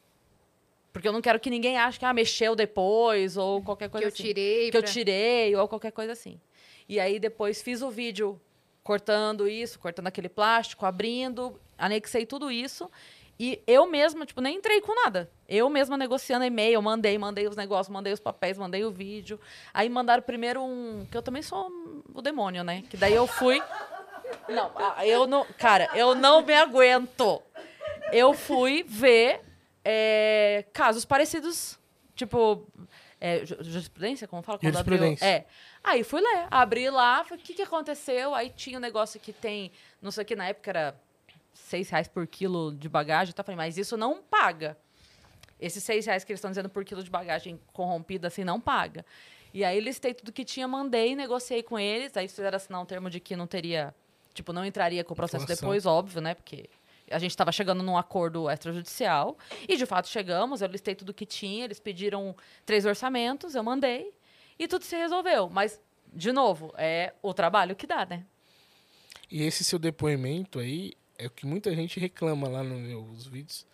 Porque 0.94 1.06
eu 1.06 1.12
não 1.12 1.20
quero 1.20 1.38
que 1.38 1.50
ninguém 1.50 1.76
ache 1.76 1.98
que 1.98 2.04
ah, 2.06 2.12
mexeu 2.14 2.56
depois 2.56 3.36
ou 3.36 3.62
qualquer 3.62 3.90
coisa 3.90 4.06
que 4.06 4.14
assim. 4.14 4.22
Que 4.22 4.28
eu 4.30 4.34
tirei. 4.34 4.64
Que 4.64 4.70
pra... 4.70 4.80
eu 4.80 4.84
tirei 4.84 5.56
ou 5.56 5.68
qualquer 5.68 5.92
coisa 5.92 6.12
assim. 6.12 6.40
E 6.88 6.98
aí 6.98 7.18
depois 7.18 7.60
fiz 7.60 7.82
o 7.82 7.90
vídeo 7.90 8.40
cortando 8.82 9.46
isso, 9.46 9.78
cortando 9.78 10.06
aquele 10.06 10.30
plástico, 10.30 10.86
abrindo, 10.86 11.60
anexei 11.76 12.24
tudo 12.24 12.50
isso. 12.50 12.90
E 13.42 13.60
eu 13.66 13.88
mesma, 13.90 14.24
tipo, 14.24 14.40
nem 14.40 14.58
entrei 14.58 14.80
com 14.80 14.94
nada. 14.94 15.28
Eu 15.48 15.68
mesma 15.68 15.96
negociando 15.96 16.44
e-mail, 16.44 16.80
mandei, 16.80 17.18
mandei 17.18 17.48
os 17.48 17.56
negócios, 17.56 17.92
mandei 17.92 18.12
os 18.12 18.20
papéis, 18.20 18.56
mandei 18.56 18.84
o 18.84 18.90
vídeo. 18.92 19.40
Aí 19.74 19.88
mandaram 19.88 20.22
primeiro 20.22 20.62
um. 20.62 21.04
Que 21.10 21.16
eu 21.16 21.22
também 21.22 21.42
sou 21.42 21.68
o 22.14 22.22
demônio, 22.22 22.62
né? 22.62 22.84
Que 22.88 22.96
daí 22.96 23.12
eu 23.12 23.26
fui. 23.26 23.60
Não, 24.48 24.70
eu 25.04 25.26
não. 25.26 25.44
Cara, 25.58 25.90
eu 25.92 26.14
não 26.14 26.42
me 26.42 26.54
aguento. 26.54 27.42
Eu 28.12 28.32
fui 28.32 28.84
ver 28.84 29.40
é, 29.84 30.64
casos 30.72 31.04
parecidos. 31.04 31.76
Tipo. 32.14 32.64
É, 33.20 33.44
jurisprudência, 33.44 34.28
como 34.28 34.42
fala? 34.42 34.60
Quando 34.60 34.72
jurisprudência. 34.72 35.26
Abriu, 35.26 35.40
é. 35.40 35.46
Aí 35.82 36.04
fui 36.04 36.20
ler, 36.20 36.46
abri 36.48 36.88
lá, 36.90 37.26
o 37.28 37.36
que, 37.36 37.54
que 37.54 37.62
aconteceu? 37.62 38.36
Aí 38.36 38.50
tinha 38.50 38.78
um 38.78 38.80
negócio 38.80 39.18
que 39.18 39.32
tem, 39.32 39.72
não 40.00 40.12
sei 40.12 40.22
o 40.22 40.26
que, 40.26 40.36
na 40.36 40.46
época 40.46 40.70
era 40.70 40.94
seis 41.52 41.88
reais 41.90 42.08
por 42.08 42.26
quilo 42.26 42.74
de 42.74 42.88
bagagem. 42.88 43.34
Tá? 43.34 43.42
Falei, 43.42 43.56
mas 43.56 43.78
isso 43.78 43.96
não 43.96 44.22
paga. 44.22 44.76
Esses 45.60 45.82
seis 45.84 46.06
reais 46.06 46.24
que 46.24 46.32
eles 46.32 46.38
estão 46.38 46.50
dizendo 46.50 46.68
por 46.68 46.84
quilo 46.84 47.02
de 47.02 47.10
bagagem 47.10 47.60
corrompida, 47.72 48.28
assim, 48.28 48.44
não 48.44 48.60
paga. 48.60 49.04
E 49.54 49.64
aí 49.64 49.78
listei 49.80 50.12
tudo 50.14 50.32
que 50.32 50.44
tinha, 50.44 50.66
mandei, 50.66 51.14
negociei 51.14 51.62
com 51.62 51.78
eles. 51.78 52.16
Aí 52.16 52.26
fizeram 52.26 52.56
assinar 52.56 52.80
um 52.80 52.86
termo 52.86 53.08
de 53.08 53.20
que 53.20 53.36
não 53.36 53.46
teria... 53.46 53.94
Tipo, 54.34 54.52
não 54.52 54.64
entraria 54.64 55.04
com 55.04 55.12
o 55.12 55.16
processo 55.16 55.46
depois, 55.46 55.84
óbvio, 55.84 56.22
né? 56.22 56.34
Porque 56.34 56.70
a 57.10 57.18
gente 57.18 57.32
estava 57.32 57.52
chegando 57.52 57.82
num 57.82 57.98
acordo 57.98 58.50
extrajudicial. 58.50 59.36
E, 59.68 59.76
de 59.76 59.84
fato, 59.84 60.08
chegamos. 60.08 60.62
Eu 60.62 60.68
listei 60.68 60.94
tudo 60.94 61.12
que 61.12 61.26
tinha. 61.26 61.66
Eles 61.66 61.78
pediram 61.78 62.34
três 62.64 62.86
orçamentos, 62.86 63.54
eu 63.54 63.62
mandei. 63.62 64.10
E 64.58 64.66
tudo 64.66 64.84
se 64.84 64.96
resolveu. 64.96 65.50
Mas, 65.50 65.78
de 66.12 66.32
novo, 66.32 66.72
é 66.78 67.12
o 67.20 67.34
trabalho 67.34 67.76
que 67.76 67.86
dá, 67.86 68.06
né? 68.06 68.24
E 69.30 69.42
esse 69.42 69.64
seu 69.64 69.78
depoimento 69.78 70.58
aí 70.58 70.92
é 71.22 71.26
o 71.26 71.30
que 71.30 71.46
muita 71.46 71.74
gente 71.74 71.98
reclama 72.00 72.48
lá 72.48 72.62
nos 72.62 72.78
meus 72.80 73.26
vídeos. 73.26 73.66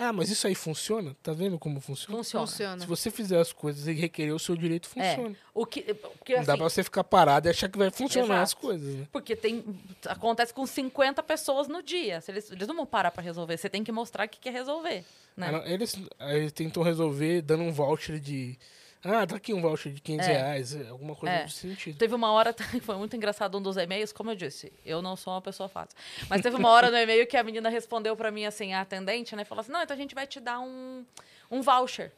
Ah, 0.00 0.12
mas 0.12 0.30
isso 0.30 0.46
aí 0.46 0.54
funciona? 0.54 1.16
Tá 1.24 1.32
vendo 1.32 1.58
como 1.58 1.80
funciona? 1.80 2.16
Funciona. 2.18 2.46
Funciona. 2.46 2.80
Se 2.80 2.86
você 2.86 3.10
fizer 3.10 3.36
as 3.40 3.52
coisas 3.52 3.88
e 3.88 3.92
requerer 3.92 4.32
o 4.32 4.38
seu 4.38 4.54
direito, 4.56 4.88
É. 4.94 5.16
funciona. 5.16 5.36
O 5.52 5.66
que, 5.66 5.82
porque, 5.92 6.36
Não 6.36 6.44
dá 6.44 6.52
assim, 6.52 6.58
pra 6.60 6.70
você 6.70 6.84
ficar 6.84 7.02
parado 7.02 7.48
e 7.48 7.50
achar 7.50 7.68
que 7.68 7.76
vai 7.76 7.90
funcionar 7.90 8.26
Exato. 8.26 8.42
as 8.42 8.54
coisas, 8.54 8.94
né? 8.94 9.08
porque 9.10 9.34
tem, 9.34 9.64
acontece 10.06 10.54
com 10.54 10.64
50 10.64 11.20
pessoas 11.24 11.66
no 11.66 11.82
dia. 11.82 12.20
Se 12.20 12.30
eles, 12.30 12.48
eles 12.52 12.68
não 12.68 12.76
vão 12.76 12.86
parar 12.86 13.10
pra 13.10 13.20
resolver. 13.24 13.56
Você 13.56 13.68
tem 13.68 13.82
que 13.82 13.90
mostrar 13.90 14.28
que 14.28 14.38
quer 14.38 14.52
resolver. 14.52 15.04
Né? 15.36 15.62
Eles, 15.66 15.96
eles 16.20 16.52
tentam 16.52 16.84
resolver 16.84 17.42
dando 17.42 17.64
um 17.64 17.72
voucher 17.72 18.20
de. 18.20 18.56
Ah, 19.04 19.24
tá 19.26 19.36
aqui 19.36 19.54
um 19.54 19.60
voucher 19.60 19.92
de 19.92 20.00
500 20.00 20.26
É. 20.26 20.32
reais, 20.32 20.74
é, 20.74 20.88
alguma 20.88 21.14
coisa 21.14 21.34
É. 21.34 21.42
nesse 21.44 21.56
sentido. 21.56 21.96
Teve 21.98 22.14
uma 22.14 22.32
hora, 22.32 22.54
foi 22.82 22.96
muito 22.96 23.14
engraçado 23.16 23.56
um 23.56 23.62
dos 23.62 23.76
e-mails, 23.76 24.12
como 24.12 24.30
eu 24.32 24.34
disse, 24.34 24.72
eu 24.84 25.00
não 25.00 25.14
sou 25.14 25.32
uma 25.32 25.40
pessoa 25.40 25.68
fácil. 25.68 25.96
Mas 26.28 26.42
teve 26.42 26.56
uma 26.56 26.68
hora 26.70 26.90
no 26.90 26.96
e-mail 26.96 27.26
que 27.26 27.36
a 27.36 27.42
menina 27.44 27.68
respondeu 27.68 28.16
pra 28.16 28.30
mim 28.30 28.44
assim, 28.44 28.74
a 28.74 28.80
atendente, 28.80 29.36
né? 29.36 29.44
Falou 29.44 29.60
assim: 29.60 29.70
não, 29.72 29.82
então 29.82 29.94
a 29.94 29.98
gente 29.98 30.14
vai 30.14 30.26
te 30.26 30.40
dar 30.40 30.58
um, 30.60 31.04
um 31.50 31.62
voucher 31.62 32.10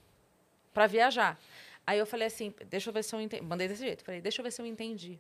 pra 0.72 0.86
viajar. 0.86 1.38
Aí 1.86 1.98
eu 1.98 2.06
falei 2.06 2.28
assim: 2.28 2.54
deixa 2.70 2.88
eu 2.88 2.94
ver 2.94 3.02
se 3.04 3.14
eu 3.14 3.20
entendi. 3.20 3.42
Mandei 3.44 3.68
desse 3.68 3.84
jeito. 3.84 4.02
Falei: 4.02 4.20
deixa 4.22 4.40
eu 4.40 4.44
ver 4.44 4.50
se 4.50 4.62
eu 4.62 4.66
entendi. 4.66 5.18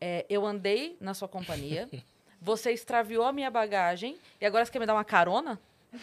É, 0.00 0.24
eu 0.30 0.46
andei 0.46 0.96
na 1.00 1.12
sua 1.12 1.26
companhia, 1.26 1.88
você 2.40 2.70
extraviou 2.72 3.24
a 3.24 3.32
minha 3.32 3.50
bagagem 3.50 4.16
e 4.40 4.46
agora 4.46 4.64
você 4.64 4.70
quer 4.70 4.78
me 4.78 4.86
dar 4.86 4.94
uma 4.94 5.04
carona? 5.04 5.58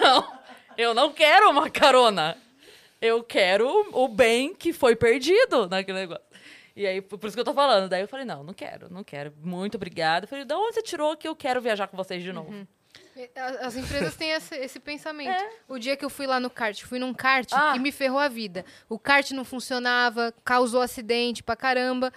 não, 0.00 0.41
eu 0.76 0.94
não 0.94 1.12
quero 1.12 1.50
uma 1.50 1.68
carona. 1.70 2.36
Eu 3.00 3.22
quero 3.22 3.68
o 3.92 4.06
bem 4.08 4.54
que 4.54 4.72
foi 4.72 4.94
perdido 4.94 5.68
naquele 5.68 5.98
negócio. 6.00 6.22
E 6.74 6.86
aí, 6.86 7.02
por 7.02 7.26
isso 7.26 7.36
que 7.36 7.40
eu 7.40 7.44
tô 7.44 7.52
falando. 7.52 7.88
Daí 7.88 8.00
eu 8.02 8.08
falei, 8.08 8.24
não, 8.24 8.42
não 8.44 8.54
quero, 8.54 8.92
não 8.92 9.02
quero. 9.04 9.32
Muito 9.42 9.74
obrigada. 9.74 10.24
Eu 10.24 10.28
falei, 10.28 10.44
de 10.44 10.54
onde 10.54 10.74
você 10.74 10.82
tirou 10.82 11.16
que 11.16 11.26
eu 11.28 11.34
quero 11.36 11.60
viajar 11.60 11.86
com 11.88 11.96
vocês 11.96 12.22
de 12.22 12.32
novo? 12.32 12.66
A- 13.36 13.66
As 13.66 13.76
empresas 13.76 14.14
têm 14.16 14.30
esse, 14.30 14.54
esse 14.56 14.80
pensamento. 14.80 15.44
O 15.68 15.78
dia 15.78 15.96
que 15.96 16.04
eu 16.04 16.08
fui 16.08 16.26
lá 16.26 16.38
no 16.40 16.48
kart, 16.48 16.80
fui 16.84 16.98
num 16.98 17.12
kart 17.12 17.48
Ah. 17.52 17.72
que 17.74 17.78
me 17.78 17.92
ferrou 17.92 18.18
a 18.18 18.28
vida. 18.28 18.64
O 18.88 18.98
kart 18.98 19.30
não 19.32 19.44
funcionava, 19.44 20.32
causou 20.44 20.80
acidente 20.80 21.42
pra 21.42 21.56
caramba. 21.56 22.10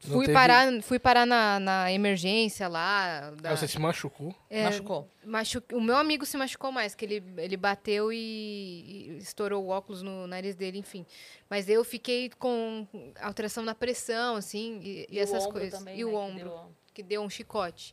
Fui 0.00 0.26
teve- 0.26 0.32
parar, 0.32 0.82
fui 0.82 0.98
parar 0.98 1.26
na, 1.26 1.58
na 1.58 1.92
emergência 1.92 2.68
lá. 2.68 3.30
da- 3.32 3.50
Ah, 3.50 3.56
você 3.56 3.66
se 3.66 3.78
machucou? 3.80 4.32
é, 4.48 4.62
Machucou. 4.64 5.08
machu- 5.24 5.62
O 5.72 5.80
meu 5.80 5.96
amigo 5.96 6.24
se 6.24 6.36
machucou 6.36 6.70
mais, 6.70 6.94
que 6.94 7.04
ele, 7.04 7.22
ele 7.36 7.56
bateu 7.56 8.12
e, 8.12 8.16
e 8.16 9.18
estourou 9.18 9.64
o 9.64 9.68
óculos 9.68 10.00
no 10.02 10.26
nariz 10.28 10.54
dele, 10.54 10.78
enfim. 10.78 11.04
Mas 11.50 11.68
eu 11.68 11.82
fiquei 11.84 12.30
com 12.38 12.86
alteração 13.20 13.64
na 13.64 13.74
pressão, 13.74 14.36
assim, 14.36 14.80
e, 14.84 15.06
e 15.10 15.18
o 15.18 15.22
essas 15.22 15.46
coisas. 15.48 15.78
também, 15.78 15.98
e 15.98 16.04
né, 16.04 16.04
o 16.04 16.10
que 16.10 16.16
ombro 16.16 16.44
deu- 16.50 16.72
que 16.94 17.02
deu 17.02 17.22
um 17.22 17.28
chicote. 17.30 17.92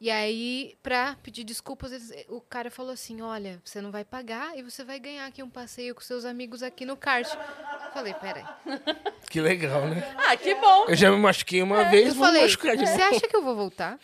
E 0.00 0.10
aí, 0.12 0.76
pra 0.80 1.16
pedir 1.24 1.42
desculpas, 1.42 1.90
o 2.28 2.40
cara 2.40 2.70
falou 2.70 2.92
assim: 2.92 3.20
Olha, 3.20 3.60
você 3.64 3.80
não 3.80 3.90
vai 3.90 4.04
pagar 4.04 4.56
e 4.56 4.62
você 4.62 4.84
vai 4.84 5.00
ganhar 5.00 5.26
aqui 5.26 5.42
um 5.42 5.50
passeio 5.50 5.92
com 5.94 6.00
seus 6.00 6.24
amigos 6.24 6.62
aqui 6.62 6.84
no 6.84 6.96
kart. 6.96 7.26
Falei, 7.92 8.14
peraí. 8.14 8.44
Que 9.28 9.40
legal, 9.42 9.86
né? 9.88 10.14
Ah, 10.16 10.36
que 10.36 10.54
bom. 10.54 10.86
Eu 10.88 10.94
já 10.96 11.10
me 11.10 11.18
machuquei 11.18 11.60
uma 11.62 11.84
vez, 11.84 12.06
É, 12.06 12.08
Eu 12.10 12.14
vou 12.14 12.24
falei, 12.26 12.42
machucar 12.42 12.76
de 12.76 12.86
você 12.86 12.92
novo. 12.96 13.16
acha 13.16 13.28
que 13.28 13.36
eu 13.36 13.42
vou 13.42 13.54
voltar? 13.54 13.98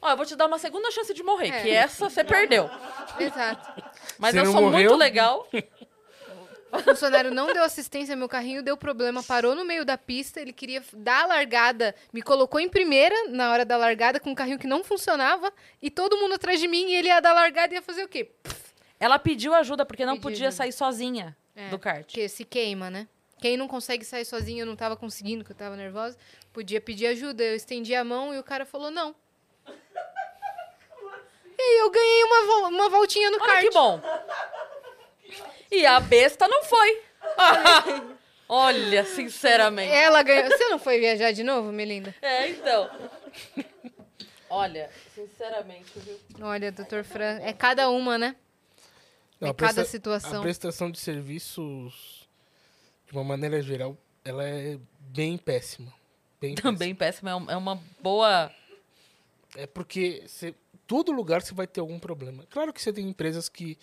Ó, 0.00 0.10
eu 0.10 0.16
vou 0.16 0.24
te 0.24 0.36
dar 0.36 0.46
uma 0.46 0.58
segunda 0.58 0.90
chance 0.90 1.12
de 1.12 1.22
morrer, 1.22 1.48
É. 1.48 1.62
que 1.62 1.70
essa 1.70 2.08
você 2.08 2.22
perdeu. 2.24 2.70
Exato. 3.18 3.82
Mas 4.18 4.32
Você 4.34 4.40
eu 4.40 4.44
não 4.44 4.52
sou 4.52 4.62
morreu? 4.62 4.90
muito 4.90 4.96
legal. 4.96 5.46
O 6.72 6.78
funcionário 6.80 7.30
não 7.32 7.52
deu 7.52 7.62
assistência, 7.62 8.16
meu 8.16 8.28
carrinho 8.28 8.62
deu 8.62 8.76
problema, 8.76 9.22
parou 9.22 9.54
no 9.54 9.64
meio 9.64 9.84
da 9.84 9.96
pista, 9.96 10.40
ele 10.40 10.52
queria 10.52 10.82
dar 10.92 11.22
a 11.24 11.26
largada, 11.26 11.94
me 12.12 12.20
colocou 12.20 12.58
em 12.60 12.68
primeira 12.68 13.28
na 13.28 13.50
hora 13.52 13.64
da 13.64 13.76
largada 13.76 14.18
com 14.18 14.30
um 14.30 14.34
carrinho 14.34 14.58
que 14.58 14.66
não 14.66 14.82
funcionava, 14.82 15.52
e 15.80 15.90
todo 15.90 16.16
mundo 16.18 16.34
atrás 16.34 16.58
de 16.60 16.66
mim, 16.66 16.88
e 16.90 16.94
ele 16.96 17.08
ia 17.08 17.20
dar 17.20 17.30
a 17.30 17.34
largada 17.34 17.72
e 17.72 17.76
ia 17.76 17.82
fazer 17.82 18.02
o 18.04 18.08
quê? 18.08 18.30
Ela 18.98 19.18
pediu 19.18 19.54
ajuda 19.54 19.86
porque 19.86 20.04
não 20.04 20.14
Pediu 20.14 20.22
podia 20.22 20.48
ajuda. 20.48 20.56
sair 20.56 20.72
sozinha 20.72 21.36
É, 21.54 21.68
do 21.68 21.78
kart. 21.78 22.04
Porque 22.06 22.28
se 22.28 22.44
queima, 22.44 22.90
né? 22.90 23.06
Quem 23.38 23.56
não 23.56 23.68
consegue 23.68 24.04
sair 24.04 24.24
sozinho, 24.24 24.62
eu 24.62 24.66
não 24.66 24.74
tava 24.74 24.96
conseguindo, 24.96 25.44
que 25.44 25.52
eu 25.52 25.56
tava 25.56 25.76
nervosa, 25.76 26.16
podia 26.52 26.80
pedir 26.80 27.06
ajuda. 27.06 27.42
Eu 27.44 27.54
estendi 27.54 27.94
a 27.94 28.02
mão 28.02 28.34
e 28.34 28.38
o 28.38 28.42
cara 28.42 28.64
falou 28.66 28.90
não. 28.90 29.14
E 31.58 31.80
eu 31.82 31.90
ganhei 31.90 32.24
uma, 32.24 32.44
vol- 32.46 32.68
uma 32.68 32.88
voltinha 32.90 33.30
no 33.30 33.38
Olha 33.40 33.46
kart. 33.46 33.62
que 33.64 33.70
bom. 33.70 34.00
E 35.70 35.84
a 35.86 35.98
besta 36.00 36.46
não 36.48 36.64
foi. 36.64 37.02
Olha, 38.48 39.04
sinceramente. 39.04 39.92
Ela 39.92 40.22
ganhou. 40.22 40.48
Você 40.48 40.68
não 40.68 40.78
foi 40.78 41.00
viajar 41.00 41.32
de 41.32 41.42
novo, 41.42 41.72
Melinda? 41.72 42.14
É, 42.22 42.48
então. 42.50 42.88
Olha, 44.48 44.88
sinceramente, 45.14 45.90
viu? 45.96 46.18
Olha, 46.40 46.70
doutor 46.70 47.02
Fran, 47.04 47.40
é 47.42 47.52
cada 47.52 47.90
uma, 47.90 48.16
né? 48.16 48.36
Não, 49.40 49.48
é 49.48 49.52
cada 49.52 49.74
presta- 49.74 49.84
situação. 49.84 50.38
A 50.38 50.42
prestação 50.42 50.90
de 50.90 50.98
serviços, 51.00 52.28
de 53.06 53.12
uma 53.12 53.24
maneira 53.24 53.60
geral, 53.60 53.96
ela 54.24 54.44
é 54.48 54.78
bem 55.00 55.36
péssima. 55.36 55.92
Bem 56.40 56.54
Também 56.54 56.94
péssimo, 56.94 57.28
é 57.28 57.34
um- 57.34 57.50
é 57.50 57.56
uma 57.56 57.82
boa. 58.00 58.48
péssima. 58.48 58.66
É 59.56 59.66
porque 59.66 60.22
você, 60.26 60.54
todo 60.86 61.10
lugar 61.10 61.42
você 61.42 61.52
vai 61.54 61.66
ter 61.66 61.80
algum 61.80 61.98
problema. 61.98 62.44
Claro 62.50 62.72
que 62.72 62.80
você 62.80 62.92
tem 62.92 63.08
empresas 63.08 63.48
que, 63.48 63.76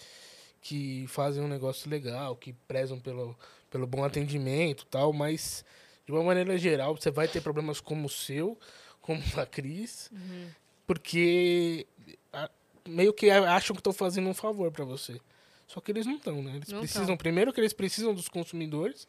que 0.63 1.05
fazem 1.07 1.43
um 1.43 1.47
negócio 1.47 1.89
legal, 1.89 2.35
que 2.37 2.53
prezam 2.67 2.97
pelo, 2.99 3.37
pelo 3.69 3.85
bom 3.85 4.03
atendimento 4.03 4.85
tal, 4.85 5.11
mas 5.13 5.63
de 6.05 6.11
uma 6.13 6.23
maneira 6.23 6.57
geral 6.57 6.95
você 6.95 7.11
vai 7.11 7.27
ter 7.27 7.41
problemas 7.41 7.79
como 7.81 8.07
o 8.07 8.09
seu, 8.09 8.57
como 9.01 9.21
a 9.37 9.45
Cris, 9.45 10.09
Uhum. 10.11 10.47
porque 10.87 11.85
a- 12.31 12.49
meio 12.87 13.13
que 13.13 13.29
acham 13.29 13.75
que 13.75 13.79
estão 13.81 13.93
fazendo 13.93 14.27
um 14.29 14.33
favor 14.33 14.71
para 14.71 14.85
você. 14.85 15.19
Só 15.67 15.81
que 15.81 15.91
eles 15.91 16.05
não 16.05 16.15
estão, 16.15 16.41
né? 16.43 16.55
Eles 16.57 16.69
Não 16.69 16.79
precisam, 16.79 17.07
tão. 17.07 17.17
primeiro, 17.17 17.51
que 17.53 17.59
eles 17.59 17.73
precisam 17.73 18.13
dos 18.13 18.27
consumidores. 18.29 19.07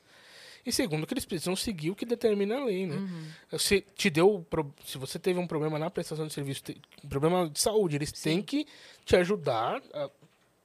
E 0.66 0.72
segundo, 0.72 1.06
que 1.06 1.12
eles 1.12 1.26
precisam 1.26 1.55
seguir 1.55 1.90
o 1.90 1.94
que 1.97 2.06
determina 2.06 2.56
a 2.56 2.64
lei, 2.64 2.86
né? 2.86 2.97
Uhum. 2.97 3.59
Se 3.59 3.82
te 3.82 4.09
deu, 4.09 4.47
se 4.86 4.97
você 4.97 5.18
teve 5.18 5.39
um 5.39 5.47
problema 5.47 5.78
na 5.78 5.90
prestação 5.90 6.26
de 6.26 6.32
serviço, 6.32 6.62
um 7.05 7.09
problema 7.09 7.48
de 7.51 7.60
saúde, 7.60 7.97
eles 7.97 8.10
têm 8.12 8.40
que 8.40 8.66
te 9.05 9.14
ajudar 9.16 9.82
a 9.93 10.09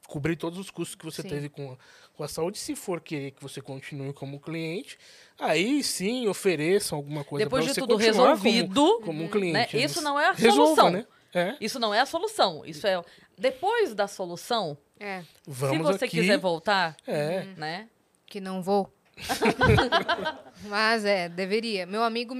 cobrir 0.09 0.35
todos 0.35 0.57
os 0.59 0.69
custos 0.69 0.95
que 0.95 1.05
você 1.05 1.21
Sim. 1.21 1.29
teve 1.29 1.49
com 1.49 1.71
a, 1.71 1.77
com 2.13 2.23
a 2.23 2.27
saúde. 2.27 2.57
Se 2.57 2.75
for 2.75 2.99
querer 2.99 3.31
que 3.31 3.41
você 3.41 3.61
continue 3.61 4.11
como 4.13 4.39
cliente, 4.39 4.97
aí 5.37 5.83
sim 5.83 6.27
ofereçam 6.27 6.97
alguma 6.97 7.23
coisa 7.23 7.45
Depois 7.45 7.63
pra 7.63 7.69
de 7.69 7.75
você 7.75 7.81
tudo 7.81 7.93
continuar 7.95 8.29
resolvido, 8.35 8.73
como, 8.95 9.05
como 9.05 9.23
um 9.23 9.27
cliente. 9.29 9.77
né? 9.77 9.83
Isso 9.83 10.01
não 10.01 10.19
é 10.19 10.27
a 10.27 10.31
resolvam, 10.33 10.75
solução. 10.75 10.91
né? 10.91 11.05
É, 11.31 11.55
Isso 11.61 11.79
não 11.79 11.93
é 11.93 11.99
a 11.99 12.05
solução. 12.07 12.65
Isso 12.65 12.87
é. 12.87 12.99
Depois 13.37 13.93
da 13.93 14.07
solução, 14.07 14.75
É, 14.99 15.23
vamos 15.45 15.85
se 15.87 15.93
você 15.93 16.05
aqui. 16.05 16.19
quiser 16.21 16.37
voltar, 16.39 16.97
É, 17.05 17.43
né? 17.55 17.87
que 18.25 18.41
não 18.41 18.61
vou. 18.63 18.91
Mas 20.63 21.05
é, 21.05 21.29
deveria. 21.29 21.85
Meu 21.85 22.03
amigo, 22.03 22.35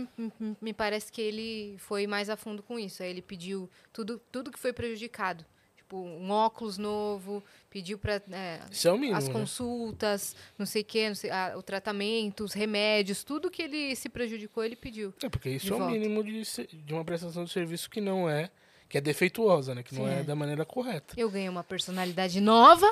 me 0.61 0.73
parece 0.73 1.11
que 1.11 1.21
ele 1.21 1.75
foi 1.77 2.07
mais 2.07 2.29
a 2.29 2.35
fundo 2.35 2.61
com 2.63 2.77
isso. 2.79 3.03
Aí 3.03 3.09
ele 3.09 3.21
pediu 3.21 3.69
tudo, 3.93 4.19
tudo 4.31 4.51
que 4.51 4.59
foi 4.59 4.73
prejudicado. 4.73 5.45
Tipo, 5.89 6.03
um 6.03 6.29
óculos 6.29 6.77
novo, 6.77 7.43
pediu 7.67 7.97
para 7.97 8.21
isso 8.69 8.87
é 8.87 8.91
o 8.91 8.95
mínimo. 8.95 9.17
as 9.17 9.27
né? 9.27 9.33
consultas, 9.33 10.35
não 10.55 10.63
sei 10.63 10.83
o 10.83 10.85
quê, 10.85 11.07
não 11.07 11.15
sei, 11.15 11.31
ah, 11.31 11.55
o 11.57 11.63
tratamento, 11.63 12.43
os 12.43 12.53
remédios, 12.53 13.23
tudo 13.23 13.49
que 13.49 13.63
ele 13.63 13.95
se 13.95 14.07
prejudicou, 14.07 14.63
ele 14.63 14.75
pediu. 14.75 15.11
É, 15.23 15.27
porque 15.27 15.49
isso 15.49 15.73
é 15.73 15.77
o 15.77 15.89
mínimo 15.89 16.23
de, 16.23 16.43
de 16.71 16.93
uma 16.93 17.03
prestação 17.03 17.43
de 17.43 17.51
serviço 17.51 17.89
que 17.89 17.99
não 17.99 18.29
é, 18.29 18.51
que 18.87 18.99
é 18.99 19.01
defeituosa, 19.01 19.73
né? 19.73 19.81
Que 19.81 19.95
não 19.95 20.05
Sim. 20.05 20.13
é 20.13 20.23
da 20.23 20.35
maneira 20.35 20.63
correta. 20.63 21.15
Eu 21.17 21.27
ganhei 21.27 21.49
uma 21.49 21.63
personalidade 21.63 22.39
nova, 22.39 22.85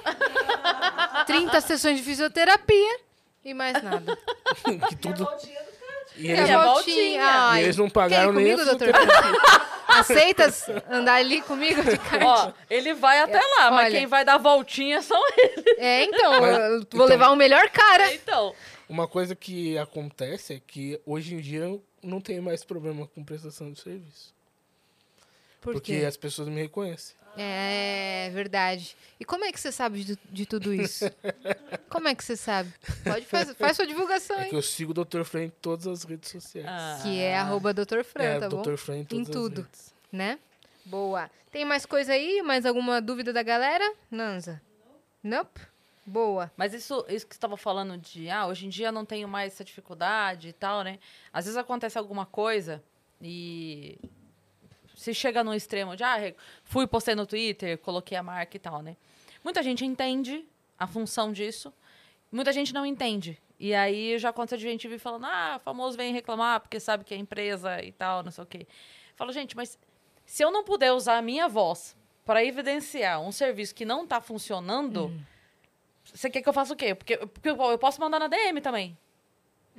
30 1.27 1.61
sessões 1.61 1.97
de 1.99 2.03
fisioterapia 2.03 2.99
e 3.45 3.53
mais 3.53 3.73
nada. 3.83 4.17
que 4.89 4.95
tudo. 4.95 5.27
Do 6.17 6.23
E 6.23 6.31
eles, 6.31 6.49
É 6.49 6.53
a 6.53 6.63
voltinha. 6.65 6.95
voltinha. 6.95 7.23
Ai, 7.23 7.59
E 7.61 7.63
eles 7.63 7.77
não 7.77 7.89
pagaram 7.89 8.33
nem 8.33 8.51
a 8.53 8.57
comigo, 8.57 8.77
doutor? 8.77 8.93
Aceitas 9.87 10.65
andar 10.89 11.15
ali 11.15 11.41
comigo 11.41 11.81
de 11.83 11.97
kart? 11.97 12.21
Ó, 12.23 12.51
ele 12.69 12.93
vai 12.93 13.19
até 13.19 13.39
lá, 13.39 13.71
mas 13.71 13.85
Olha. 13.85 13.97
quem 13.97 14.05
vai 14.05 14.25
dar 14.25 14.37
voltinha 14.37 15.01
são 15.01 15.21
eles. 15.37 15.63
É, 15.77 16.03
então, 16.03 16.41
Mas- 16.41 16.57
eu 16.57 16.69
vou 16.69 16.79
então- 16.81 17.05
levar 17.05 17.29
o 17.31 17.35
melhor 17.35 17.69
cara. 17.69 18.13
Então. 18.13 18.53
Uma 18.89 19.07
coisa 19.07 19.35
que 19.35 19.77
acontece 19.77 20.53
é 20.55 20.61
que 20.65 20.99
hoje 21.05 21.35
em 21.35 21.39
dia 21.39 21.61
eu 21.61 21.83
não 22.03 22.19
tenho 22.21 22.43
mais 22.43 22.63
problema 22.63 23.07
com 23.07 23.23
prestação 23.23 23.71
de 23.71 23.79
serviço. 23.81 24.33
Por 25.61 25.73
porque 25.73 25.99
quê? 25.99 26.05
as 26.05 26.15
pessoas 26.17 26.47
me 26.47 26.61
reconhecem. 26.61 27.15
É 27.37 28.29
verdade. 28.33 28.95
E 29.19 29.25
como 29.25 29.45
é 29.45 29.51
que 29.51 29.59
você 29.59 29.71
sabe 29.71 30.03
de, 30.03 30.17
de 30.31 30.45
tudo 30.45 30.73
isso? 30.73 31.05
Como 31.89 32.07
é 32.07 32.13
que 32.15 32.23
você 32.23 32.35
sabe? 32.35 32.71
Pode 33.03 33.25
fazer, 33.25 33.53
faz 33.55 33.75
sua 33.77 33.87
divulgação, 33.87 34.37
É 34.37 34.43
hein? 34.43 34.49
que 34.49 34.55
eu 34.55 34.61
sigo 34.61 34.91
o 34.91 35.05
Dr. 35.05 35.23
Fran 35.23 35.45
em 35.45 35.49
todas 35.49 35.87
as 35.87 36.03
redes 36.03 36.29
sociais. 36.29 36.67
Ah. 36.67 36.99
Que 37.01 37.19
é 37.19 37.37
arroba 37.37 37.73
Dr. 37.73 38.03
Fran, 38.03 38.23
é, 38.23 38.39
tá 38.39 38.49
bom? 38.49 38.61
Dr. 38.61 38.75
Fran 38.75 38.97
em 38.97 39.05
todas 39.05 39.17
Em 39.19 39.29
as 39.29 39.35
tudo. 39.35 39.61
redes. 39.61 39.93
Né? 40.11 40.37
Boa. 40.85 41.31
Tem 41.51 41.63
mais 41.65 41.85
coisa 41.85 42.13
aí? 42.13 42.41
Mais 42.41 42.65
alguma 42.65 43.01
dúvida 43.01 43.31
da 43.33 43.41
galera? 43.41 43.93
Nanza? 44.11 44.61
Nope? 45.23 45.61
Boa. 46.05 46.51
Mas 46.55 46.73
isso, 46.73 47.05
isso 47.09 47.25
que 47.25 47.33
você 47.33 47.37
estava 47.37 47.57
falando 47.57 47.97
de, 47.97 48.29
ah, 48.29 48.45
hoje 48.47 48.65
em 48.65 48.69
dia 48.69 48.87
eu 48.87 48.91
não 48.93 49.05
tenho 49.05 49.27
mais 49.27 49.53
essa 49.53 49.63
dificuldade 49.63 50.49
e 50.49 50.53
tal, 50.53 50.83
né? 50.83 50.99
Às 51.33 51.45
vezes 51.45 51.57
acontece 51.57 51.97
alguma 51.97 52.25
coisa 52.25 52.83
e 53.21 53.97
se 54.97 55.13
chega 55.13 55.43
no 55.43 55.53
extremo 55.53 55.95
de, 55.95 56.03
ah, 56.03 56.33
fui, 56.63 56.87
postei 56.87 57.13
no 57.13 57.25
Twitter, 57.25 57.77
coloquei 57.77 58.17
a 58.17 58.23
marca 58.23 58.57
e 58.57 58.59
tal, 58.59 58.81
né? 58.81 58.97
Muita 59.43 59.61
gente 59.61 59.85
entende 59.85 60.43
a 60.77 60.87
função 60.87 61.31
disso, 61.31 61.71
muita 62.31 62.51
gente 62.51 62.73
não 62.73 62.83
entende. 62.83 63.39
E 63.59 63.75
aí 63.75 64.17
já 64.17 64.29
aconteceu 64.29 64.57
de 64.57 64.63
gente 64.63 64.87
vir 64.87 64.99
falando, 64.99 65.25
ah, 65.25 65.61
famoso 65.63 65.95
vem 65.95 66.11
reclamar 66.11 66.59
porque 66.61 66.79
sabe 66.79 67.03
que 67.03 67.13
é 67.13 67.17
empresa 67.17 67.81
e 67.83 67.91
tal, 67.91 68.23
não 68.23 68.31
sei 68.31 68.43
o 68.43 68.47
quê. 68.47 68.67
Falo, 69.15 69.31
gente, 69.31 69.55
mas 69.55 69.77
se 70.25 70.43
eu 70.43 70.51
não 70.51 70.63
puder 70.63 70.91
usar 70.91 71.17
a 71.17 71.21
minha 71.21 71.47
voz 71.47 71.95
para 72.25 72.43
evidenciar 72.43 73.21
um 73.21 73.31
serviço 73.31 73.75
que 73.75 73.85
não 73.85 74.03
está 74.03 74.19
funcionando, 74.19 75.13
você 76.03 76.27
quer 76.27 76.41
que 76.41 76.49
eu 76.49 76.53
faça 76.53 76.73
o 76.73 76.75
quê? 76.75 76.95
Porque, 76.95 77.17
porque 77.17 77.49
eu 77.49 77.77
posso 77.77 78.01
mandar 78.01 78.19
na 78.19 78.27
DM 78.27 78.61
também. 78.61 78.97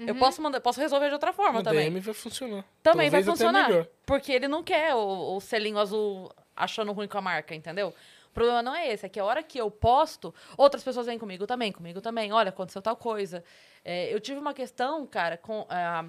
Eu 0.07 0.15
posso 0.15 0.41
mandar, 0.41 0.61
posso 0.61 0.81
resolver 0.81 1.09
de 1.09 1.15
outra 1.15 1.33
forma 1.33 1.59
No 1.59 1.65
também. 1.65 1.91
DM 1.91 2.01
vai 2.01 2.15
funcionar. 2.15 2.65
Também 2.83 3.11
vai 3.11 3.23
Talvez 3.23 3.41
até 3.41 3.61
funcionar. 3.63 3.89
Porque 4.07 4.33
ele 4.33 4.47
não 4.47 4.63
quer 4.63 4.95
o, 4.95 5.37
o 5.37 5.41
selinho 5.41 5.79
azul 5.79 6.31
achando 6.55 6.93
ruim 6.93 7.09
com 7.09 7.19
a 7.19 7.21
marca, 7.21 7.55
entendeu? 7.55 7.95
O 8.31 8.33
problema 8.33 8.63
não 8.63 8.75
é 8.75 8.93
esse, 8.93 9.07
é 9.07 9.09
que 9.09 9.19
a 9.19 9.25
hora 9.25 9.43
que 9.43 9.59
eu 9.59 9.71
posto, 9.71 10.33
outras 10.57 10.85
pessoas 10.85 11.07
vêm 11.07 11.19
comigo 11.19 11.47
também, 11.47 11.73
comigo 11.73 12.01
também. 12.01 12.33
Olha, 12.33 12.51
aconteceu 12.51 12.81
tal 12.81 12.95
coisa. 12.95 13.43
É, 13.85 14.13
eu 14.13 14.21
tive 14.21 14.39
uma 14.39 14.55
questão, 14.55 15.07
cara, 15.07 15.37
com 15.37 15.67
ah, 15.69 16.05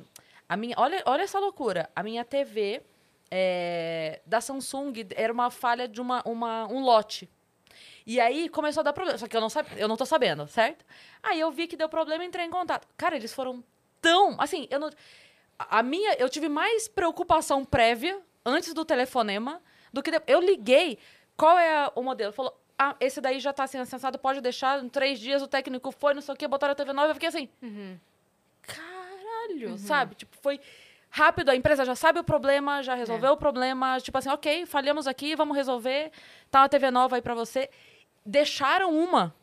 a 0.47 0.57
minha. 0.57 0.75
Olha, 0.77 1.01
olha 1.05 1.23
essa 1.23 1.39
loucura. 1.39 1.89
A 1.95 2.03
minha 2.03 2.23
TV 2.23 2.81
é, 3.31 4.21
da 4.25 4.41
Samsung 4.41 4.93
era 5.15 5.31
uma 5.31 5.49
falha 5.49 5.87
de 5.87 6.01
uma, 6.01 6.21
uma, 6.25 6.67
um 6.67 6.81
lote. 6.83 7.29
E 8.05 8.19
aí 8.19 8.49
começou 8.49 8.81
a 8.81 8.83
dar 8.83 8.93
problema. 8.93 9.17
Só 9.17 9.27
que 9.27 9.37
eu 9.37 9.41
não, 9.41 9.49
sabia, 9.49 9.77
eu 9.77 9.87
não 9.87 9.95
tô 9.95 10.05
sabendo, 10.05 10.47
certo? 10.47 10.85
Aí 11.21 11.39
eu 11.39 11.51
vi 11.51 11.67
que 11.67 11.77
deu 11.77 11.87
problema 11.87 12.23
e 12.23 12.27
entrei 12.27 12.45
em 12.45 12.49
contato. 12.49 12.87
Cara, 12.97 13.15
eles 13.15 13.33
foram 13.33 13.63
tão. 14.01 14.35
Assim, 14.39 14.67
eu 14.69 14.79
não. 14.79 14.89
A 15.57 15.83
minha. 15.83 16.13
Eu 16.15 16.29
tive 16.29 16.47
mais 16.49 16.87
preocupação 16.87 17.63
prévia 17.65 18.19
antes 18.45 18.73
do 18.73 18.83
telefonema 18.85 19.61
do 19.93 20.01
que. 20.03 20.11
de- 20.11 20.21
Eu 20.27 20.39
liguei. 20.39 20.97
Qual 21.37 21.57
é 21.57 21.83
a- 21.85 21.91
o 21.95 22.01
modelo? 22.03 22.31
Falou. 22.33 22.55
Ah, 22.81 22.95
esse 22.99 23.19
daí 23.19 23.39
já 23.41 23.51
tá 23.51 23.67
sendo 23.67 23.81
acessado, 23.81 24.17
pode 24.17 24.39
deixar. 24.39 24.81
Em 24.83 24.87
três 24.87 25.19
dias 25.19 25.41
o 25.41 25.47
técnico 25.47 25.91
foi, 25.91 26.13
não 26.13 26.21
sei 26.21 26.33
o 26.33 26.37
quê, 26.37 26.47
botaram 26.47 26.71
a 26.71 26.75
TV 26.75 26.93
nova. 26.93 27.09
Eu 27.09 27.13
fiquei 27.15 27.27
assim. 27.27 27.49
Caralho, 28.65 29.77
sabe? 29.77 30.15
Tipo, 30.15 30.37
foi 30.41 30.59
rápido. 31.09 31.49
A 31.49 31.55
empresa 31.55 31.83
já 31.83 31.95
sabe 31.95 32.19
o 32.19 32.23
problema, 32.23 32.81
já 32.83 32.93
resolveu 32.95 33.33
o 33.33 33.37
problema. 33.37 33.99
Tipo 33.99 34.17
assim, 34.17 34.29
ok, 34.29 34.65
falhamos 34.65 35.07
aqui, 35.07 35.35
vamos 35.35 35.57
resolver. 35.57 36.11
Tá 36.51 36.61
uma 36.61 36.69
TV 36.69 36.89
nova 36.91 37.15
aí 37.15 37.21
pra 37.21 37.33
você. 37.35 37.69
Deixaram 38.25 38.93
uma, 38.97 39.35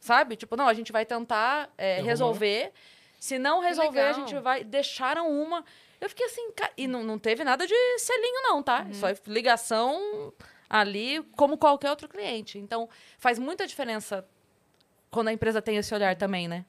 sabe? 0.00 0.36
Tipo, 0.36 0.56
não, 0.56 0.66
a 0.68 0.74
gente 0.74 0.92
vai 0.92 1.06
tentar 1.06 1.70
é, 1.78 2.00
resolver. 2.02 2.72
Se 3.18 3.38
não 3.38 3.60
resolver, 3.60 4.00
a 4.00 4.12
gente 4.12 4.34
vai. 4.40 4.64
Deixaram 4.64 5.30
uma. 5.30 5.64
Eu 6.00 6.08
fiquei 6.08 6.26
assim, 6.26 6.50
ca- 6.52 6.70
e 6.76 6.86
não, 6.86 7.02
não 7.02 7.18
teve 7.18 7.42
nada 7.42 7.66
de 7.66 7.74
selinho, 7.98 8.42
não, 8.42 8.62
tá? 8.62 8.86
Só 8.92 9.06
ligação 9.26 10.32
ali, 10.68 11.22
como 11.36 11.56
qualquer 11.56 11.90
outro 11.90 12.08
cliente. 12.08 12.58
Então, 12.58 12.88
faz 13.18 13.38
muita 13.38 13.66
diferença 13.66 14.26
quando 15.10 15.28
a 15.28 15.32
empresa 15.32 15.62
tem 15.62 15.76
esse 15.76 15.94
olhar 15.94 16.14
também, 16.16 16.46
né? 16.48 16.64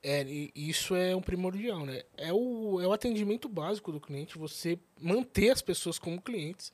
É, 0.00 0.22
e 0.22 0.52
isso 0.54 0.94
é 0.94 1.16
um 1.16 1.20
primordial, 1.20 1.84
né? 1.84 2.02
É 2.16 2.32
o, 2.32 2.80
é 2.80 2.86
o 2.86 2.92
atendimento 2.92 3.48
básico 3.48 3.90
do 3.90 4.00
cliente, 4.00 4.38
você 4.38 4.78
manter 5.00 5.50
as 5.50 5.60
pessoas 5.60 5.98
como 5.98 6.22
clientes. 6.22 6.70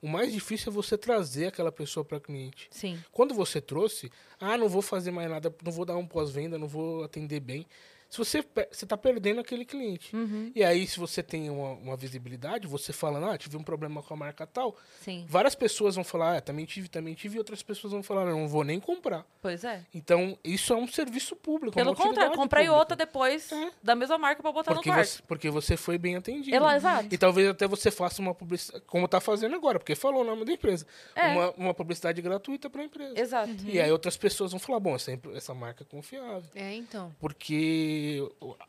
O 0.00 0.08
mais 0.08 0.32
difícil 0.32 0.72
é 0.72 0.74
você 0.74 0.96
trazer 0.96 1.46
aquela 1.48 1.70
pessoa 1.70 2.02
para 2.04 2.18
cliente. 2.18 2.66
Sim. 2.70 2.98
Quando 3.12 3.34
você 3.34 3.60
trouxe, 3.60 4.10
ah, 4.40 4.56
não 4.56 4.68
vou 4.68 4.80
fazer 4.82 5.10
mais 5.10 5.28
nada, 5.30 5.54
não 5.62 5.70
vou 5.70 5.84
dar 5.84 5.96
um 5.96 6.06
pós-venda, 6.06 6.58
não 6.58 6.66
vou 6.66 7.04
atender 7.04 7.38
bem. 7.40 7.66
Se 8.12 8.18
você 8.18 8.42
você 8.42 8.84
está 8.84 8.94
perdendo 8.94 9.40
aquele 9.40 9.64
cliente. 9.64 10.14
Uhum. 10.14 10.52
E 10.54 10.62
aí, 10.62 10.86
se 10.86 11.00
você 11.00 11.22
tem 11.22 11.48
uma, 11.48 11.70
uma 11.70 11.96
visibilidade, 11.96 12.66
você 12.66 12.92
falando, 12.92 13.24
ah, 13.24 13.38
tive 13.38 13.56
um 13.56 13.62
problema 13.62 14.02
com 14.02 14.12
a 14.12 14.16
marca 14.18 14.46
tal, 14.46 14.76
Sim. 15.00 15.24
várias 15.26 15.54
pessoas 15.54 15.94
vão 15.94 16.04
falar, 16.04 16.36
ah, 16.36 16.40
também 16.42 16.66
tive, 16.66 16.90
também 16.90 17.14
tive, 17.14 17.36
e 17.36 17.38
outras 17.38 17.62
pessoas 17.62 17.90
vão 17.94 18.02
falar, 18.02 18.26
não, 18.26 18.40
não 18.40 18.48
vou 18.48 18.64
nem 18.64 18.78
comprar. 18.78 19.24
Pois 19.40 19.64
é. 19.64 19.82
Então, 19.94 20.36
isso 20.44 20.74
é 20.74 20.76
um 20.76 20.86
serviço 20.86 21.34
público. 21.34 21.78
é 21.78 21.82
Pelo 21.82 21.94
uma 21.96 22.04
contrário, 22.04 22.36
comprei 22.36 22.64
pública. 22.64 22.78
outra 22.78 22.94
depois 22.96 23.50
É. 23.50 23.70
da 23.82 23.94
mesma 23.94 24.18
marca 24.18 24.42
pra 24.42 24.52
botar 24.52 24.74
Porque 24.74 24.90
no 24.90 24.94
quarto. 24.94 25.08
você, 25.08 25.22
porque 25.26 25.48
você 25.48 25.74
foi 25.78 25.96
bem 25.96 26.14
atendido. 26.14 26.54
Ela- 26.54 26.76
exato. 26.76 27.08
E 27.10 27.16
talvez 27.16 27.48
até 27.48 27.66
você 27.66 27.90
faça 27.90 28.20
uma 28.20 28.34
publicidade, 28.34 28.84
como 28.86 29.06
está 29.06 29.20
fazendo 29.22 29.54
agora, 29.56 29.78
porque 29.78 29.94
falou 29.94 30.20
o 30.20 30.24
nome 30.24 30.44
da 30.44 30.52
empresa. 30.52 30.86
É. 31.16 31.28
Uma, 31.28 31.50
uma 31.52 31.72
publicidade 31.74 32.20
gratuita 32.20 32.68
para 32.68 32.82
a 32.82 32.84
empresa. 32.84 33.18
Exato. 33.18 33.54
E 33.64 33.80
aí 33.80 33.90
outras 33.90 34.18
pessoas 34.18 34.50
vão 34.50 34.60
falar, 34.60 34.80
bom, 34.80 34.94
essa, 34.96 35.18
essa 35.34 35.54
marca 35.54 35.82
é 35.82 35.86
confiável. 35.86 36.50
É, 36.54 36.74
então. 36.74 37.10
Porque 37.18 38.01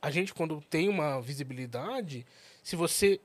a 0.02 0.12
gente, 0.12 0.34
quando 0.34 0.62
tem 0.70 0.90
uma 0.90 1.22
visibilidade, 1.22 2.26
se 2.62 2.76
você 2.76 3.20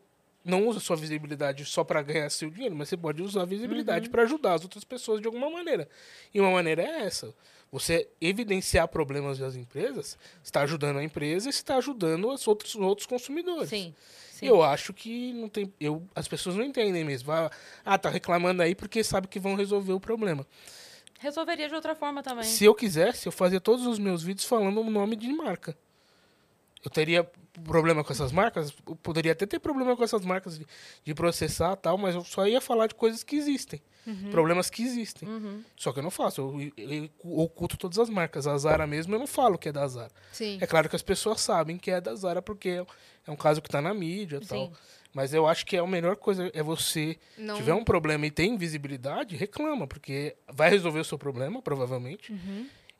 não 0.44 0.66
usa 0.66 0.80
sua 0.80 0.96
visibilidade 0.96 1.64
só 1.64 1.84
para 1.84 2.00
ganhar 2.02 2.30
seu 2.30 2.48
dinheiro, 2.50 2.74
mas 2.74 2.88
você 2.88 2.96
pode 2.96 3.22
usar 3.22 3.42
a 3.42 3.44
visibilidade 3.44 4.06
Uhum. 4.06 4.12
para 4.12 4.22
ajudar 4.22 4.54
as 4.54 4.62
outras 4.62 4.84
pessoas 4.84 5.20
de 5.20 5.26
alguma 5.26 5.50
maneira. 5.50 5.88
E 6.32 6.40
uma 6.40 6.50
maneira 6.50 6.82
é 6.82 7.02
essa. 7.02 7.34
Você 7.70 8.08
evidenciar 8.18 8.88
problemas 8.88 9.38
das 9.38 9.54
empresas, 9.54 10.16
está 10.42 10.62
ajudando 10.62 10.98
a 10.98 11.04
empresa 11.04 11.48
e 11.48 11.50
está 11.50 11.76
ajudando 11.76 12.28
os 12.32 12.48
outros, 12.48 12.74
os 12.74 12.80
outros 12.80 13.06
consumidores. 13.06 13.68
Sim. 13.68 13.94
Sim. 14.32 14.46
Eu 14.46 14.62
acho 14.62 14.94
que 14.94 15.32
não 15.34 15.48
tem. 15.48 15.70
Eu, 15.80 16.02
as 16.14 16.26
pessoas 16.28 16.54
não 16.56 16.64
entendem 16.64 17.04
mesmo. 17.04 17.30
Ah, 17.32 17.50
ah, 17.84 17.98
tá 17.98 18.08
reclamando 18.08 18.62
aí 18.62 18.74
porque 18.74 19.02
sabe 19.04 19.26
que 19.28 19.40
vão 19.40 19.54
resolver 19.56 19.92
o 19.92 20.00
problema. 20.00 20.46
Resolveria 21.18 21.68
de 21.68 21.74
outra 21.74 21.94
forma 21.96 22.22
também. 22.22 22.44
Se 22.44 22.64
eu 22.64 22.74
quisesse, 22.74 23.26
eu 23.26 23.32
fazia 23.32 23.60
todos 23.60 23.84
os 23.84 23.98
meus 23.98 24.22
vídeos 24.22 24.46
falando 24.46 24.80
o 24.80 24.88
nome 24.88 25.16
de 25.16 25.30
marca. 25.32 25.76
Eu 26.84 26.90
teria 26.90 27.28
problema 27.64 28.04
com 28.04 28.12
essas 28.12 28.30
marcas, 28.30 28.72
eu 28.86 28.94
poderia 28.96 29.32
até 29.32 29.44
ter 29.46 29.58
problema 29.58 29.96
com 29.96 30.04
essas 30.04 30.24
marcas 30.24 30.58
de, 30.58 30.66
de 31.04 31.14
processar 31.14 31.72
e 31.72 31.76
tal, 31.76 31.98
mas 31.98 32.14
eu 32.14 32.22
só 32.24 32.46
ia 32.46 32.60
falar 32.60 32.86
de 32.86 32.94
coisas 32.94 33.22
que 33.24 33.36
existem. 33.36 33.80
Problemas 34.30 34.70
que 34.70 34.82
existem. 34.82 35.28
Uhum. 35.28 35.62
Só 35.76 35.92
que 35.92 35.98
eu 35.98 36.02
não 36.02 36.10
faço, 36.10 36.40
eu, 36.40 36.72
eu 36.82 37.10
oculto 37.22 37.76
todas 37.76 37.98
as 37.98 38.08
marcas. 38.08 38.46
A 38.46 38.56
Zara 38.56 38.86
mesmo 38.86 39.14
eu 39.14 39.18
não 39.18 39.26
falo 39.26 39.58
que 39.58 39.68
é 39.68 39.72
da 39.72 39.86
Zara. 39.86 40.10
Sim. 40.32 40.56
É 40.62 40.66
claro 40.66 40.88
que 40.88 40.96
as 40.96 41.02
pessoas 41.02 41.42
sabem 41.42 41.76
que 41.76 41.90
é 41.90 42.00
da 42.00 42.14
Zara 42.14 42.40
porque 42.40 42.82
é 43.26 43.30
um 43.30 43.36
caso 43.36 43.60
que 43.60 43.68
está 43.68 43.82
na 43.82 43.92
mídia 43.92 44.40
e 44.42 44.46
tal. 44.46 44.72
Mas 45.12 45.34
eu 45.34 45.46
acho 45.46 45.66
que 45.66 45.76
a 45.76 45.86
melhor 45.86 46.16
coisa 46.16 46.50
é 46.54 46.62
você 46.62 47.18
Não- 47.36 47.56
tiver 47.56 47.74
um 47.74 47.84
problema 47.84 48.24
e 48.26 48.30
tem 48.30 48.56
visibilidade, 48.56 49.36
reclama, 49.36 49.86
porque 49.86 50.34
vai 50.50 50.70
resolver 50.70 51.00
o 51.00 51.04
seu 51.04 51.18
problema, 51.18 51.60
provavelmente. 51.60 52.32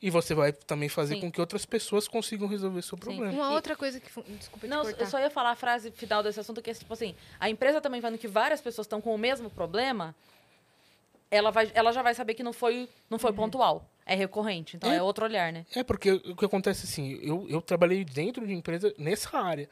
E 0.01 0.09
você 0.09 0.33
vai 0.33 0.53
também 0.53 0.87
fazer 0.87 1.15
Sim. 1.15 1.21
com 1.21 1.31
que 1.31 1.41
outras 1.41 1.65
pessoas 1.65 2.07
consigam 2.07 2.47
resolver 2.47 2.79
o 2.79 2.83
seu 2.83 2.97
problema. 2.97 3.31
Uma 3.33 3.51
E- 3.51 3.53
outra 3.53 3.75
coisa 3.75 3.99
que. 3.99 4.07
Desculpa 4.37 4.65
Não, 4.65 4.89
eu 4.89 5.05
só 5.05 5.19
ia 5.19 5.29
falar 5.29 5.51
a 5.51 5.55
frase 5.55 5.91
final 5.91 6.23
desse 6.23 6.39
assunto, 6.39 6.61
que 6.61 6.69
é 6.69 6.73
tipo 6.73 6.93
assim, 6.93 7.13
a 7.39 7.49
empresa 7.49 7.81
também 7.81 7.99
vendo 7.99 8.17
que 8.17 8.27
várias 8.27 8.61
pessoas 8.61 8.85
estão 8.85 9.01
com 9.01 9.13
o 9.13 9.17
mesmo 9.17 9.49
problema, 9.49 10.15
ela, 11.29 11.51
vai, 11.51 11.69
ela 11.73 11.91
já 11.91 12.01
vai 12.01 12.15
saber 12.15 12.33
que 12.33 12.43
não 12.43 12.53
foi, 12.53 12.87
não 13.09 13.19
foi 13.19 13.33
pontual. 13.33 13.89
É 14.05 14.15
recorrente. 14.15 14.77
Então 14.77 14.91
é. 14.91 14.95
É. 14.95 15.01
outro 15.03 15.25
olhar, 15.25 15.51
né? 15.51 15.65
É 15.75 15.83
porque 15.83 16.11
o 16.13 16.35
que 16.35 16.45
acontece 16.45 16.85
assim, 16.85 17.19
eu, 17.21 17.45
eu 17.49 17.61
trabalhei 17.61 18.03
dentro 18.05 18.47
de 18.47 18.53
empresa 18.53 18.93
nessa 18.97 19.37
área. 19.37 19.69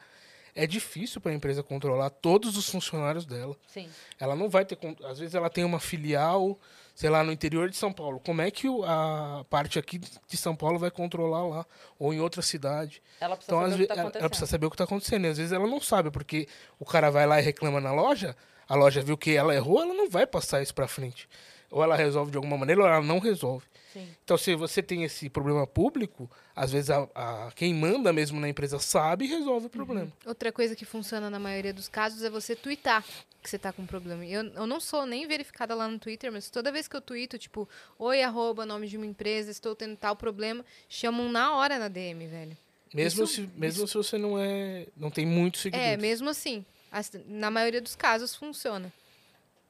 É 0.60 0.66
difícil 0.66 1.20
para 1.20 1.30
a 1.30 1.34
empresa 1.34 1.62
controlar 1.62 2.10
todos 2.10 2.56
os 2.56 2.68
funcionários 2.68 3.24
dela. 3.24 3.56
Sim. 3.68 3.88
Ela 4.18 4.34
não 4.34 4.50
vai 4.50 4.64
ter. 4.64 4.76
Às 5.04 5.20
vezes 5.20 5.36
ela 5.36 5.48
tem 5.48 5.62
uma 5.62 5.78
filial, 5.78 6.58
sei 6.96 7.08
lá, 7.08 7.22
no 7.22 7.30
interior 7.30 7.70
de 7.70 7.76
São 7.76 7.92
Paulo. 7.92 8.18
Como 8.18 8.42
é 8.42 8.50
que 8.50 8.66
a 8.84 9.44
parte 9.48 9.78
aqui 9.78 9.98
de 9.98 10.36
São 10.36 10.56
Paulo 10.56 10.76
vai 10.76 10.90
controlar 10.90 11.46
lá? 11.46 11.66
Ou 11.96 12.12
em 12.12 12.18
outra 12.18 12.42
cidade? 12.42 13.00
Ela 13.20 13.36
precisa 13.36 13.56
Então, 13.56 13.70
saber 13.70 13.74
às 13.74 13.78
o 13.78 13.78
que 13.78 13.94
tá 13.94 14.00
ela, 14.00 14.12
ela 14.16 14.28
precisa 14.28 14.46
saber 14.50 14.66
o 14.66 14.70
que 14.70 14.74
está 14.74 14.84
acontecendo. 14.84 15.26
E 15.26 15.28
às 15.28 15.38
vezes 15.38 15.52
ela 15.52 15.68
não 15.68 15.80
sabe, 15.80 16.10
porque 16.10 16.48
o 16.76 16.84
cara 16.84 17.08
vai 17.08 17.24
lá 17.24 17.38
e 17.38 17.42
reclama 17.44 17.80
na 17.80 17.92
loja, 17.92 18.34
a 18.68 18.74
loja 18.74 19.00
viu 19.00 19.16
que 19.16 19.36
ela 19.36 19.54
errou, 19.54 19.80
ela 19.80 19.94
não 19.94 20.10
vai 20.10 20.26
passar 20.26 20.60
isso 20.60 20.74
para 20.74 20.88
frente. 20.88 21.28
Ou 21.70 21.82
ela 21.82 21.96
resolve 21.96 22.30
de 22.30 22.36
alguma 22.36 22.56
maneira, 22.56 22.80
ou 22.82 22.86
ela 22.86 23.02
não 23.02 23.18
resolve. 23.18 23.64
Sim. 23.92 24.06
Então, 24.24 24.36
se 24.38 24.54
você 24.54 24.82
tem 24.82 25.04
esse 25.04 25.28
problema 25.30 25.66
público, 25.66 26.30
às 26.54 26.72
vezes 26.72 26.90
a, 26.90 27.08
a- 27.14 27.50
quem 27.54 27.74
manda 27.74 28.12
mesmo 28.12 28.38
na 28.40 28.48
empresa 28.48 28.78
sabe 28.78 29.24
e 29.24 29.28
resolve 29.28 29.66
o 29.66 29.70
problema. 29.70 30.10
Outra 30.26 30.50
coisa 30.52 30.74
que 30.76 30.84
funciona 30.84 31.28
na 31.30 31.38
maioria 31.38 31.72
dos 31.72 31.88
casos 31.88 32.22
é 32.22 32.30
você 32.30 32.54
twittar 32.54 33.02
que 33.42 33.48
você 33.48 33.58
tá 33.58 33.72
com 33.72 33.86
problema. 33.86 34.24
Eu, 34.26 34.44
eu 34.44 34.66
não 34.66 34.78
sou 34.80 35.06
nem 35.06 35.26
verificada 35.26 35.74
lá 35.74 35.88
no 35.88 35.98
Twitter, 35.98 36.30
mas 36.32 36.50
toda 36.50 36.72
vez 36.72 36.86
que 36.88 36.96
eu 36.96 37.00
twito, 37.00 37.38
tipo, 37.38 37.68
oi, 37.98 38.22
arroba, 38.22 38.66
nome 38.66 38.86
de 38.88 38.96
uma 38.96 39.06
empresa, 39.06 39.50
estou 39.50 39.74
tendo 39.74 39.96
tal 39.96 40.16
problema, 40.16 40.64
chamam 40.88 41.30
na 41.30 41.54
hora 41.54 41.78
na 41.78 41.88
DM, 41.88 42.26
velho. 42.26 42.56
Mesmo, 42.92 43.24
Isso- 43.24 43.34
se, 43.34 43.48
mesmo 43.54 43.86
se 43.86 43.94
você 43.94 44.16
não 44.18 44.38
é. 44.38 44.86
não 44.96 45.10
tem 45.10 45.26
muitos 45.26 45.60
seguidores. 45.62 45.92
É, 45.92 45.96
mesmo 45.96 46.28
assim. 46.30 46.64
as- 46.90 47.12
na 47.26 47.50
maioria 47.50 47.80
dos 47.82 47.94
casos 47.94 48.34
funciona. 48.34 48.90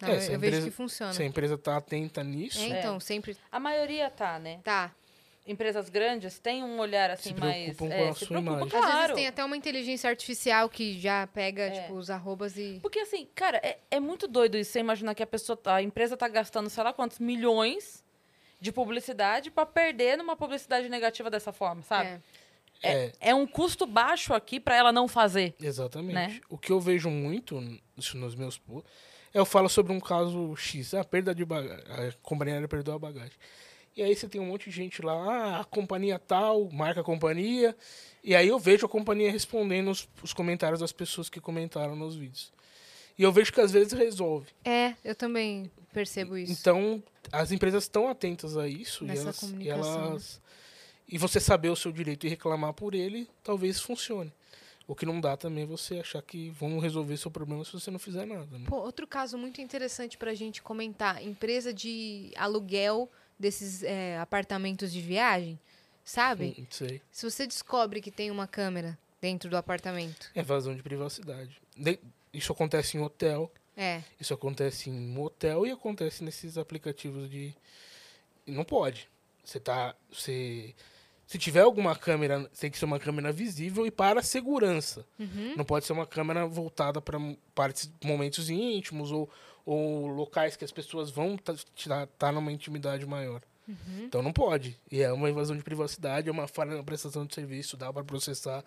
Na 0.00 0.08
É, 0.08 0.14
ma- 0.14 0.20
se 0.20 0.30
a 0.30 0.34
eu 0.34 0.38
vejo 0.38 0.52
empresa- 0.56 0.70
que 0.70 0.76
funciona. 0.76 1.12
Se 1.12 1.22
a 1.22 1.26
empresa 1.26 1.54
está 1.54 1.76
atenta 1.76 2.22
nisso, 2.22 2.60
É, 2.60 2.78
então, 2.78 3.00
sempre 3.00 3.36
A 3.50 3.58
maioria 3.58 4.08
tá, 4.10 4.38
né? 4.38 4.60
tá. 4.62 4.92
Empresas 5.46 5.88
grandes 5.88 6.38
têm 6.38 6.62
um 6.62 6.78
olhar 6.78 7.10
assim 7.10 7.30
Se 7.34 7.40
mais. 7.40 7.74
preocupam 7.74 7.86
é, 7.94 8.04
com 8.04 8.10
a 8.10 8.12
se 8.12 8.18
sua 8.18 8.28
preocupam, 8.28 8.52
imagem. 8.58 8.66
Às 8.66 8.84
claro. 8.84 8.98
vezes 9.00 9.14
tem 9.14 9.26
até 9.28 9.42
uma 9.44 9.56
inteligência 9.56 10.10
artificial 10.10 10.68
que 10.68 10.98
já 11.00 11.26
pega, 11.28 11.62
É. 11.62 11.70
tipo, 11.70 11.94
os 11.94 12.10
arrobas 12.10 12.58
e. 12.58 12.78
Porque 12.82 12.98
assim, 13.00 13.26
cara, 13.34 13.56
é, 13.64 13.78
é 13.90 13.98
muito 13.98 14.28
doido 14.28 14.58
isso. 14.58 14.72
Você 14.72 14.80
imaginar 14.80 15.14
que 15.14 15.22
a 15.22 15.26
pessoa, 15.26 15.56
tá- 15.56 15.76
a 15.76 15.82
empresa 15.82 16.18
tá 16.18 16.28
gastando, 16.28 16.68
sei 16.68 16.84
lá 16.84 16.92
quantos 16.92 17.18
milhões 17.18 18.04
de 18.60 18.70
publicidade 18.70 19.50
pra 19.50 19.64
perder 19.64 20.18
numa 20.18 20.36
publicidade 20.36 20.86
negativa 20.90 21.30
dessa 21.30 21.50
forma, 21.52 21.80
sabe? 21.82 22.20
É. 22.82 23.06
é, 23.06 23.12
É 23.30 23.34
um 23.34 23.46
custo 23.46 23.86
baixo 23.86 24.34
aqui 24.34 24.60
pra 24.60 24.76
ela 24.76 24.92
não 24.92 25.08
fazer. 25.08 25.54
Exatamente. 25.60 26.12
né? 26.14 26.40
O 26.50 26.58
que 26.58 26.70
eu 26.70 26.78
vejo 26.78 27.08
muito 27.08 27.58
isso 27.96 28.18
nos 28.18 28.34
meus 28.34 28.58
Eu 29.38 29.46
falo 29.46 29.68
sobre 29.68 29.92
um 29.92 30.00
caso 30.00 30.56
X, 30.56 30.94
a 30.94 31.04
perda 31.04 31.32
de 31.32 31.44
bagagem, 31.44 31.84
a 31.86 32.12
companhia 32.22 32.54
aérea 32.54 32.68
perdeu 32.68 32.94
a 32.94 32.98
bagagem. 32.98 33.36
E 33.96 34.02
aí 34.02 34.14
você 34.14 34.28
tem 34.28 34.40
um 34.40 34.46
monte 34.46 34.68
de 34.68 34.76
gente 34.76 35.00
lá, 35.00 35.14
ah, 35.14 35.60
a 35.60 35.64
companhia 35.64 36.18
tal, 36.18 36.68
marca 36.70 37.02
a 37.02 37.04
companhia. 37.04 37.76
E 38.22 38.34
aí 38.34 38.48
eu 38.48 38.58
vejo 38.58 38.86
a 38.86 38.88
companhia 38.88 39.30
respondendo 39.30 39.90
os, 39.90 40.08
os 40.22 40.32
comentários 40.32 40.80
das 40.80 40.90
pessoas 40.90 41.30
que 41.30 41.40
comentaram 41.40 41.94
nos 41.94 42.16
vídeos. 42.16 42.52
E 43.16 43.22
eu 43.22 43.30
vejo 43.30 43.52
que 43.52 43.60
às 43.60 43.70
vezes 43.70 43.92
resolve. 43.92 44.48
É, 44.64 44.94
eu 45.04 45.14
também 45.14 45.70
percebo 45.92 46.36
isso. 46.36 46.52
Então, 46.52 47.02
as 47.30 47.52
empresas 47.52 47.84
estão 47.84 48.08
atentas 48.08 48.56
a 48.56 48.66
isso 48.66 49.04
e 49.04 49.06
Nessa 49.06 49.22
elas, 49.22 49.42
e 49.42 49.54
né? 49.54 49.68
elas 49.68 50.40
e 51.08 51.16
você 51.16 51.40
saber 51.40 51.70
o 51.70 51.76
seu 51.76 51.90
direito 51.90 52.26
e 52.26 52.28
reclamar 52.28 52.74
por 52.74 52.94
ele, 52.94 53.28
talvez 53.42 53.80
funcione. 53.80 54.32
O 54.88 54.94
que 54.94 55.04
não 55.06 55.20
dá 55.20 55.36
também 55.36 55.62
é 55.64 55.66
você 55.66 55.98
achar 56.00 56.20
que 56.22 56.48
vão 56.50 56.78
resolver 56.80 57.16
seu 57.18 57.30
problema 57.30 57.62
se 57.64 57.70
você 57.72 57.90
não 57.90 57.98
fizer 57.98 58.26
nada. 58.26 58.58
né? 58.58 58.64
Pô, 58.66 58.76
outro 58.78 59.06
caso 59.06 59.36
muito 59.38 59.60
interessante 59.60 60.16
pra 60.18 60.34
gente 60.34 60.62
comentar: 60.62 61.22
empresa 61.22 61.72
de 61.74 62.32
aluguel 62.36 63.08
desses 63.38 63.82
é, 63.84 64.18
apartamentos 64.18 64.90
de 64.90 65.00
viagem, 65.02 65.60
sabe? 66.04 66.56
Hum, 66.58 66.66
sei. 66.70 67.02
Se 67.12 67.30
você 67.30 67.46
descobre 67.46 68.00
que 68.00 68.10
tem 68.10 68.30
uma 68.30 68.46
câmera 68.48 68.98
dentro 69.20 69.50
do 69.50 69.56
apartamento, 69.58 70.30
É 70.34 70.42
vazão 70.42 70.74
de 70.74 70.82
privacidade. 70.82 71.60
De- 71.76 72.00
Isso 72.32 72.50
acontece 72.50 72.96
em 72.96 73.00
hotel, 73.00 73.52
é, 73.76 74.02
isso 74.18 74.32
acontece 74.32 74.88
em 74.88 74.94
motel 74.98 75.66
e 75.66 75.70
acontece 75.70 76.24
nesses 76.24 76.56
aplicativos 76.56 77.28
de. 77.30 77.54
Não 78.46 78.64
pode. 78.64 79.06
Você 79.44 79.60
tá. 79.60 79.94
Você. 80.10 80.74
Se 81.28 81.36
tiver 81.36 81.60
alguma 81.60 81.94
câmera, 81.94 82.50
tem 82.58 82.70
que 82.70 82.78
ser 82.78 82.86
uma 82.86 82.98
câmera 82.98 83.30
visível 83.30 83.86
e 83.86 83.90
para 83.90 84.22
segurança. 84.22 85.04
Uhum. 85.18 85.56
Não 85.58 85.64
pode 85.64 85.84
ser 85.84 85.92
uma 85.92 86.06
câmera 86.06 86.46
voltada 86.46 87.02
para 87.02 87.18
partes, 87.54 87.92
momentos 88.02 88.48
íntimos 88.48 89.12
ou, 89.12 89.28
ou 89.66 90.06
locais 90.06 90.56
que 90.56 90.64
as 90.64 90.72
pessoas 90.72 91.10
vão 91.10 91.34
estar 91.34 92.06
tá, 92.16 92.32
numa 92.32 92.50
intimidade 92.50 93.04
maior. 93.04 93.42
Uhum. 93.68 94.04
Então 94.06 94.22
não 94.22 94.32
pode. 94.32 94.80
E 94.90 95.02
é 95.02 95.12
uma 95.12 95.28
invasão 95.28 95.54
de 95.54 95.62
privacidade, 95.62 96.30
é 96.30 96.32
uma 96.32 96.48
falha 96.48 96.74
na 96.74 96.82
prestação 96.82 97.26
de 97.26 97.34
serviço, 97.34 97.76
dá 97.76 97.92
para 97.92 98.02
processar. 98.02 98.64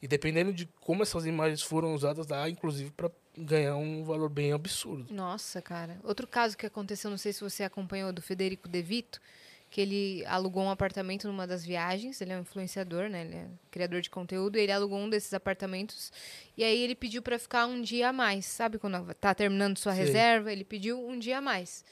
E 0.00 0.06
dependendo 0.06 0.52
de 0.52 0.66
como 0.82 1.02
essas 1.02 1.26
imagens 1.26 1.60
foram 1.60 1.92
usadas, 1.92 2.24
dá 2.24 2.48
inclusive 2.48 2.92
para 2.92 3.10
ganhar 3.36 3.74
um 3.74 4.04
valor 4.04 4.28
bem 4.28 4.52
absurdo. 4.52 5.12
Nossa, 5.12 5.60
cara. 5.60 5.98
Outro 6.04 6.28
caso 6.28 6.56
que 6.56 6.66
aconteceu, 6.66 7.10
não 7.10 7.18
sei 7.18 7.32
se 7.32 7.40
você 7.40 7.64
acompanhou, 7.64 8.12
do 8.12 8.22
Federico 8.22 8.68
De 8.68 8.80
Vito, 8.80 9.20
que 9.70 9.80
ele 9.80 10.24
alugou 10.26 10.62
um 10.62 10.70
apartamento 10.70 11.26
numa 11.26 11.46
das 11.46 11.64
viagens. 11.64 12.20
Ele 12.20 12.32
é 12.32 12.36
um 12.36 12.40
influenciador, 12.40 13.08
né? 13.08 13.22
Ele 13.22 13.34
é 13.34 13.46
criador 13.70 14.00
de 14.00 14.08
conteúdo. 14.08 14.56
E 14.56 14.62
ele 14.62 14.72
alugou 14.72 14.98
um 14.98 15.08
desses 15.08 15.34
apartamentos. 15.34 16.12
E 16.56 16.64
aí 16.64 16.80
ele 16.80 16.94
pediu 16.94 17.20
pra 17.22 17.38
ficar 17.38 17.66
um 17.66 17.82
dia 17.82 18.08
a 18.08 18.12
mais. 18.12 18.46
Sabe 18.46 18.78
quando 18.78 19.12
tá 19.14 19.34
terminando 19.34 19.78
sua 19.78 19.94
Sei. 19.94 20.04
reserva? 20.04 20.52
Ele 20.52 20.64
pediu 20.64 20.98
um 20.98 21.18
dia 21.18 21.38
a 21.38 21.40
mais. 21.40 21.84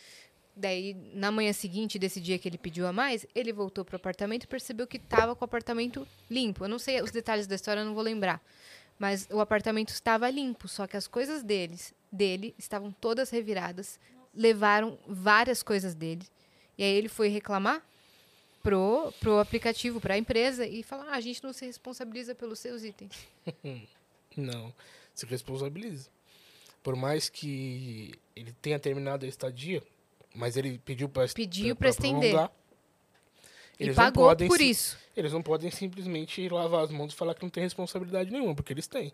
Daí, 0.57 0.95
na 1.13 1.33
manhã 1.33 1.53
seguinte 1.53 1.99
desse 1.99 2.21
dia 2.21 2.39
que 2.39 2.49
ele 2.49 2.57
pediu 2.57 2.87
a 2.87 2.93
mais, 2.93 3.27
ele 3.35 3.53
voltou 3.53 3.85
pro 3.85 3.97
apartamento 3.97 4.45
e 4.45 4.47
percebeu 4.47 4.87
que 4.87 5.01
tava 5.01 5.35
com 5.35 5.43
o 5.43 5.47
apartamento 5.47 6.07
limpo. 6.31 6.65
Eu 6.65 6.69
não 6.69 6.79
sei 6.79 7.03
os 7.03 7.11
detalhes 7.11 7.49
da 7.49 7.57
história, 7.57 7.81
eu 7.81 7.85
não 7.85 7.95
vou 7.95 8.05
lembrar. 8.05 8.41
Mas 8.97 9.27
o 9.33 9.41
apartamento 9.41 9.89
estava 9.89 10.31
limpo, 10.31 10.69
só 10.69 10.87
que 10.87 10.97
as 10.97 11.09
coisas 11.09 11.43
deles, 11.43 11.93
dele 12.11 12.55
estavam 12.57 12.93
todas 12.93 13.31
reviradas. 13.31 13.99
Levaram 14.33 14.97
várias 15.09 15.61
coisas 15.61 15.93
dele. 15.93 16.25
E 16.77 16.83
aí 16.83 16.95
ele 16.95 17.09
foi 17.09 17.29
reclamar 17.29 17.83
pro, 18.63 19.13
pro 19.21 19.39
aplicativo, 19.39 20.01
pra 20.01 20.19
empresa, 20.19 20.67
e 20.67 20.83
falar: 20.83 21.07
ah, 21.11 21.17
a 21.17 21.21
gente 21.21 21.43
não 21.45 21.53
se 21.53 21.67
responsabiliza 21.67 22.35
pelos 22.35 22.59
seus 22.59 22.83
itens. 22.83 23.13
Não, 24.37 24.75
se 25.15 25.27
responsabiliza. 25.27 26.09
Por 26.83 26.97
mais 26.97 27.29
que 27.29 28.13
ele 28.35 28.53
tenha 28.61 28.81
terminado 28.81 29.25
a 29.25 29.29
estadia, 29.29 29.81
mas 30.35 30.57
ele 30.57 30.81
pediu 30.85 31.09
para 31.09 31.29
Pediu 31.29 31.77
pra 31.77 31.89
estender. 31.89 32.51
Eles 33.79 33.95
e 33.95 33.97
pagou 33.97 34.25
podem 34.25 34.49
por 34.49 34.61
isso. 34.61 34.99
Eles 35.17 35.33
não 35.33 35.43
podem 35.43 35.71
simplesmente 35.71 36.49
lavar 36.49 36.85
as 36.85 36.91
mãos 36.91 37.13
e 37.13 37.17
falar 37.17 37.35
que 37.35 37.43
não 37.43 37.51
tem 37.51 37.63
responsabilidade 37.63 38.31
nenhuma, 38.31 38.55
porque 38.55 38.73
eles 38.73 38.87
têm. 38.87 39.13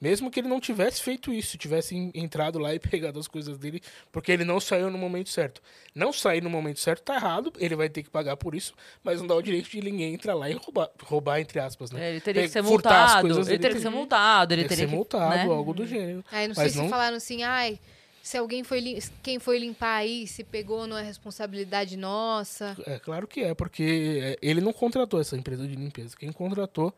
Mesmo 0.00 0.30
que 0.30 0.40
ele 0.40 0.48
não 0.48 0.58
tivesse 0.58 1.02
feito 1.02 1.30
isso, 1.32 1.58
tivesse 1.58 1.94
en- 1.94 2.10
entrado 2.14 2.58
lá 2.58 2.74
e 2.74 2.78
pegado 2.80 3.18
as 3.18 3.28
coisas 3.28 3.58
dele, 3.58 3.82
porque 4.10 4.32
ele 4.32 4.44
não 4.44 4.58
saiu 4.58 4.90
no 4.90 4.96
momento 4.96 5.28
certo. 5.28 5.60
Não 5.94 6.10
sair 6.12 6.42
no 6.42 6.48
momento 6.48 6.80
certo 6.80 7.02
tá 7.02 7.16
errado, 7.16 7.52
ele 7.58 7.76
vai 7.76 7.88
ter 7.88 8.02
que 8.02 8.08
pagar 8.10 8.36
por 8.36 8.54
isso, 8.54 8.72
mas 9.04 9.20
não 9.20 9.26
dá 9.26 9.34
o 9.34 9.42
direito 9.42 9.68
de 9.68 9.80
ninguém 9.82 10.14
entrar 10.14 10.34
lá 10.34 10.48
e 10.48 10.54
roubar, 10.54 10.88
roubar 11.02 11.38
entre 11.40 11.60
aspas, 11.60 11.90
né? 11.90 12.02
É, 12.02 12.10
ele 12.12 12.20
teria 12.20 12.42
que 12.42 12.48
ser 12.48 12.62
multado. 12.62 13.20
coisas 13.20 13.46
Ele 13.46 13.58
dele 13.58 13.58
teria 13.62 13.76
que 13.76 13.82
ser 13.82 13.90
multado. 13.90 14.54
Ele 14.54 14.62
Tem 14.62 14.68
que 14.68 14.74
teria 14.76 14.88
ser 14.88 14.94
multado, 14.96 15.34
né? 15.36 15.42
algo 15.44 15.74
do 15.74 15.86
gênero. 15.86 16.24
Aí 16.32 16.48
não 16.48 16.54
Mas 16.56 16.72
sei 16.72 16.80
não- 16.80 16.86
se 16.88 16.90
falaram 16.90 17.16
assim, 17.18 17.42
ai, 17.42 17.78
se 18.22 18.38
alguém 18.38 18.64
foi 18.64 18.80
lim- 18.80 18.98
quem 19.22 19.38
foi 19.38 19.58
limpar 19.58 19.96
aí, 19.96 20.26
se 20.26 20.42
pegou, 20.44 20.86
não 20.86 20.96
é 20.96 21.02
responsabilidade 21.02 21.96
nossa. 21.98 22.74
É 22.86 22.98
claro 22.98 23.26
que 23.28 23.42
é, 23.42 23.54
porque 23.54 24.20
é, 24.22 24.38
ele 24.40 24.62
não 24.62 24.72
contratou 24.72 25.20
essa 25.20 25.36
empresa 25.36 25.66
de 25.68 25.74
limpeza. 25.74 26.16
Quem 26.18 26.32
contratou 26.32 26.94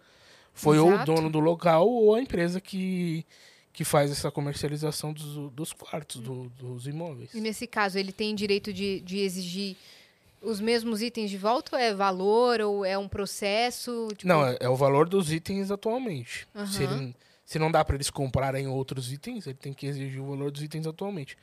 foi 0.54 0.78
ou 0.78 0.88
o 0.90 0.94
Exato. 0.94 1.12
dono 1.14 1.30
do 1.30 1.40
local 1.40 1.88
ou 1.88 2.14
a 2.14 2.20
empresa 2.20 2.60
que, 2.60 3.24
que 3.72 3.84
faz 3.84 4.10
essa 4.10 4.30
comercialização 4.30 5.12
dos, 5.12 5.50
dos 5.52 5.72
quartos, 5.72 6.20
do- 6.20 6.48
dos 6.50 6.86
imóveis. 6.86 7.32
E 7.34 7.40
nesse 7.40 7.66
caso, 7.66 7.98
ele 7.98 8.12
tem 8.12 8.34
direito 8.34 8.72
de, 8.72 9.00
de 9.00 9.18
exigir 9.18 9.76
os 10.42 10.60
mesmos 10.60 11.00
itens 11.00 11.30
de 11.30 11.38
volta? 11.38 11.76
Ou 11.76 11.80
é 11.82 11.94
valor? 11.94 12.60
Ou 12.60 12.84
é 12.84 12.98
um 12.98 13.08
processo? 13.08 14.08
Tipo, 14.16 14.26
Não, 14.28 14.44
é, 14.46 14.56
é 14.60 14.68
o 14.68 14.76
valor 14.76 15.08
dos 15.08 15.32
itens 15.32 15.70
atualmente. 15.70 16.46
Se, 16.66 16.84
Aham. 16.84 16.96
ele- 17.04 17.16
se 17.44 17.58
não 17.58 17.70
dá 17.70 17.84
para 17.84 17.94
eles 17.96 18.10
comprarem 18.10 18.66
outros 18.66 19.12
itens, 19.12 19.46
ele 19.46 19.58
tem 19.60 19.72
que 19.72 19.86
exigir 19.86 20.20
o 20.20 20.26
valor 20.30 20.50
dos 20.50 20.62
itens 20.62 20.86
atualmente. 20.86 21.36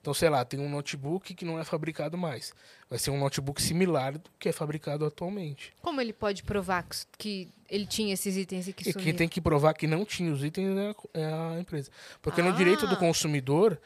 Então, 0.00 0.14
sei 0.14 0.28
lá, 0.30 0.44
tem 0.44 0.58
um 0.60 0.68
notebook 0.68 1.34
que 1.34 1.44
não 1.44 1.58
é 1.58 1.64
fabricado 1.64 2.16
mais. 2.16 2.52
Vai 2.88 2.98
ser 2.98 3.10
um 3.10 3.18
notebook 3.18 3.60
similar 3.60 4.16
do 4.16 4.30
que 4.38 4.48
é 4.48 4.52
fabricado 4.52 5.04
atualmente. 5.04 5.72
Como 5.82 6.00
ele 6.00 6.12
pode 6.12 6.42
provar 6.44 6.86
que, 7.18 7.48
ele 7.68 7.84
tinha 7.84 8.14
esses 8.14 8.36
itens 8.36 8.68
e 8.68 8.72
que 8.72 8.88
E 8.88 8.92
sumiu? 8.92 9.04
quem 9.04 9.14
tem 9.14 9.28
que 9.28 9.40
provar 9.40 9.74
que 9.74 9.86
não 9.86 10.04
tinha 10.04 10.32
os 10.32 10.42
itens 10.44 10.70
é 11.12 11.24
a, 11.24 11.56
é 11.56 11.60
empresa. 11.60 11.90
Porque 12.22 12.40
no 12.40 12.52
direito 12.54 12.86
do 12.86 12.94
Ah. 12.94 12.98
consumidor, 12.98 13.78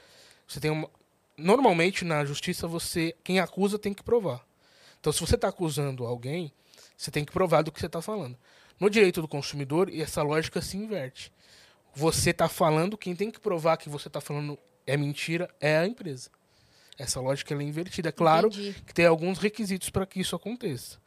você 0.47 0.61
tem 0.61 0.71
uma. 0.71 0.89
Normalmente 1.37 2.05
na 2.05 2.25
justiça, 2.25 2.69
você. 2.69 3.17
Quem 3.25 3.41
acusa 3.41 3.79
tem 3.79 3.95
que 3.95 4.03
provar. 4.03 4.47
Então, 5.01 5.13
se 5.13 5.21
você 5.21 5.35
está 5.35 5.49
acusando 5.49 6.05
alguém, 6.05 6.53
você 6.97 7.11
tem 7.11 7.25
que 7.25 7.33
provar 7.33 7.63
do 7.63 7.73
que 7.73 7.81
você 7.81 7.87
está 7.87 8.01
falando. 8.03 8.37
No 8.79 8.89
direito 8.91 9.21
do 9.21 9.27
consumidor, 9.27 9.91
essa 9.93 10.23
lógica 10.23 10.61
se 10.61 10.77
inverte. 10.77 11.33
Você 11.95 12.31
está 12.31 12.49
falando, 12.49 12.97
quem 12.97 13.17
tem 13.17 13.31
que 13.31 13.41
provar 13.41 13.77
que 13.79 13.89
você 13.89 14.09
está 14.09 14.21
falando 14.21 14.59
é 14.87 14.97
mentira 14.97 15.49
é 15.61 15.79
a 15.79 15.87
empresa. 15.87 16.31
Essa 16.99 17.21
lógica 17.21 17.55
é 17.55 17.63
invertida. 17.63 18.11
É 18.11 18.13
claro 18.13 18.49
Entendi. 18.49 18.75
que 18.87 18.95
tem 18.95 19.07
alguns 19.07 19.39
requisitos 19.39 19.91
para 19.91 20.07
que 20.07 20.21
isso 20.21 20.37
aconteça. 20.37 20.99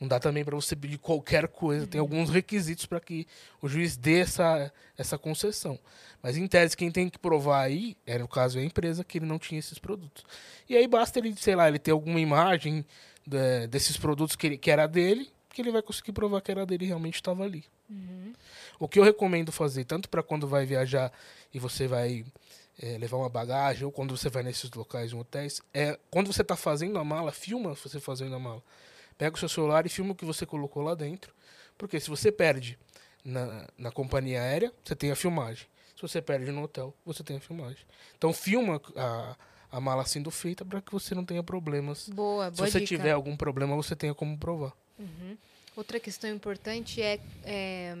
Não 0.00 0.08
dá 0.08 0.18
também 0.18 0.44
para 0.44 0.56
você 0.56 0.74
pedir 0.74 0.98
qualquer 0.98 1.46
coisa, 1.46 1.86
tem 1.86 2.00
alguns 2.00 2.28
requisitos 2.28 2.84
para 2.84 2.98
que 2.98 3.26
o 3.62 3.68
juiz 3.68 3.96
dê 3.96 4.20
essa, 4.20 4.72
essa 4.98 5.16
concessão. 5.16 5.78
Mas 6.20 6.36
em 6.36 6.46
tese, 6.48 6.76
quem 6.76 6.90
tem 6.90 7.08
que 7.08 7.18
provar 7.18 7.62
aí, 7.62 7.96
é 8.04 8.18
no 8.18 8.26
caso 8.26 8.58
é 8.58 8.62
a 8.62 8.64
empresa, 8.64 9.04
que 9.04 9.18
ele 9.18 9.26
não 9.26 9.38
tinha 9.38 9.58
esses 9.58 9.78
produtos. 9.78 10.24
E 10.68 10.76
aí 10.76 10.88
basta 10.88 11.18
ele, 11.18 11.34
sei 11.36 11.54
lá, 11.54 11.68
ele 11.68 11.78
ter 11.78 11.92
alguma 11.92 12.18
imagem 12.18 12.84
é, 13.30 13.66
desses 13.68 13.96
produtos 13.96 14.34
que, 14.34 14.46
ele, 14.48 14.58
que 14.58 14.70
era 14.70 14.86
dele, 14.86 15.30
que 15.50 15.62
ele 15.62 15.70
vai 15.70 15.82
conseguir 15.82 16.12
provar 16.12 16.40
que 16.40 16.50
era 16.50 16.66
dele 16.66 16.84
e 16.84 16.88
realmente 16.88 17.14
estava 17.14 17.44
ali. 17.44 17.64
O 18.78 18.88
que 18.88 18.98
eu 18.98 19.04
recomendo 19.04 19.52
fazer, 19.52 19.84
tanto 19.84 20.08
para 20.08 20.22
quando 20.22 20.48
vai 20.48 20.66
viajar 20.66 21.12
e 21.52 21.58
você 21.58 21.86
vai 21.86 22.24
é, 22.78 22.98
levar 22.98 23.16
uma 23.16 23.28
bagagem, 23.28 23.84
ou 23.84 23.92
quando 23.92 24.16
você 24.16 24.28
vai 24.28 24.42
nesses 24.42 24.70
locais 24.72 25.12
em 25.12 25.18
hotéis, 25.18 25.60
é 25.72 25.98
quando 26.10 26.32
você 26.32 26.42
está 26.42 26.56
fazendo 26.56 26.98
a 26.98 27.04
mala, 27.04 27.32
filma 27.32 27.74
você 27.74 28.00
fazendo 28.00 28.34
a 28.34 28.38
mala. 28.38 28.62
Pega 29.16 29.36
o 29.36 29.38
seu 29.38 29.48
celular 29.48 29.86
e 29.86 29.88
filma 29.88 30.12
o 30.12 30.14
que 30.14 30.24
você 30.24 30.44
colocou 30.44 30.82
lá 30.82 30.94
dentro. 30.94 31.32
Porque 31.78 32.00
se 32.00 32.10
você 32.10 32.32
perde 32.32 32.78
na, 33.24 33.68
na 33.78 33.90
companhia 33.90 34.40
aérea, 34.40 34.72
você 34.84 34.94
tem 34.96 35.10
a 35.10 35.16
filmagem. 35.16 35.66
Se 35.94 36.02
você 36.02 36.20
perde 36.20 36.50
no 36.50 36.62
hotel, 36.62 36.92
você 37.04 37.22
tem 37.22 37.36
a 37.36 37.40
filmagem. 37.40 37.84
Então 38.18 38.32
filma 38.32 38.80
a, 38.96 39.36
a 39.70 39.80
mala 39.80 40.04
sendo 40.04 40.30
feita 40.30 40.64
para 40.64 40.82
que 40.82 40.90
você 40.92 41.14
não 41.14 41.24
tenha 41.24 41.42
problemas. 41.42 42.08
Boa, 42.08 42.50
Se 42.50 42.56
boa 42.56 42.68
você 42.68 42.80
dica. 42.80 42.88
tiver 42.88 43.12
algum 43.12 43.36
problema, 43.36 43.76
você 43.76 43.94
tenha 43.94 44.14
como 44.14 44.36
provar. 44.36 44.72
Outra 45.76 45.98
questão 45.98 46.30
importante 46.30 47.00
é, 47.00 47.20
é 47.44 47.96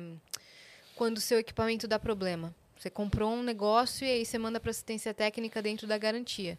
quando 0.94 1.18
o 1.18 1.20
seu 1.20 1.38
equipamento 1.38 1.86
dá 1.88 1.98
problema. 1.98 2.54
Você 2.78 2.90
comprou 2.90 3.32
um 3.32 3.42
negócio 3.42 4.06
e 4.06 4.10
aí 4.10 4.26
você 4.26 4.38
manda 4.38 4.60
para 4.60 4.70
assistência 4.70 5.14
técnica 5.14 5.62
dentro 5.62 5.86
da 5.86 5.96
garantia. 5.96 6.58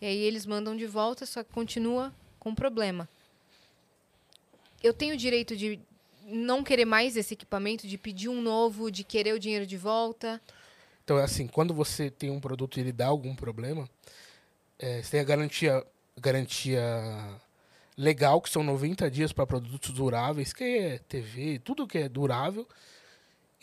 E 0.00 0.06
aí 0.06 0.18
eles 0.18 0.46
mandam 0.46 0.76
de 0.76 0.86
volta, 0.86 1.26
só 1.26 1.42
que 1.42 1.52
continua 1.52 2.12
com 2.38 2.54
problema. 2.54 3.08
Eu 4.82 4.92
tenho 4.92 5.14
o 5.14 5.16
direito 5.16 5.56
de 5.56 5.80
não 6.26 6.62
querer 6.62 6.84
mais 6.84 7.16
esse 7.16 7.34
equipamento, 7.34 7.86
de 7.86 7.96
pedir 7.96 8.28
um 8.28 8.40
novo, 8.40 8.90
de 8.90 9.04
querer 9.04 9.32
o 9.32 9.38
dinheiro 9.38 9.66
de 9.66 9.76
volta. 9.76 10.40
Então, 11.04 11.18
é 11.18 11.22
assim, 11.22 11.46
quando 11.46 11.72
você 11.72 12.10
tem 12.10 12.30
um 12.30 12.40
produto 12.40 12.76
e 12.76 12.80
ele 12.80 12.92
dá 12.92 13.06
algum 13.06 13.34
problema, 13.34 13.88
é, 14.78 15.02
você 15.02 15.12
tem 15.12 15.20
a 15.20 15.24
garantia, 15.24 15.86
garantia 16.18 16.82
legal, 17.96 18.40
que 18.40 18.50
são 18.50 18.62
90 18.62 19.10
dias 19.10 19.32
para 19.32 19.46
produtos 19.46 19.90
duráveis, 19.90 20.52
que 20.52 20.64
é 20.64 20.98
TV, 20.98 21.60
tudo 21.60 21.86
que 21.86 21.98
é 21.98 22.08
durável. 22.08 22.66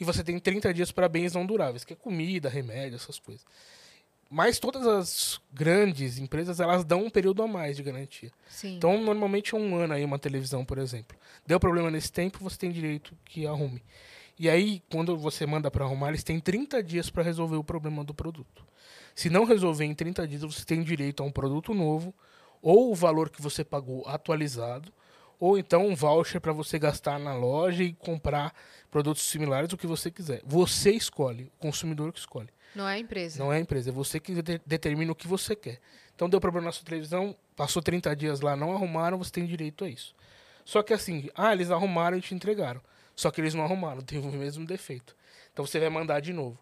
E 0.04 0.06
você 0.06 0.22
tem 0.22 0.38
30 0.38 0.74
dias 0.74 0.92
para 0.92 1.08
bens 1.08 1.34
não 1.34 1.46
duráveis, 1.46 1.86
que 1.86 1.94
é 1.94 1.96
comida, 1.96 2.50
remédio, 2.50 2.98
essas 2.98 3.18
coisas. 3.18 3.46
mas 4.30 4.60
todas 4.60 4.86
as 4.86 5.40
grandes 5.54 6.18
empresas, 6.18 6.60
elas 6.60 6.84
dão 6.84 7.06
um 7.06 7.10
período 7.10 7.42
a 7.42 7.48
mais 7.48 7.78
de 7.78 7.84
garantia. 7.84 8.32
Sim. 8.50 8.76
Então, 8.76 9.00
normalmente 9.02 9.56
é 9.56 9.58
um 9.58 9.76
ano 9.78 9.94
aí 9.94 10.04
uma 10.04 10.20
televisão, 10.20 10.66
por 10.66 10.78
exemplo. 10.78 11.16
Deu 11.48 11.60
problema 11.60 11.90
nesse 11.90 12.12
tempo, 12.12 12.40
você 12.42 12.58
tem 12.58 12.72
direito 12.72 13.16
que 13.24 13.46
arrume. 13.48 13.82
E 14.38 14.50
aí, 14.50 14.82
quando 14.92 15.16
você 15.16 15.46
manda 15.46 15.72
para 15.72 15.86
arrumar, 15.86 16.10
eles 16.10 16.24
têm 16.24 16.40
30 16.40 16.82
dias 16.84 17.10
para 17.10 17.24
resolver 17.24 17.56
o 17.56 17.64
problema 17.64 18.04
do 18.04 18.14
produto. 18.14 18.66
Se 19.16 19.30
não 19.30 19.46
resolver 19.46 19.86
em 19.86 19.94
30 19.94 20.28
dias, 20.28 20.42
você 20.42 20.66
tem 20.66 20.84
direito 20.84 21.24
a 21.24 21.26
um 21.26 21.32
produto 21.32 21.74
novo, 21.74 22.14
ou 22.62 22.92
o 22.92 22.96
valor 22.96 23.30
que 23.30 23.42
você 23.42 23.64
pagou 23.64 24.06
atualizado, 24.08 24.92
ou 25.46 25.58
então 25.58 25.86
um 25.88 25.94
voucher 25.96 26.40
para 26.40 26.54
você 26.54 26.80
gastar 26.80 27.20
na 27.20 27.34
loja 27.36 27.84
e 27.84 27.92
comprar 27.94 28.54
produtos 28.90 29.24
similares, 29.24 29.74
o 29.74 29.78
que 29.78 29.86
você 29.86 30.10
quiser. 30.10 30.42
Você 30.46 30.92
escolhe, 30.92 31.46
o 31.46 31.50
consumidor 31.60 32.14
que 32.14 32.20
escolhe. 32.20 32.50
Não 32.74 32.88
é 32.88 32.94
a 32.94 33.00
empresa. 33.00 33.40
Não 33.44 33.52
é 33.52 33.58
a 33.58 33.60
empresa, 33.60 33.90
é 33.90 33.94
você 33.94 34.20
que 34.20 34.42
de- 34.42 34.62
determina 34.66 35.12
o 35.12 35.16
que 35.16 35.28
você 35.28 35.56
quer. 35.56 35.80
Então 36.16 36.30
deu 36.30 36.40
problema 36.40 36.68
na 36.68 36.72
sua 36.72 36.86
televisão, 36.86 37.36
passou 37.56 37.82
30 37.82 38.16
dias 38.16 38.40
lá, 38.40 38.56
não 38.56 38.74
arrumaram, 38.74 39.18
você 39.18 39.32
tem 39.32 39.46
direito 39.46 39.84
a 39.84 39.90
isso. 39.90 40.16
Só 40.64 40.82
que 40.82 40.94
assim, 40.94 41.30
ah, 41.36 41.52
eles 41.52 41.72
arrumaram 41.72 42.18
e 42.18 42.22
te 42.22 42.34
entregaram. 42.34 42.82
Só 43.16 43.30
que 43.30 43.42
eles 43.42 43.54
não 43.54 43.64
arrumaram, 43.66 44.00
teve 44.06 44.26
o 44.26 44.32
mesmo 44.32 44.66
defeito. 44.66 45.14
Então 45.52 45.66
você 45.66 45.78
vai 45.80 45.90
mandar 45.90 46.20
de 46.22 46.32
novo. 46.32 46.58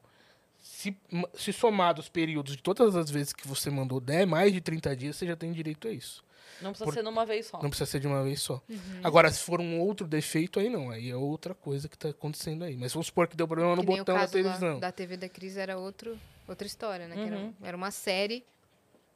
Se, 0.60 0.96
se 1.36 1.54
somar 1.54 2.00
os 2.00 2.10
períodos 2.10 2.56
de 2.56 2.64
todas 2.64 2.96
as 2.96 3.10
vezes 3.12 3.32
que 3.34 3.48
você 3.48 3.70
mandou 3.70 4.00
der 4.00 4.26
mais 4.26 4.52
de 4.52 4.60
30 4.60 4.96
dias, 4.96 5.16
você 5.16 5.28
já 5.28 5.36
tem 5.36 5.52
direito 5.52 5.88
a 5.88 5.92
isso. 5.92 6.24
Não 6.62 6.72
precisa 6.72 6.86
Por- 6.86 6.94
ser 6.94 7.02
numa 7.04 7.26
vez 7.26 7.46
só. 7.46 7.62
Não 7.62 7.70
precisa 7.70 7.90
ser 7.90 8.00
de 8.00 8.08
uma 8.08 8.24
vez 8.24 8.42
só. 8.42 8.62
Uhum. 8.70 8.78
Agora, 9.04 9.32
se 9.32 9.40
for 9.40 9.60
um 9.62 9.80
outro 9.80 10.08
defeito, 10.08 10.60
aí 10.60 10.70
não. 10.70 10.90
Aí 10.90 11.10
é 11.10 11.16
outra 11.16 11.54
coisa 11.54 11.88
que 11.88 11.96
está 11.96 12.10
acontecendo 12.10 12.64
aí. 12.64 12.76
Mas 12.76 12.94
vamos 12.94 13.08
supor 13.08 13.28
que 13.28 13.36
deu 13.38 13.48
problema 13.48 13.76
no 13.76 13.82
Que 13.82 13.88
botão 13.88 14.18
da 14.18 14.28
televisão. 14.28 14.80
da 14.80 14.92
TV 14.92 15.18
da 15.18 15.30
Cris 15.30 15.58
era 15.58 15.78
outro, 15.78 16.18
outra 16.48 16.66
história, 16.68 17.08
né? 17.08 17.16
Que 17.16 17.22
era, 17.22 17.38
Uhum. 17.38 17.54
era 17.64 17.78
uma 17.78 17.92
série 17.92 18.44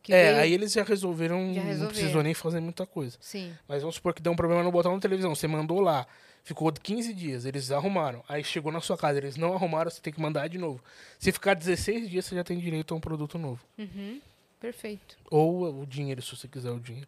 que 0.04 0.14
é, 0.14 0.32
veio... 0.32 0.44
aí 0.44 0.54
eles 0.54 0.72
já 0.72 0.84
resolveram, 0.84 1.38
Já 1.54 1.62
não 1.62 1.68
resolveram. 1.68 1.88
precisou 1.90 2.22
nem 2.24 2.34
fazer 2.34 2.60
muita 2.60 2.86
coisa. 2.86 3.18
Sim. 3.20 3.54
Mas 3.68 3.82
vamos 3.82 3.96
supor 3.96 4.14
que 4.14 4.22
deu 4.22 4.32
um 4.32 4.36
problema 4.36 4.62
no 4.64 4.72
botão 4.72 4.94
da 4.94 5.00
televisão. 5.00 5.34
Você 5.34 5.48
mandou 5.48 5.80
lá, 5.82 6.06
ficou 6.44 6.72
15 6.72 7.12
dias, 7.14 7.44
eles 7.46 7.72
arrumaram. 7.72 8.24
Aí 8.30 8.44
chegou 8.44 8.72
na 8.72 8.80
sua 8.82 8.96
casa, 8.98 9.18
eles 9.18 9.36
não 9.36 9.54
arrumaram, 9.54 9.90
você 9.90 10.00
tem 10.00 10.14
que 10.14 10.22
mandar 10.22 10.48
de 10.48 10.60
novo. 10.60 10.80
Se 11.18 11.32
ficar 11.32 11.56
16 11.56 12.08
dias, 12.10 12.26
você 12.26 12.36
já 12.36 12.44
tem 12.44 12.60
direito 12.60 12.94
a 12.94 12.98
um 12.98 13.00
produto 13.00 13.40
novo. 13.40 13.60
Uhum. 13.80 14.22
Perfeito. 14.60 15.18
Ou 15.30 15.82
o 15.82 15.86
dinheiro, 15.88 16.22
se 16.22 16.36
você 16.36 16.48
quiser 16.48 16.72
o 16.72 16.80
dinheiro. 16.80 17.08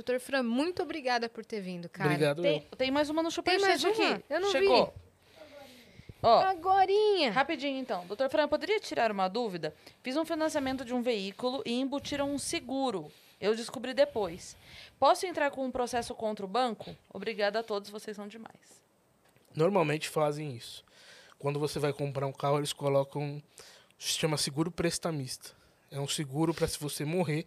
Doutor 0.00 0.18
Fran, 0.18 0.42
muito 0.42 0.82
obrigada 0.82 1.28
por 1.28 1.44
ter 1.44 1.60
vindo, 1.60 1.86
cara. 1.86 2.08
Obrigado. 2.08 2.40
Tem, 2.40 2.66
tem 2.78 2.90
mais 2.90 3.10
uma 3.10 3.22
no 3.22 3.30
Superchat 3.30 3.68
mais 3.68 3.84
uma? 3.84 3.92
aqui. 3.92 4.24
Eu 4.30 4.40
não 4.40 4.50
Chegou. 4.50 4.86
vi. 4.86 4.92
Ó, 6.22 6.40
Agorinha. 6.40 7.30
rapidinho 7.30 7.78
então. 7.78 8.06
Doutor 8.06 8.30
Fran, 8.30 8.48
poderia 8.48 8.80
tirar 8.80 9.12
uma 9.12 9.28
dúvida? 9.28 9.74
Fiz 10.02 10.16
um 10.16 10.24
financiamento 10.24 10.86
de 10.86 10.94
um 10.94 11.02
veículo 11.02 11.62
e 11.66 11.78
embutiram 11.78 12.32
um 12.32 12.38
seguro. 12.38 13.12
Eu 13.38 13.54
descobri 13.54 13.92
depois. 13.92 14.56
Posso 14.98 15.26
entrar 15.26 15.50
com 15.50 15.66
um 15.66 15.70
processo 15.70 16.14
contra 16.14 16.46
o 16.46 16.48
banco? 16.48 16.96
Obrigada 17.12 17.58
a 17.58 17.62
todos, 17.62 17.90
vocês 17.90 18.16
são 18.16 18.26
demais. 18.26 18.82
Normalmente 19.54 20.08
fazem 20.08 20.56
isso. 20.56 20.82
Quando 21.38 21.60
você 21.60 21.78
vai 21.78 21.92
comprar 21.92 22.26
um 22.26 22.32
carro, 22.32 22.56
eles 22.56 22.72
colocam. 22.72 23.42
Se 23.98 24.18
chama 24.18 24.38
seguro 24.38 24.70
prestamista. 24.70 25.50
É 25.90 26.00
um 26.00 26.08
seguro 26.08 26.54
para 26.54 26.66
se 26.66 26.78
você 26.80 27.04
morrer, 27.04 27.46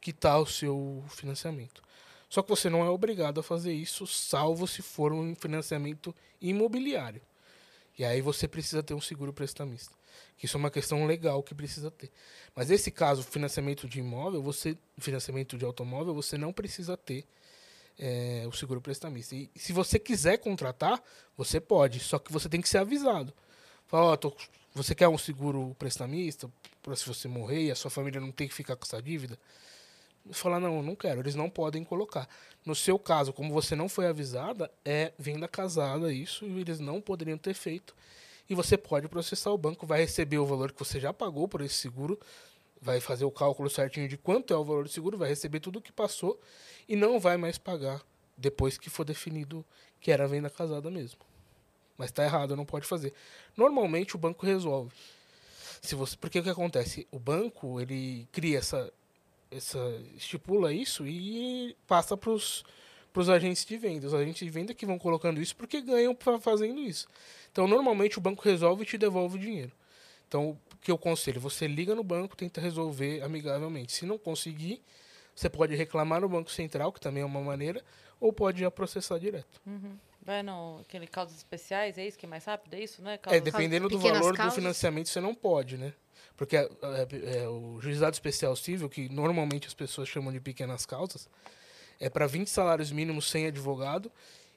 quitar 0.00 0.40
o 0.40 0.46
seu 0.46 1.04
financiamento. 1.10 1.82
Só 2.30 2.42
que 2.42 2.48
você 2.48 2.70
não 2.70 2.84
é 2.84 2.88
obrigado 2.88 3.40
a 3.40 3.42
fazer 3.42 3.72
isso, 3.74 4.06
salvo 4.06 4.66
se 4.66 4.80
for 4.80 5.12
um 5.12 5.34
financiamento 5.34 6.14
imobiliário. 6.40 7.20
E 7.98 8.04
aí 8.04 8.20
você 8.22 8.46
precisa 8.46 8.82
ter 8.82 8.94
um 8.94 9.00
seguro 9.00 9.32
prestamista. 9.32 9.94
Isso 10.42 10.56
é 10.56 10.58
uma 10.58 10.70
questão 10.70 11.04
legal 11.06 11.42
que 11.42 11.54
precisa 11.54 11.90
ter. 11.90 12.10
Mas 12.54 12.70
esse 12.70 12.90
caso, 12.90 13.22
financiamento 13.24 13.88
de 13.88 13.98
imóvel, 13.98 14.40
você, 14.42 14.78
financiamento 14.96 15.58
de 15.58 15.64
automóvel, 15.64 16.14
você 16.14 16.38
não 16.38 16.52
precisa 16.52 16.96
ter 16.96 17.26
é, 17.98 18.44
o 18.46 18.52
seguro 18.52 18.80
prestamista. 18.80 19.34
E 19.34 19.50
se 19.56 19.72
você 19.72 19.98
quiser 19.98 20.38
contratar, 20.38 21.02
você 21.36 21.60
pode, 21.60 21.98
só 21.98 22.18
que 22.18 22.32
você 22.32 22.48
tem 22.48 22.60
que 22.60 22.68
ser 22.68 22.78
avisado. 22.78 23.34
Fala, 23.86 24.12
ó, 24.12 24.16
tô- 24.16 24.34
você 24.72 24.94
quer 24.94 25.08
um 25.08 25.18
seguro 25.18 25.74
prestamista 25.78 26.48
para 26.80 26.94
se 26.94 27.04
você 27.04 27.26
morrer 27.26 27.64
e 27.64 27.70
a 27.72 27.74
sua 27.74 27.90
família 27.90 28.20
não 28.20 28.30
tem 28.30 28.46
que 28.46 28.54
ficar 28.54 28.76
com 28.76 28.84
essa 28.84 29.02
dívida? 29.02 29.36
Falar, 30.32 30.60
não, 30.60 30.76
eu 30.76 30.82
não 30.82 30.94
quero, 30.94 31.20
eles 31.20 31.34
não 31.34 31.48
podem 31.48 31.82
colocar. 31.82 32.28
No 32.64 32.74
seu 32.74 32.98
caso, 32.98 33.32
como 33.32 33.52
você 33.52 33.74
não 33.74 33.88
foi 33.88 34.06
avisada, 34.06 34.70
é 34.84 35.12
venda 35.18 35.48
casada 35.48 36.12
isso, 36.12 36.44
e 36.44 36.60
eles 36.60 36.78
não 36.78 37.00
poderiam 37.00 37.38
ter 37.38 37.54
feito. 37.54 37.94
E 38.48 38.54
você 38.54 38.76
pode 38.76 39.08
processar 39.08 39.50
o 39.50 39.58
banco, 39.58 39.86
vai 39.86 40.00
receber 40.00 40.38
o 40.38 40.46
valor 40.46 40.72
que 40.72 40.78
você 40.78 41.00
já 41.00 41.12
pagou 41.12 41.48
por 41.48 41.60
esse 41.62 41.76
seguro, 41.76 42.18
vai 42.80 43.00
fazer 43.00 43.24
o 43.24 43.30
cálculo 43.30 43.70
certinho 43.70 44.08
de 44.08 44.16
quanto 44.16 44.52
é 44.52 44.56
o 44.56 44.64
valor 44.64 44.84
do 44.84 44.90
seguro, 44.90 45.18
vai 45.18 45.28
receber 45.28 45.60
tudo 45.60 45.78
o 45.78 45.82
que 45.82 45.92
passou 45.92 46.40
e 46.88 46.96
não 46.96 47.20
vai 47.20 47.36
mais 47.36 47.58
pagar 47.58 48.02
depois 48.36 48.78
que 48.78 48.88
for 48.88 49.04
definido 49.04 49.64
que 50.00 50.10
era 50.10 50.26
venda 50.26 50.48
casada 50.48 50.90
mesmo. 50.90 51.20
Mas 51.96 52.08
está 52.08 52.24
errado, 52.24 52.56
não 52.56 52.64
pode 52.64 52.86
fazer. 52.86 53.12
Normalmente 53.56 54.16
o 54.16 54.18
banco 54.18 54.46
resolve. 54.46 54.90
Se 55.82 55.94
você, 55.94 56.16
porque 56.16 56.38
o 56.38 56.42
que 56.42 56.50
acontece? 56.50 57.06
O 57.10 57.18
banco 57.18 57.80
ele 57.80 58.26
cria 58.32 58.58
essa, 58.58 58.92
essa 59.50 59.78
estipula 60.16 60.72
isso 60.72 61.06
e 61.06 61.76
passa 61.86 62.16
para 62.16 62.30
os 62.30 62.64
agentes 63.28 63.64
de 63.64 63.76
venda. 63.76 64.06
Os 64.06 64.14
agentes 64.14 64.40
de 64.44 64.50
venda 64.50 64.72
que 64.74 64.86
vão 64.86 64.98
colocando 64.98 65.40
isso 65.40 65.56
porque 65.56 65.80
ganham 65.80 66.16
fazendo 66.40 66.80
isso. 66.80 67.06
Então 67.50 67.66
normalmente 67.66 68.18
o 68.18 68.20
banco 68.20 68.42
resolve 68.44 68.82
e 68.82 68.86
te 68.86 68.96
devolve 68.96 69.36
o 69.36 69.40
dinheiro. 69.40 69.72
Então 70.28 70.50
o 70.50 70.58
que 70.80 70.90
eu 70.90 70.96
conselho? 70.98 71.40
Você 71.40 71.66
liga 71.66 71.94
no 71.94 72.04
banco, 72.04 72.36
tenta 72.36 72.60
resolver 72.60 73.22
amigavelmente. 73.22 73.92
Se 73.92 74.06
não 74.06 74.16
conseguir, 74.16 74.80
você 75.34 75.48
pode 75.50 75.74
reclamar 75.74 76.20
no 76.20 76.28
Banco 76.28 76.50
Central, 76.50 76.92
que 76.92 77.00
também 77.00 77.22
é 77.22 77.26
uma 77.26 77.40
maneira, 77.40 77.82
ou 78.20 78.32
pode 78.32 78.60
já 78.60 78.70
processar 78.70 79.18
direto. 79.18 79.60
Vai 80.22 80.42
no 80.42 80.78
aquele 80.80 81.06
causas 81.06 81.36
especiais, 81.38 81.96
é 81.98 82.06
isso 82.06 82.18
que 82.18 82.26
é 82.26 82.28
mais 82.28 82.44
rápido? 82.44 82.74
É 82.74 82.80
isso, 82.82 83.02
né? 83.02 83.14
É, 83.14 83.18
Causas- 83.18 83.42
dependendo 83.42 83.88
do 83.88 83.96
pequenas 83.96 84.18
valor 84.20 84.36
causas? 84.36 84.52
do 84.54 84.56
financiamento, 84.60 85.08
você 85.08 85.20
não 85.20 85.34
pode, 85.34 85.76
né? 85.78 85.92
Porque 86.40 86.56
é, 86.56 86.62
é, 86.62 87.42
é, 87.42 87.48
o 87.50 87.78
juizado 87.82 88.14
especial 88.14 88.56
civil, 88.56 88.88
que 88.88 89.10
normalmente 89.10 89.68
as 89.68 89.74
pessoas 89.74 90.08
chamam 90.08 90.32
de 90.32 90.40
pequenas 90.40 90.86
causas, 90.86 91.28
é 92.00 92.08
para 92.08 92.26
20 92.26 92.48
salários 92.48 92.90
mínimos 92.90 93.28
sem 93.28 93.44
advogado 93.44 94.10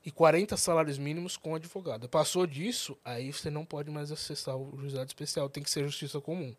e 0.06 0.10
40 0.10 0.56
salários 0.56 0.98
mínimos 0.98 1.36
com 1.36 1.56
advogado. 1.56 2.08
Passou 2.08 2.48
disso, 2.48 2.98
aí 3.04 3.34
você 3.34 3.50
não 3.50 3.66
pode 3.66 3.92
mais 3.92 4.14
acessar 4.14 4.56
o 4.56 4.80
juizado 4.80 5.08
especial, 5.08 5.50
tem 5.50 5.62
que 5.62 5.70
ser 5.70 5.84
justiça 5.84 6.22
comum. 6.22 6.56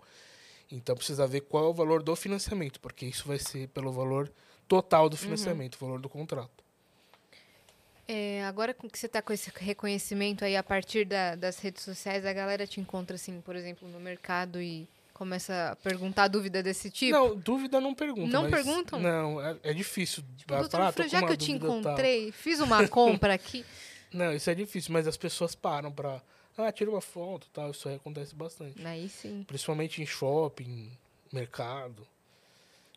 Então 0.71 0.95
precisa 0.95 1.27
ver 1.27 1.41
qual 1.41 1.65
é 1.65 1.69
o 1.69 1.73
valor 1.73 2.03
do 2.03 2.15
financiamento, 2.15 2.79
porque 2.79 3.07
isso 3.07 3.27
vai 3.27 3.39
ser 3.39 3.69
pelo 3.69 3.91
valor 3.93 4.31
total 4.69 5.09
do 5.09 5.17
financiamento, 5.17 5.77
o 5.77 5.79
valor 5.79 6.01
do 6.03 6.09
contrato. 6.11 6.63
É, 8.07 8.45
agora 8.45 8.75
com 8.75 8.91
que 8.91 8.99
você 8.99 9.09
tá 9.09 9.23
com 9.23 9.33
esse 9.33 9.51
reconhecimento 9.57 10.45
aí 10.45 10.55
a 10.55 10.63
partir 10.63 11.07
da- 11.07 11.35
das 11.35 11.59
redes 11.61 11.83
sociais, 11.83 12.27
a 12.27 12.33
galera 12.35 12.67
te 12.67 12.79
encontra 12.79 13.17
assim, 13.17 13.41
por 13.41 13.57
exemplo, 13.57 13.89
no 13.89 13.99
mercado 13.99 14.61
e 14.61 14.87
começa 15.15 15.71
a 15.71 15.77
perguntar 15.77 16.29
dúvida 16.29 16.63
desse 16.63 16.91
tipo? 16.91 17.17
Não, 17.17 17.35
dúvida 17.37 17.81
não 17.81 17.95
perguntam. 17.95 18.43
Não 18.43 18.51
perguntam? 18.51 19.01
Não, 19.01 19.41
é, 19.41 19.57
é 19.63 19.73
difícil. 19.73 20.23
Tipo, 20.37 20.53
doutor 20.55 20.71
falar, 20.71 20.89
"Ah, 20.89 21.09
já 21.09 21.23
que 21.23 21.33
eu 21.33 21.37
te 21.37 21.53
dúvida 21.53 21.67
tal." 21.67 21.79
encontrei, 21.79 22.33
fiz 22.33 22.61
uma 22.61 22.87
compra 22.89 23.33
aqui. 23.33 23.65
Não, 24.13 24.33
isso 24.33 24.49
é 24.51 24.55
difícil, 24.55 24.93
mas 24.93 25.09
as 25.09 25.17
pessoas 25.17 25.55
param 25.57 25.91
pra. 25.91 26.21
Ah, 26.57 26.71
tira 26.71 26.89
uma 26.91 27.01
foto 27.01 27.49
tal. 27.53 27.71
Isso 27.73 27.89
aí 27.89 27.97
acontece 27.97 28.33
bastante. 28.35 28.85
Aí 28.87 29.09
sim. 29.09 29.43
Principalmente 29.45 30.01
em 30.03 30.07
shopping, 30.07 30.93
mercado. 31.33 32.07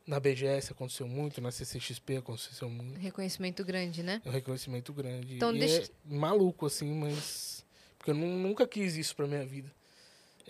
Na 0.06 0.19
BGS 0.19 0.72
aconteceu 0.72 1.07
muito, 1.07 1.41
na 1.41 1.52
CCXP 1.52 2.18
aconteceu 2.18 2.69
muito. 2.69 2.98
Reconhecimento 2.99 3.65
grande, 3.65 4.03
né? 4.03 4.22
É 4.23 4.30
um 4.30 4.31
reconhecimento 4.31 4.94
grande. 4.94 5.35
Então, 5.35 5.53
e 5.56 5.60
deixa- 5.60 5.91
é 6.10 6.15
maluco, 6.15 6.65
assim, 6.68 6.94
mas. 6.94 7.65
Porque 7.98 8.11
eu 8.11 8.15
nu- 8.15 8.38
nunca 8.38 8.65
quis 8.68 8.95
isso 8.95 9.15
pra 9.15 9.26
minha 9.27 9.44
vida. 9.45 9.69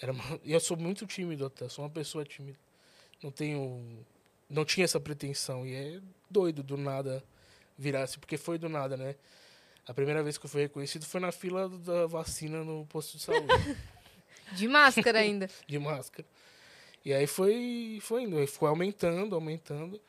Era 0.02 0.12
uma- 0.12 0.24
eu 0.46 0.60
sou 0.60 0.78
muito 0.78 1.06
tímido 1.06 1.46
até, 1.46 1.68
sou 1.70 1.84
uma 1.86 1.90
pessoa 1.92 2.24
tímida. 2.24 2.58
Não 3.24 3.32
tenho. 3.32 4.06
Não 4.50 4.64
tinha 4.64 4.86
essa 4.86 5.00
pretensão. 5.00 5.66
E 5.66 5.74
é 5.76 6.00
doido 6.30 6.64
do 6.64 6.78
nada 6.78 7.24
virar 7.78 8.04
assim, 8.04 8.20
porque 8.20 8.38
foi 8.38 8.58
do 8.58 8.70
nada, 8.70 8.96
né? 8.96 9.16
A 9.88 9.94
primeira 9.94 10.22
vez 10.24 10.38
que 10.38 10.46
eu 10.46 10.50
fui 10.50 10.62
reconhecido 10.64 11.06
foi 11.06 11.20
na 11.22 11.32
fila 11.32 11.70
da 11.70 12.06
vacina 12.08 12.64
no 12.64 12.86
posto 12.88 13.18
de 13.18 13.24
saúde, 13.24 13.48
De 14.54 14.68
máscara 14.68 15.20
ainda. 15.20 15.50
de 15.68 15.78
máscara. 15.80 16.28
E 17.04 17.14
aí 17.14 17.26
foi, 17.28 18.00
foi 18.02 18.24
indo, 18.24 18.46
foi 18.48 18.70
aumentando, 18.70 19.34
aumentando. 19.36 20.00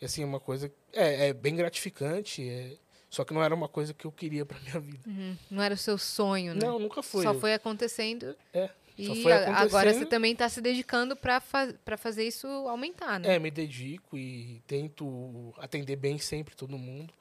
E 0.00 0.04
assim, 0.04 0.22
é 0.22 0.26
uma 0.26 0.40
coisa. 0.40 0.70
É, 0.92 1.28
é 1.28 1.32
bem 1.32 1.54
gratificante, 1.56 2.46
é, 2.46 2.76
só 3.08 3.24
que 3.24 3.32
não 3.32 3.42
era 3.42 3.54
uma 3.54 3.68
coisa 3.68 3.94
que 3.94 4.04
eu 4.06 4.12
queria 4.12 4.44
pra 4.44 4.58
minha 4.60 4.80
vida. 4.80 5.00
Uhum. 5.06 5.36
Não 5.50 5.62
era 5.62 5.74
o 5.74 5.78
seu 5.78 5.96
sonho, 5.96 6.54
né? 6.54 6.60
Não, 6.66 6.78
nunca 6.78 7.02
foi. 7.02 7.22
Só 7.24 7.32
Eu- 7.32 7.40
foi 7.40 7.54
acontecendo. 7.54 8.34
É, 8.52 8.68
E 8.98 9.32
agora 9.32 9.92
você 9.92 10.06
também 10.06 10.32
está 10.32 10.48
se 10.48 10.60
dedicando 10.60 11.16
para 11.16 11.40
fa 11.40 11.74
pra 11.84 11.96
fazer 11.96 12.26
isso 12.26 12.46
aumentar, 12.46 13.18
né? 13.18 13.36
É, 13.36 13.38
me 13.38 13.50
dedico 13.50 14.16
e 14.16 14.60
tento 14.66 15.54
atender 15.58 15.96
bem 15.96 16.18
sempre 16.18 16.54
todo 16.54 16.76
mundo. 16.76 17.12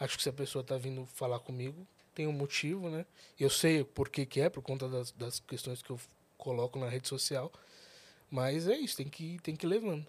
Acho 0.00 0.16
que 0.16 0.22
se 0.22 0.28
a 0.28 0.32
pessoa 0.32 0.64
tá 0.64 0.76
vindo 0.76 1.04
falar 1.06 1.38
comigo, 1.40 1.86
tem 2.14 2.26
um 2.26 2.32
motivo, 2.32 2.88
né? 2.88 3.04
Eu 3.38 3.50
sei 3.50 3.84
por 3.84 4.08
que 4.08 4.24
que 4.24 4.40
é, 4.40 4.48
por 4.48 4.62
conta 4.62 4.88
das, 4.88 5.10
das 5.12 5.40
questões 5.40 5.82
que 5.82 5.90
eu 5.90 6.00
coloco 6.36 6.78
na 6.78 6.88
rede 6.88 7.08
social. 7.08 7.52
Mas 8.30 8.68
é 8.68 8.76
isso, 8.76 8.96
tem 8.96 9.08
que, 9.08 9.38
tem 9.42 9.56
que 9.56 9.66
ir 9.66 9.68
levando. 9.68 10.06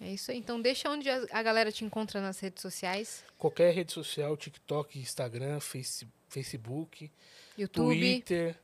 É 0.00 0.12
isso 0.12 0.30
aí. 0.30 0.38
Então 0.38 0.60
deixa 0.60 0.88
onde 0.90 1.08
a 1.10 1.26
a 1.30 1.42
galera 1.42 1.72
te 1.72 1.84
encontra 1.84 2.20
nas 2.20 2.38
redes 2.38 2.62
sociais. 2.62 3.24
Qualquer 3.36 3.74
rede 3.74 3.92
social, 3.92 4.36
TikTok, 4.36 4.98
Instagram, 4.98 5.60
Face, 5.60 6.06
Facebook, 6.28 7.10
YouTube, 7.56 7.98
Twitter, 7.98 8.56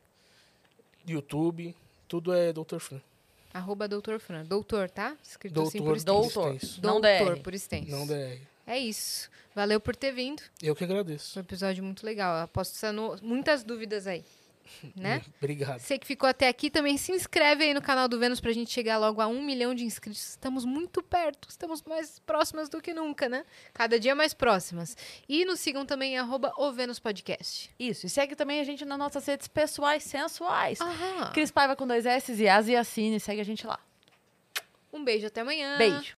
YouTube, 1.07 1.75
tudo 2.07 2.33
é 2.33 2.51
Dr. 2.53 2.79
Fran. 2.79 2.99
arroba 3.53 3.87
Doutor 3.87 4.19
Fran. 4.19 4.43
Doutor, 4.43 4.89
tá? 4.89 5.15
Escrito 5.23 5.61
assim 5.61 5.77
por 5.79 5.99
Doutor, 6.01 6.55
extenso. 6.55 6.81
Doutor. 6.81 7.01
Doutor, 7.01 7.35
DR. 7.35 7.41
por 7.41 7.53
extenso. 7.53 7.91
Não 7.91 8.05
DR. 8.05 8.39
É 8.67 8.77
isso. 8.77 9.29
Valeu 9.53 9.79
por 9.79 9.95
ter 9.95 10.11
vindo. 10.11 10.41
Eu 10.61 10.75
que 10.75 10.83
agradeço. 10.83 11.33
Foi 11.33 11.41
um 11.41 11.45
episódio 11.45 11.83
muito 11.83 12.05
legal. 12.05 12.35
Aposto 12.43 12.73
que 12.73 12.77
sanou 12.79 13.17
muitas 13.21 13.63
dúvidas 13.63 14.05
aí. 14.07 14.25
Né? 14.95 15.21
Obrigado. 15.37 15.79
Você 15.79 15.97
que 15.97 16.07
ficou 16.07 16.27
até 16.27 16.47
aqui 16.47 16.69
também 16.69 16.97
se 16.97 17.11
inscreve 17.11 17.63
aí 17.63 17.73
no 17.73 17.81
canal 17.81 18.07
do 18.07 18.19
Vênus 18.19 18.39
pra 18.39 18.51
gente 18.51 18.71
chegar 18.71 18.97
logo 18.97 19.21
a 19.21 19.27
um 19.27 19.43
milhão 19.43 19.73
de 19.73 19.83
inscritos. 19.83 20.29
Estamos 20.29 20.65
muito 20.65 21.01
perto, 21.01 21.49
estamos 21.49 21.81
mais 21.83 22.19
próximas 22.19 22.69
do 22.69 22.81
que 22.81 22.93
nunca, 22.93 23.29
né? 23.29 23.45
Cada 23.73 23.99
dia 23.99 24.15
mais 24.15 24.33
próximas. 24.33 24.95
E 25.27 25.45
nos 25.45 25.59
sigam 25.59 25.85
também 25.85 26.13
em 26.13 26.17
arroba 26.17 26.53
o 26.57 26.71
Vênus 26.71 26.99
Podcast. 26.99 27.69
Isso. 27.79 28.05
E 28.05 28.09
segue 28.09 28.35
também 28.35 28.59
a 28.59 28.63
gente 28.63 28.85
nas 28.85 28.97
nossas 28.97 29.25
redes 29.25 29.47
pessoais 29.47 30.03
sensuais. 30.03 30.79
Aham. 30.81 31.31
Cris 31.33 31.51
Paiva 31.51 31.75
com 31.75 31.87
dois 31.87 32.05
S 32.05 32.33
e 32.33 32.47
As 32.47 32.67
e 32.67 32.75
Assine. 32.75 33.19
Segue 33.19 33.41
a 33.41 33.45
gente 33.45 33.65
lá. 33.65 33.79
Um 34.91 35.03
beijo, 35.03 35.27
até 35.27 35.41
amanhã. 35.41 35.77
Beijo. 35.77 36.15